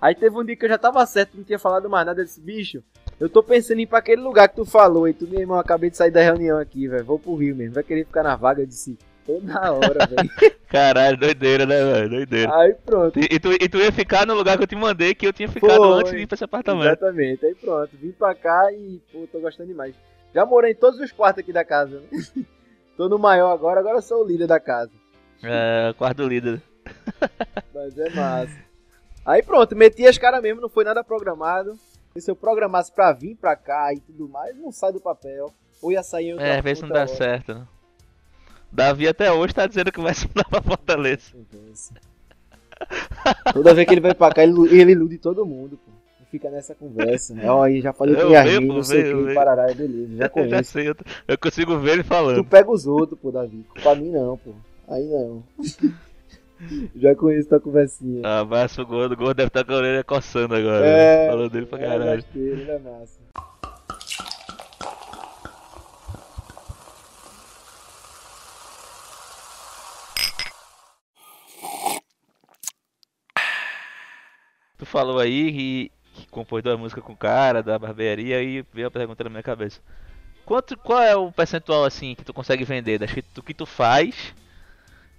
Aí 0.00 0.14
teve 0.14 0.36
um 0.38 0.44
dia 0.44 0.54
que 0.56 0.64
eu 0.64 0.68
já 0.68 0.78
tava 0.78 1.04
certo, 1.06 1.36
não 1.36 1.44
tinha 1.44 1.58
falado 1.58 1.88
mais 1.90 2.06
nada 2.06 2.22
desse 2.22 2.40
bicho. 2.40 2.82
Eu 3.18 3.28
tô 3.28 3.42
pensando 3.42 3.78
em 3.78 3.82
ir 3.82 3.86
pra 3.86 3.98
aquele 3.98 4.20
lugar 4.22 4.48
que 4.48 4.56
tu 4.56 4.64
falou, 4.64 5.08
e 5.08 5.12
tu, 5.14 5.26
meu 5.26 5.40
irmão, 5.40 5.58
acabei 5.58 5.90
de 5.90 5.96
sair 5.96 6.10
da 6.10 6.20
reunião 6.22 6.58
aqui, 6.58 6.86
velho. 6.86 7.04
Vou 7.04 7.18
pro 7.18 7.34
Rio 7.34 7.56
mesmo. 7.56 7.74
Vai 7.74 7.82
querer 7.82 8.04
ficar 8.06 8.22
na 8.22 8.36
vaga? 8.36 8.62
Eu 8.62 8.66
disse, 8.66 8.98
toda 9.26 9.72
hora, 9.72 10.06
velho. 10.06 10.30
Caralho, 10.68 11.16
doideira, 11.16 11.66
né, 11.66 11.76
velho? 11.84 12.08
Doideira. 12.10 12.54
Aí 12.56 12.74
pronto. 12.74 13.18
E, 13.18 13.28
e 13.30 13.40
tu, 13.40 13.52
e 13.52 13.68
tu 13.68 13.78
ia 13.78 13.90
ficar 13.92 14.26
no 14.26 14.34
lugar 14.34 14.56
que 14.56 14.62
eu 14.62 14.66
te 14.66 14.76
mandei, 14.76 15.14
que 15.14 15.26
eu 15.26 15.32
tinha 15.32 15.48
ficado 15.48 15.76
Foi. 15.76 16.00
antes 16.00 16.12
de 16.12 16.18
ir 16.18 16.26
pra 16.26 16.34
esse 16.34 16.44
apartamento. 16.44 16.86
Exatamente. 16.86 17.44
Aí 17.46 17.54
pronto. 17.54 17.90
Vim 17.94 18.12
pra 18.12 18.34
cá 18.34 18.72
e, 18.72 19.00
pô, 19.12 19.26
tô 19.30 19.40
gostando 19.40 19.68
demais. 19.68 19.94
Já 20.34 20.44
morei 20.46 20.72
em 20.72 20.76
todos 20.76 21.00
os 21.00 21.10
quartos 21.12 21.42
aqui 21.42 21.52
da 21.52 21.64
casa. 21.64 22.00
né? 22.00 22.44
tô 22.96 23.08
no 23.08 23.18
maior 23.18 23.52
agora, 23.52 23.80
agora 23.80 24.00
sou 24.00 24.22
o 24.22 24.26
líder 24.26 24.46
da 24.46 24.60
casa. 24.60 24.92
É, 25.42 25.94
quarto 25.98 26.22
líder. 26.26 26.62
Mas 27.74 27.98
é 27.98 28.10
massa. 28.10 28.56
Aí 29.24 29.42
pronto, 29.42 29.74
meti 29.74 30.06
as 30.06 30.16
caras 30.18 30.40
mesmo, 30.40 30.60
não 30.60 30.68
foi 30.68 30.84
nada 30.84 31.02
programado. 31.02 31.76
E 32.14 32.20
se 32.20 32.30
eu 32.30 32.36
programasse 32.36 32.90
pra 32.92 33.12
vir 33.12 33.36
pra 33.36 33.54
cá 33.56 33.92
e 33.92 34.00
tudo 34.00 34.28
mais, 34.28 34.56
não 34.56 34.72
sai 34.72 34.92
do 34.92 35.00
papel. 35.00 35.52
Ou 35.82 35.92
ia 35.92 36.02
sair 36.02 36.28
em 36.28 36.32
outra 36.32 36.46
É, 36.46 36.58
às 36.58 36.64
vezes 36.64 36.82
não 36.82 36.88
dá 36.88 37.00
hora. 37.00 37.08
certo, 37.08 37.54
né? 37.54 37.66
Davi 38.76 39.08
até 39.08 39.32
hoje 39.32 39.54
tá 39.54 39.66
dizendo 39.66 39.90
que 39.90 40.00
vai 40.00 40.12
se 40.14 40.28
mudar 40.28 40.44
pra 40.44 40.60
Fortaleza. 40.62 41.32
Toda 43.52 43.74
vez 43.74 43.86
que 43.88 43.94
ele 43.94 44.00
vai 44.02 44.14
pra 44.14 44.30
cá, 44.32 44.42
ele, 44.42 44.52
ele 44.78 44.92
ilude 44.92 45.18
todo 45.18 45.46
mundo, 45.46 45.78
pô. 45.84 45.90
Fica 46.30 46.50
nessa 46.50 46.74
conversa. 46.74 47.34
Ó, 47.44 47.62
aí 47.62 47.80
já 47.80 47.92
falei 47.92 48.14
Eu 48.20 48.26
que 48.26 48.32
ia 48.32 48.42
rir, 48.42 48.60
não 48.60 48.82
sei 48.82 49.14
o 49.14 49.28
que, 49.28 49.34
parará, 49.34 49.66
beleza, 49.72 50.16
já 50.16 50.24
Eu 50.26 50.28
já 50.28 50.28
conheço. 50.28 50.72
sei, 50.72 50.88
eu, 50.90 50.96
eu 51.28 51.38
consigo 51.38 51.78
ver 51.78 51.92
ele 51.92 52.02
Tu 52.02 52.06
falando. 52.08 52.44
pega 52.44 52.70
os 52.70 52.86
outros, 52.86 53.18
pô, 53.18 53.30
Davi. 53.30 53.64
Pra 53.82 53.94
mim 53.94 54.10
não, 54.10 54.36
pô. 54.36 54.50
Aí 54.88 55.04
não. 55.06 55.42
já 56.96 57.14
conheço 57.14 57.48
tua 57.48 57.60
conversinha. 57.60 58.26
Abraço 58.40 58.82
o 58.82 58.86
gordo, 58.86 59.12
o 59.12 59.16
gordo 59.16 59.34
deve 59.36 59.48
estar 59.48 59.64
com 59.64 59.72
a 59.72 59.76
orelha 59.76 60.04
coçando 60.04 60.54
agora. 60.54 60.84
É, 60.84 61.24
né? 61.24 61.30
Falando 61.30 61.50
dele 61.50 61.66
pra 61.66 61.78
É, 61.78 61.86
caralho. 61.86 62.24
ele 62.34 62.70
é 62.70 62.78
massa. 62.80 63.20
Tu 74.86 74.90
falou 74.90 75.18
aí 75.18 75.52
que, 75.52 75.92
que 76.14 76.28
compôs 76.28 76.62
duas 76.62 76.78
músicas 76.78 77.02
com 77.02 77.12
o 77.12 77.16
cara 77.16 77.60
da 77.60 77.76
barbearia 77.76 78.40
e 78.40 78.64
veio 78.72 78.86
a 78.86 78.90
pergunta 78.90 79.24
na 79.24 79.30
minha 79.30 79.42
cabeça. 79.42 79.80
Quanto, 80.44 80.78
qual 80.78 81.02
é 81.02 81.16
o 81.16 81.32
percentual 81.32 81.84
assim 81.84 82.14
que 82.14 82.24
tu 82.24 82.32
consegue 82.32 82.62
vender 82.62 82.96
das 82.96 83.12
que 83.12 83.20
tu, 83.20 83.42
que 83.42 83.52
tu 83.52 83.66
faz? 83.66 84.32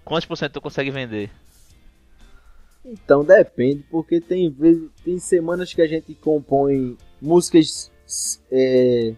Quantos 0.06 0.26
por 0.26 0.38
cento 0.38 0.54
tu 0.54 0.62
consegue 0.62 0.90
vender? 0.90 1.30
Então 2.86 3.26
depende, 3.26 3.84
porque 3.92 4.22
tem 4.22 4.50
vezes, 4.50 4.90
tem 5.04 5.20
semanas 5.20 5.74
que 5.74 5.82
a 5.82 5.88
gente 5.88 6.16
compõe 6.16 6.98
músicas 7.22 7.92
é, 8.50 9.14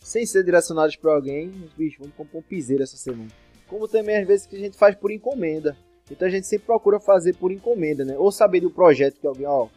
sem 0.00 0.24
ser 0.24 0.42
direcionadas 0.42 0.96
para 0.96 1.12
alguém. 1.12 1.52
Bicho, 1.76 1.98
vamos 2.00 2.16
compor 2.16 2.40
um 2.40 2.42
piseiro 2.42 2.82
essa 2.82 2.96
semana. 2.96 3.28
Como 3.68 3.86
também 3.86 4.16
às 4.16 4.26
vezes 4.26 4.46
que 4.46 4.56
a 4.56 4.58
gente 4.58 4.78
faz 4.78 4.96
por 4.96 5.10
encomenda. 5.10 5.76
Então 6.10 6.26
a 6.26 6.30
gente 6.30 6.46
sempre 6.46 6.64
procura 6.64 6.98
fazer 6.98 7.34
por 7.34 7.52
encomenda, 7.52 8.06
né? 8.06 8.16
Ou 8.16 8.32
saber 8.32 8.60
do 8.60 8.70
projeto 8.70 9.20
que 9.20 9.26
alguém, 9.26 9.46
ó, 9.46 9.68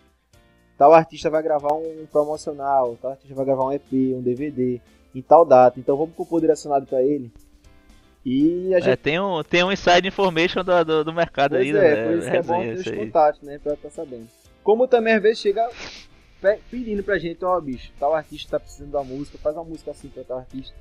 tal 0.78 0.94
artista 0.94 1.30
vai 1.30 1.42
gravar 1.44 1.74
um 1.74 2.06
promocional, 2.12 2.98
tal 3.02 3.12
artista 3.12 3.34
vai 3.36 3.46
gravar 3.46 3.66
um 3.66 3.72
EP, 3.72 3.92
um 4.16 4.22
DVD 4.22 4.80
em 5.14 5.22
tal 5.22 5.46
data. 5.46 5.80
Então 5.80 5.96
vamos 5.98 6.16
compor 6.16 6.42
direcionado 6.42 6.86
para 6.86 7.02
ele. 7.02 7.32
E 8.26 8.74
a 8.74 8.80
gente 8.80 8.90
É, 8.90 8.96
tem 8.96 9.20
um, 9.20 9.44
tem 9.44 9.64
um 9.64 9.72
inside 9.72 10.08
information 10.08 10.64
do, 10.64 10.84
do, 10.84 11.04
do 11.06 11.14
mercado 11.14 11.52
Pois 11.52 11.62
aí, 11.62 11.70
é, 11.70 11.74
né? 11.96 12.04
por 12.08 12.18
isso 12.18 12.32
que 12.32 12.38
é 12.38 12.42
bom 12.42 12.62
ter 12.62 12.74
os 12.74 12.92
contatos, 12.92 13.42
né? 13.42 13.60
Pra 13.60 13.74
estar 13.74 13.90
sabendo. 13.92 14.28
Como 14.64 14.88
também 14.88 15.14
às 15.14 15.22
vezes 15.22 15.40
chega 15.40 15.70
pe- 16.42 16.60
pedindo 16.72 17.04
pra 17.04 17.20
gente, 17.20 17.46
ó, 17.46 17.60
bicho, 17.62 17.92
tal 18.00 18.16
artista 18.16 18.52
tá 18.52 18.60
precisando 18.60 18.90
de 18.90 18.96
uma 18.96 19.04
música, 19.04 19.38
faz 19.38 19.56
uma 19.56 19.64
música 19.64 19.92
assim 19.92 20.08
pra 20.10 20.24
tal 20.24 20.40
artista. 20.40 20.74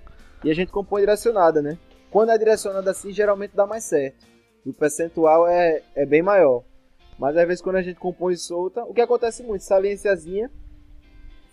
E 0.42 0.50
a 0.50 0.54
gente 0.54 0.72
compõe 0.72 1.02
direcionada, 1.02 1.60
né? 1.60 1.76
Quando 2.10 2.30
é 2.30 2.38
direcionada 2.38 2.90
assim, 2.90 3.12
geralmente 3.12 3.52
dá 3.54 3.66
mais 3.66 3.84
certo. 3.84 4.24
E 4.64 4.70
o 4.70 4.74
percentual 4.74 5.46
é, 5.46 5.82
é 5.94 6.06
bem 6.06 6.22
maior. 6.22 6.62
Mas 7.18 7.36
às 7.36 7.46
vezes 7.46 7.62
quando 7.62 7.76
a 7.76 7.82
gente 7.82 7.98
compõe 7.98 8.36
solta, 8.36 8.84
o 8.84 8.92
que 8.92 9.00
acontece 9.00 9.42
muito, 9.42 9.62
saliênciazinha 9.62 10.50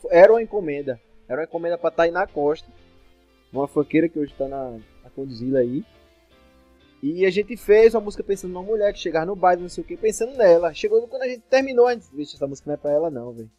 era 0.09 0.31
uma 0.31 0.41
encomenda. 0.41 0.99
Era 1.27 1.41
uma 1.41 1.45
encomenda 1.45 1.77
pra 1.77 1.91
Tainá 1.91 2.25
Costa, 2.27 2.67
uma 3.53 3.67
funkeira 3.67 4.09
que 4.09 4.19
hoje 4.19 4.33
tá 4.37 4.47
na, 4.47 4.71
na 5.03 5.09
conduzida 5.15 5.59
aí. 5.59 5.85
E 7.01 7.25
a 7.25 7.31
gente 7.31 7.57
fez 7.57 7.95
uma 7.95 8.01
música 8.01 8.23
pensando 8.23 8.53
numa 8.53 8.63
mulher 8.63 8.93
que 8.93 8.99
chegar 8.99 9.25
no 9.25 9.35
baile, 9.35 9.63
não 9.63 9.69
sei 9.69 9.83
o 9.83 9.87
que, 9.87 9.97
pensando 9.97 10.37
nela. 10.37 10.73
Chegou 10.73 11.07
quando 11.07 11.23
a 11.23 11.27
gente 11.27 11.41
terminou, 11.49 11.87
a 11.87 11.93
gente 11.93 12.03
disse, 12.03 12.15
"Vixe, 12.15 12.35
essa 12.35 12.47
música 12.47 12.69
não 12.69 12.75
é 12.75 12.77
pra 12.77 12.91
ela 12.91 13.09
não, 13.09 13.31
velho. 13.31 13.49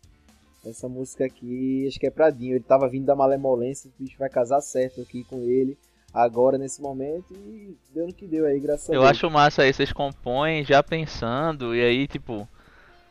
Essa 0.65 0.89
música 0.89 1.25
aqui, 1.25 1.87
acho 1.89 1.99
que 1.99 2.07
é 2.07 2.11
pra 2.11 2.31
Dinho. 2.31 2.55
Ele 2.55 2.65
tava 2.65 2.89
vindo 2.89 3.05
da 3.05 3.17
malemolência, 3.17 3.91
o 3.91 4.03
bicho 4.03 4.17
vai 4.17 4.29
casar 4.29 4.61
certo 4.61 5.01
aqui 5.01 5.25
com 5.25 5.39
ele, 5.41 5.77
agora, 6.13 6.59
nesse 6.59 6.81
momento, 6.83 7.33
e 7.33 7.77
deu 7.95 8.07
no 8.07 8.13
que 8.13 8.27
deu 8.27 8.47
aí, 8.47 8.61
graças 8.61 8.91
a 8.91 8.95
Eu 8.95 9.01
Deus. 9.01 9.11
acho 9.11 9.31
massa 9.31 9.63
aí, 9.63 9.73
vocês 9.73 9.93
compõem 9.93 10.65
já 10.65 10.83
pensando, 10.83 11.75
e 11.75 11.83
aí, 11.83 12.07
tipo. 12.07 12.47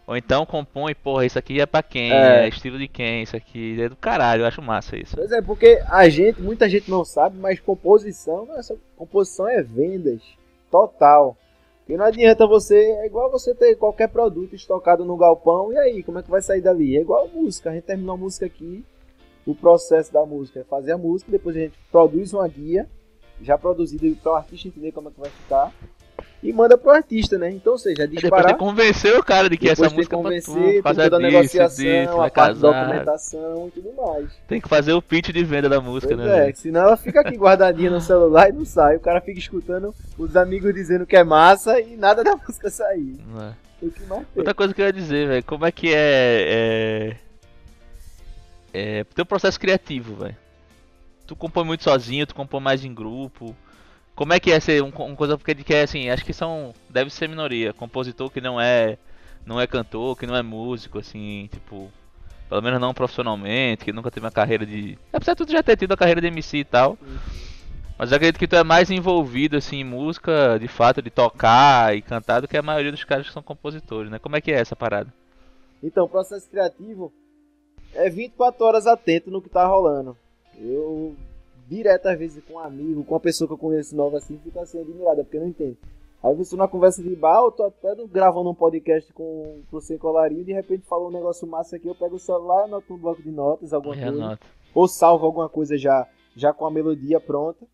Ou 0.08 0.18
então 0.18 0.46
compõe, 0.46 0.94
porra, 0.94 1.26
isso 1.26 1.40
aqui 1.40 1.62
é 1.62 1.66
pra 1.66 1.82
quem? 1.82 2.12
É. 2.12 2.44
É, 2.44 2.48
estilo 2.48 2.78
de 2.78 2.88
quem? 2.88 3.24
Isso 3.24 3.38
aqui 3.38 3.82
é 3.82 3.88
do 3.88 3.96
caralho, 3.96 4.42
eu 4.42 4.48
acho 4.48 4.62
massa 4.62 4.98
isso. 4.98 5.16
Pois 5.16 5.32
é, 5.32 5.42
porque 5.42 5.82
a 5.88 6.10
gente, 6.10 6.42
muita 6.42 6.68
gente 6.68 6.90
não 6.90 7.06
sabe, 7.06 7.38
mas 7.38 7.60
composição, 7.60 8.46
nossa, 8.46 8.76
composição 8.98 9.48
é 9.48 9.62
vendas, 9.62 10.22
total. 10.70 11.38
Porque 11.80 11.96
não 11.96 12.06
adianta 12.06 12.46
você, 12.46 12.76
é 12.76 13.06
igual 13.06 13.32
você 13.32 13.56
ter 13.56 13.76
qualquer 13.76 14.10
produto 14.10 14.56
estocado 14.56 15.06
no 15.06 15.16
galpão, 15.16 15.72
e 15.72 15.78
aí, 15.78 16.04
como 16.04 16.20
é 16.20 16.24
que 16.24 16.30
vai 16.30 16.42
sair 16.42 16.62
dali? 16.62 16.98
É 16.98 17.02
igual 17.02 17.26
a 17.26 17.28
música, 17.28 17.70
a 17.70 17.74
gente 17.74 17.84
terminou 17.84 18.16
a 18.16 18.18
música 18.18 18.46
aqui, 18.46 18.84
o 19.46 19.56
processo 19.56 20.12
da 20.12 20.26
música 20.26 20.60
é 20.60 20.64
fazer 20.64 20.92
a 20.92 20.98
música, 20.98 21.32
depois 21.32 21.56
a 21.56 21.60
gente 21.60 21.78
produz 21.92 22.34
uma 22.34 22.48
guia, 22.48 22.88
já 23.42 23.58
produzida 23.58 24.08
para 24.22 24.32
o 24.32 24.36
artista 24.36 24.68
entender 24.68 24.92
como 24.92 25.10
é 25.10 25.12
que 25.12 25.20
vai 25.20 25.30
ficar, 25.30 25.72
e 26.44 26.52
manda 26.52 26.78
pro 26.78 26.90
artista, 26.90 27.38
né? 27.38 27.52
Então, 27.52 27.74
ou 27.74 27.80
seja, 27.80 28.04
é 28.04 28.08
Depois 28.08 28.22
disparar... 28.22 28.46
tem 28.48 28.54
que 28.56 28.60
convencer 28.60 29.18
o 29.18 29.24
cara 29.24 29.50
de 29.50 29.58
que 29.58 29.68
Depois 29.68 29.88
essa 29.88 29.96
música 29.96 30.16
é 30.16 30.22
pra 30.22 30.42
tu, 30.42 30.54
tem 30.54 30.82
toda 30.82 31.02
a 31.02 31.04
disso, 31.06 31.20
negociação, 31.20 31.86
disso, 31.86 32.22
a 32.22 32.30
parte 32.32 32.60
da 32.60 32.72
documentação 32.72 33.68
e 33.68 33.72
tudo 33.72 33.94
mais. 33.96 34.30
Tem 34.48 34.60
que 34.60 34.68
fazer 34.68 34.94
o 34.94 35.02
pitch 35.02 35.30
de 35.30 35.44
venda 35.44 35.70
da 35.70 35.80
música, 35.80 36.16
Pois 36.16 36.28
né? 36.28 36.50
é, 36.50 36.54
senão 36.54 36.82
ela 36.82 36.98
fica 36.98 37.22
aqui 37.22 37.38
guardadinha 37.38 37.92
no 37.92 38.02
celular 38.02 38.50
e 38.50 38.54
não 38.54 38.66
sai. 38.66 38.96
O 38.96 39.00
cara 39.00 39.22
fica 39.22 39.38
escutando 39.38 39.94
os 40.18 40.36
amigos 40.36 40.74
dizendo 40.74 41.06
que 41.06 41.16
é 41.16 41.24
massa 41.24 41.80
e 41.80 41.96
nada 41.96 42.24
da 42.24 42.36
música 42.48 42.70
sair. 42.72 43.20
É. 43.40 43.72
O? 43.84 44.26
Outra 44.38 44.54
coisa 44.54 44.74
que 44.74 44.82
eu 44.82 44.86
ia 44.86 44.94
dizer, 44.94 45.28
velho, 45.28 45.44
como 45.44 45.66
é 45.66 45.72
que 45.72 45.94
é. 45.94 47.16
É. 47.16 47.16
É. 48.74 49.04
Teu 49.04 49.26
processo 49.26 49.60
criativo, 49.60 50.16
velho. 50.16 50.36
Tu 51.28 51.36
compõe 51.36 51.64
muito 51.64 51.84
sozinho, 51.84 52.26
tu 52.26 52.36
compõe 52.36 52.62
mais 52.62 52.84
em 52.84 52.94
grupo. 52.94 53.56
Como 54.16 54.34
é 54.34 54.40
que 54.40 54.52
é 54.52 54.60
ser 54.60 54.84
um, 54.84 54.90
uma 54.90 55.16
coisa 55.16 55.38
porque 55.38 55.56
que 55.56 55.74
é 55.74 55.84
assim, 55.84 56.10
acho 56.10 56.26
que 56.26 56.34
são. 56.34 56.74
Deve 56.90 57.10
ser 57.10 57.28
minoria. 57.28 57.74
Compositor 57.74 58.30
que 58.30 58.42
não 58.42 58.60
é. 58.60 58.98
Não 59.46 59.60
é 59.60 59.66
cantor, 59.66 60.16
que 60.18 60.28
não 60.28 60.36
é 60.36 60.42
músico, 60.42 61.00
assim, 61.00 61.50
tipo. 61.52 61.92
Pelo 62.48 62.62
menos 62.62 62.82
não 62.82 62.94
profissionalmente, 62.94 63.86
que 63.86 63.94
nunca 63.94 64.12
teve 64.12 64.26
uma 64.26 64.32
carreira 64.32 64.66
de. 64.66 64.98
Apesar 65.12 65.34
de 65.34 65.46
tu 65.46 65.52
já 65.52 65.64
ter 65.64 65.78
tido 65.78 65.94
a 65.94 65.98
carreira 65.98 66.22
de 66.22 66.28
MC 66.28 66.58
e 66.58 66.66
tal. 66.66 66.98
Mas 67.98 68.12
eu 68.12 68.16
acredito 68.18 68.40
que 68.40 68.48
tu 68.48 68.56
é 68.56 68.64
mais 68.64 68.90
envolvido 68.90 69.56
assim 69.56 69.78
em 69.78 69.84
música, 69.84 70.58
de 70.60 70.68
fato, 70.68 71.02
de 71.02 71.10
tocar 71.10 71.96
e 71.96 72.02
cantar 72.02 72.42
do 72.42 72.48
que 72.48 72.58
a 72.58 72.62
maioria 72.62 72.92
dos 72.92 73.04
caras 73.04 73.28
que 73.28 73.34
são 73.34 73.44
compositores, 73.44 74.12
né? 74.12 74.20
Como 74.20 74.36
é 74.36 74.42
que 74.42 74.52
é 74.52 74.60
essa 74.60 74.76
parada? 74.76 75.14
Então, 75.84 76.06
o 76.06 76.10
processo 76.10 76.50
criativo 76.50 77.14
é 77.94 78.10
24 78.10 78.66
horas 78.66 78.88
atento 78.88 79.32
no 79.32 79.42
que 79.42 79.50
tá 79.50 79.66
rolando. 79.66 80.18
Eu, 80.60 81.16
direto 81.68 82.08
às 82.08 82.18
vezes 82.18 82.44
com 82.44 82.54
um 82.54 82.60
amigo, 82.60 83.04
com 83.04 83.14
uma 83.14 83.20
pessoa 83.20 83.48
que 83.48 83.54
eu 83.54 83.58
conheço 83.58 83.96
nova 83.96 84.18
assim, 84.18 84.40
fico 84.44 84.60
assim 84.60 84.80
admirada, 84.80 85.24
porque 85.24 85.38
eu 85.38 85.42
não 85.42 85.48
entendo. 85.50 85.78
Aí 86.24 86.36
você 86.36 86.56
numa 86.56 86.68
conversa 86.68 87.02
de 87.02 87.16
bar, 87.16 87.40
eu 87.40 87.52
tô 87.52 87.64
até 87.64 87.96
gravando 88.08 88.52
um 88.52 88.56
podcast 88.56 89.12
com 89.12 89.64
o 89.72 89.82
Sem 89.82 89.98
Colarinho, 89.98 90.46
de 90.46 90.54
repente 90.54 90.86
falou 90.86 91.10
um 91.10 91.14
negócio 91.14 91.48
massa 91.48 91.78
aqui, 91.78 91.88
eu 91.88 91.96
pego 91.96 92.16
o 92.16 92.20
celular, 92.20 92.66
anoto 92.66 92.94
um 92.94 92.98
bloco 92.98 93.24
de 93.24 93.32
notas, 93.32 93.74
alguma 93.74 93.96
coisa. 93.96 94.10
anota. 94.10 94.46
Ou 94.76 94.88
salvo 94.88 95.26
alguma 95.26 95.50
coisa 95.50 95.78
já, 95.78 96.08
já 96.36 96.54
com 96.54 96.66
a 96.66 96.72
melodia 96.72 97.20
pronta. 97.20 97.66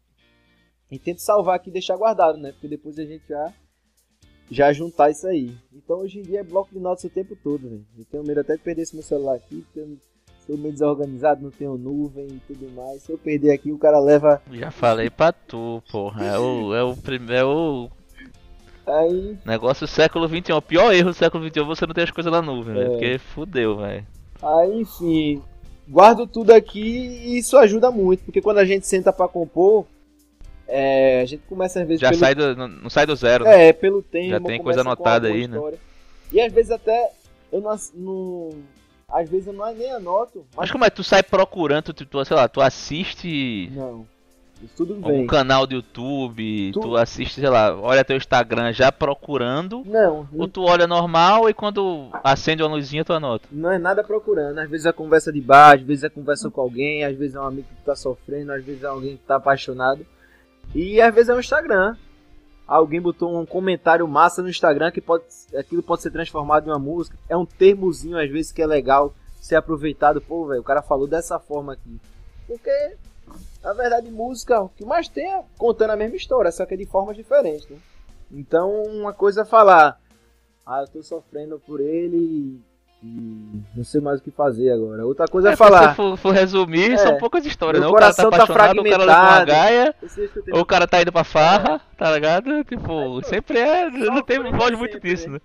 E 0.90 0.98
tento 0.98 1.20
salvar 1.20 1.58
aqui 1.58 1.70
e 1.70 1.74
deixar 1.74 1.98
guardado, 1.98 2.38
né? 2.38 2.54
Porque 2.54 2.70
depois 2.70 2.98
a 2.98 3.04
gente 3.04 3.28
já, 3.28 3.54
já 4.50 4.72
juntar 4.74 5.10
isso 5.12 5.28
aí. 5.28 5.52
Então 5.74 6.00
hoje 6.00 6.20
em 6.20 6.24
dia 6.24 6.40
é 6.40 6.44
bloco 6.44 6.70
de 6.74 6.80
notas 6.80 7.04
o 7.04 7.10
tempo 7.10 7.36
todo, 7.44 7.68
velho. 7.70 7.86
Eu 7.98 8.06
tenho 8.06 8.24
medo 8.24 8.40
até 8.42 8.56
de 8.56 8.62
perder 8.64 8.84
esse 8.84 8.96
meu 8.96 9.04
celular 9.04 9.36
aqui, 9.36 9.64
porque 9.66 9.80
eu 9.80 9.98
sou 10.46 10.58
meio 10.58 10.72
desorganizado, 10.74 11.44
não 11.44 11.52
tenho 11.52 11.78
nuvem 11.78 12.28
e 12.28 12.42
tudo 12.48 12.72
mais. 12.74 13.04
Se 13.04 13.12
eu 13.12 13.18
perder 13.18 13.52
aqui, 13.52 13.72
o 13.72 13.78
cara 13.78 14.00
leva. 14.00 14.42
Já 14.52 14.72
falei 14.72 15.10
pra 15.10 15.32
tu, 15.32 15.82
porra. 15.92 16.26
É 16.26 16.38
o, 16.40 16.74
é 16.74 16.84
o 16.84 16.96
primeiro. 16.96 17.90
É 18.86 18.92
Aí, 19.00 19.38
negócio 19.46 19.86
do 19.86 19.90
século 19.90 20.28
XXI. 20.30 20.54
O 20.54 20.62
pior 20.62 20.94
erro 20.94 21.10
do 21.10 21.14
século 21.14 21.46
XXI 21.46 21.60
é 21.60 21.64
você 21.64 21.86
não 21.86 21.94
ter 21.94 22.04
as 22.04 22.12
coisas 22.12 22.32
na 22.32 22.42
nuvem, 22.42 22.74
É. 22.74 22.78
velho. 22.80 22.92
Porque 22.92 23.18
fudeu, 23.18 23.78
velho. 23.78 24.06
aí, 24.42 24.80
enfim, 24.82 25.42
guardo 25.90 26.26
tudo 26.26 26.52
aqui 26.52 26.80
e 26.82 27.38
isso 27.38 27.58
ajuda 27.58 27.92
muito, 27.92 28.24
porque 28.24 28.42
quando 28.42 28.60
a 28.60 28.66
gente 28.66 28.88
senta 28.88 29.12
pra 29.12 29.28
compor, 29.28 29.86
É, 30.68 31.22
a 31.22 31.26
gente 31.26 31.44
começa 31.48 31.82
às 31.82 31.88
vezes 31.88 32.02
Já 32.02 32.10
pelo... 32.10 32.20
sai 32.20 32.36
do, 32.36 32.56
não, 32.56 32.90
sai 32.90 33.06
do 33.06 33.16
zero, 33.16 33.46
né? 33.46 33.70
É, 33.70 33.74
pelo 33.74 34.02
tempo. 34.02 34.30
Já 34.30 34.40
tem 34.40 34.62
coisa 34.62 34.82
anotada 34.82 35.28
aí, 35.28 35.48
né? 35.48 35.58
E 36.32 36.42
às 36.42 36.52
vezes 36.52 36.72
até 36.72 37.12
eu 37.52 37.62
não, 37.62 37.76
não. 37.94 38.50
Às 39.10 39.30
vezes 39.30 39.48
eu 39.48 39.54
não, 39.54 39.74
nem 39.74 39.92
anoto. 39.92 40.46
Mas 40.56 40.70
como 40.70 40.84
é? 40.84 40.90
Tu 40.90 41.04
sai 41.04 41.24
procurando, 41.24 41.94
tu, 41.94 42.06
tu, 42.06 42.26
sei 42.26 42.36
lá, 42.36 42.48
tu 42.50 42.60
assiste 42.60 43.72
Não. 43.74 44.06
Isso 44.62 44.74
tudo 44.76 45.00
vem. 45.02 45.28
canal 45.28 45.68
do 45.68 45.76
YouTube, 45.76 46.72
Tu- 46.74 46.80
tu... 46.80 46.98
assiste, 46.98 47.40
sei 47.40 47.48
lá, 47.50 47.80
olha 47.80 48.04
teu 48.04 48.18
Instagram 48.18 48.74
já 48.74 48.92
procurando, 48.92 49.84
Não, 49.86 50.28
ou 50.36 50.48
tu 50.48 50.64
olha 50.64 50.88
normal 50.88 51.48
e 51.48 51.54
quando 51.54 52.10
acende 52.24 52.64
uma 52.64 52.76
luzinha 52.76 53.06
tu 53.06 53.14
anota. 53.14 53.48
não 53.52 53.72
é 53.72 53.78
nada 53.78 54.04
procurando. 54.04 54.58
Às 54.58 54.68
vezes 54.68 54.88
é 54.88 54.92
conversa 54.92 55.32
de 55.32 55.40
bar, 55.40 55.76
às 55.76 55.82
vezes 55.82 56.06
é 56.06 56.10
conversa 56.10 56.50
com 56.50 56.60
alguém, 56.60 57.04
às 57.04 57.16
vezes 57.16 57.36
é 57.36 57.40
um 57.40 57.46
amigo 57.46 57.68
que 57.68 57.86
tá 57.86 57.96
sofrendo, 57.96 58.52
às 58.52 58.64
vezes 58.66 58.84
é 58.84 58.88
alguém 58.88 59.16
que 59.16 59.24
tá 59.24 59.36
apaixonado. 59.36 60.04
E 60.74 61.02
às 61.02 61.14
vezes 61.14 61.30
é 61.30 61.36
um 61.36 61.40
Instagram. 61.40 61.96
Alguém 62.68 63.00
botou 63.00 63.40
um 63.40 63.46
comentário 63.46 64.08
massa 64.08 64.42
no 64.42 64.50
Instagram 64.50 64.92
que 64.92 65.00
pode, 65.00 65.24
aquilo 65.58 65.82
pode 65.82 66.02
ser 66.02 66.12
transformado 66.12 66.68
em 66.68 66.72
uma 66.72 66.80
música. 66.80 67.18
É 67.30 67.38
um 67.38 67.46
termozinho 67.46 68.20
às 68.20 68.30
vezes 68.30 68.52
que 68.52 68.62
é 68.62 68.68
legal 68.68 69.14
ser 69.40 69.56
aproveitado. 69.56 70.22
Pô, 70.22 70.46
velho, 70.46 70.62
o 70.62 70.66
cara 70.66 70.82
falou 70.82 71.08
dessa 71.08 71.40
forma 71.40 71.74
aqui. 71.74 72.00
Porque, 72.46 72.96
na 73.64 73.74
verdade, 73.74 74.12
música, 74.12 74.62
o 74.62 74.70
que 74.70 74.86
mais 74.86 75.08
tem 75.08 75.32
é 75.32 75.44
contando 75.58 75.92
a 75.92 75.96
mesma 75.96 76.18
história, 76.18 76.52
só 76.52 76.66
que 76.66 76.74
é 76.74 76.78
de 76.78 76.86
formas 76.86 77.16
diferentes, 77.16 77.68
né? 77.70 77.78
Então, 78.32 78.84
uma 78.84 79.14
coisa 79.14 79.42
é 79.42 79.46
falar, 79.46 80.00
ah, 80.66 80.82
eu 80.82 80.88
tô 80.88 81.02
sofrendo 81.02 81.60
por 81.66 81.80
ele 81.80 82.62
e 83.04 83.62
não 83.76 83.84
sei 83.84 84.02
mais 84.02 84.20
o 84.20 84.24
que 84.24 84.32
fazer 84.32 84.72
agora. 84.72 85.06
Outra 85.06 85.28
coisa 85.28 85.50
é, 85.50 85.52
Se 85.52 85.58
falar. 85.58 85.90
você 85.90 85.96
for, 85.96 86.18
for 86.18 86.32
resumir, 86.34 86.92
É. 86.94 86.98
são 86.98 87.18
poucas 87.18 87.46
histórias, 87.46 87.80
Meu 87.82 87.92
né? 87.92 87.96
O 87.96 88.00
cara 88.00 88.14
tá 88.14 88.24
coração 88.24 88.48
tá 88.48 88.54
o 88.54 88.58
cara 88.58 88.74
leva 88.74 88.82
uma 88.82 88.96
fragmentado. 89.06 89.52
gaia, 89.52 89.96
é 90.50 90.54
ou 90.56 90.62
o 90.62 90.66
cara 90.66 90.88
tá 90.88 91.02
indo 91.02 91.12
pra 91.12 91.24
farra, 91.24 91.80
tá 91.98 92.12
ligado? 92.14 92.64
Tipo, 92.64 93.22
sempre 93.24 93.60
é, 93.60 93.90
não 93.90 94.22
tem, 94.24 94.38
foge 94.58 94.76
muito 94.76 94.94
sempre, 94.94 95.10
disso, 95.12 95.30
né? 95.30 95.40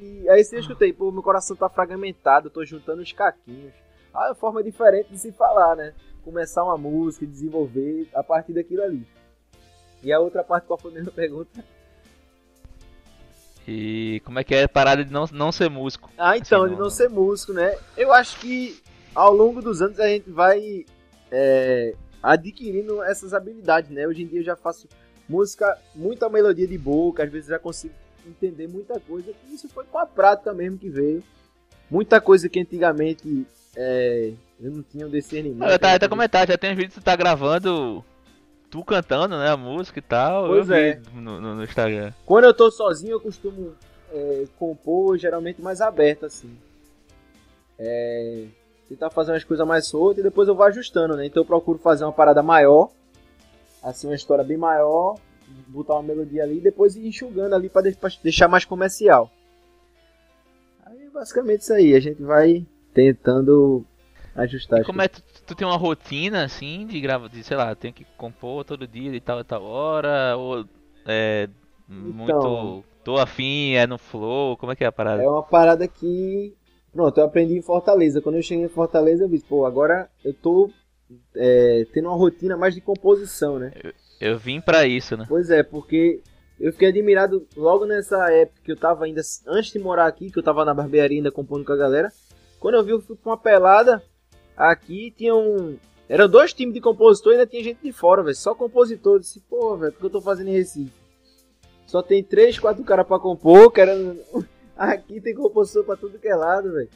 E 0.00 0.28
aí 0.28 0.44
você 0.44 0.58
escutei, 0.58 0.92
pô, 0.92 1.10
meu 1.10 1.22
coração 1.22 1.56
tá 1.56 1.68
fragmentado, 1.68 2.48
eu 2.48 2.50
tô 2.50 2.64
juntando 2.64 3.02
os 3.02 3.12
caquinhos. 3.12 3.72
Ah, 4.14 4.26
é 4.26 4.28
uma 4.28 4.34
forma 4.34 4.62
diferente 4.62 5.08
de 5.10 5.18
se 5.18 5.32
falar, 5.32 5.74
né? 5.74 5.92
Começar 6.24 6.62
uma 6.64 6.76
música 6.76 7.26
desenvolver 7.26 8.08
a 8.14 8.22
partir 8.22 8.52
daquilo 8.52 8.82
ali. 8.82 9.06
E 10.02 10.12
a 10.12 10.20
outra 10.20 10.44
parte, 10.44 10.66
qual 10.66 10.78
foi 10.78 10.90
a 10.90 10.94
mesma 10.94 11.10
pergunta? 11.10 11.64
E 13.70 14.20
como 14.24 14.38
é 14.38 14.44
que 14.44 14.54
é 14.54 14.62
a 14.62 14.68
parada 14.68 15.04
de 15.04 15.12
não, 15.12 15.26
não 15.30 15.52
ser 15.52 15.68
músico? 15.68 16.10
Ah, 16.16 16.38
então, 16.38 16.64
Assim, 16.64 16.74
de 16.74 16.80
não 16.80 16.88
ser 16.88 17.10
músico, 17.10 17.52
né? 17.52 17.76
Eu 17.98 18.14
acho 18.14 18.40
que 18.40 18.80
ao 19.14 19.30
longo 19.30 19.60
dos 19.60 19.82
anos 19.82 20.00
a 20.00 20.08
gente 20.08 20.30
vai 20.30 20.86
é, 21.30 21.94
adquirindo 22.22 23.02
essas 23.02 23.34
habilidades, 23.34 23.90
né? 23.90 24.06
Hoje 24.06 24.22
em 24.22 24.26
dia 24.26 24.40
eu 24.40 24.44
já 24.44 24.56
faço 24.56 24.88
música, 25.28 25.76
muita 25.94 26.30
melodia 26.30 26.66
de 26.66 26.78
boca, 26.78 27.22
às 27.22 27.30
vezes 27.30 27.50
já 27.50 27.58
consigo 27.58 27.92
entender 28.26 28.68
muita 28.68 28.98
coisa. 29.00 29.32
E 29.46 29.54
isso 29.54 29.68
foi 29.68 29.84
com 29.84 29.98
a 29.98 30.06
prática 30.06 30.54
mesmo 30.54 30.78
que 30.78 30.88
veio. 30.88 31.22
Muita 31.90 32.22
coisa 32.22 32.48
que 32.48 32.58
antigamente 32.58 33.46
é, 33.76 34.32
eu 34.58 34.70
não 34.70 34.82
tinha 34.82 35.06
um 35.06 35.10
discernimento. 35.10 35.70
Eu 35.70 35.78
tava 35.78 35.92
né? 35.92 35.96
até 35.96 36.08
comentar, 36.08 36.48
já 36.48 36.56
tem 36.56 36.74
vídeo 36.74 36.88
que 36.88 37.00
tu 37.00 37.04
tá 37.04 37.14
gravando 37.14 38.02
tu 38.70 38.84
cantando, 38.84 39.36
né, 39.38 39.48
a 39.48 39.56
música 39.56 39.98
e 39.98 40.02
tal. 40.02 40.46
Pois 40.48 40.68
eu 40.68 40.74
é. 40.76 40.94
vi 40.94 41.20
no, 41.20 41.40
no, 41.40 41.54
no 41.56 41.64
Instagram. 41.64 42.12
Quando 42.26 42.44
eu 42.44 42.54
tô 42.54 42.70
sozinho, 42.70 43.12
eu 43.12 43.20
costumo 43.20 43.74
é, 44.12 44.44
compor 44.58 45.16
geralmente 45.18 45.60
mais 45.62 45.80
aberto, 45.80 46.26
assim. 46.26 46.56
É, 47.78 48.46
tentar 48.88 49.10
fazer 49.10 49.32
umas 49.32 49.44
coisas 49.44 49.66
mais 49.66 49.86
soltas 49.86 50.18
e 50.18 50.22
depois 50.22 50.48
eu 50.48 50.54
vou 50.54 50.64
ajustando, 50.66 51.16
né? 51.16 51.26
Então 51.26 51.42
eu 51.42 51.46
procuro 51.46 51.78
fazer 51.78 52.04
uma 52.04 52.12
parada 52.12 52.42
maior, 52.42 52.90
assim, 53.82 54.06
uma 54.08 54.16
história 54.16 54.42
bem 54.44 54.56
maior, 54.56 55.16
botar 55.68 55.94
uma 55.94 56.02
melodia 56.02 56.42
ali 56.42 56.58
e 56.58 56.60
depois 56.60 56.96
ir 56.96 57.06
enxugando 57.06 57.54
ali 57.54 57.68
pra 57.68 57.82
de- 57.82 57.92
pra 57.96 58.10
deixar 58.22 58.48
mais 58.48 58.64
comercial. 58.64 59.30
Aí 60.84 61.08
basicamente 61.12 61.60
isso 61.62 61.72
aí, 61.72 61.94
a 61.94 62.00
gente 62.00 62.22
vai 62.22 62.66
tentando 62.92 63.84
ajustar. 64.34 64.80
E 64.80 64.84
como 64.84 65.02
é 65.02 65.08
que 65.08 65.20
tu, 65.22 65.37
tu 65.48 65.54
tem 65.54 65.66
uma 65.66 65.76
rotina 65.76 66.44
assim 66.44 66.86
de 66.86 67.00
grava, 67.00 67.28
de 67.28 67.42
sei 67.42 67.56
lá, 67.56 67.74
tem 67.74 67.90
que 67.90 68.04
compor 68.16 68.64
todo 68.64 68.86
dia 68.86 69.10
de 69.10 69.18
tal 69.18 69.40
e 69.40 69.44
tal 69.44 69.64
hora 69.64 70.36
ou 70.36 70.64
é 71.06 71.48
muito 71.88 72.30
Então. 72.30 72.84
tô 73.02 73.16
afim, 73.16 73.72
é 73.72 73.86
no 73.86 73.96
flow, 73.96 74.58
como 74.58 74.72
é 74.72 74.76
que 74.76 74.84
é 74.84 74.86
a 74.86 74.92
parada? 74.92 75.22
É 75.22 75.28
uma 75.28 75.42
parada 75.42 75.88
que. 75.88 76.54
Pronto, 76.92 77.18
eu 77.18 77.24
aprendi 77.24 77.56
em 77.56 77.62
Fortaleza. 77.62 78.20
Quando 78.20 78.36
eu 78.36 78.42
cheguei 78.42 78.64
em 78.64 78.68
Fortaleza, 78.68 79.24
eu 79.24 79.28
vi, 79.28 79.40
pô, 79.40 79.64
agora 79.64 80.10
eu 80.22 80.34
tô 80.34 80.70
é, 81.34 81.86
tendo 81.92 82.08
uma 82.08 82.16
rotina 82.16 82.56
mais 82.56 82.74
de 82.74 82.80
composição, 82.80 83.58
né? 83.58 83.72
Eu 84.20 84.38
vim 84.38 84.60
pra 84.60 84.86
isso, 84.86 85.16
né? 85.16 85.24
Pois 85.28 85.48
é, 85.48 85.62
porque 85.62 86.20
eu 86.60 86.72
fiquei 86.72 86.88
admirado 86.88 87.46
logo 87.56 87.86
nessa 87.86 88.30
época 88.32 88.60
que 88.64 88.72
eu 88.72 88.76
tava 88.76 89.04
ainda, 89.04 89.22
antes 89.46 89.72
de 89.72 89.78
morar 89.78 90.06
aqui, 90.06 90.30
que 90.30 90.38
eu 90.38 90.42
tava 90.42 90.64
na 90.64 90.74
barbearia 90.74 91.18
ainda 91.18 91.30
compondo 91.30 91.64
com 91.64 91.72
a 91.72 91.76
galera. 91.76 92.10
Quando 92.58 92.74
eu 92.74 92.84
vi, 92.84 92.90
eu 92.90 93.00
fui 93.00 93.16
pra 93.16 93.30
uma 93.30 93.38
pelada 93.38 94.02
aqui, 94.58 95.12
tinha 95.16 95.34
um. 95.34 95.78
Eram 96.08 96.28
dois 96.28 96.52
times 96.52 96.74
de 96.74 96.80
compositor 96.80 97.32
e 97.32 97.36
ainda 97.36 97.46
tinha 97.46 97.62
gente 97.62 97.82
de 97.82 97.92
fora, 97.92 98.22
velho. 98.22 98.34
Só 98.34 98.54
compositor. 98.54 99.14
Eu 99.16 99.20
disse, 99.20 99.40
pô, 99.40 99.76
velho, 99.76 99.92
que 99.92 100.02
eu 100.02 100.10
tô 100.10 100.20
fazendo 100.20 100.48
em 100.48 100.54
Recife? 100.54 100.92
Só 101.86 102.02
tem 102.02 102.22
três, 102.22 102.58
quatro 102.58 102.82
caras 102.84 103.06
pra 103.06 103.18
compor, 103.18 103.70
querendo. 103.70 104.18
Aqui 104.76 105.20
tem 105.20 105.34
compositor 105.34 105.84
pra 105.84 105.96
tudo 105.96 106.18
que 106.18 106.28
é 106.28 106.34
lado, 106.34 106.72
velho. 106.72 106.88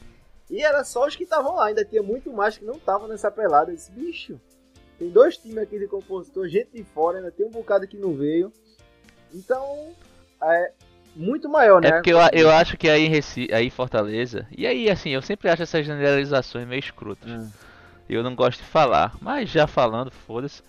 E 0.50 0.62
era 0.62 0.84
só 0.84 1.06
os 1.06 1.16
que 1.16 1.24
estavam 1.24 1.56
lá, 1.56 1.66
ainda 1.66 1.84
tinha 1.84 2.02
muito 2.02 2.32
mais 2.32 2.58
que 2.58 2.64
não 2.64 2.74
estavam 2.74 3.08
nessa 3.08 3.30
pelada. 3.30 3.70
Eu 3.70 3.76
disse, 3.76 3.90
bicho, 3.90 4.40
tem 4.98 5.08
dois 5.08 5.36
times 5.36 5.58
aqui 5.58 5.78
de 5.78 5.88
compositor, 5.88 6.46
gente 6.46 6.70
de 6.72 6.84
fora, 6.84 7.18
ainda 7.18 7.30
tem 7.30 7.46
um 7.46 7.50
bocado 7.50 7.88
que 7.88 7.96
não 7.96 8.14
veio. 8.14 8.52
Então, 9.34 9.88
é 10.42 10.72
muito 11.14 11.48
maior, 11.48 11.80
né? 11.80 11.88
É 11.88 11.92
porque 11.92 12.12
eu, 12.12 12.18
eu 12.32 12.50
acho 12.50 12.76
que 12.76 12.88
aí 12.88 13.06
em 13.06 13.08
Recife, 13.08 13.52
aí 13.52 13.66
em 13.66 13.70
Fortaleza, 13.70 14.46
e 14.56 14.66
aí 14.66 14.90
assim, 14.90 15.10
eu 15.10 15.22
sempre 15.22 15.48
acho 15.48 15.62
essas 15.62 15.84
generalizações 15.84 16.66
meio 16.66 16.80
escrotas. 16.80 17.30
Hum. 17.30 17.50
Eu 18.08 18.22
não 18.22 18.34
gosto 18.34 18.58
de 18.58 18.66
falar, 18.66 19.14
mas 19.20 19.50
já 19.50 19.66
falando, 19.66 20.10
foda-se. 20.10 20.62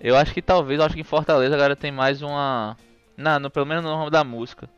Eu 0.00 0.16
acho 0.16 0.34
que 0.34 0.42
talvez, 0.42 0.78
eu 0.78 0.84
acho 0.84 0.94
que 0.94 1.00
em 1.00 1.04
Fortaleza 1.04 1.54
agora 1.54 1.76
tem 1.76 1.92
mais 1.92 2.20
uma. 2.20 2.76
Não, 3.16 3.38
no, 3.38 3.50
pelo 3.50 3.66
menos 3.66 3.84
no 3.84 3.96
ramo 3.96 4.10
da 4.10 4.24
música. 4.24 4.68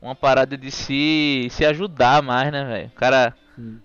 Uma 0.00 0.14
parada 0.14 0.56
de 0.56 0.70
se, 0.70 1.48
se 1.50 1.64
ajudar 1.66 2.22
mais, 2.22 2.50
né, 2.50 2.64
velho? 2.64 2.86
O 2.88 2.92
cara, 2.92 3.34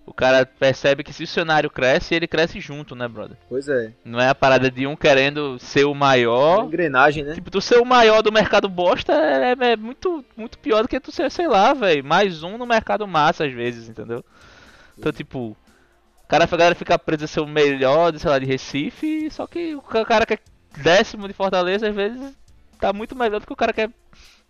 o 0.06 0.12
cara 0.12 0.46
percebe 0.46 1.02
que 1.02 1.12
se 1.12 1.24
o 1.24 1.26
cenário 1.26 1.68
cresce, 1.70 2.14
ele 2.14 2.26
cresce 2.28 2.60
junto, 2.60 2.94
né, 2.94 3.08
brother? 3.08 3.36
Pois 3.48 3.68
é. 3.68 3.92
Não 4.04 4.20
é 4.20 4.28
a 4.28 4.34
parada 4.34 4.70
de 4.70 4.86
um 4.86 4.94
querendo 4.94 5.58
ser 5.58 5.84
o 5.84 5.90
Uma 5.92 6.06
maior. 6.06 6.64
engrenagem, 6.64 7.24
né? 7.24 7.34
Tipo, 7.34 7.50
tu 7.50 7.60
ser 7.60 7.78
o 7.78 7.84
maior 7.84 8.22
do 8.22 8.30
mercado 8.32 8.68
bosta 8.68 9.12
é, 9.12 9.56
é 9.72 9.76
muito, 9.76 10.24
muito 10.36 10.58
pior 10.58 10.82
do 10.82 10.88
que 10.88 11.00
tu 11.00 11.10
ser, 11.10 11.30
sei 11.30 11.48
lá, 11.48 11.72
velho, 11.74 12.04
mais 12.04 12.42
um 12.42 12.56
no 12.56 12.66
mercado 12.66 13.06
massa 13.08 13.44
às 13.46 13.52
vezes, 13.52 13.88
entendeu? 13.88 14.24
Então, 14.96 15.10
tipo, 15.12 15.38
o 15.48 15.56
cara, 16.28 16.44
a 16.44 16.56
galera 16.56 16.74
fica 16.74 16.98
presa 16.98 17.24
a 17.24 17.28
ser 17.28 17.40
o 17.40 17.46
melhor, 17.46 18.12
de, 18.12 18.18
sei 18.20 18.30
lá, 18.30 18.38
de 18.38 18.46
Recife, 18.46 19.28
só 19.30 19.46
que 19.46 19.74
o 19.74 19.82
ca- 19.82 20.04
cara 20.04 20.24
que 20.24 20.34
é 20.34 20.38
décimo 20.78 21.26
de 21.26 21.34
Fortaleza, 21.34 21.88
às 21.88 21.94
vezes, 21.94 22.32
tá 22.78 22.92
muito 22.92 23.16
melhor 23.16 23.40
do 23.40 23.46
que 23.46 23.52
o 23.52 23.56
cara 23.56 23.72
que 23.72 23.80
é, 23.82 23.88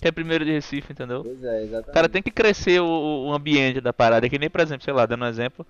que 0.00 0.08
é 0.08 0.12
primeiro 0.12 0.44
de 0.44 0.52
Recife, 0.52 0.92
entendeu? 0.92 1.24
Pois 1.24 1.42
é, 1.42 1.60
O 1.60 1.64
exatamente. 1.64 1.92
cara 1.92 2.08
tem 2.08 2.22
que 2.22 2.30
crescer 2.30 2.80
o, 2.80 3.26
o 3.28 3.32
ambiente 3.32 3.80
da 3.80 3.92
parada. 3.92 4.26
É 4.26 4.28
que 4.28 4.38
nem, 4.38 4.50
por 4.50 4.60
exemplo, 4.60 4.84
sei 4.84 4.92
lá, 4.94 5.06
dando 5.06 5.24
um 5.24 5.28
exemplo, 5.28 5.66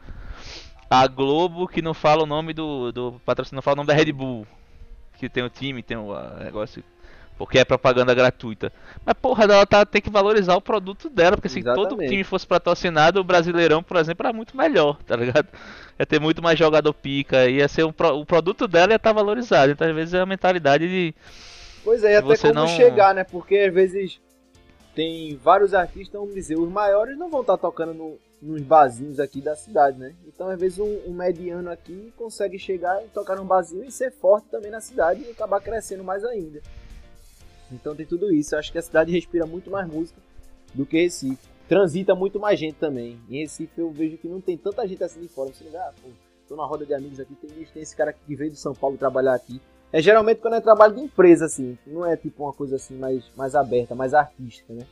a 0.90 1.06
Globo 1.06 1.66
que 1.68 1.82
não 1.82 1.94
fala 1.94 2.22
o 2.22 2.26
nome 2.26 2.52
do, 2.52 2.92
do 2.92 3.20
patrocínio, 3.24 3.56
não 3.56 3.62
fala 3.62 3.74
o 3.74 3.78
nome 3.78 3.88
da 3.88 3.94
Red 3.94 4.12
Bull. 4.12 4.46
Que 5.18 5.28
tem 5.28 5.42
o 5.44 5.50
time, 5.50 5.82
tem 5.82 5.96
o 5.96 6.12
negócio. 6.38 6.82
Porque 7.36 7.58
é 7.58 7.64
propaganda 7.64 8.14
gratuita. 8.14 8.72
Mas 9.04 9.14
porra, 9.14 9.44
ela 9.44 9.66
tá, 9.66 9.84
tem 9.84 10.00
que 10.00 10.10
valorizar 10.10 10.54
o 10.56 10.60
produto 10.60 11.10
dela, 11.10 11.36
porque 11.36 11.48
se 11.48 11.62
todo 11.62 11.96
time 11.96 12.22
fosse 12.22 12.46
patrocinado, 12.46 13.20
o 13.20 13.24
Brasileirão, 13.24 13.82
por 13.82 13.96
exemplo, 13.96 14.24
era 14.26 14.32
muito 14.32 14.56
melhor, 14.56 14.98
tá 15.04 15.16
ligado? 15.16 15.48
Ia 15.98 16.06
ter 16.06 16.20
muito 16.20 16.42
mais 16.42 16.58
jogador 16.58 16.92
pica, 16.94 17.48
ia 17.48 17.66
ser 17.68 17.84
um 17.84 17.92
o 18.14 18.24
produto 18.26 18.68
dela 18.68 18.92
ia 18.92 18.96
estar 18.96 19.12
valorizado. 19.12 19.72
Então 19.72 19.88
às 19.88 19.94
vezes 19.94 20.14
é 20.14 20.20
a 20.20 20.26
mentalidade 20.26 20.86
de. 20.88 21.14
Pois 21.84 22.02
é, 22.02 22.12
e 22.12 22.16
até 22.16 22.26
Você 22.26 22.48
como 22.48 22.54
não- 22.54 22.66
chegar, 22.66 23.14
né? 23.14 23.22
Porque 23.24 23.56
às 23.58 23.72
vezes 23.74 24.20
tem 24.94 25.36
vários 25.36 25.74
artistas, 25.74 26.18
vamos 26.18 26.34
dizer, 26.34 26.56
os 26.58 26.68
maiores 26.70 27.16
não 27.18 27.28
vão 27.30 27.42
estar 27.42 27.58
tocando 27.58 27.92
no- 27.92 28.18
nos 28.40 28.62
barzinhos 28.62 29.20
aqui 29.20 29.40
da 29.40 29.54
cidade, 29.54 29.98
né? 29.98 30.14
Então 30.26 30.48
às 30.48 30.58
vezes 30.58 30.78
um, 30.78 31.00
um 31.06 31.12
mediano 31.12 31.70
aqui 31.70 32.12
consegue 32.16 32.58
chegar 32.58 33.02
e 33.04 33.08
tocar 33.08 33.36
num 33.36 33.44
barzinho 33.46 33.84
e 33.84 33.90
ser 33.92 34.10
forte 34.10 34.48
também 34.50 34.70
na 34.70 34.80
cidade 34.80 35.22
e 35.22 35.30
acabar 35.30 35.60
crescendo 35.60 36.02
mais 36.04 36.24
ainda. 36.24 36.60
Então 37.72 37.94
tem 37.94 38.06
tudo 38.06 38.32
isso. 38.32 38.54
Eu 38.54 38.58
acho 38.58 38.70
que 38.70 38.78
a 38.78 38.82
cidade 38.82 39.10
respira 39.12 39.46
muito 39.46 39.70
mais 39.70 39.86
música 39.88 40.20
do 40.74 40.84
que 40.86 41.00
Recife. 41.02 41.38
Transita 41.68 42.14
muito 42.14 42.38
mais 42.38 42.58
gente 42.60 42.76
também. 42.76 43.18
Em 43.28 43.40
Recife 43.40 43.78
eu 43.80 43.90
vejo 43.90 44.18
que 44.18 44.28
não 44.28 44.40
tem 44.40 44.56
tanta 44.56 44.86
gente 44.86 45.02
assim 45.02 45.20
de 45.20 45.28
fora. 45.28 45.50
Você 45.52 45.64
liga, 45.64 45.80
ah, 45.80 45.92
pô, 46.02 46.08
tô 46.46 46.56
na 46.56 46.64
roda 46.66 46.84
de 46.84 46.92
amigos 46.94 47.18
aqui, 47.18 47.34
tem, 47.34 47.50
tem 47.50 47.82
esse 47.82 47.96
cara 47.96 48.12
que 48.12 48.36
veio 48.36 48.50
de 48.50 48.58
São 48.58 48.74
Paulo 48.74 48.96
trabalhar 48.98 49.34
aqui. 49.34 49.60
É 49.96 50.02
geralmente 50.02 50.38
quando 50.40 50.54
é 50.54 50.60
trabalho 50.60 50.92
de 50.96 51.02
empresa, 51.02 51.44
assim. 51.46 51.78
Não 51.86 52.04
é 52.04 52.16
tipo 52.16 52.42
uma 52.42 52.52
coisa 52.52 52.74
assim 52.74 52.96
mais, 52.98 53.22
mais 53.36 53.54
aberta, 53.54 53.94
mais 53.94 54.12
artística, 54.12 54.72
né? 54.72 54.84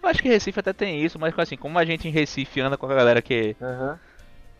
Eu 0.00 0.08
acho 0.08 0.22
que 0.22 0.28
Recife 0.28 0.60
até 0.60 0.72
tem 0.72 1.02
isso, 1.04 1.18
mas 1.18 1.36
assim, 1.36 1.56
como 1.56 1.76
a 1.76 1.84
gente 1.84 2.06
em 2.06 2.10
Recife 2.12 2.60
anda 2.60 2.76
com 2.76 2.86
a 2.86 2.94
galera 2.94 3.20
que. 3.20 3.56
Aham. 3.60 3.98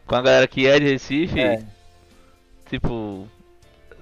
Com 0.05 0.17
a 0.17 0.21
galera 0.21 0.49
que 0.49 0.67
é 0.67 0.81
de 0.81 0.87
Recife, 0.91 1.39
É. 1.39 1.63
tipo. 2.69 3.29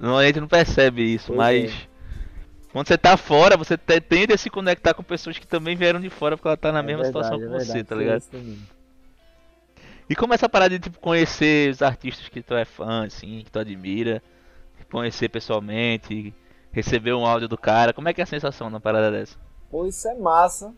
Não, 0.01 0.17
a 0.17 0.25
gente 0.25 0.41
não 0.41 0.49
percebe 0.49 1.03
isso, 1.03 1.27
Pois 1.27 1.37
mas. 1.39 1.89
Quando 2.73 2.89
você 2.89 2.97
tá 2.97 3.19
fora, 3.19 3.55
você 3.55 3.77
te- 3.77 4.01
tende 4.01 4.33
a 4.33 4.39
se 4.39 4.49
conectar 4.49 4.95
com 4.95 5.03
pessoas 5.03 5.37
que 5.39 5.47
também 5.47 5.77
vieram 5.77 6.01
de 6.01 6.09
fora 6.09 6.39
porque 6.39 6.49
ela 6.49 6.57
tá 6.57 6.73
na 6.73 6.79
É 6.79 6.83
mesma 6.83 7.03
verdade, 7.03 7.27
situação 7.27 7.39
que 7.39 7.45
é 7.45 7.49
você, 7.59 7.67
verdade, 7.83 7.85
tá 7.85 7.95
ligado? 7.95 8.23
E 10.09 10.17
como 10.17 10.33
essa 10.33 10.49
parada 10.49 10.71
de 10.79 10.85
tipo, 10.85 10.99
conhecer 10.99 11.71
os 11.71 11.83
artistas 11.83 12.31
que 12.31 12.41
tu 12.43 12.55
é 12.55 12.65
fã, 12.65 13.05
assim, 13.05 13.43
que 13.45 13.51
tu 13.51 13.59
admira, 13.59 14.23
conhecer 14.93 15.31
pessoalmente, 15.31 16.35
receber 16.71 17.15
um 17.15 17.25
áudio 17.25 17.49
do 17.49 17.57
cara, 17.57 17.95
como 17.95 18.11
é 18.11 18.13
que 18.13 18.21
é 18.21 18.25
a 18.25 18.27
sensação 18.27 18.69
na 18.69 18.79
parada 18.79 19.11
dessa? 19.11 19.39
Pô, 19.71 19.87
isso 19.87 20.07
é 20.07 20.15
massa. 20.15 20.75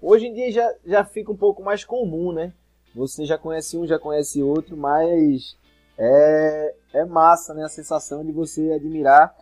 Hoje 0.00 0.26
em 0.26 0.34
dia 0.34 0.52
já, 0.52 0.74
já 0.84 1.04
fica 1.04 1.32
um 1.32 1.36
pouco 1.36 1.62
mais 1.62 1.82
comum, 1.82 2.32
né? 2.32 2.52
Você 2.94 3.24
já 3.24 3.38
conhece 3.38 3.78
um, 3.78 3.86
já 3.86 3.98
conhece 3.98 4.42
outro, 4.42 4.76
mas 4.76 5.56
é, 5.96 6.74
é 6.92 7.04
massa, 7.06 7.54
né? 7.54 7.64
A 7.64 7.68
sensação 7.68 8.24
de 8.24 8.30
você 8.30 8.72
admirar 8.72 9.34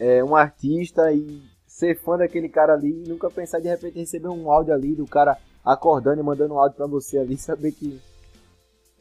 é, 0.00 0.24
um 0.24 0.34
artista 0.34 1.12
e 1.12 1.42
ser 1.66 1.96
fã 2.00 2.16
daquele 2.16 2.48
cara 2.48 2.72
ali 2.72 3.04
e 3.04 3.08
nunca 3.08 3.30
pensar 3.30 3.60
de 3.60 3.68
repente 3.68 3.98
receber 3.98 4.28
um 4.28 4.50
áudio 4.50 4.74
ali 4.74 4.96
do 4.96 5.06
cara 5.06 5.38
acordando 5.64 6.20
e 6.20 6.24
mandando 6.24 6.54
um 6.54 6.58
áudio 6.58 6.76
pra 6.76 6.86
você 6.86 7.18
ali, 7.18 7.36
saber 7.38 7.70
que 7.70 8.00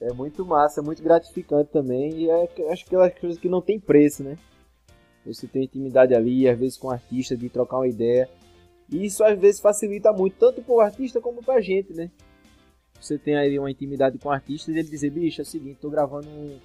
é 0.01 0.11
muito 0.13 0.45
massa, 0.45 0.81
é 0.81 0.83
muito 0.83 1.01
gratificante 1.01 1.71
também 1.71 2.11
e 2.13 2.29
é, 2.29 2.43
acho 2.71 2.85
que 2.85 2.95
aquelas 2.95 3.13
coisas 3.19 3.39
que 3.39 3.49
não 3.49 3.61
tem 3.61 3.79
preço, 3.79 4.23
né? 4.23 4.37
Você 5.25 5.47
tem 5.47 5.63
intimidade 5.63 6.13
ali, 6.13 6.47
às 6.49 6.59
vezes 6.59 6.77
com 6.77 6.87
o 6.87 6.91
artista, 6.91 7.37
de 7.37 7.47
trocar 7.49 7.77
uma 7.77 7.87
ideia. 7.87 8.29
E 8.91 9.05
isso 9.05 9.23
às 9.23 9.39
vezes 9.39 9.61
facilita 9.61 10.11
muito, 10.11 10.35
tanto 10.37 10.61
pro 10.61 10.81
artista 10.81 11.21
como 11.21 11.41
pra 11.41 11.61
gente, 11.61 11.93
né? 11.93 12.11
Você 12.99 13.17
tem 13.17 13.35
aí 13.35 13.57
uma 13.57 13.71
intimidade 13.71 14.17
com 14.17 14.29
o 14.29 14.31
artista 14.31 14.71
e 14.71 14.77
ele 14.77 14.87
dizer, 14.87 15.09
bicho, 15.09 15.41
é 15.41 15.43
o 15.43 15.45
seguinte, 15.45 15.79
tô 15.81 15.89
gravando 15.89 16.27
um, 16.29 16.59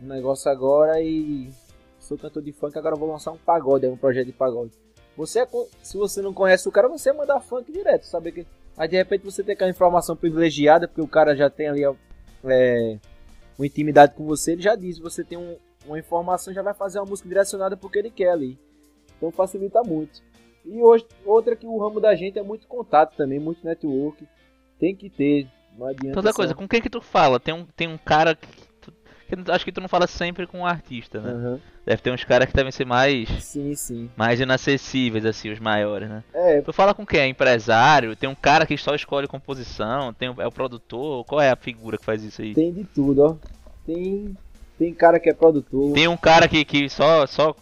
negócio 0.00 0.50
agora 0.50 1.00
e 1.00 1.50
sou 1.98 2.18
cantor 2.18 2.42
de 2.42 2.52
funk, 2.52 2.76
agora 2.76 2.96
vou 2.96 3.10
lançar 3.10 3.30
um 3.30 3.38
pagode, 3.38 3.86
aí 3.86 3.92
um 3.92 3.96
projeto 3.96 4.26
de 4.26 4.32
pagode. 4.32 4.72
Você 5.16 5.40
é 5.40 5.48
se 5.82 5.96
você 5.96 6.20
não 6.20 6.32
conhece 6.32 6.68
o 6.68 6.72
cara, 6.72 6.88
você 6.88 7.10
é 7.10 7.12
mandar 7.12 7.40
funk 7.40 7.70
direto, 7.70 8.04
saber 8.04 8.32
que. 8.32 8.46
Aí 8.76 8.88
de 8.88 8.96
repente 8.96 9.24
você 9.24 9.42
tem 9.42 9.54
aquela 9.54 9.70
informação 9.70 10.16
privilegiada, 10.16 10.88
porque 10.88 11.02
o 11.02 11.08
cara 11.08 11.36
já 11.36 11.48
tem 11.50 11.68
ali 11.68 11.84
é, 12.44 12.98
uma 13.58 13.66
intimidade 13.66 14.14
com 14.14 14.24
você, 14.24 14.52
ele 14.52 14.62
já 14.62 14.74
diz, 14.74 14.98
você 14.98 15.22
tem 15.24 15.38
um- 15.38 15.56
uma 15.86 15.98
informação, 15.98 16.52
já 16.54 16.62
vai 16.62 16.74
fazer 16.74 16.98
uma 17.00 17.06
música 17.06 17.28
direcionada 17.28 17.76
porque 17.76 17.98
ele 17.98 18.10
quer 18.10 18.30
ali. 18.30 18.58
Então 19.16 19.30
facilita 19.30 19.82
muito. 19.82 20.22
E 20.64 20.80
hoje, 20.80 21.04
outra 21.24 21.56
que 21.56 21.66
o 21.66 21.76
ramo 21.78 22.00
da 22.00 22.14
gente 22.14 22.38
é 22.38 22.42
muito 22.42 22.66
contato 22.68 23.16
também, 23.16 23.38
muito 23.40 23.64
network. 23.66 24.26
Tem 24.78 24.94
que 24.94 25.10
ter, 25.10 25.48
não 25.76 25.86
adianta. 25.86 26.14
Toda 26.14 26.30
só- 26.30 26.36
coisa, 26.36 26.54
com 26.54 26.68
quem 26.68 26.80
que 26.80 26.90
tu 26.90 27.00
fala? 27.00 27.40
Tem 27.40 27.52
um, 27.54 27.64
tem 27.76 27.88
um 27.88 27.98
cara 27.98 28.34
que, 28.36 28.48
tu, 28.80 28.92
que 29.28 29.50
acho 29.50 29.64
que 29.64 29.72
tu 29.72 29.80
não 29.80 29.88
fala 29.88 30.06
sempre 30.06 30.46
com 30.46 30.60
o 30.60 30.66
artista, 30.66 31.20
né? 31.20 31.30
Aham. 31.32 31.60
Deve 31.84 32.00
ter 32.00 32.12
uns 32.12 32.22
caras 32.22 32.48
que 32.48 32.54
devem 32.54 32.70
ser 32.70 32.84
mais 32.86 33.28
Sim, 33.42 33.74
sim. 33.74 34.10
mais 34.16 34.38
inacessíveis 34.40 35.26
assim, 35.26 35.50
os 35.50 35.58
maiores, 35.58 36.08
né? 36.08 36.22
É, 36.32 36.60
Tu 36.60 36.72
fala 36.72 36.94
com 36.94 37.04
quem? 37.04 37.20
É 37.20 37.26
empresário? 37.26 38.14
Tem 38.14 38.28
um 38.28 38.34
cara 38.36 38.64
que 38.64 38.76
só 38.78 38.94
escolhe 38.94 39.26
composição? 39.26 40.12
Tem 40.12 40.32
é 40.38 40.46
o 40.46 40.52
produtor? 40.52 41.24
Qual 41.24 41.40
é 41.40 41.50
a 41.50 41.56
figura 41.56 41.98
que 41.98 42.04
faz 42.04 42.22
isso 42.22 42.40
aí? 42.40 42.54
tem 42.54 42.72
de 42.72 42.84
tudo, 42.84 43.22
ó. 43.24 43.36
Tem, 43.84 44.36
tem 44.78 44.94
cara 44.94 45.18
que 45.18 45.28
é 45.28 45.34
produtor. 45.34 45.92
Tem 45.92 46.06
um 46.06 46.16
cara 46.16 46.46
que, 46.46 46.64
que 46.64 46.88
só, 46.88 47.26
só 47.26 47.54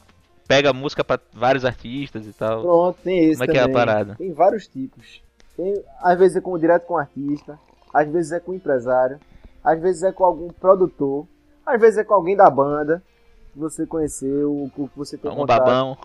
pega 0.47 0.73
música 0.73 1.03
pra 1.03 1.19
vários 1.33 1.65
artistas 1.65 2.27
e 2.27 2.33
tal. 2.35 2.61
Pronto, 2.61 2.99
tem 3.03 3.21
esse 3.25 3.39
Como 3.39 3.45
é 3.45 3.53
que 3.53 3.57
é 3.59 3.61
a 3.61 3.63
também. 3.63 3.75
parada? 3.75 4.15
Tem 4.17 4.33
vários 4.33 4.67
tipos. 4.67 5.23
Tem, 5.57 5.83
às 6.03 6.19
vezes 6.19 6.37
é 6.37 6.41
com, 6.43 6.59
direto 6.59 6.85
com 6.87 6.95
o 6.95 6.99
artista, 6.99 7.59
às 7.95 8.07
vezes 8.11 8.33
é 8.33 8.41
com 8.41 8.53
o 8.53 8.55
empresário, 8.55 9.19
às 9.65 9.81
vezes 9.81 10.03
é 10.03 10.13
com 10.13 10.25
algum 10.25 10.49
produtor, 10.49 11.27
às 11.65 11.81
vezes 11.81 11.99
é 11.99 12.05
com 12.05 12.13
alguém 12.15 12.37
da 12.37 12.51
banda 12.51 13.03
que 13.53 13.59
você 13.59 13.87
conheceu, 13.87 14.71
que 14.75 14.89
você 14.97 15.17
tem 15.19 15.31
Um 15.31 15.35
contato. 15.37 15.59
babão. 15.65 15.99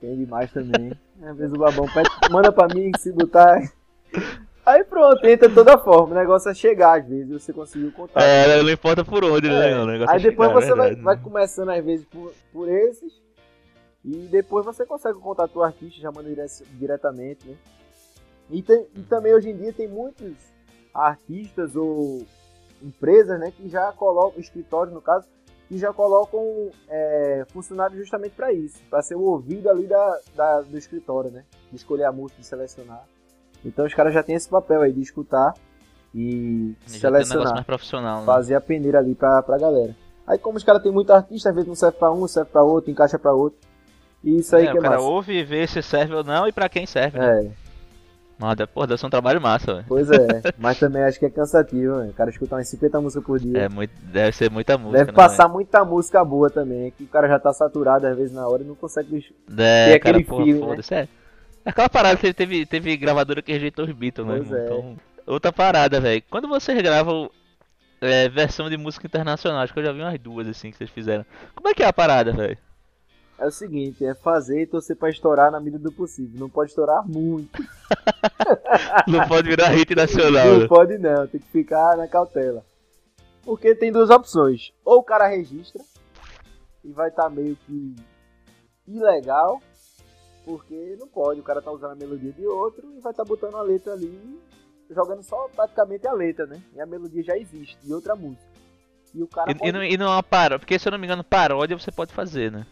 Tem 0.00 0.16
demais 0.16 0.50
também. 0.52 0.92
Às 1.22 1.36
vezes 1.36 1.54
o 1.54 1.58
babão 1.58 1.86
pede, 1.92 2.08
manda 2.30 2.50
pra 2.52 2.66
mim 2.74 2.90
se 2.98 3.12
botar. 3.12 3.60
Aí 4.66 4.84
pronto, 4.84 5.24
entra 5.26 5.48
de 5.48 5.54
toda 5.54 5.76
forma. 5.78 6.12
O 6.14 6.18
negócio 6.18 6.48
é 6.50 6.54
chegar, 6.54 7.00
às 7.00 7.06
vezes, 7.08 7.28
você 7.30 7.52
conseguiu 7.52 7.88
o 7.88 7.92
contato. 7.92 8.22
É, 8.22 8.62
não 8.62 8.70
importa 8.70 9.04
por 9.04 9.24
onde, 9.24 9.48
né? 9.48 9.70
É. 9.72 9.78
O 9.78 9.86
negócio 9.86 10.12
Aí 10.14 10.20
é 10.20 10.22
depois 10.30 10.50
chegar, 10.50 10.60
você 10.66 10.72
é 10.72 10.74
vai, 10.74 10.94
vai 10.96 11.16
começando 11.20 11.68
às 11.70 11.84
vezes 11.84 12.04
por, 12.06 12.32
por 12.52 12.68
esses. 12.68 13.12
E 14.04 14.16
depois 14.30 14.64
você 14.64 14.84
consegue 14.84 15.18
contatar 15.20 15.56
o 15.56 15.62
artista, 15.62 16.00
já 16.00 16.10
manda 16.10 16.28
dire- 16.28 16.66
diretamente, 16.78 17.46
né? 17.48 17.54
E, 18.50 18.60
tem- 18.62 18.86
e 18.96 19.02
também 19.02 19.32
hoje 19.34 19.50
em 19.50 19.56
dia 19.56 19.72
tem 19.72 19.86
muitos 19.88 20.32
artistas 20.92 21.74
ou 21.76 22.24
empresas, 22.82 23.38
né, 23.38 23.52
que 23.56 23.68
já 23.68 23.92
colocam, 23.92 24.40
escritórios 24.40 24.92
no 24.92 25.00
caso, 25.00 25.26
que 25.72 25.78
já 25.78 25.90
colocam 25.90 26.70
é, 26.86 27.46
funcionários 27.50 27.98
justamente 27.98 28.32
para 28.34 28.52
isso, 28.52 28.78
para 28.90 29.00
ser 29.00 29.14
o 29.14 29.22
ouvido 29.22 29.70
ali 29.70 29.86
da, 29.86 30.18
da- 30.36 30.60
do 30.60 30.76
escritório, 30.76 31.30
né? 31.30 31.44
De 31.70 31.76
escolher 31.76 32.04
a 32.04 32.12
música, 32.12 32.38
de 32.42 32.46
selecionar. 32.46 33.02
Então 33.64 33.86
os 33.86 33.94
caras 33.94 34.12
já 34.12 34.22
têm 34.22 34.34
esse 34.34 34.50
papel 34.50 34.82
aí 34.82 34.92
de 34.92 35.00
escutar 35.00 35.54
e 36.14 36.74
Já 36.86 36.96
um 36.96 37.00
selecionar 37.00 37.64
profissional, 37.64 38.20
né? 38.20 38.26
fazer 38.26 38.54
a 38.54 38.60
peneira 38.60 38.98
ali 38.98 39.14
pra, 39.14 39.42
pra 39.42 39.56
galera. 39.56 39.96
Aí 40.26 40.36
como 40.36 40.58
os 40.58 40.62
caras 40.64 40.82
têm 40.82 40.92
muito 40.92 41.10
artista, 41.10 41.48
às 41.48 41.54
vezes 41.54 41.68
não 41.68 41.74
serve 41.74 41.96
pra 41.96 42.12
um, 42.12 42.28
serve 42.28 42.50
pra 42.50 42.62
outro, 42.62 42.90
encaixa 42.90 43.18
pra 43.18 43.32
outro. 43.32 43.58
E 44.22 44.38
isso 44.40 44.54
aí 44.54 44.66
É, 44.66 44.70
que 44.72 44.76
o 44.76 44.78
é 44.78 44.82
cara 44.82 44.96
massa. 44.96 45.08
ouve 45.08 45.32
e 45.32 45.42
vê 45.42 45.66
se 45.66 45.82
serve 45.82 46.14
ou 46.14 46.22
não 46.22 46.46
e 46.46 46.52
pra 46.52 46.68
quem 46.68 46.84
serve. 46.84 47.18
né? 47.18 47.26
É, 47.26 47.34
Mano, 47.44 47.54
deve- 48.54 48.72
pô, 48.72 48.86
deve 48.86 49.00
ser 49.00 49.06
um 49.06 49.10
trabalho 49.10 49.40
massa, 49.40 49.74
velho. 49.74 49.84
pois 49.88 50.10
é. 50.10 50.26
mas 50.58 50.78
também 50.78 51.02
acho 51.02 51.18
que 51.18 51.26
é 51.26 51.30
cansativo, 51.30 51.96
né? 51.96 52.08
O 52.08 52.12
cara 52.12 52.30
escutar 52.30 52.56
umas 52.56 52.68
50 52.68 53.00
músicas 53.00 53.24
por 53.24 53.38
dia. 53.38 53.58
É 53.58 53.68
muito, 53.68 53.92
deve 54.04 54.32
ser 54.36 54.50
muita 54.50 54.76
música. 54.76 54.98
Deve 54.98 55.10
né, 55.12 55.16
passar 55.16 55.48
muita 55.48 55.84
música 55.84 56.24
boa 56.24 56.50
também, 56.50 56.90
que 56.90 57.04
o 57.04 57.08
cara 57.08 57.28
já 57.28 57.38
tá 57.38 57.52
saturado 57.52 58.06
às 58.06 58.16
vezes 58.16 58.32
na 58.32 58.46
hora 58.46 58.62
e 58.62 58.66
não 58.66 58.74
consegue 58.74 59.10
velho? 59.10 59.34
É, 59.58 59.92
ter 59.92 59.98
cara, 60.00 60.16
aquele 60.18 60.24
porra, 60.28 60.44
fio, 60.44 60.66
né? 60.66 60.76
É. 60.90 61.08
É 61.64 61.70
aquela 61.70 61.88
parada 61.88 62.16
que 62.16 62.32
teve, 62.34 62.66
teve 62.66 62.96
gravadora 62.96 63.40
que 63.40 63.52
rejeitou 63.52 63.84
os 63.84 63.92
Beatles, 63.92 64.26
né? 64.26 64.58
É. 64.58 64.64
Então, 64.64 64.96
outra 65.26 65.52
parada, 65.52 66.00
velho. 66.00 66.22
Quando 66.28 66.48
vocês 66.48 66.80
gravam 66.82 67.30
é, 68.00 68.28
versão 68.28 68.68
de 68.68 68.76
música 68.76 69.06
internacional, 69.06 69.60
acho 69.62 69.72
que 69.72 69.78
eu 69.78 69.84
já 69.84 69.92
vi 69.92 70.00
umas 70.00 70.18
duas 70.18 70.48
assim 70.48 70.70
que 70.70 70.76
vocês 70.76 70.90
fizeram. 70.90 71.24
Como 71.54 71.68
é 71.68 71.74
que 71.74 71.82
é 71.82 71.86
a 71.86 71.92
parada, 71.92 72.32
velho? 72.32 72.58
É 73.42 73.46
o 73.46 73.50
seguinte, 73.50 74.04
é 74.04 74.14
fazer 74.14 74.62
e 74.62 74.66
torcer 74.68 74.94
pra 74.94 75.10
estourar 75.10 75.50
na 75.50 75.58
medida 75.58 75.82
do 75.82 75.90
possível. 75.90 76.38
Não 76.38 76.48
pode 76.48 76.70
estourar 76.70 77.04
muito. 77.04 77.50
Não 79.08 79.26
pode 79.26 79.48
virar 79.48 79.70
hit 79.70 79.92
nacional. 79.96 80.46
Não 80.46 80.58
né? 80.60 80.68
pode 80.68 80.96
não, 80.96 81.26
tem 81.26 81.40
que 81.40 81.48
ficar 81.48 81.96
na 81.96 82.06
cautela. 82.06 82.64
Porque 83.42 83.74
tem 83.74 83.90
duas 83.90 84.10
opções. 84.10 84.70
Ou 84.84 85.00
o 85.00 85.02
cara 85.02 85.26
registra 85.26 85.82
e 86.84 86.92
vai 86.92 87.08
estar 87.08 87.28
meio 87.28 87.56
que 87.66 87.96
ilegal, 88.86 89.60
porque 90.44 90.96
não 91.00 91.08
pode, 91.08 91.40
o 91.40 91.44
cara 91.44 91.60
tá 91.60 91.72
usando 91.72 91.92
a 91.92 91.96
melodia 91.96 92.32
de 92.32 92.46
outro 92.46 92.92
e 92.96 93.00
vai 93.00 93.10
estar 93.10 93.24
botando 93.24 93.56
a 93.56 93.62
letra 93.62 93.92
ali, 93.92 94.40
jogando 94.88 95.24
só 95.24 95.48
praticamente 95.48 96.06
a 96.06 96.12
letra, 96.12 96.46
né? 96.46 96.62
E 96.76 96.80
a 96.80 96.86
melodia 96.86 97.24
já 97.24 97.36
existe, 97.36 97.76
de 97.82 97.92
outra 97.92 98.14
música. 98.14 98.46
E 99.12 99.20
o 99.20 99.26
cara 99.26 99.50
E, 99.50 99.54
pode... 99.56 99.68
e 99.68 99.72
não, 99.72 99.82
e 99.82 99.96
não 99.96 100.06
é 100.06 100.10
uma 100.10 100.22
paródia, 100.22 100.60
porque 100.60 100.78
se 100.78 100.86
eu 100.86 100.92
não 100.92 100.98
me 100.98 101.06
engano, 101.06 101.24
paródia 101.24 101.76
você 101.76 101.90
pode 101.90 102.14
fazer, 102.14 102.52
né? 102.52 102.64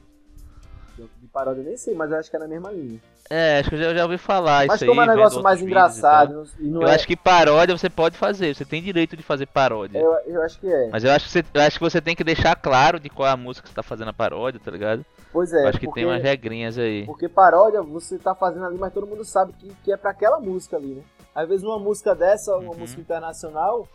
De 1.20 1.27
paródia 1.28 1.60
eu 1.60 1.64
nem 1.64 1.77
sei, 1.77 1.94
mas 1.94 2.10
eu 2.10 2.18
acho 2.18 2.31
que 2.31 2.36
é 2.36 2.39
na 2.40 2.48
mesma 2.48 2.70
linha. 2.72 3.01
É, 3.28 3.60
acho 3.60 3.68
que 3.70 3.77
eu 3.77 3.78
já, 3.81 3.94
já 3.94 4.02
ouvi 4.05 4.18
falar 4.18 4.66
mas 4.66 4.81
isso 4.81 4.86
como 4.90 5.01
é 5.01 5.05
aí. 5.05 5.09
um 5.09 5.12
vendo 5.12 5.16
negócio 5.18 5.43
mais 5.43 5.62
engraçado 5.62 6.44
e 6.59 6.66
não 6.68 6.82
Eu 6.82 6.89
é... 6.89 6.94
acho 6.97 7.06
que 7.06 7.16
paródia 7.16 7.77
você 7.78 7.89
pode 7.89 8.16
fazer, 8.18 8.55
você 8.55 8.64
tem 8.64 8.82
direito 8.82 9.16
de 9.16 9.22
fazer 9.22 9.47
paródia. 9.47 9.98
eu, 9.98 10.12
eu 10.27 10.43
acho 10.43 10.59
que 10.59 10.66
é. 10.72 10.89
Mas 10.90 11.05
eu 11.05 11.12
acho, 11.12 11.27
que 11.27 11.31
você, 11.32 11.44
eu 11.55 11.62
acho 11.62 11.78
que 11.78 11.85
você 11.85 12.01
tem 12.01 12.16
que 12.16 12.24
deixar 12.24 12.56
claro 12.56 12.98
de 12.98 13.09
qual 13.09 13.28
é 13.28 13.31
a 13.32 13.36
música 13.36 13.62
que 13.62 13.68
você 13.68 13.74
tá 13.77 13.82
fazendo 13.85 14.09
a 14.09 14.12
paródia, 14.12 14.60
tá 14.64 14.70
ligado? 14.70 15.05
Pois 15.32 15.52
é, 15.52 15.62
eu 15.64 15.68
acho 15.68 15.78
que 15.78 15.86
porque- 15.86 16.01
tem 16.01 16.10
umas 16.10 16.20
regrinhas 16.22 16.77
aí. 16.77 17.06
Porque 17.06 17.28
paródia 17.28 17.81
você 17.82 18.18
tá 18.18 18.35
fazendo 18.35 18.66
ali, 18.66 18.77
mas 18.77 18.93
todo 18.93 19.06
mundo 19.06 19.24
sabe 19.24 19.52
que, 19.52 19.72
que 19.85 19.93
é 19.93 19.97
pra 19.97 20.10
aquela 20.10 20.40
música 20.40 20.77
ali, 20.77 20.94
né? 20.94 21.02
Às 21.32 21.48
vezes 21.48 21.64
uma 21.64 21.78
música 21.78 22.14
dessa, 22.16 22.56
uma 22.56 22.74
música 22.74 23.01
internacional. 23.01 23.86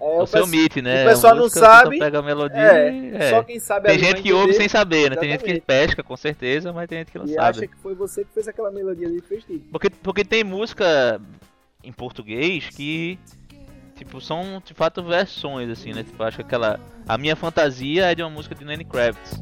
É, 0.00 0.16
Você 0.18 0.32
peço- 0.32 0.44
omite, 0.44 0.82
né? 0.82 1.04
O 1.04 1.08
pessoal 1.08 1.32
A 1.32 1.36
não 1.36 1.48
sabe. 1.48 1.98
pega 1.98 2.18
a 2.18 2.22
melodia 2.22 2.58
é, 2.60 3.10
é. 3.14 3.30
Só 3.30 3.42
quem 3.42 3.58
sabe 3.58 3.86
Tem 3.86 3.94
ali 3.96 4.04
gente 4.04 4.22
que 4.22 4.32
ouve 4.32 4.44
entender. 4.50 4.58
sem 4.58 4.68
saber, 4.68 5.10
né? 5.10 5.16
Tem 5.16 5.30
gente 5.30 5.44
que 5.44 5.50
Exatamente. 5.52 5.86
pesca, 5.88 6.02
com 6.02 6.16
certeza, 6.16 6.72
mas 6.72 6.88
tem 6.88 6.98
gente 6.98 7.12
que 7.12 7.18
não 7.18 7.24
E 7.26 7.34
sabe. 7.34 7.58
acha 7.58 7.66
que 7.66 7.76
foi 7.78 7.94
você 7.94 8.24
que 8.24 8.30
fez 8.34 8.46
aquela 8.48 8.70
melodia 8.70 9.06
ali 9.06 9.18
e 9.18 9.22
fez 9.22 9.44
tudo. 9.44 9.62
Porque, 9.70 9.88
porque 9.90 10.24
tem 10.24 10.44
música 10.44 11.20
em 11.82 11.92
português 11.92 12.68
que, 12.68 13.18
tipo, 13.96 14.20
são 14.20 14.60
de 14.64 14.74
fato 14.74 15.02
versões, 15.02 15.70
assim, 15.70 15.92
né? 15.92 16.02
Tipo, 16.02 16.22
acho 16.22 16.36
que 16.38 16.42
aquela. 16.42 16.78
A 17.08 17.16
minha 17.16 17.36
fantasia 17.36 18.10
é 18.10 18.14
de 18.14 18.22
uma 18.22 18.30
música 18.30 18.54
de 18.54 18.64
Lenny 18.64 18.84
Kravitz. 18.84 19.40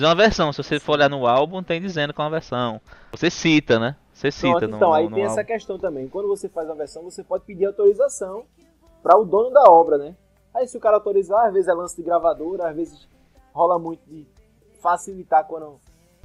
Mas 0.00 0.04
é 0.04 0.06
uma 0.08 0.14
versão, 0.14 0.50
se 0.50 0.62
você 0.62 0.80
for 0.80 0.92
olhar 0.92 1.10
no 1.10 1.26
álbum, 1.26 1.62
tem 1.62 1.78
dizendo 1.78 2.14
que 2.14 2.20
é 2.20 2.24
uma 2.24 2.30
versão. 2.30 2.80
Você 3.12 3.28
cita, 3.28 3.78
né? 3.78 3.96
Você 4.14 4.30
cita 4.30 4.48
Pronto, 4.60 4.68
no, 4.68 4.76
então, 4.76 4.94
aí 4.94 5.04
no 5.04 5.14
tem 5.14 5.24
álbum. 5.24 5.32
essa 5.34 5.44
questão 5.44 5.78
também. 5.78 6.08
Quando 6.08 6.26
você 6.26 6.48
faz 6.48 6.68
uma 6.68 6.74
versão, 6.74 7.02
você 7.02 7.22
pode 7.22 7.44
pedir 7.44 7.66
autorização 7.66 8.44
para 9.02 9.18
o 9.18 9.26
dono 9.26 9.50
da 9.50 9.64
obra, 9.64 9.98
né? 9.98 10.16
Aí 10.54 10.66
se 10.66 10.78
o 10.78 10.80
cara 10.80 10.96
autorizar, 10.96 11.48
às 11.48 11.52
vezes 11.52 11.68
é 11.68 11.74
lance 11.74 11.96
de 11.96 12.02
gravadora, 12.02 12.70
às 12.70 12.74
vezes 12.74 13.06
rola 13.52 13.78
muito 13.78 14.00
de 14.08 14.26
facilitar 14.80 15.44
quando 15.44 15.78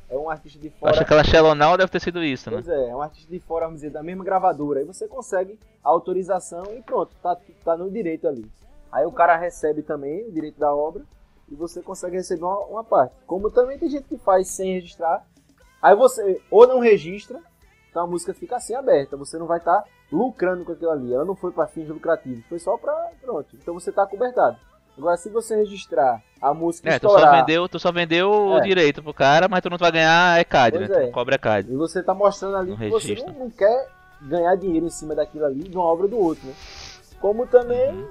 é 0.10 0.15
um 0.15 0.30
artista 0.30 0.57
de 0.57 0.68
Eu 0.68 0.73
fora. 0.80 0.91
Acho 0.91 0.99
que 0.99 1.03
aquela 1.03 1.23
Shalonal 1.26 1.76
deve 1.76 1.91
ter 1.91 1.99
sido 1.99 2.23
isso, 2.23 2.49
né? 2.49 2.56
Pois 2.56 2.69
é, 2.69 2.89
é 2.91 2.95
um 2.95 3.02
artista 3.02 3.30
de 3.30 3.39
fora, 3.41 3.65
vamos 3.65 3.81
dizer, 3.81 3.91
da 3.91 4.02
mesma 4.02 4.23
gravadora. 4.23 4.80
Aí 4.80 4.85
você 4.85 5.06
consegue 5.06 5.60
a 5.84 5.89
autorização 5.89 6.64
e 6.73 6.81
pronto, 6.81 7.14
tá, 7.22 7.35
tá 7.65 7.76
no 7.76 7.91
direito 7.91 8.26
ali. 8.26 8.49
Aí 8.89 9.06
o 9.06 9.11
cara 9.11 9.35
recebe 9.35 9.81
também 9.84 10.26
o 10.26 10.31
direito 10.31 10.57
da 10.57 10.73
obra 10.73 11.03
e 11.51 11.55
você 11.55 11.81
consegue 11.81 12.15
receber 12.17 12.43
uma, 12.43 12.59
uma 12.65 12.84
parte. 12.84 13.13
Como 13.27 13.49
também 13.51 13.77
tem 13.77 13.89
gente 13.89 14.05
que 14.05 14.17
faz 14.17 14.47
sem 14.49 14.73
registrar. 14.73 15.23
Aí 15.81 15.95
você 15.95 16.41
ou 16.49 16.67
não 16.67 16.80
registra, 16.80 17.39
então 17.89 18.03
a 18.03 18.07
música 18.07 18.34
fica 18.34 18.55
assim 18.55 18.73
aberta. 18.76 19.15
Você 19.17 19.38
não 19.38 19.45
vai 19.45 19.59
estar 19.59 19.84
lucrando 20.11 20.65
com 20.65 20.72
aquilo 20.72 20.91
ali. 20.91 21.13
Ela 21.13 21.26
não 21.26 21.35
foi 21.35 21.51
para 21.51 21.67
fins 21.67 21.88
lucrativos, 21.88 22.43
foi 22.47 22.59
só 22.59 22.77
para 22.77 22.93
pronto. 23.22 23.47
Então 23.55 23.73
você 23.73 23.91
tá 23.91 24.05
cobertado. 24.05 24.57
Agora 24.97 25.17
se 25.17 25.30
você 25.30 25.55
registrar 25.57 26.23
a 26.41 26.53
música 26.53 26.89
É, 26.89 26.97
tu 26.97 27.09
só 27.09 27.15
estourar, 27.17 27.39
vendeu, 27.45 27.67
tu 27.67 27.77
só 27.80 27.91
vendeu 27.91 28.31
o 28.31 28.57
É. 28.59 28.61
direito 28.61 29.03
pro 29.03 29.13
cara, 29.13 29.47
mas 29.49 29.61
tu 29.61 29.69
não 29.69 29.77
vai 29.77 29.91
ganhar 29.91 30.39
ECAD, 30.39 30.80
né? 30.80 30.85
Pois 30.88 30.97
Tu 30.97 31.01
é. 31.01 31.05
não 31.07 31.11
cobra 31.11 31.35
ECAD. 31.35 31.72
E 31.72 31.76
você 31.76 32.01
tá 32.01 32.13
mostrando 32.13 32.55
ali 32.55 32.72
No 32.72 32.77
que 32.77 32.89
você 32.89 33.07
registro. 33.09 33.34
não, 33.34 33.39
não 33.41 33.49
quer 33.49 33.89
ganhar 34.22 34.55
dinheiro 34.55 34.85
em 34.85 34.89
cima 34.89 35.13
daquilo 35.13 35.45
ali, 35.45 35.63
de 35.63 35.76
uma 35.77 35.85
obra 35.85 36.07
do 36.07 36.17
outro, 36.17 36.47
né? 36.47 36.53
Como 37.19 37.45
também 37.45 37.77
é, 37.77 38.07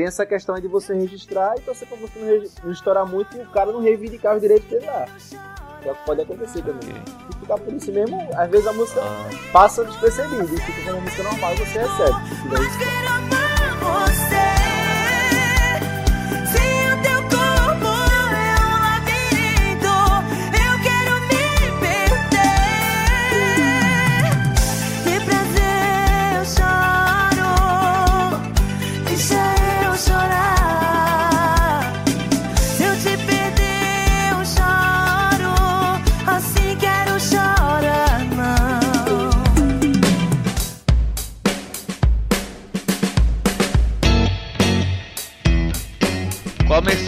tem 0.00 0.06
essa 0.06 0.24
questão 0.24 0.54
aí 0.54 0.62
de 0.62 0.68
você 0.68 0.94
registrar 0.94 1.54
e 1.58 1.60
torcer 1.60 1.86
pra 1.86 1.98
você 1.98 2.18
não, 2.18 2.64
não 2.64 2.72
estourar 2.72 3.04
muito 3.06 3.36
e 3.36 3.40
o 3.42 3.46
cara 3.50 3.70
não 3.70 3.82
reivindicar 3.82 4.34
os 4.34 4.40
direitos 4.40 4.66
dele 4.70 4.86
lá. 4.86 5.04
Que 5.82 5.88
é 5.88 5.92
o 5.92 5.94
que 5.94 6.04
pode 6.06 6.22
acontecer 6.22 6.62
também. 6.62 6.88
E 7.30 7.36
ficar 7.38 7.58
por 7.58 7.70
isso 7.74 7.92
mesmo, 7.92 8.18
às 8.34 8.50
vezes 8.50 8.66
a 8.66 8.72
música 8.72 9.02
passa 9.52 9.84
despercebida 9.84 10.42
e 10.44 10.46
fica 10.58 10.80
como 10.84 10.92
uma 10.96 11.00
música 11.02 11.22
normal 11.22 11.52
e 11.52 11.56
você 11.58 11.78
recebe. 11.80 12.18
Daí- 12.50 12.70
Se 14.14 14.59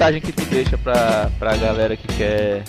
mensagem 0.03 0.21
que 0.21 0.33
tu 0.33 0.45
deixa 0.47 0.77
pra, 0.77 1.31
pra 1.39 1.57
galera 1.57 1.97
que 1.97 2.09
quer 2.09 2.65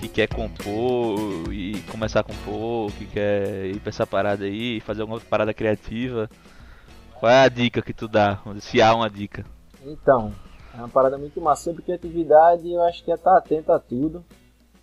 que 0.00 0.08
quer 0.08 0.26
compor 0.26 1.52
e 1.52 1.82
começar 1.90 2.20
a 2.20 2.22
compor, 2.22 2.90
que 2.92 3.04
quer 3.04 3.66
ir 3.66 3.78
pra 3.80 3.90
essa 3.90 4.06
parada 4.06 4.46
aí, 4.46 4.80
fazer 4.80 5.02
alguma 5.02 5.20
parada 5.20 5.52
criativa? 5.52 6.30
Qual 7.20 7.30
é 7.30 7.44
a 7.44 7.48
dica 7.48 7.82
que 7.82 7.92
tu 7.92 8.08
dá? 8.08 8.40
Se 8.60 8.80
há 8.80 8.94
uma 8.94 9.10
dica. 9.10 9.44
Então, 9.84 10.32
é 10.74 10.78
uma 10.78 10.88
parada 10.88 11.18
muito 11.18 11.38
massa. 11.42 11.64
Sobre 11.64 11.82
criatividade, 11.82 12.72
eu 12.72 12.82
acho 12.84 13.04
que 13.04 13.10
é 13.10 13.16
estar 13.16 13.36
atento 13.36 13.70
a 13.70 13.78
tudo 13.78 14.24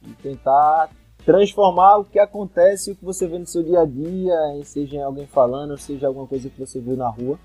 e 0.03 0.11
tentar 0.21 0.89
transformar 1.25 1.97
o 1.97 2.05
que 2.05 2.19
acontece, 2.19 2.91
o 2.91 2.95
que 2.95 3.03
você 3.03 3.27
vê 3.27 3.39
no 3.39 3.47
seu 3.47 3.63
dia 3.63 3.79
a 3.79 3.85
dia, 3.85 4.35
seja 4.63 5.03
alguém 5.03 5.25
falando, 5.25 5.75
seja 5.75 6.05
alguma 6.05 6.27
coisa 6.27 6.51
que 6.51 6.59
você 6.59 6.79
viu 6.79 6.95
na 6.95 7.09
rua, 7.09 7.39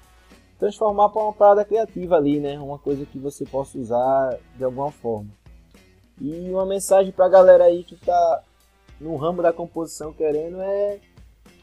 transformar 0.59 1.09
para 1.11 1.23
uma 1.23 1.33
parada 1.33 1.65
criativa 1.65 2.17
ali, 2.17 2.41
né? 2.41 2.59
Uma 2.59 2.79
coisa 2.79 3.05
que 3.07 3.19
você 3.19 3.45
possa 3.45 3.79
usar 3.79 4.39
de 4.57 4.65
alguma 4.65 4.91
forma. 4.91 5.29
E 6.21 6.49
uma 6.51 6.65
mensagem 6.65 7.13
pra 7.13 7.29
galera 7.29 7.65
aí 7.65 7.85
que 7.85 7.97
tá 7.97 8.43
no 9.01 9.17
ramo 9.17 9.43
da 9.43 9.53
composição 9.53 10.13
querendo 10.13 10.61
é, 10.61 10.99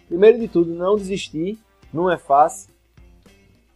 primeiro 0.08 0.40
de 0.40 0.48
tudo, 0.48 0.74
não 0.74 0.96
desistir, 0.96 1.58
não 1.92 2.12
é 2.12 2.18
fácil. 2.18 2.72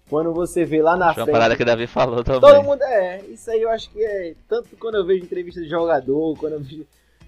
Quando 0.10 0.34
você 0.34 0.64
vê 0.64 0.81
lá 0.81 0.95
na 0.95 1.14
Foi 1.14 1.22
uma 1.22 1.26
frente. 1.26 1.34
parada 1.34 1.56
que 1.57 1.64
o 1.64 1.65
Davi 1.65 1.88
falou 1.88 2.23
também. 2.23 2.39
Todo 2.39 2.64
mundo 2.64 2.81
é, 2.84 3.22
isso 3.26 3.52
aí 3.52 3.61
eu 3.61 3.69
acho 3.69 3.89
que 3.89 4.02
é. 4.02 4.35
Tanto 4.48 4.77
quando 4.77 4.95
eu 4.95 5.06
vejo 5.06 5.26
entrevista 5.26 5.60
de 5.61 5.68
jogador, 5.68 6.38
quando 6.38 6.53
eu 6.53 6.60
vejo 6.61 6.88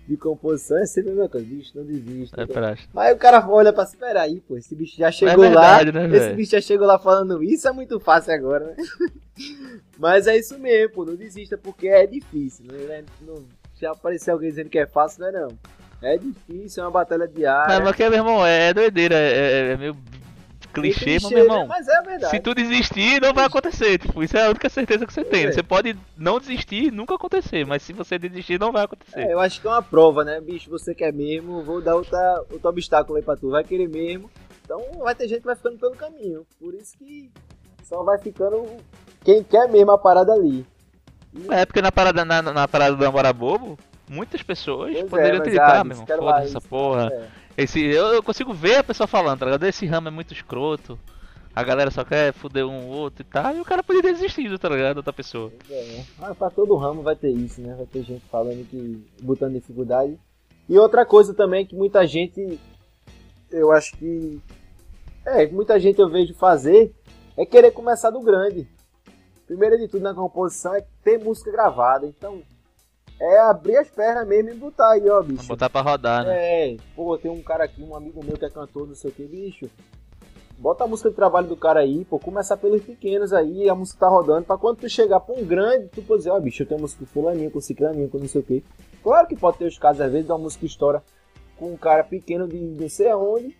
de 0.10 0.18
composição, 0.18 0.80
é 0.80 0.88
sempre 0.88 1.12
a 1.12 1.14
mesma 1.14 1.30
coisa, 1.30 1.46
bicho, 1.46 1.72
não 1.76 1.86
desiste. 1.86 2.34
É 2.40 2.48
praxe. 2.48 2.88
Mas 2.92 3.16
o 3.16 3.18
cara 3.18 3.48
olha 3.48 3.72
pra 3.72 3.84
esperar 3.84 4.24
aí, 4.24 4.42
pô, 4.42 4.58
esse 4.58 4.74
bicho 4.74 4.98
já 4.98 5.12
chegou 5.12 5.44
verdade, 5.44 5.92
lá. 5.92 6.08
né, 6.08 6.18
esse 6.18 6.34
bicho 6.34 6.52
já 6.54 6.62
chegou 6.62 6.88
lá 6.88 6.98
falando 6.98 7.44
isso, 7.44 7.68
é 7.68 7.72
muito 7.72 8.00
fácil 8.00 8.34
agora, 8.34 8.66
né? 8.66 8.76
Mas 10.00 10.26
é 10.26 10.36
isso 10.36 10.58
mesmo, 10.58 10.96
pô, 10.96 11.06
não 11.06 11.16
desista, 11.16 11.60
porque 11.60 11.88
é 11.88 12.08
difícil. 12.08 12.66
Né? 12.66 13.04
Não, 13.22 13.46
se 13.76 13.86
aparecer 13.86 14.32
alguém 14.32 14.50
dizendo 14.50 14.70
que 14.72 14.80
é 14.80 14.88
fácil, 14.88 15.22
não 15.22 15.28
é 15.28 15.32
não. 15.32 15.50
É 16.02 16.18
difícil, 16.18 16.82
é 16.82 16.86
uma 16.88 16.92
batalha 16.92 17.28
diária. 17.28 17.76
Mas, 17.76 17.84
mas 17.84 17.96
que, 17.96 18.10
meu 18.10 18.18
irmão, 18.18 18.44
é 18.44 18.74
doideira, 18.74 19.14
é, 19.16 19.74
é 19.74 19.78
meio 19.78 19.96
clichê, 20.74 21.00
clichê, 21.00 21.20
mas, 21.24 21.32
meu 21.32 21.44
irmão, 21.44 21.60
né? 21.62 21.66
Mas 21.68 21.88
é 21.88 22.02
verdade. 22.02 22.32
se 22.32 22.40
tu 22.40 22.54
desistir, 22.54 23.22
não 23.22 23.34
vai 23.34 23.46
acontecer. 23.46 23.98
Tipo, 23.98 24.24
isso 24.24 24.38
é 24.38 24.46
a 24.46 24.50
única 24.50 24.70
certeza 24.70 25.06
que 25.06 25.14
você 25.14 25.24
tem. 25.24 25.46
né? 25.46 25.50
é. 25.50 25.52
Você 25.54 25.64
pode 25.64 25.98
não 26.18 26.40
desistir 26.40 26.86
e 26.86 26.92
nunca 26.92 27.16
acontecer, 27.16 27.66
mas 27.66 27.84
se 27.84 27.94
você 27.94 28.18
desistir, 28.18 28.60
não 28.60 28.72
vai 28.72 28.84
acontecer. 28.84 29.20
É, 29.20 29.34
eu 29.34 29.40
acho 29.40 29.62
que 29.62 29.68
é 29.68 29.70
uma 29.70 29.82
prova, 29.82 30.24
né? 30.24 30.40
Bicho, 30.42 30.70
você 30.70 30.94
quer 30.94 31.14
mesmo, 31.14 31.64
vou 31.64 31.82
dar 31.82 31.96
outra, 31.96 32.44
outro 32.52 32.70
obstáculo 32.70 33.18
aí 33.18 33.24
pra 33.24 33.36
tu, 33.36 33.50
vai 33.50 33.64
querer 33.64 33.90
mesmo. 33.90 34.30
Então 34.64 34.82
vai 35.00 35.16
ter 35.16 35.28
gente 35.28 35.40
que 35.40 35.48
vai 35.48 35.56
ficando 35.56 35.78
pelo 35.80 35.96
caminho. 35.96 36.46
Por 36.60 36.74
isso 36.76 36.98
que 36.98 37.32
só 37.84 38.04
vai 38.04 38.20
ficando 38.20 38.66
quem 39.24 39.44
quer 39.44 39.68
mesmo 39.68 39.92
a 39.92 39.98
parada 39.98 40.32
ali. 40.32 40.66
É 41.50 41.66
porque 41.66 41.82
na 41.82 41.92
parada, 41.92 42.24
na, 42.24 42.42
na 42.42 42.68
parada 42.68 42.96
do 42.96 43.04
Namora 43.04 43.34
Bobo, 43.34 43.78
muitas 44.08 44.42
pessoas 44.42 44.94
Pois 44.94 45.06
é, 45.06 45.08
poderiam 45.08 45.32
mas, 45.32 45.42
acreditar, 45.42 45.80
ah, 45.80 45.84
meu 45.84 45.94
irmão. 45.94 46.06
quero 46.06 46.20
Foda 46.20 46.32
mais 46.32 46.46
essa 46.50 46.62
porra. 46.62 47.10
É. 47.12 47.28
Esse, 47.64 47.84
eu, 47.84 48.08
eu 48.08 48.24
consigo 48.24 48.54
ver 48.54 48.78
a 48.78 48.84
pessoa 48.84 49.08
falando, 49.08 49.40
tá 49.40 49.46
ligado? 49.46 49.66
Esse 49.66 49.86
ramo 49.86 50.08
é 50.08 50.12
muito 50.12 50.34
escroto. 50.34 50.98
A 51.56 51.64
galera 51.64 51.92
só 51.92 52.06
quer 52.06 52.32
foder 52.32 52.66
um 52.66 52.88
outro 52.88 53.22
e 53.22 53.26
tal. 53.26 53.56
E 53.56 53.60
o 53.60 53.66
cara 53.66 53.84
poderia 53.84 54.12
ter 54.12 54.16
desistido, 54.16 54.58
tá 54.58 54.70
ligado? 54.70 54.98
Outra 54.98 55.12
pessoa. 55.12 55.52
É, 55.70 56.04
mas 56.18 56.38
pra 56.38 56.50
todo 56.50 56.76
ramo 56.78 57.02
vai 57.02 57.16
ter 57.16 57.32
isso, 57.32 57.60
né? 57.62 57.76
Vai 57.76 57.86
ter 57.86 58.04
gente 58.04 58.24
falando 58.32 58.66
que. 58.70 59.04
botando 59.22 59.54
dificuldade. 59.54 60.18
E 60.70 60.78
outra 60.78 61.06
coisa 61.06 61.34
também 61.34 61.66
que 61.66 61.76
muita 61.76 62.06
gente. 62.08 62.60
Eu 63.52 63.72
acho 63.72 63.98
que. 63.98 64.40
É, 65.26 65.48
muita 65.48 65.80
gente 65.80 66.00
eu 66.00 66.10
vejo 66.10 66.34
fazer 66.36 66.94
é 67.36 67.46
querer 67.46 67.72
começar 67.72 68.10
do 68.10 68.22
grande. 68.22 68.68
Primeiro 69.48 69.78
de 69.78 69.88
tudo 69.88 70.04
na 70.04 70.14
composição 70.14 70.76
é 70.76 70.86
ter 71.04 71.18
música 71.18 71.52
gravada. 71.52 72.06
Então, 72.06 72.42
é 73.20 73.40
abrir 73.42 73.78
as 73.78 73.90
pernas 73.90 74.28
mesmo 74.28 74.52
e 74.52 74.56
botar 74.56 74.92
aí, 74.92 75.10
ó, 75.10 75.22
bicho. 75.22 75.48
Botar 75.48 75.70
pra 75.70 75.82
rodar, 75.82 76.26
né? 76.26 76.72
É, 76.74 76.78
pô, 76.96 77.18
tem 77.18 77.30
um 77.30 77.42
cara 77.42 77.66
aqui, 77.66 77.84
um 77.84 77.96
amigo 77.96 78.24
meu 78.24 78.38
que 78.38 78.46
é 78.46 78.50
cantor, 78.50 78.88
não 78.88 78.96
sei 78.96 79.10
o 79.12 79.14
que, 79.14 79.24
bicho. 79.26 79.70
Bota 80.58 80.84
a 80.84 80.88
música 80.88 81.10
de 81.10 81.16
trabalho 81.16 81.48
do 81.48 81.56
cara 81.56 81.80
aí, 81.80 82.04
pô, 82.04 82.20
começar 82.20 82.58
pelos 82.58 82.82
pequenos 82.84 83.32
aí, 83.32 83.70
a 83.70 83.76
música 83.76 84.00
tá 84.02 84.10
rodando, 84.10 84.46
pra 84.46 84.58
quando 84.58 84.78
tu 84.80 84.90
chegar 84.90 85.20
pra 85.22 85.34
um 85.36 85.46
grande, 85.46 85.88
tu 85.88 86.02
pode 86.02 86.20
dizer, 86.20 86.32
ó, 86.32 86.40
bicho, 86.40 86.64
eu 86.64 86.68
tenho 86.68 86.82
música 86.82 87.00
com 87.06 87.12
fulaninho, 87.12 87.50
com 87.50 87.62
ciclaninho, 87.62 88.10
com 88.10 88.18
não 88.18 88.28
sei 88.28 88.42
o 88.42 88.44
que. 88.44 88.64
Claro 89.02 89.26
que 89.28 89.38
pode 89.38 89.58
ter 89.58 89.66
os 89.66 89.78
casos, 89.78 90.02
às 90.02 90.12
vezes, 90.12 90.26
de 90.26 90.32
uma 90.34 90.38
música 90.40 90.66
estoura 90.66 91.02
com 91.58 91.72
um 91.74 91.78
cara 91.78 92.04
pequeno 92.04 92.46
de 92.48 92.58
não 92.58 92.90
sei 92.90 93.10
aonde, 93.10 93.56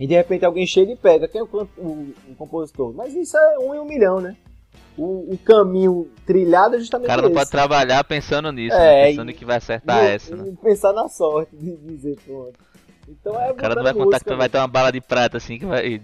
e 0.00 0.06
de 0.06 0.14
repente 0.14 0.44
alguém 0.44 0.66
chega 0.66 0.90
e 0.92 0.96
pega, 0.96 1.28
quem 1.28 1.40
é 1.40 1.44
o, 1.44 1.46
o- 1.78 2.12
o 2.30 2.34
compositor? 2.36 2.92
Mas 2.92 3.14
isso 3.14 3.36
é 3.36 3.58
um 3.60 3.72
em 3.74 3.78
um 3.78 3.84
milhão, 3.84 4.20
né? 4.20 4.36
O, 4.98 5.34
o 5.34 5.38
caminho 5.38 6.10
trilhado 6.26 6.74
é 6.74 6.78
O 6.78 6.80
justamente 6.80 7.06
cara 7.08 7.20
não 7.22 7.28
esse. 7.28 7.38
pode 7.38 7.50
trabalhar 7.50 8.02
pensando 8.04 8.50
nisso, 8.50 8.76
É, 8.76 9.02
né? 9.02 9.10
pensando 9.10 9.30
e- 9.30 9.34
que 9.34 9.44
vai 9.44 9.56
acertar 9.56 10.04
E- 10.04 10.08
essa, 10.14 10.34
e 10.34 10.38
né? 10.38 10.56
pensar 10.62 10.92
na 10.92 11.08
sorte 11.08 11.54
de 11.56 11.76
dizer, 11.76 12.16
pronto. 12.24 12.54
Então 13.08 13.38
é 13.40 13.52
O 13.52 13.54
cara 13.54 13.74
não 13.74 13.82
vai 13.82 13.92
contar 13.92 14.04
música, 14.06 14.24
que 14.24 14.30
tu 14.30 14.36
vai 14.36 14.48
ter 14.48 14.58
uma 14.58 14.66
bala 14.68 14.90
de 14.90 15.00
prata 15.00 15.36
assim 15.36 15.58
que 15.58 15.66
vai 15.66 16.02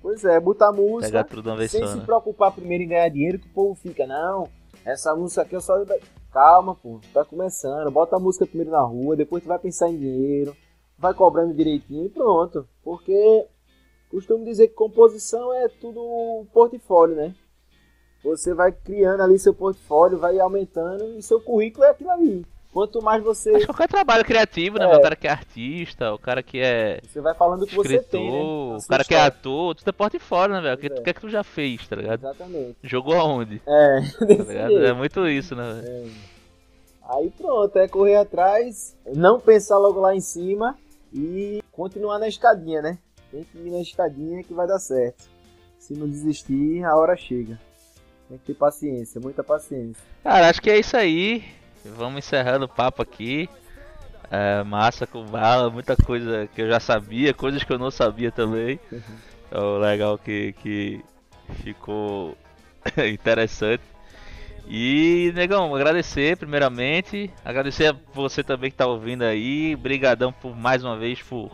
Pois 0.00 0.24
é, 0.24 0.38
botar 0.40 0.72
música 0.72 1.26
uma 1.44 1.56
vez 1.56 1.70
sem 1.70 1.80
só, 1.80 1.92
se 1.92 1.98
né? 1.98 2.04
preocupar 2.06 2.52
primeiro 2.52 2.84
em 2.84 2.88
ganhar 2.88 3.08
dinheiro, 3.08 3.38
que 3.38 3.46
o 3.46 3.52
povo 3.52 3.74
fica, 3.74 4.06
não, 4.06 4.48
essa 4.84 5.14
música 5.14 5.42
aqui 5.42 5.54
eu 5.54 5.60
só... 5.60 5.74
Calma, 6.32 6.74
pô, 6.74 7.00
tá 7.12 7.24
começando, 7.24 7.90
bota 7.90 8.16
a 8.16 8.20
música 8.20 8.46
primeiro 8.46 8.70
na 8.70 8.82
rua, 8.82 9.16
depois 9.16 9.42
tu 9.42 9.48
vai 9.48 9.58
pensar 9.58 9.88
em 9.90 9.96
dinheiro, 9.96 10.54
vai 10.98 11.12
cobrando 11.14 11.54
direitinho 11.54 12.04
e 12.06 12.10
pronto. 12.10 12.68
Porque 12.84 13.46
costumo 14.10 14.44
dizer 14.44 14.68
que 14.68 14.74
composição 14.74 15.52
é 15.54 15.68
tudo 15.68 16.46
portfólio, 16.52 17.16
né? 17.16 17.34
Você 18.22 18.52
vai 18.52 18.72
criando 18.72 19.22
ali 19.22 19.38
seu 19.38 19.54
portfólio, 19.54 20.18
vai 20.18 20.38
aumentando 20.38 21.16
e 21.16 21.22
seu 21.22 21.40
currículo 21.40 21.84
é 21.84 21.90
aquilo 21.90 22.10
ali. 22.10 22.44
Quanto 22.72 23.00
mais 23.02 23.22
você... 23.22 23.50
Mas 23.50 23.64
qualquer 23.64 23.88
trabalho 23.88 24.24
criativo, 24.24 24.78
né? 24.78 24.84
É. 24.84 24.96
O 24.96 25.00
cara 25.00 25.16
que 25.16 25.26
é 25.26 25.30
artista, 25.30 26.12
o 26.12 26.18
cara 26.18 26.42
que 26.42 26.60
é 26.60 27.00
Você 27.02 27.20
vai 27.20 27.34
falando 27.34 27.62
o 27.62 27.66
que 27.66 27.74
você 27.74 27.98
tem, 27.98 28.30
né? 28.30 28.38
O 28.38 28.78
cara 28.86 29.04
que 29.04 29.14
é 29.14 29.18
história. 29.18 29.26
ator, 29.26 29.74
tudo 29.74 29.88
é 29.88 29.92
portfólio, 29.92 30.54
né, 30.54 30.60
velho? 30.60 30.74
O 30.74 30.78
que, 30.78 30.86
o 30.86 31.02
que 31.02 31.10
é 31.10 31.14
que 31.14 31.20
tu 31.20 31.30
já 31.30 31.42
fez, 31.42 31.88
tá 31.88 31.96
ligado? 31.96 32.20
Exatamente. 32.20 32.76
Jogou 32.82 33.14
aonde? 33.14 33.62
É, 33.66 34.00
Tá. 34.20 34.88
É 34.88 34.92
muito 34.92 35.26
isso, 35.26 35.56
né, 35.56 35.80
velho? 35.80 36.12
Aí 37.08 37.30
pronto, 37.30 37.76
é 37.78 37.88
correr 37.88 38.16
atrás, 38.16 38.94
não 39.14 39.40
pensar 39.40 39.78
logo 39.78 39.98
lá 39.98 40.14
em 40.14 40.20
cima 40.20 40.76
E 41.10 41.62
continuar 41.72 42.18
na 42.18 42.28
escadinha, 42.28 42.82
né? 42.82 42.98
Tem 43.30 43.44
que 43.44 43.58
ir 43.58 43.70
na 43.70 43.80
escadinha 43.80 44.44
que 44.44 44.52
vai 44.52 44.66
dar 44.66 44.78
certo. 44.78 45.24
Se 45.78 45.94
não 45.94 46.06
desistir, 46.06 46.84
a 46.84 46.94
hora 46.94 47.16
chega. 47.16 47.58
Tem 48.28 48.38
que 48.38 48.44
ter 48.44 48.54
paciência, 48.54 49.20
muita 49.20 49.42
paciência. 49.42 50.02
Cara, 50.22 50.48
acho 50.48 50.60
que 50.60 50.70
é 50.70 50.78
isso 50.78 50.96
aí. 50.96 51.44
Vamos 51.84 52.18
encerrando 52.18 52.66
o 52.66 52.68
papo 52.68 53.02
aqui. 53.02 53.48
É, 54.30 54.62
massa 54.62 55.06
com 55.06 55.24
bala, 55.24 55.70
muita 55.70 55.96
coisa 55.96 56.46
que 56.54 56.60
eu 56.60 56.68
já 56.68 56.78
sabia, 56.78 57.32
coisas 57.32 57.64
que 57.64 57.72
eu 57.72 57.78
não 57.78 57.90
sabia 57.90 58.30
também. 58.30 58.78
Então, 59.50 59.78
legal 59.78 60.18
que, 60.18 60.52
que 60.62 61.02
ficou 61.62 62.36
interessante. 63.10 63.82
E, 64.66 65.32
negão, 65.34 65.74
agradecer 65.74 66.36
primeiramente. 66.36 67.30
Agradecer 67.42 67.86
a 67.86 67.96
você 68.12 68.44
também 68.44 68.70
que 68.70 68.76
tá 68.76 68.86
ouvindo 68.86 69.22
aí. 69.22 69.74
Brigadão 69.74 70.30
por 70.30 70.54
mais 70.54 70.84
uma 70.84 70.98
vez 70.98 71.22
por 71.22 71.50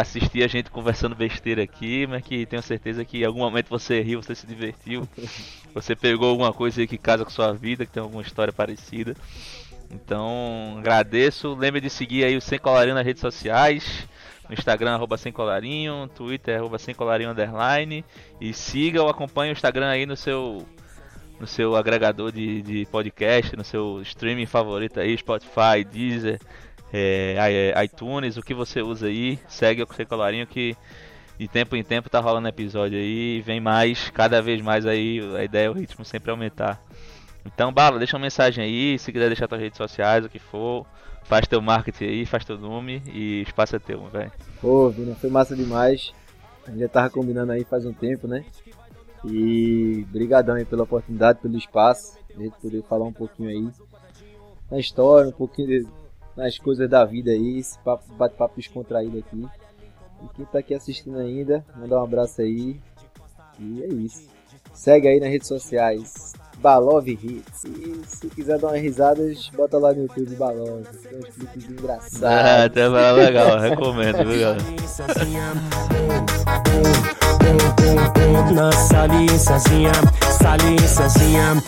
assistir 0.00 0.42
a 0.42 0.48
gente 0.48 0.70
conversando 0.70 1.14
besteira 1.14 1.62
aqui, 1.62 2.06
mas 2.06 2.22
que 2.22 2.46
tenho 2.46 2.62
certeza 2.62 3.04
que 3.04 3.18
em 3.18 3.24
algum 3.24 3.40
momento 3.40 3.68
você 3.68 4.00
riu, 4.00 4.22
você 4.22 4.34
se 4.34 4.46
divertiu. 4.46 5.08
Você 5.74 5.94
pegou 5.94 6.30
alguma 6.30 6.52
coisa 6.52 6.80
aí 6.80 6.88
que 6.88 6.96
casa 6.96 7.24
com 7.24 7.30
sua 7.30 7.52
vida, 7.52 7.84
que 7.84 7.92
tem 7.92 8.02
alguma 8.02 8.22
história 8.22 8.52
parecida. 8.52 9.14
Então, 9.90 10.76
agradeço. 10.78 11.54
Lembre 11.54 11.80
de 11.80 11.90
seguir 11.90 12.24
aí 12.24 12.36
o 12.36 12.40
Sem 12.40 12.58
Colarinho 12.58 12.94
nas 12.94 13.04
redes 13.04 13.20
sociais. 13.20 14.08
No 14.48 14.54
Instagram, 14.54 14.94
arroba 14.94 15.16
Sem 15.18 15.30
Colarinho. 15.30 16.00
No 16.00 16.08
Twitter, 16.08 16.56
arroba 16.58 16.78
Sem 16.78 16.94
Colarinho 16.94 17.30
Underline. 17.30 18.04
E 18.40 18.52
siga 18.52 19.02
ou 19.02 19.08
acompanhe 19.08 19.52
o 19.52 19.54
Instagram 19.54 19.88
aí 19.88 20.06
no 20.06 20.16
seu 20.16 20.66
no 21.38 21.46
seu 21.46 21.76
agregador 21.76 22.32
de, 22.32 22.62
de 22.62 22.86
podcast, 22.86 23.56
no 23.56 23.62
seu 23.62 24.02
streaming 24.02 24.46
favorito 24.46 24.98
aí, 24.98 25.16
Spotify, 25.16 25.84
Deezer, 25.88 26.40
é, 26.92 27.72
iTunes, 27.84 28.36
o 28.36 28.42
que 28.42 28.54
você 28.54 28.82
usa 28.82 29.06
aí. 29.06 29.38
Segue 29.48 29.82
o 29.82 29.94
Sem 29.94 30.06
Colarinho 30.06 30.46
que 30.46 30.76
de 31.38 31.46
tempo 31.46 31.76
em 31.76 31.84
tempo 31.84 32.10
tá 32.10 32.20
rolando 32.20 32.48
episódio 32.48 32.98
aí. 32.98 33.38
E 33.38 33.40
vem 33.40 33.60
mais, 33.60 34.10
cada 34.10 34.42
vez 34.42 34.60
mais 34.60 34.86
aí. 34.86 35.20
A 35.36 35.44
ideia 35.44 35.66
é 35.66 35.70
o 35.70 35.74
ritmo 35.74 36.04
sempre 36.04 36.30
aumentar. 36.30 36.82
Então, 37.44 37.72
Bala, 37.72 37.98
deixa 37.98 38.16
uma 38.16 38.22
mensagem 38.22 38.62
aí, 38.62 38.98
se 38.98 39.12
quiser 39.12 39.28
deixar 39.28 39.48
suas 39.48 39.60
redes 39.60 39.78
sociais, 39.78 40.24
o 40.24 40.28
que 40.28 40.38
for, 40.38 40.84
faz 41.24 41.46
teu 41.46 41.62
marketing 41.62 42.04
aí, 42.04 42.26
faz 42.26 42.44
teu 42.44 42.58
nome 42.58 43.02
e 43.06 43.42
espaço 43.42 43.76
é 43.76 43.78
teu, 43.78 44.04
velho. 44.08 44.30
Pô, 44.60 44.90
Vina, 44.90 45.14
foi 45.14 45.30
massa 45.30 45.56
demais. 45.56 46.12
A 46.66 46.70
gente 46.70 46.80
já 46.80 46.88
tava 46.88 47.08
combinando 47.08 47.52
aí 47.52 47.64
faz 47.64 47.86
um 47.86 47.92
tempo, 47.92 48.26
né? 48.26 48.44
E 49.24 50.04
brigadão 50.10 50.56
aí 50.56 50.64
pela 50.64 50.82
oportunidade, 50.82 51.40
pelo 51.40 51.56
espaço, 51.56 52.18
gente 52.38 52.56
poder 52.60 52.82
falar 52.84 53.04
um 53.04 53.12
pouquinho 53.12 53.48
aí 53.48 53.68
na 54.70 54.78
história, 54.78 55.28
um 55.28 55.32
pouquinho 55.32 55.68
de, 55.68 55.86
nas 56.38 56.56
coisas 56.56 56.88
da 56.88 57.04
vida 57.04 57.32
aí, 57.32 57.58
esse 57.58 57.76
bate-papo 58.16 58.54
descontraído 58.56 59.18
aqui. 59.18 59.44
E 60.22 60.28
quem 60.36 60.44
tá 60.46 60.60
aqui 60.60 60.72
assistindo 60.72 61.18
ainda, 61.18 61.66
mandar 61.76 62.00
um 62.00 62.04
abraço 62.04 62.40
aí. 62.40 62.80
E 63.58 63.82
é 63.82 63.88
isso. 63.88 64.28
Segue 64.72 65.08
aí 65.08 65.18
nas 65.18 65.28
redes 65.28 65.48
sociais, 65.48 66.32
Balov 66.60 67.06
Hits. 67.08 67.64
E 67.64 68.00
se 68.06 68.28
quiser 68.28 68.58
dar 68.58 68.68
umas 68.68 68.80
risadas, 68.80 69.50
bota 69.56 69.78
lá 69.78 69.92
no 69.92 70.02
YouTube 70.02 70.34
Balov. 70.36 70.84
Tem 71.02 71.18
uns 71.18 71.28
clipes 71.34 71.70
engraçados. 71.70 72.22
Ah, 72.22 72.64
até 72.64 72.88
vai 72.88 73.12
legal, 73.12 73.58
recomendo, 73.58 74.24
viu, 74.26 74.40
galera? 74.40 74.62
Na 78.52 78.72
saliênciazinha, 78.72 79.92
saliênciazinha. 80.40 81.62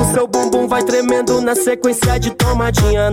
O 0.00 0.14
seu 0.14 0.26
bumbum 0.26 0.66
vai 0.68 0.82
tremendo 0.82 1.40
na 1.40 1.54
sequência 1.54 2.18
de 2.18 2.30
tomadinha. 2.30 3.10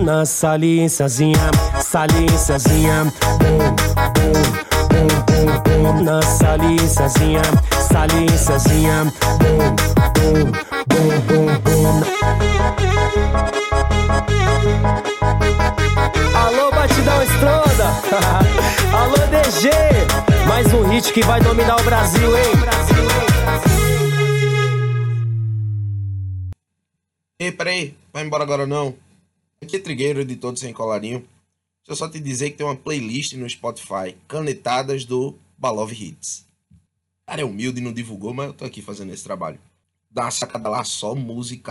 Na 6.02 6.22
saliênciazinha, 6.22 7.42
saliênciazinha. 7.88 9.04
Na 9.04 9.10
saliênciazinha, 9.12 9.12
saliênciazinha. 9.12 9.48
Alô, 16.34 16.70
batidão 16.70 17.22
estronda. 17.22 17.88
Alô, 18.96 19.16
DG. 19.28 19.70
Mais 20.46 20.72
um 20.72 20.88
hit 20.88 21.12
que 21.12 21.22
vai 21.22 21.40
dominar 21.40 21.80
o 21.80 21.84
Brasil, 21.84 22.36
hein? 22.36 22.44
Ei, 27.38 27.52
peraí, 27.52 27.94
vai 28.12 28.24
embora 28.24 28.42
agora 28.42 28.66
não. 28.66 28.94
Aqui 29.62 29.76
é 29.76 29.78
Trigueiro, 29.78 30.20
editor 30.20 30.52
do 30.52 30.58
Sem 30.58 30.72
Colarinho. 30.72 31.24
Eu 31.88 31.96
só 31.96 32.06
te 32.06 32.20
dizer 32.20 32.50
que 32.50 32.58
tem 32.58 32.66
uma 32.66 32.76
playlist 32.76 33.32
no 33.32 33.48
Spotify, 33.48 34.14
canetadas 34.28 35.06
do 35.06 35.38
Balov 35.56 35.90
Hits. 35.90 36.46
Cara, 37.26 37.40
é 37.40 37.44
humilde 37.46 37.80
e 37.80 37.82
não 37.82 37.94
divulgou, 37.94 38.34
mas 38.34 38.48
eu 38.48 38.52
tô 38.52 38.66
aqui 38.66 38.82
fazendo 38.82 39.10
esse 39.10 39.24
trabalho. 39.24 39.58
Dá 40.10 40.24
uma 40.24 40.30
sacada 40.30 40.68
lá, 40.68 40.84
só 40.84 41.14
música 41.14 41.62